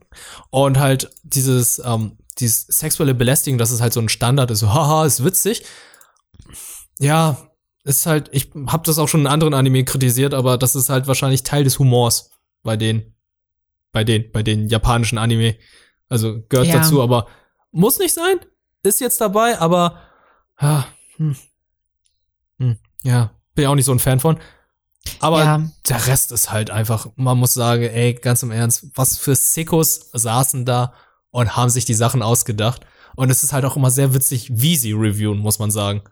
Und 0.50 0.78
halt 0.78 1.10
dieses, 1.22 1.78
ähm, 1.84 2.18
dieses 2.38 2.66
sexuelle 2.66 3.14
Belästigen, 3.14 3.56
dass 3.58 3.70
es 3.70 3.80
halt 3.80 3.92
so 3.94 4.00
ein 4.00 4.08
Standard 4.10 4.50
ist, 4.50 4.58
so, 4.60 4.72
haha, 4.72 5.06
ist 5.06 5.24
witzig. 5.24 5.64
Ja, 6.98 7.38
ist 7.84 8.06
halt, 8.06 8.28
ich 8.32 8.50
habe 8.66 8.82
das 8.84 8.98
auch 8.98 9.08
schon 9.08 9.20
in 9.20 9.26
anderen 9.26 9.54
Anime 9.54 9.84
kritisiert, 9.84 10.34
aber 10.34 10.58
das 10.58 10.74
ist 10.74 10.88
halt 10.90 11.06
wahrscheinlich 11.06 11.42
Teil 11.42 11.64
des 11.64 11.78
Humors 11.78 12.30
bei 12.62 12.76
den, 12.76 13.14
bei 13.92 14.04
den, 14.04 14.30
bei 14.32 14.42
den 14.42 14.68
japanischen 14.68 15.18
Anime. 15.18 15.56
Also 16.08 16.42
gehört 16.48 16.68
Ja. 16.68 16.74
dazu, 16.78 17.00
aber 17.02 17.28
muss 17.72 17.98
nicht 17.98 18.12
sein. 18.14 18.38
Ist 18.82 19.00
jetzt 19.00 19.20
dabei, 19.20 19.58
aber 19.58 20.00
ah, 20.56 20.84
hm, 21.16 21.36
hm, 22.58 22.78
ja, 23.02 23.30
bin 23.56 23.64
ja 23.64 23.70
auch 23.70 23.74
nicht 23.74 23.84
so 23.86 23.92
ein 23.92 23.98
Fan 23.98 24.20
von. 24.20 24.38
Aber 25.20 25.42
Ja. 25.44 25.70
der 25.88 26.06
Rest 26.06 26.30
ist 26.32 26.52
halt 26.52 26.70
einfach, 26.70 27.08
man 27.16 27.38
muss 27.38 27.54
sagen, 27.54 27.82
ey, 27.82 28.14
ganz 28.14 28.42
im 28.44 28.50
Ernst, 28.52 28.86
was 28.94 29.16
für 29.18 29.34
Sickos 29.34 30.10
saßen 30.12 30.64
da 30.64 30.94
und 31.30 31.56
haben 31.56 31.70
sich 31.70 31.84
die 31.84 31.94
Sachen 31.94 32.22
ausgedacht. 32.22 32.86
Und 33.16 33.30
es 33.30 33.42
ist 33.42 33.52
halt 33.52 33.64
auch 33.64 33.76
immer 33.76 33.90
sehr 33.90 34.14
witzig, 34.14 34.48
wie 34.52 34.76
sie 34.76 34.92
reviewen, 34.92 35.38
muss 35.38 35.58
man 35.58 35.70
sagen. 35.70 36.02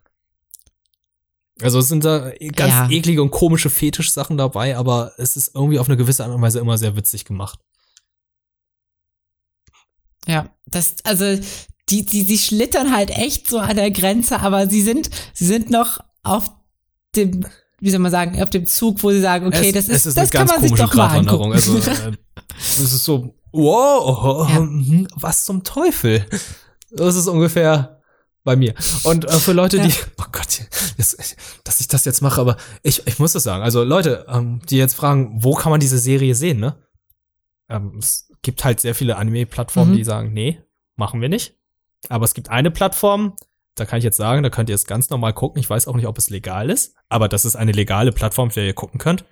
Also 1.61 1.79
es 1.79 1.89
sind 1.89 2.05
da 2.05 2.33
ganz 2.57 2.73
Ja. 2.73 2.89
eklige 2.91 3.23
und 3.23 3.31
komische 3.31 3.71
Fetischsachen 3.71 4.37
dabei, 4.37 4.77
aber 4.77 5.13
es 5.19 5.37
ist 5.37 5.55
irgendwie 5.55 5.79
auf 5.79 5.87
eine 5.89 5.97
gewisse 5.97 6.25
Art 6.25 6.33
und 6.35 6.43
Weise 6.43 6.59
immer 6.59 6.79
sehr 6.79 6.97
witzig 6.97 7.25
gemacht. 7.25 7.61
Ja, 10.27 10.49
das, 10.67 10.95
also, 11.05 11.39
die, 11.91 12.05
die, 12.07 12.23
sie 12.23 12.39
schlittern 12.39 12.95
halt 12.95 13.11
echt 13.11 13.49
so 13.49 13.59
an 13.59 13.77
der 13.77 13.91
Grenze, 13.91 14.41
aber 14.41 14.69
sie 14.69 14.81
sind, 14.81 15.11
sie 15.35 15.47
sind 15.47 15.71
noch 15.71 16.01
auf 16.23 16.51
dem, 17.15 17.47
wie 17.81 17.91
soll 17.91 18.01
man 18.01 18.11
sagen, 18.11 18.41
auf 18.43 18.51
dem 18.51 18.67
Zug, 18.67 19.03
wo 19.03 19.11
sie 19.11 19.21
sagen, 19.21 19.47
okay, 19.47 19.69
es, 19.69 19.75
das 19.75 19.89
ist, 19.89 20.07
ist 20.07 20.17
das 20.17 20.31
kann 20.31 20.47
man 20.47 20.61
sich 20.61 20.73
doch 20.73 20.95
mal 20.95 21.19
angucken. 21.19 21.53
Also 21.53 21.77
äh, 21.91 22.13
es 22.59 22.79
ist 22.79 23.05
so, 23.05 23.35
wow, 23.53 24.49
Ja. 24.51 24.61
mhm, 24.61 25.09
was 25.17 25.45
zum 25.45 25.65
Teufel? 25.65 26.25
Das 26.91 27.17
ist 27.17 27.27
ungefähr 27.27 28.01
bei 28.45 28.57
mir. 28.57 28.75
Und 29.05 29.25
äh, 29.25 29.33
für 29.39 29.53
Leute, 29.53 29.81
die, 29.81 29.93
oh 30.21 30.25
Gott, 30.31 30.61
jetzt, 30.99 31.37
dass 31.65 31.81
ich 31.81 31.89
das 31.89 32.05
jetzt 32.05 32.21
mache, 32.23 32.41
aber 32.41 32.57
ich, 32.83 33.07
ich 33.07 33.19
muss 33.19 33.33
das 33.33 33.43
sagen. 33.43 33.63
Also 33.63 33.83
Leute, 33.85 34.27
ähm, 34.29 34.61
die 34.69 34.77
jetzt 34.77 34.95
fragen, 34.95 35.33
wo 35.43 35.55
kann 35.55 35.71
man 35.71 35.81
diese 35.81 35.99
Serie 35.99 36.35
sehen, 36.35 36.61
ne? 36.61 36.77
Ähm, 37.69 37.97
es 37.99 38.31
gibt 38.43 38.63
halt 38.65 38.81
sehr 38.81 38.95
viele 38.95 39.17
Anime-Plattformen, 39.17 39.93
Mhm. 39.93 39.97
die 39.97 40.05
sagen, 40.05 40.33
nee, 40.35 40.61
machen 40.97 41.21
wir 41.23 41.29
nicht. 41.31 41.55
Aber 42.11 42.25
es 42.27 42.35
gibt 42.35 42.51
eine 42.51 42.71
Plattform, 42.71 43.35
da 43.75 43.85
kann 43.85 43.99
ich 43.99 44.05
jetzt 44.05 44.17
sagen, 44.17 44.43
da 44.43 44.51
könnt 44.51 44.69
ihr 44.69 44.75
es 44.75 44.87
ganz 44.87 45.11
normal 45.11 45.33
gucken. 45.33 45.61
Ich 45.61 45.69
weiß 45.69 45.89
auch 45.89 45.97
nicht, 45.97 46.07
ob 46.07 46.19
es 46.19 46.31
legal 46.31 46.71
ist, 46.71 46.97
aber 47.09 47.29
das 47.29 47.45
ist 47.45 47.57
eine 47.57 47.73
legale 47.73 48.13
Plattform, 48.13 48.49
auf 48.49 48.55
der 48.55 48.65
ihr 48.65 48.75
gucken 48.75 48.99
könnt. 48.99 49.25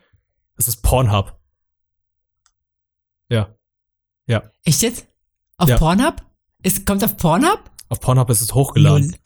Das 0.56 0.68
ist 0.68 0.82
Pornhub. 0.82 1.38
Ja. 3.28 3.54
Ja. 4.26 4.42
Echt 4.64 4.82
jetzt? 4.82 5.06
Auf 5.56 5.68
Ja. 5.68 5.78
Pornhub? 5.78 6.22
Es 6.62 6.84
kommt 6.84 7.04
auf 7.04 7.16
Pornhub? 7.16 7.70
Auf 7.88 8.00
Pornhub 8.00 8.30
ist 8.30 8.40
es 8.40 8.54
hochgeladen. 8.54 9.16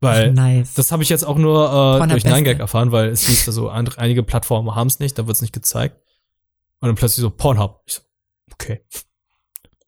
Weil 0.00 0.32
nice. 0.32 0.74
das 0.74 0.92
habe 0.92 1.02
ich 1.02 1.08
jetzt 1.08 1.24
auch 1.24 1.38
nur 1.38 1.66
äh, 1.66 1.98
Pornhub 1.98 2.20
durch. 2.20 2.24
9gag 2.24 2.58
erfahren, 2.58 2.92
weil 2.92 3.08
es 3.08 3.26
hieß 3.26 3.46
da 3.46 3.52
so, 3.52 3.70
andere, 3.70 3.98
einige 3.98 4.22
Plattformen 4.22 4.74
haben 4.74 4.88
es 4.88 4.98
nicht, 4.98 5.18
da 5.18 5.26
wird 5.26 5.36
es 5.36 5.42
nicht 5.42 5.54
gezeigt. 5.54 5.96
Und 6.80 6.88
dann 6.88 6.96
plötzlich 6.96 7.22
so, 7.22 7.30
Pornhub. 7.30 7.82
Ich 7.86 7.94
so, 7.94 8.02
okay. 8.52 8.84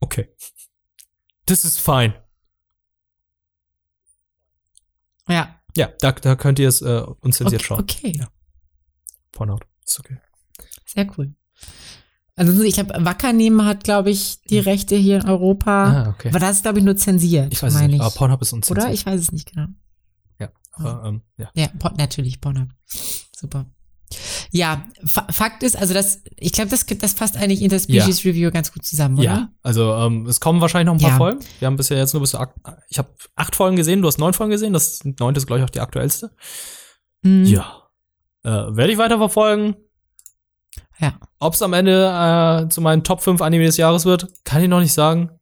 Okay. 0.01 0.35
Das 1.45 1.65
ist 1.65 1.81
fine. 1.81 2.15
Ja. 5.29 5.55
Ja, 5.77 5.91
da, 6.01 6.13
da 6.13 6.35
könnt 6.37 6.59
ihr 6.59 6.69
es 6.69 6.81
äh, 6.83 7.03
unzensiert 7.21 7.61
Okay. 7.63 7.67
schauen. 7.67 7.81
okay. 7.81 8.13
Ja. 8.19 8.29
Pornhub. 9.33 9.65
Ist 9.85 10.01
okay. 10.01 10.19
Sehr 10.87 11.07
cool. 11.17 11.35
Also 12.35 12.63
ich 12.63 12.79
habe 12.79 13.05
Wackernehmen 13.05 13.65
hat, 13.67 13.83
glaube 13.85 14.11
ich, 14.11 14.43
die 14.45 14.61
Rechte 14.61 14.95
hier 14.97 15.17
in 15.17 15.29
Europa. 15.29 15.85
Ah, 16.05 16.09
okay. 16.11 16.29
Aber 16.29 16.39
das 16.39 16.57
ist, 16.57 16.63
glaube 16.63 16.79
ich, 16.79 16.85
nur 16.85 16.97
zensiert. 16.97 17.53
Ich 17.53 17.63
weiß 17.63 17.75
es 17.75 17.81
nicht. 17.83 17.95
ich. 17.97 18.01
Aber 18.01 18.11
Pornhub 18.15 18.41
ist 18.43 18.53
unzensiert. 18.53 18.85
Oder? 18.87 18.95
Ich 18.95 19.05
weiß 19.05 19.21
es 19.21 19.33
nicht 19.33 19.53
genau. 19.53 19.67
Ja. 20.39 20.51
Aber, 20.73 21.05
ähm, 21.05 21.23
ja. 21.37 21.51
Ja, 21.55 21.69
natürlich, 21.97 22.41
Pornhub. 22.41 22.69
Super. 23.37 23.67
Ja, 24.51 24.85
Fa 25.05 25.27
Fakt 25.31 25.63
ist, 25.63 25.77
also 25.77 25.93
das, 25.95 26.23
ich 26.37 26.53
glaube, 26.53 26.71
das, 26.71 26.87
das 26.87 27.13
fasst 27.13 27.37
eigentlich 27.37 27.61
Interspecies 27.63 28.25
Review 28.25 28.51
ganz 28.51 28.73
gut 28.73 28.85
zusammen, 28.85 29.19
oder? 29.19 29.25
Ja, 29.25 29.49
also 29.63 29.93
ähm, 29.95 30.27
es 30.27 30.41
kommen 30.41 30.61
wahrscheinlich 30.61 30.87
noch 30.87 30.95
ein 30.95 31.01
paar 31.01 31.11
Ja. 31.11 31.17
Folgen. 31.17 31.41
Wir 31.59 31.67
haben 31.67 31.77
bisher 31.77 31.99
jetzt 31.99 32.15
nur 32.15 32.23
bis 32.23 32.31
zur 32.31 32.41
Ak 32.41 32.55
ich 32.89 32.99
habe 32.99 33.09
acht 33.37 33.55
Folgen 33.55 33.77
gesehen, 33.77 34.01
du 34.01 34.09
hast 34.09 34.19
neun 34.19 34.33
Folgen 34.33 34.51
gesehen, 34.53 34.73
das 34.73 35.01
neunte 35.05 35.39
ist 35.39 35.47
glaube 35.47 35.61
ich 35.61 35.65
auch 35.65 35.71
die 35.71 35.81
aktuellste. 35.81 36.31
Mhm. 37.23 37.45
Ja. 37.45 37.83
Äh, 38.43 38.51
Werde 38.77 38.93
ich 38.93 38.99
weiter 38.99 39.19
verfolgen. 39.19 39.77
Ja. 41.01 41.15
Ob 41.39 41.55
es 41.55 41.63
am 41.63 41.73
Ende 41.75 42.65
äh, 42.65 42.69
zu 42.69 42.81
meinen 42.81 43.05
Top 43.05 43.21
5 43.23 43.41
Anime 43.41 43.65
des 43.67 43.77
Jahres 43.77 44.05
wird, 44.05 44.29
kann 44.45 44.63
ich 44.63 44.69
noch 44.69 44.81
nicht 44.81 44.93
sagen. 44.95 45.38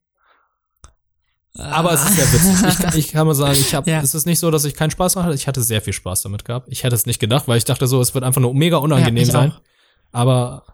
Aber 1.55 1.91
es 1.93 2.03
ist 2.03 2.15
sehr 2.15 2.31
witzig. 2.33 2.67
Ich, 2.69 2.77
kann- 2.77 2.97
ich 2.97 3.07
kann 3.11 3.25
mal 3.27 3.33
sagen, 3.33 3.53
ich 3.59 3.73
habe, 3.73 3.89
Ja. 3.89 4.01
es 4.01 4.13
ist 4.13 4.25
nicht 4.25 4.39
so, 4.39 4.51
dass 4.51 4.63
ich 4.65 4.75
keinen 4.75 4.91
Spaß 4.91 5.15
hatte. 5.15 5.33
Ich 5.33 5.47
hatte 5.47 5.63
sehr 5.63 5.81
viel 5.81 5.93
Spaß 5.93 6.21
damit 6.21 6.45
gehabt. 6.45 6.67
Ich 6.71 6.83
hätte 6.83 6.93
es 6.95 7.05
nicht 7.07 7.19
gedacht, 7.19 7.47
weil 7.47 7.57
ich 7.57 7.65
dachte 7.65 7.87
so, 7.87 7.99
es 7.99 8.13
wird 8.13 8.23
einfach 8.23 8.41
nur 8.41 8.53
mega 8.53 8.77
unangenehm 8.77 9.23
ich 9.23 9.31
sein. 9.31 9.51
auch. 9.51 9.61
Aber 10.11 10.65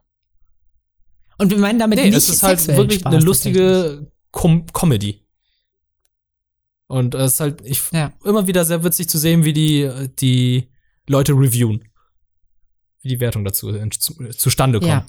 Und 1.38 1.52
wir 1.52 1.58
meinen 1.58 1.80
damit 1.80 2.00
nee, 2.00 2.06
nicht 2.06 2.16
es 2.18 2.28
ist 2.30 2.44
halt 2.44 2.66
wirklich 2.68 3.00
Spaß 3.00 3.14
eine 3.14 3.24
lustige 3.24 4.12
Com 4.32 4.66
Comedy. 4.74 5.26
Und 6.88 7.16
es 7.16 7.34
ist 7.36 7.40
halt 7.40 7.62
ich, 7.66 7.82
Ja. 7.92 8.12
immer 8.26 8.46
wieder 8.48 8.66
sehr 8.66 8.84
witzig 8.84 9.08
zu 9.10 9.18
sehen, 9.18 9.46
wie 9.46 9.54
die, 9.54 9.90
die 10.20 10.70
Leute 11.08 11.32
reviewen. 11.34 11.88
Wie 13.02 13.10
die 13.10 13.20
Wertung 13.20 13.46
dazu 13.46 13.70
in, 13.70 13.90
zu, 13.92 14.14
zustande 14.32 14.80
kommt. 14.80 14.90
Ja. 14.92 15.06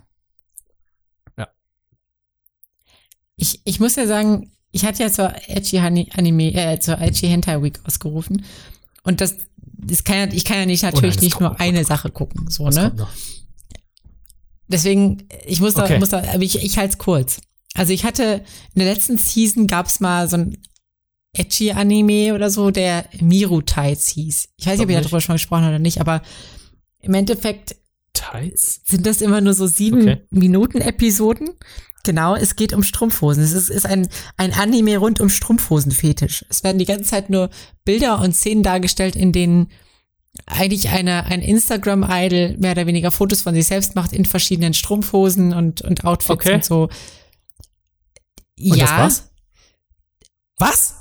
Ja. 1.37 1.49
Ich, 3.37 3.61
ich 3.65 3.81
muss 3.81 3.97
ja 3.97 4.07
sagen, 4.07 4.53
ich 4.75 4.85
hatte 4.85 5.05
ja 5.05 5.11
zur 5.11 5.33
Edgy 5.47 5.79
Anime, 5.79 6.53
äh, 6.53 6.81
zur 6.81 7.01
Edgy 7.01 7.29
Hentai 7.29 7.63
Week 7.63 7.79
ausgerufen. 7.85 8.45
Und 9.05 9.21
das, 9.21 9.37
das 9.57 10.03
kann 10.03 10.17
ja, 10.17 10.27
ich 10.35 10.45
kann 10.45 10.57
ja 10.59 10.67
nicht 10.67 10.83
natürlich 10.83 11.15
das 11.15 11.23
nicht 11.23 11.35
kommt 11.35 11.43
nur 11.43 11.51
noch, 11.51 11.59
eine 11.61 11.79
kommt 11.79 11.87
Sache 11.87 12.11
gucken, 12.11 12.51
so, 12.51 12.65
Was 12.65 12.75
ne? 12.75 12.93
noch? 12.97 13.09
Deswegen, 14.67 15.29
ich 15.47 15.61
muss 15.61 15.75
da, 15.75 15.85
Okay. 15.85 16.01
muss 16.01 16.09
da, 16.09 16.19
aber 16.19 16.43
ich, 16.43 16.57
ich 16.65 16.77
halte 16.77 16.93
es 16.95 16.99
kurz. 16.99 17.41
Also 17.75 17.93
ich 17.93 18.05
hatte, 18.05 18.43
in 18.75 18.83
der 18.83 18.93
letzten 18.93 19.17
Season 19.17 19.69
gab's 19.69 20.01
mal 20.01 20.29
so 20.29 20.39
ein 20.39 20.59
edgy 21.37 21.71
Anime 21.71 22.35
oder 22.35 22.51
so, 22.51 22.73
der 22.73 23.05
Miru 23.21 23.63
Tides 23.63 24.09
hieß. 24.09 24.49
Ich 24.57 24.67
weiß 24.67 24.73
nicht, 24.79 24.85
ob 24.85 24.91
ihr 24.91 24.97
nicht. 24.97 25.07
darüber 25.07 25.21
schon 25.21 25.37
gesprochen 25.37 25.63
habt 25.63 25.71
oder 25.71 25.79
nicht, 25.79 26.01
aber 26.01 26.21
im 27.01 27.15
Endeffekt 27.15 27.77
Tights? 28.13 28.81
sind 28.87 29.07
das 29.07 29.21
immer 29.21 29.41
nur 29.41 29.55
so 29.55 29.69
sieben 29.69 30.03
Okay. 30.03 30.23
Minuten 30.31 30.81
Episoden. 30.81 31.51
Genau, 32.05 32.37
es 32.37 32.55
geht 32.55 32.73
um 32.73 32.83
Strumpfhosen. 32.83 33.43
Es 33.43 33.53
ist, 33.53 33.71
ist 33.71 33.87
ein, 33.87 34.09
ein 34.37 34.53
Anime 34.53 34.99
rund 34.99 35.21
um 35.21 35.29
Strumpfhosen-Fetisch. 35.29 36.45
Es 36.49 36.63
werden 36.63 36.79
die 36.79 36.85
ganze 36.85 37.11
Zeit 37.11 37.31
nur 37.31 37.51
Bilder 37.85 38.21
und 38.21 38.37
Szenen 38.37 38.63
dargestellt, 38.63 39.17
in 39.17 39.33
denen 39.33 39.71
eigentlich 40.47 40.91
eine, 40.91 41.25
ein 41.25 41.41
Instagram-Idol 41.41 42.57
mehr 42.59 42.73
oder 42.73 42.87
weniger 42.87 43.11
Fotos 43.11 43.43
von 43.43 43.55
sich 43.55 43.67
selbst 43.67 43.95
macht 43.95 44.13
in 44.13 44.27
verschiedenen 44.27 44.75
Strumpfhosen 44.75 45.53
und, 45.55 45.83
und 45.83 46.05
Outfits 46.05 46.31
Okay. 46.31 46.55
und 46.55 46.65
so. 46.65 46.83
Und 48.59 48.77
ja, 48.77 48.85
das 48.85 48.91
war's? 48.91 49.31
Was? 50.59 50.95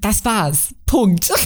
Das 0.00 0.24
war's. 0.24 0.74
Punkt. 0.86 1.30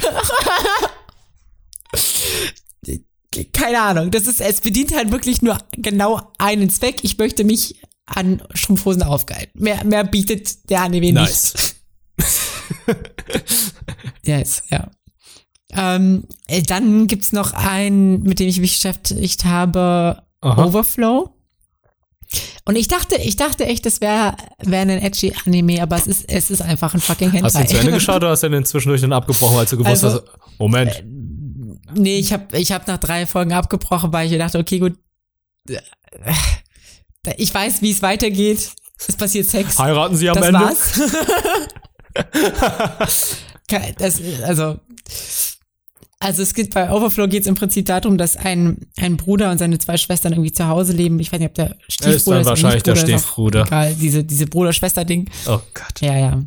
Keine 3.52 3.82
Ahnung. 3.82 4.10
Das 4.10 4.26
ist, 4.26 4.40
es 4.40 4.60
bedient 4.60 4.94
halt 4.94 5.10
wirklich 5.10 5.42
nur 5.42 5.58
genau 5.72 6.32
einen 6.38 6.70
Zweck. 6.70 7.00
Ich 7.02 7.18
möchte 7.18 7.44
mich 7.44 7.82
an 8.06 8.42
Strumpfhosen 8.54 9.02
aufgeilen. 9.02 9.48
Mehr, 9.54 9.84
mehr 9.84 10.04
bietet 10.04 10.70
der 10.70 10.82
Anime 10.82 11.12
Nice. 11.12 11.54
nicht. 11.54 11.76
Yes, 14.24 14.64
ja. 14.70 14.90
Ähm, 15.72 16.24
äh, 16.48 16.62
dann 16.62 17.06
gibt's 17.06 17.32
noch 17.32 17.52
einen, 17.52 18.22
mit 18.24 18.40
dem 18.40 18.48
ich 18.48 18.58
mich 18.58 18.72
beschäftigt 18.72 19.44
habe, 19.44 20.24
Aha. 20.40 20.64
Overflow. 20.64 21.32
Und 22.64 22.74
ich 22.74 22.88
dachte, 22.88 23.14
ich 23.16 23.36
dachte 23.36 23.66
echt, 23.66 23.86
das 23.86 24.00
wäre 24.00 24.36
wär 24.58 24.80
ein 24.80 24.90
edgy 24.90 25.32
Anime, 25.44 25.80
aber 25.80 25.96
es 25.96 26.08
ist, 26.08 26.24
es 26.28 26.50
ist 26.50 26.60
einfach 26.60 26.92
ein 26.94 27.00
fucking 27.00 27.30
Hentai. 27.30 27.60
Hast 27.60 27.70
du 27.70 27.74
zu 27.74 27.78
Ende 27.78 27.92
geschaut 27.92 28.16
oder 28.16 28.30
hast 28.30 28.42
du 28.42 28.50
den 28.50 28.64
zwischendurch 28.64 29.02
dann 29.02 29.12
abgebrochen, 29.12 29.58
als 29.58 29.70
du 29.70 29.76
gewusst 29.76 30.02
Also, 30.02 30.22
hast, 30.22 30.58
Moment, 30.58 31.04
Nee, 31.94 32.18
ich 32.18 32.32
habe 32.32 32.58
ich 32.58 32.72
hab 32.72 32.86
nach 32.88 32.98
drei 32.98 33.26
Folgen 33.26 33.52
abgebrochen, 33.52 34.12
weil 34.12 34.26
ich 34.26 34.32
mir 34.32 34.38
dachte, 34.38 34.58
okay, 34.58 34.78
gut, 34.78 34.98
äh, 35.68 35.78
ich 37.36 37.52
weiß, 37.52 37.82
wie 37.82 37.90
es 37.90 38.02
weitergeht. 38.02 38.70
Es 39.06 39.16
passiert 39.16 39.48
Sex. 39.48 39.78
heiraten 39.78 40.16
sie 40.16 40.30
am 40.30 40.36
das 40.36 40.46
Ende? 40.46 40.60
war's. 40.60 41.00
Das, 43.98 44.20
also, 44.44 44.78
also 46.20 46.42
es 46.42 46.54
geht 46.54 46.72
bei 46.72 46.90
Overflow 46.90 47.26
geht 47.26 47.42
es 47.42 47.48
im 47.48 47.56
Prinzip 47.56 47.86
darum, 47.86 48.16
dass 48.16 48.36
ein, 48.36 48.86
ein 48.96 49.16
Bruder 49.16 49.50
und 49.50 49.58
seine 49.58 49.78
zwei 49.78 49.96
Schwestern 49.96 50.32
irgendwie 50.32 50.52
zu 50.52 50.68
Hause 50.68 50.92
leben. 50.92 51.18
Ich 51.18 51.32
weiß 51.32 51.40
nicht, 51.40 51.48
ob 51.48 51.54
der 51.54 51.76
Stiefbruder 51.88 52.16
ist 52.16 52.26
dann 52.26 52.34
oder 52.38 52.46
wahrscheinlich 52.46 52.82
der 52.84 52.94
ist 52.94 53.00
Stiefbruder. 53.00 53.62
Egal, 53.66 53.94
diese, 53.96 54.24
diese 54.24 54.46
Bruder-Schwester-Ding. 54.46 55.28
Oh 55.48 55.60
Gott. 55.74 56.00
Ja, 56.00 56.16
ja. 56.16 56.42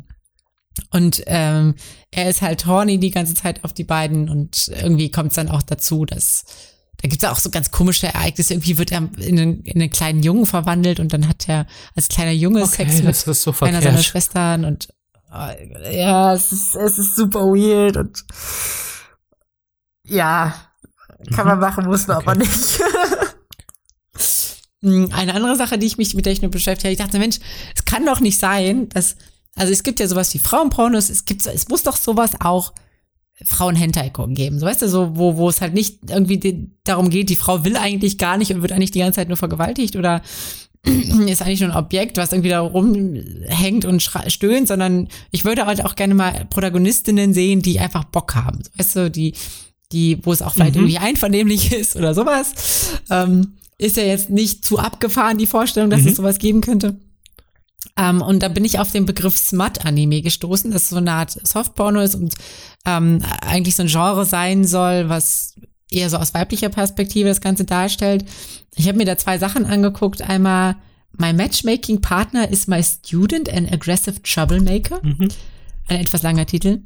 Und 0.90 1.22
ähm, 1.26 1.74
er 2.10 2.30
ist 2.30 2.42
halt 2.42 2.66
horny 2.66 2.98
die 2.98 3.10
ganze 3.10 3.34
Zeit 3.34 3.64
auf 3.64 3.72
die 3.72 3.84
beiden 3.84 4.28
und 4.28 4.70
irgendwie 4.80 5.10
kommt 5.10 5.28
es 5.28 5.36
dann 5.36 5.50
auch 5.50 5.62
dazu, 5.62 6.04
dass 6.06 6.44
da 7.02 7.08
gibt 7.08 7.22
es 7.22 7.28
auch 7.28 7.38
so 7.38 7.50
ganz 7.50 7.70
komische 7.70 8.06
Ereignisse. 8.08 8.54
Irgendwie 8.54 8.76
wird 8.78 8.92
er 8.92 9.08
in 9.18 9.38
einen, 9.38 9.62
in 9.62 9.80
einen 9.80 9.90
kleinen 9.90 10.22
Jungen 10.22 10.46
verwandelt 10.46 11.00
und 11.00 11.12
dann 11.12 11.26
hat 11.28 11.48
er 11.48 11.66
als 11.96 12.08
kleiner 12.08 12.32
Junge 12.32 12.62
Okay, 12.62 12.86
Sex 12.88 13.02
mit 13.02 13.16
so 13.16 13.54
einer 13.64 13.80
seiner. 13.82 14.02
Schwestern 14.02 14.64
und 14.64 14.88
äh, 15.32 16.00
ja, 16.00 16.34
es 16.34 16.52
ist, 16.52 16.74
es 16.74 16.98
ist 16.98 17.16
super 17.16 17.40
weird 17.46 17.96
und 17.96 18.24
ja, 20.04 20.54
kann 21.34 21.46
man 21.46 21.60
machen, 21.60 21.86
muss 21.86 22.06
man 22.06 22.18
Okay. 22.18 22.26
aber 22.28 22.38
nicht. 22.38 22.80
Hm, 24.82 25.10
Eine 25.12 25.34
andere 25.34 25.56
Sache, 25.56 25.76
die 25.76 25.86
ich 25.86 25.98
mich 25.98 26.14
mit 26.14 26.24
der 26.24 26.32
ich 26.32 26.40
nur 26.40 26.50
beschäftigt 26.50 26.84
habe, 26.86 26.92
ich 26.92 26.98
dachte, 26.98 27.18
Mensch, 27.18 27.38
es 27.76 27.84
kann 27.84 28.06
doch 28.06 28.20
nicht 28.20 28.38
sein, 28.38 28.88
dass, 28.88 29.16
also 29.54 29.70
es 29.72 29.82
gibt 29.82 30.00
ja 30.00 30.06
sowas 30.08 30.32
wie 30.32 30.38
Frauenpornos, 30.38 31.10
es 31.10 31.26
gibt, 31.26 31.46
es 31.46 31.68
muss 31.68 31.82
doch 31.82 31.96
sowas 31.96 32.32
auch 32.40 32.72
Frauen-Hentai 33.44 34.10
geben. 34.34 34.58
So 34.58 34.66
weißt 34.66 34.82
du, 34.82 34.88
so, 34.88 35.16
wo, 35.16 35.36
wo 35.36 35.48
es 35.48 35.60
halt 35.60 35.74
nicht 35.74 35.98
irgendwie 36.08 36.38
die, 36.38 36.70
darum 36.84 37.10
geht, 37.10 37.30
die 37.30 37.36
Frau 37.36 37.64
will 37.64 37.76
eigentlich 37.76 38.18
gar 38.18 38.36
nicht 38.36 38.52
und 38.52 38.62
wird 38.62 38.72
eigentlich 38.72 38.90
die 38.90 38.98
ganze 39.00 39.16
Zeit 39.16 39.28
nur 39.28 39.36
vergewaltigt 39.36 39.96
oder 39.96 40.22
ist 40.84 41.42
eigentlich 41.42 41.60
nur 41.60 41.70
ein 41.70 41.76
Objekt, 41.76 42.16
was 42.16 42.32
irgendwie 42.32 42.48
da 42.50 42.60
rumhängt 42.60 43.84
und 43.84 44.02
stöhnt, 44.28 44.68
sondern 44.68 45.08
ich 45.30 45.44
würde 45.44 45.66
halt 45.66 45.84
auch 45.84 45.94
gerne 45.94 46.14
mal 46.14 46.46
Protagonistinnen 46.50 47.34
sehen, 47.34 47.62
die 47.62 47.80
einfach 47.80 48.04
Bock 48.04 48.34
haben. 48.34 48.62
So, 48.62 48.70
weißt 48.78 48.96
du, 48.96 49.10
die, 49.10 49.34
die, 49.92 50.18
wo 50.24 50.32
es 50.32 50.40
auch 50.42 50.54
vielleicht 50.54 50.74
Mhm. 50.76 50.82
irgendwie 50.82 50.98
einvernehmlich 50.98 51.72
ist 51.78 51.96
oder 51.96 52.14
sowas. 52.14 52.98
Ähm, 53.10 53.54
ist 53.78 53.96
ja 53.96 54.02
jetzt 54.04 54.28
nicht 54.30 54.64
zu 54.64 54.78
abgefahren, 54.78 55.38
die 55.38 55.46
Vorstellung, 55.46 55.90
dass 55.90 56.02
Mhm. 56.02 56.08
es 56.08 56.16
sowas 56.16 56.38
geben 56.38 56.60
könnte. 56.60 56.96
Ähm, 57.96 58.22
und 58.22 58.42
da 58.42 58.48
bin 58.48 58.64
ich 58.64 58.78
auf 58.78 58.92
den 58.92 59.06
Begriff 59.06 59.36
Smut-Anime 59.36 60.22
gestoßen, 60.22 60.70
das 60.70 60.88
so 60.88 60.96
eine 60.96 61.12
Art 61.12 61.38
Softporno 61.46 62.00
ist 62.00 62.14
und 62.14 62.34
ähm, 62.86 63.22
eigentlich 63.40 63.76
so 63.76 63.82
ein 63.82 63.88
Genre 63.88 64.24
sein 64.24 64.64
soll, 64.64 65.08
was 65.08 65.54
eher 65.90 66.08
so 66.08 66.18
aus 66.18 66.34
weiblicher 66.34 66.68
Perspektive 66.68 67.28
das 67.28 67.40
Ganze 67.40 67.64
darstellt. 67.64 68.24
Ich 68.76 68.86
habe 68.86 68.98
mir 68.98 69.04
da 69.04 69.16
zwei 69.16 69.38
Sachen 69.38 69.66
angeguckt. 69.66 70.22
Einmal 70.22 70.76
My 71.12 71.32
Matchmaking 71.32 72.00
Partner 72.00 72.48
is 72.48 72.66
my 72.66 72.82
student 72.82 73.52
and 73.52 73.70
aggressive 73.72 74.22
troublemaker. 74.22 75.00
Mhm. 75.02 75.28
Ein 75.88 76.00
etwas 76.00 76.22
langer 76.22 76.46
Titel. 76.46 76.82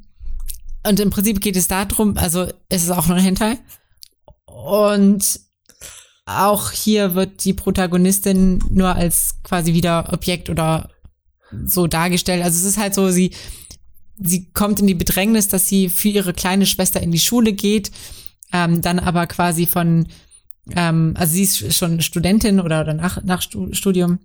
Und 0.87 1.01
im 1.01 1.11
Prinzip 1.11 1.41
geht 1.41 1.57
es 1.57 1.69
darum, 1.69 2.16
also 2.16 2.47
es 2.69 2.83
ist 2.83 2.91
auch 2.91 3.07
nur 3.07 3.16
ein 3.16 3.23
Hentai. 3.23 3.59
Und 4.47 5.41
auch 6.27 6.71
hier 6.71 7.15
wird 7.15 7.45
die 7.45 7.53
Protagonistin 7.53 8.63
nur 8.71 8.95
als 8.95 9.43
quasi 9.43 9.75
wieder 9.75 10.13
Objekt 10.13 10.49
oder 10.49 10.91
so 11.67 11.87
dargestellt. 11.87 12.43
Also 12.43 12.59
es 12.59 12.65
ist 12.65 12.79
halt 12.79 12.95
so, 12.95 13.11
sie, 13.11 13.33
sie 14.19 14.51
kommt 14.53 14.81
in 14.81 14.87
die 14.87 14.95
Bedrängnis, 14.95 15.49
dass 15.49 15.69
sie 15.69 15.89
für 15.89 16.09
ihre 16.09 16.33
kleine 16.33 16.67
Schwester 16.67 17.03
in 17.03 17.13
die 17.13 17.19
Schule 17.19 17.53
geht, 17.53 17.91
ähm, 18.53 18.81
dann 18.81 18.99
aber 18.99 19.27
quasi 19.27 19.67
von, 19.67 20.09
ähm, 20.75 21.15
also 21.17 21.35
sie 21.35 21.43
ist 21.43 21.75
schon 21.75 22.01
Studentin 22.01 22.61
oder, 22.61 22.81
oder 22.81 22.95
nach, 22.95 23.23
nach 23.23 23.43
Stu- 23.43 23.73
Studium, 23.75 24.19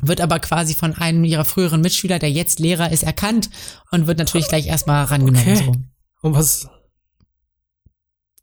wird 0.00 0.20
aber 0.20 0.40
quasi 0.40 0.74
von 0.74 0.94
einem 0.94 1.24
ihrer 1.24 1.44
früheren 1.44 1.80
Mitschüler, 1.80 2.18
der 2.18 2.30
jetzt 2.30 2.58
Lehrer 2.60 2.92
ist, 2.92 3.02
erkannt 3.02 3.50
und 3.90 4.06
wird 4.06 4.18
natürlich 4.18 4.48
gleich 4.48 4.66
erstmal 4.66 5.04
rangenommen. 5.04 5.40
Okay. 5.40 5.56
So. 5.56 5.74
Und 6.22 6.34
was? 6.34 6.68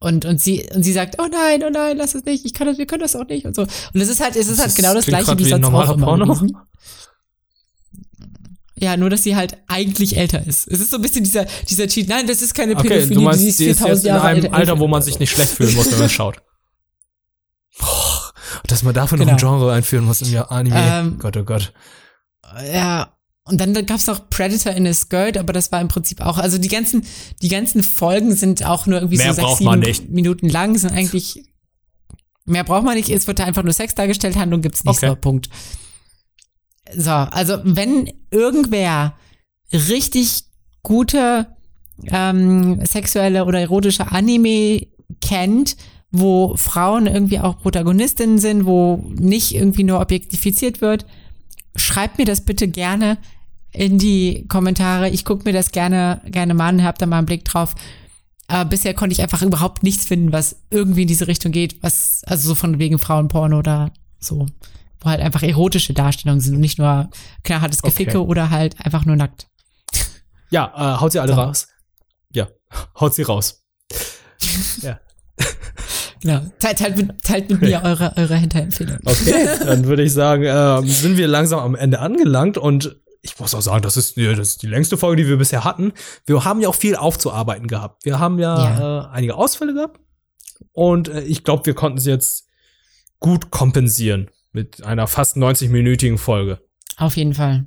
Und, 0.03 0.25
und 0.25 0.41
sie, 0.41 0.67
und 0.75 0.83
sie 0.83 0.91
sagt, 0.91 1.15
oh 1.17 1.27
nein, 1.31 1.63
oh 1.65 1.69
nein, 1.69 1.95
lass 1.95 2.13
es 2.13 2.25
nicht, 2.25 2.43
ich 2.45 2.53
kann 2.53 2.67
das, 2.67 2.77
wir 2.77 2.85
können 2.85 3.03
das 3.03 3.15
auch 3.15 3.25
nicht 3.25 3.45
und 3.45 3.55
so. 3.55 3.61
Und 3.61 4.01
es 4.01 4.09
ist 4.09 4.19
halt, 4.21 4.35
es 4.35 4.49
ist 4.49 4.59
halt 4.59 4.75
genau 4.75 4.93
das 4.93 5.05
gleiche 5.05 5.39
wie 5.39 5.45
sonst 5.45 5.65
auch 5.65 5.93
immer 5.93 6.05
Porno. 6.05 6.25
gewesen. 6.25 6.57
Ja, 8.75 8.97
nur 8.97 9.09
dass 9.09 9.23
sie 9.23 9.37
halt 9.37 9.57
eigentlich 9.67 10.17
älter 10.17 10.45
ist. 10.45 10.67
Es 10.67 10.81
ist 10.81 10.91
so 10.91 10.97
ein 10.97 11.01
bisschen 11.01 11.23
dieser, 11.23 11.45
dieser 11.69 11.87
Cheat. 11.87 12.09
Nein, 12.09 12.27
das 12.27 12.41
ist 12.41 12.53
keine 12.53 12.75
Okay, 12.75 12.89
Pädophilie, 12.89 13.15
du 13.15 13.21
meinst, 13.21 13.39
sie 13.39 13.47
ist 13.47 13.59
die 13.59 13.65
ist 13.67 13.77
4000 13.77 13.95
jetzt 13.95 14.03
in 14.03 14.07
Jahre 14.09 14.27
einem 14.27 14.43
alt. 14.43 14.53
Alter, 14.53 14.79
wo 14.79 14.87
man 14.89 15.01
sich 15.01 15.19
nicht 15.19 15.31
schlecht 15.31 15.51
fühlen 15.53 15.73
muss, 15.75 15.89
wenn 15.89 15.99
man 15.99 16.09
schaut. 16.09 16.41
Boah, 17.79 18.33
dass 18.67 18.83
man 18.83 18.93
dafür 18.93 19.17
noch 19.19 19.25
ein 19.27 19.37
Genau. 19.37 19.57
Genre 19.57 19.71
einführen 19.71 20.03
muss 20.03 20.21
im 20.21 20.37
Anime. 20.49 20.75
Ähm, 20.77 21.17
Gott, 21.17 21.37
oh 21.37 21.43
Gott. 21.43 21.71
Ja. 22.73 23.15
Und 23.45 23.59
dann 23.59 23.73
gab's 23.85 24.07
noch 24.07 24.29
Predator 24.29 24.71
in 24.71 24.87
a 24.87 24.93
Skirt, 24.93 25.37
aber 25.37 25.51
das 25.51 25.71
war 25.71 25.81
im 25.81 25.89
Prinzip 25.89 26.21
auch, 26.21 26.37
also 26.37 26.57
die 26.57 26.69
ganzen, 26.69 27.05
die 27.41 27.49
ganzen 27.49 27.83
Folgen 27.83 28.35
sind 28.35 28.65
auch 28.65 28.85
nur 28.87 28.99
irgendwie 28.99 29.17
Mehr 29.17 29.33
so 29.33 29.41
sechs, 29.41 29.57
sieben. 29.57 30.13
Minuten 30.13 30.47
lang, 30.47 30.77
sind 30.77 30.93
eigentlich, 30.93 31.43
mehr 32.45 32.63
braucht 32.63 32.85
man 32.85 32.95
nicht, 32.95 33.09
es 33.09 33.27
wird 33.27 33.39
da 33.39 33.43
einfach 33.43 33.63
nur 33.63 33.73
Sex 33.73 33.95
dargestellt, 33.95 34.37
Handlung 34.37 34.61
gibt's 34.61 34.85
nicht 34.85 34.97
Okay. 34.97 35.09
so, 35.09 35.15
Punkt. 35.15 35.49
So, 36.95 37.11
also 37.11 37.57
wenn 37.63 38.09
irgendwer 38.31 39.17
richtig 39.73 40.43
gute 40.81 41.47
ähm, 42.05 42.85
sexuelle 42.85 43.43
oder 43.45 43.59
erotische 43.59 44.11
Anime 44.11 44.87
kennt, 45.21 45.75
wo 46.11 46.55
Frauen 46.55 47.07
irgendwie 47.07 47.39
auch 47.39 47.59
Protagonistinnen 47.59 48.37
sind, 48.37 48.65
wo 48.65 49.03
nicht 49.15 49.53
irgendwie 49.53 49.83
nur 49.83 49.99
objektifiziert 49.99 50.79
wird, 50.79 51.05
schreibt 51.75 52.17
mir 52.17 52.25
das 52.25 52.41
bitte 52.45 52.67
gerne 52.67 53.17
in 53.71 53.97
die 53.97 54.45
Kommentare. 54.47 55.09
Ich 55.09 55.25
gucke 55.25 55.43
mir 55.45 55.53
das 55.53 55.71
gerne, 55.71 56.21
gerne 56.25 56.53
mal 56.53 56.69
an, 56.69 56.83
hab 56.83 56.99
da 56.99 57.05
mal 57.05 57.17
einen 57.17 57.25
Blick 57.25 57.45
drauf. 57.45 57.75
Aber 58.47 58.69
bisher 58.69 58.93
konnte 58.93 59.13
ich 59.13 59.21
einfach 59.21 59.41
überhaupt 59.41 59.83
nichts 59.83 60.05
finden, 60.05 60.31
was 60.31 60.57
irgendwie 60.69 61.03
in 61.03 61.07
diese 61.07 61.27
Richtung 61.27 61.51
geht, 61.51 61.81
was, 61.81 62.21
also 62.25 62.49
so 62.49 62.55
von 62.55 62.77
wegen 62.77 62.99
Frauenporno 62.99 63.57
oder 63.57 63.91
so, 64.19 64.45
wo 64.99 65.09
halt 65.09 65.21
einfach 65.21 65.43
erotische 65.43 65.93
Darstellungen 65.93 66.41
sind 66.41 66.55
und 66.55 66.61
nicht 66.61 66.77
nur 66.77 67.09
knallhartes 67.43 67.81
Geficke 67.81 68.19
Okay. 68.19 68.29
oder 68.29 68.49
halt 68.49 68.79
einfach 68.85 69.05
nur 69.05 69.15
nackt. 69.15 69.47
Ja, 70.49 70.71
äh, 70.75 70.99
haut 70.99 71.13
sie 71.13 71.19
alle 71.19 71.33
So. 71.33 71.41
raus. 71.41 71.67
Ja, 72.31 72.47
haut 72.99 73.15
sie 73.15 73.23
raus. 73.23 73.63
ja. 74.81 74.99
Genau. 76.23 76.41
Teilt, 76.59 76.79
teilt, 76.79 76.97
mit, 76.97 77.21
teilt 77.21 77.49
mit 77.49 77.61
mir 77.61 77.81
eure, 77.83 78.13
eure 78.17 78.35
Hinterempfehlung. 78.37 78.97
Okay, 79.05 79.45
dann 79.65 79.85
würde 79.85 80.03
ich 80.03 80.13
sagen, 80.13 80.43
ähm, 80.47 80.87
sind 80.89 81.17
wir 81.17 81.27
langsam 81.27 81.59
am 81.59 81.75
Ende 81.75 81.99
angelangt 81.99 82.57
und 82.57 82.95
ich 83.21 83.37
muss 83.39 83.53
auch 83.53 83.61
sagen, 83.61 83.81
das 83.83 83.97
ist, 83.97 84.15
die- 84.17 84.25
das 84.35 84.39
ist 84.49 84.61
die 84.63 84.67
längste 84.67 84.97
Folge, 84.97 85.21
die 85.23 85.29
wir 85.29 85.37
bisher 85.37 85.63
hatten. 85.65 85.91
Wir 86.25 86.43
haben 86.45 86.61
ja 86.61 86.69
auch 86.69 86.75
viel 86.75 86.95
aufzuarbeiten 86.95 87.67
gehabt. 87.67 88.05
Wir 88.05 88.19
haben 88.19 88.39
ja, 88.39 89.03
Äh, 89.03 89.07
einige 89.11 89.35
Ausfälle 89.35 89.73
gehabt 89.73 89.99
und 90.71 91.09
äh, 91.09 91.21
ich 91.23 91.43
glaube, 91.43 91.65
wir 91.65 91.73
konnten 91.73 91.99
sie 91.99 92.09
jetzt 92.09 92.47
gut 93.19 93.51
kompensieren 93.51 94.29
mit 94.53 94.83
einer 94.83 95.07
fast 95.07 95.35
90-minütigen 95.37 96.17
Folge. 96.17 96.59
Auf 96.97 97.17
jeden 97.17 97.33
Fall. 97.33 97.65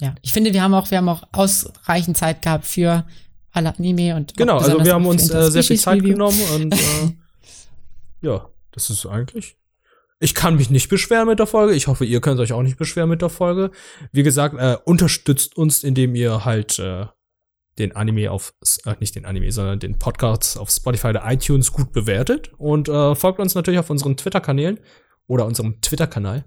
Ja, 0.00 0.14
ich 0.22 0.32
finde, 0.32 0.52
wir 0.52 0.62
haben 0.62 0.74
auch, 0.74 0.90
wir 0.90 0.98
haben 0.98 1.08
auch 1.08 1.24
ausreichend 1.32 2.16
Zeit 2.16 2.42
gehabt 2.42 2.64
für 2.66 3.04
alle 3.52 3.76
Anime 3.76 4.16
und 4.16 4.36
Genau, 4.36 4.58
also 4.58 4.84
wir 4.84 4.94
haben 4.94 5.06
uns 5.06 5.30
äh, 5.30 5.50
sehr 5.50 5.62
viel 5.62 5.78
Zeit 5.78 6.02
genommen 6.02 6.40
und 6.54 6.74
äh, 6.74 7.14
ja, 8.22 8.48
das 8.72 8.90
ist 8.90 9.06
eigentlich. 9.06 9.56
Ich 10.22 10.34
kann 10.34 10.56
mich 10.56 10.68
nicht 10.68 10.88
beschweren 10.88 11.28
mit 11.28 11.38
der 11.38 11.46
Folge. 11.46 11.74
Ich 11.74 11.86
hoffe, 11.86 12.04
ihr 12.04 12.20
könnt 12.20 12.38
euch 12.40 12.52
auch 12.52 12.62
nicht 12.62 12.76
beschweren 12.76 13.08
mit 13.08 13.22
der 13.22 13.30
Folge. 13.30 13.70
Wie 14.12 14.22
gesagt, 14.22 14.54
äh, 14.58 14.76
unterstützt 14.84 15.56
uns, 15.56 15.82
indem 15.82 16.14
ihr 16.14 16.44
halt 16.44 16.78
äh, 16.78 17.06
den 17.78 17.96
Anime 17.96 18.30
auf, 18.30 18.52
äh, 18.84 18.94
nicht 19.00 19.16
den 19.16 19.24
Anime, 19.24 19.50
sondern 19.50 19.80
den 19.80 19.98
Podcast 19.98 20.58
auf 20.58 20.70
Spotify 20.70 21.08
oder 21.08 21.22
iTunes 21.24 21.72
gut 21.72 21.92
bewertet 21.92 22.52
und 22.58 22.88
äh, 22.88 23.14
folgt 23.14 23.40
uns 23.40 23.54
natürlich 23.54 23.80
auf 23.80 23.88
unseren 23.88 24.16
Twitter-Kanälen 24.16 24.78
oder 25.26 25.46
unserem 25.46 25.80
Twitter-Kanal. 25.80 26.44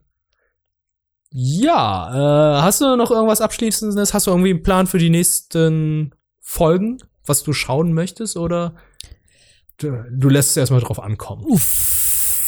Ja, 1.32 2.60
äh, 2.60 2.62
hast 2.62 2.82
du 2.82 2.96
noch 2.96 3.10
irgendwas 3.10 3.42
Abschließendes? 3.42 4.14
Hast 4.14 4.28
du 4.28 4.32
irgendwie 4.32 4.52
einen 4.52 4.62
Plan 4.62 4.86
für 4.86 5.00
die 5.00 5.10
nächsten 5.10 6.14
Folgen, 6.46 6.98
was 7.26 7.42
du 7.44 7.54
schauen 7.54 7.94
möchtest 7.94 8.36
oder 8.38 8.76
du, 9.78 10.30
lässt 10.30 10.52
es 10.52 10.58
erstmal 10.58 10.82
drauf 10.82 11.02
ankommen? 11.02 11.44
Uff. 11.46 12.42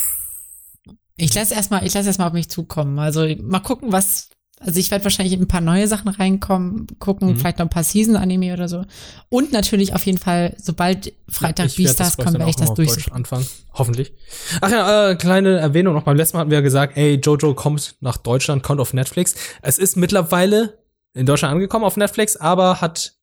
Ich 1.17 1.33
lasse 1.33 1.53
erstmal, 1.53 1.85
ich 1.87 1.93
lasse 1.93 2.07
erstmal 2.07 2.27
auf 2.27 2.33
mich 2.33 2.49
zukommen. 2.49 2.99
Also 2.99 3.25
mal 3.41 3.61
gucken, 3.61 3.91
was. 3.91 4.29
Also 4.59 4.79
ich 4.79 4.89
werde 4.89 5.03
wahrscheinlich 5.03 5.33
in 5.33 5.41
ein 5.41 5.47
paar 5.49 5.59
neue 5.61 5.85
Sachen 5.87 6.07
reinkommen, 6.09 6.87
gucken, 6.99 7.29
Mhm. 7.29 7.37
vielleicht 7.37 7.59
noch 7.59 7.65
ein 7.65 7.69
paar 7.69 7.83
Season-Anime 7.83 8.53
oder 8.53 8.69
so. 8.69 8.85
Und 9.29 9.51
natürlich 9.51 9.93
auf 9.93 10.05
jeden 10.05 10.17
Fall, 10.17 10.55
sobald 10.57 11.13
Freitag 11.29 11.65
werd 11.67 11.75
Beastars 11.75 12.15
kommt, 12.17 12.33
werde 12.37 12.49
ich 12.49 12.55
das 12.55 12.73
durchsuchen. 12.73 13.11
anfangen. 13.13 13.45
Hoffentlich. 13.73 14.13
Ach 14.61 14.71
ja, 14.71 15.09
äh, 15.11 15.15
kleine 15.15 15.57
Erwähnung 15.57 15.93
noch. 15.93 16.03
Beim 16.03 16.15
letzten 16.15 16.37
Mal 16.37 16.41
hatten 16.41 16.51
wir 16.51 16.59
ja 16.59 16.61
gesagt, 16.63 16.95
ey, 16.95 17.15
Jojo 17.15 17.53
kommt 17.53 17.95
nach 17.99 18.15
Deutschland, 18.17 18.63
kommt 18.63 18.79
auf 18.79 18.93
Netflix. 18.93 19.35
Es 19.61 19.77
ist 19.77 19.97
mittlerweile 19.97 20.79
in 21.13 21.25
Deutschland 21.25 21.53
angekommen 21.53 21.83
auf 21.85 21.97
Netflix, 21.97 22.37
aber 22.37 22.79
hat 22.81 23.14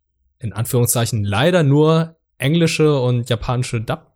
in 0.43 0.53
Anführungszeichen 0.53 1.25
leider 1.25 1.63
nur 1.63 2.17
englische 2.39 3.01
und 3.01 3.31
japanische 3.31 3.81
Dub 3.81 4.13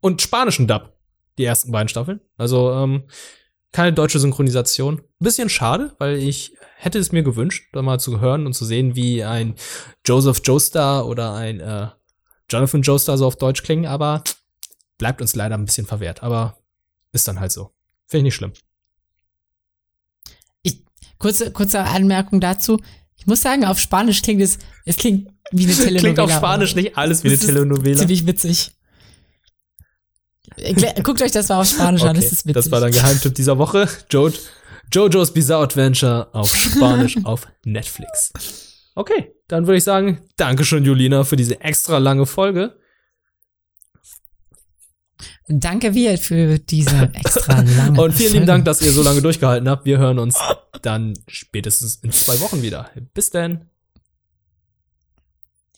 und 0.00 0.22
spanischen 0.22 0.66
Dub, 0.66 0.96
die 1.38 1.44
ersten 1.44 1.72
beiden 1.72 1.88
Staffeln. 1.88 2.20
Also 2.36 2.72
ähm, 2.72 3.04
keine 3.72 3.92
deutsche 3.92 4.20
Synchronisation. 4.20 5.02
Bisschen 5.18 5.48
schade, 5.48 5.94
weil 5.98 6.16
ich 6.16 6.56
hätte 6.76 6.98
es 6.98 7.12
mir 7.12 7.22
gewünscht, 7.22 7.68
da 7.72 7.82
mal 7.82 7.98
zu 7.98 8.20
hören 8.20 8.46
und 8.46 8.54
zu 8.54 8.64
sehen, 8.64 8.94
wie 8.94 9.24
ein 9.24 9.54
Joseph 10.06 10.42
Joestar 10.44 11.06
oder 11.06 11.34
ein 11.34 11.60
äh, 11.60 11.88
Jonathan 12.48 12.82
Joestar 12.82 13.18
so 13.18 13.26
auf 13.26 13.36
Deutsch 13.36 13.62
klingen, 13.62 13.86
aber 13.86 14.22
bleibt 14.98 15.20
uns 15.20 15.34
leider 15.34 15.56
ein 15.56 15.64
bisschen 15.64 15.86
verwehrt. 15.86 16.22
Aber 16.22 16.58
ist 17.12 17.26
dann 17.26 17.40
halt 17.40 17.52
so. 17.52 17.72
Finde 18.06 18.18
ich 18.18 18.24
nicht 18.24 18.34
schlimm. 18.34 18.52
Kurze, 21.24 21.50
kurze 21.52 21.80
Anmerkung 21.80 22.40
dazu. 22.40 22.80
Ich 23.24 23.26
muss 23.26 23.40
sagen, 23.40 23.64
auf 23.64 23.78
Spanisch 23.78 24.20
klingt 24.20 24.42
es, 24.42 24.58
es 24.84 24.96
klingt 24.98 25.28
wie 25.50 25.64
eine 25.64 25.72
Telenovela. 25.72 26.00
Klingt 26.00 26.20
auf 26.20 26.30
Spanisch 26.30 26.74
nicht 26.74 26.96
alles 26.98 27.24
wie 27.24 27.28
eine 27.28 27.38
Telenovela. 27.38 27.98
Ziemlich 27.98 28.26
witzig. 28.26 28.72
Erklär- 30.56 31.02
Guckt 31.02 31.22
euch 31.22 31.32
das 31.32 31.48
mal 31.48 31.60
auf 31.60 31.66
Spanisch 31.66 32.02
an, 32.02 32.14
das 32.14 32.24
Okay, 32.26 32.32
ist 32.34 32.44
witzig. 32.46 32.52
das 32.54 32.70
war 32.70 32.80
dein 32.80 32.92
Geheimtipp 32.92 33.34
dieser 33.34 33.58
Woche. 33.58 33.88
Jo 34.12 34.30
Jojo's 34.92 35.32
Bizarre 35.32 35.64
Adventure 35.64 36.28
auf 36.34 36.54
Spanisch 36.54 37.16
auf 37.24 37.48
Netflix. 37.64 38.30
Okay, 38.94 39.32
dann 39.48 39.66
würde 39.66 39.78
ich 39.78 39.84
sagen, 39.84 40.20
Dankeschön, 40.36 40.84
Julina, 40.84 41.24
für 41.24 41.36
diese 41.36 41.60
extra 41.60 41.98
lange 41.98 42.26
Folge. 42.26 42.76
Danke, 45.46 45.94
Wirt, 45.94 46.20
für 46.20 46.58
diese 46.58 47.10
extra 47.12 47.60
lange 47.76 48.00
Und 48.00 48.12
vielen 48.12 48.32
lieben. 48.32 48.46
Dank, 48.46 48.64
dass 48.64 48.80
ihr 48.80 48.92
so 48.92 49.02
lange 49.02 49.20
durchgehalten 49.20 49.68
habt. 49.68 49.84
Wir 49.84 49.98
hören 49.98 50.18
uns 50.18 50.38
dann 50.82 51.14
spätestens 51.28 51.96
in 51.96 52.12
zwei 52.12 52.40
Wochen 52.40 52.62
wieder. 52.62 52.90
Bis 53.12 53.30
dann. 53.30 53.68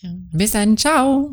Bis 0.02 0.52
dann, 0.52 0.76
ciao. 0.76 1.32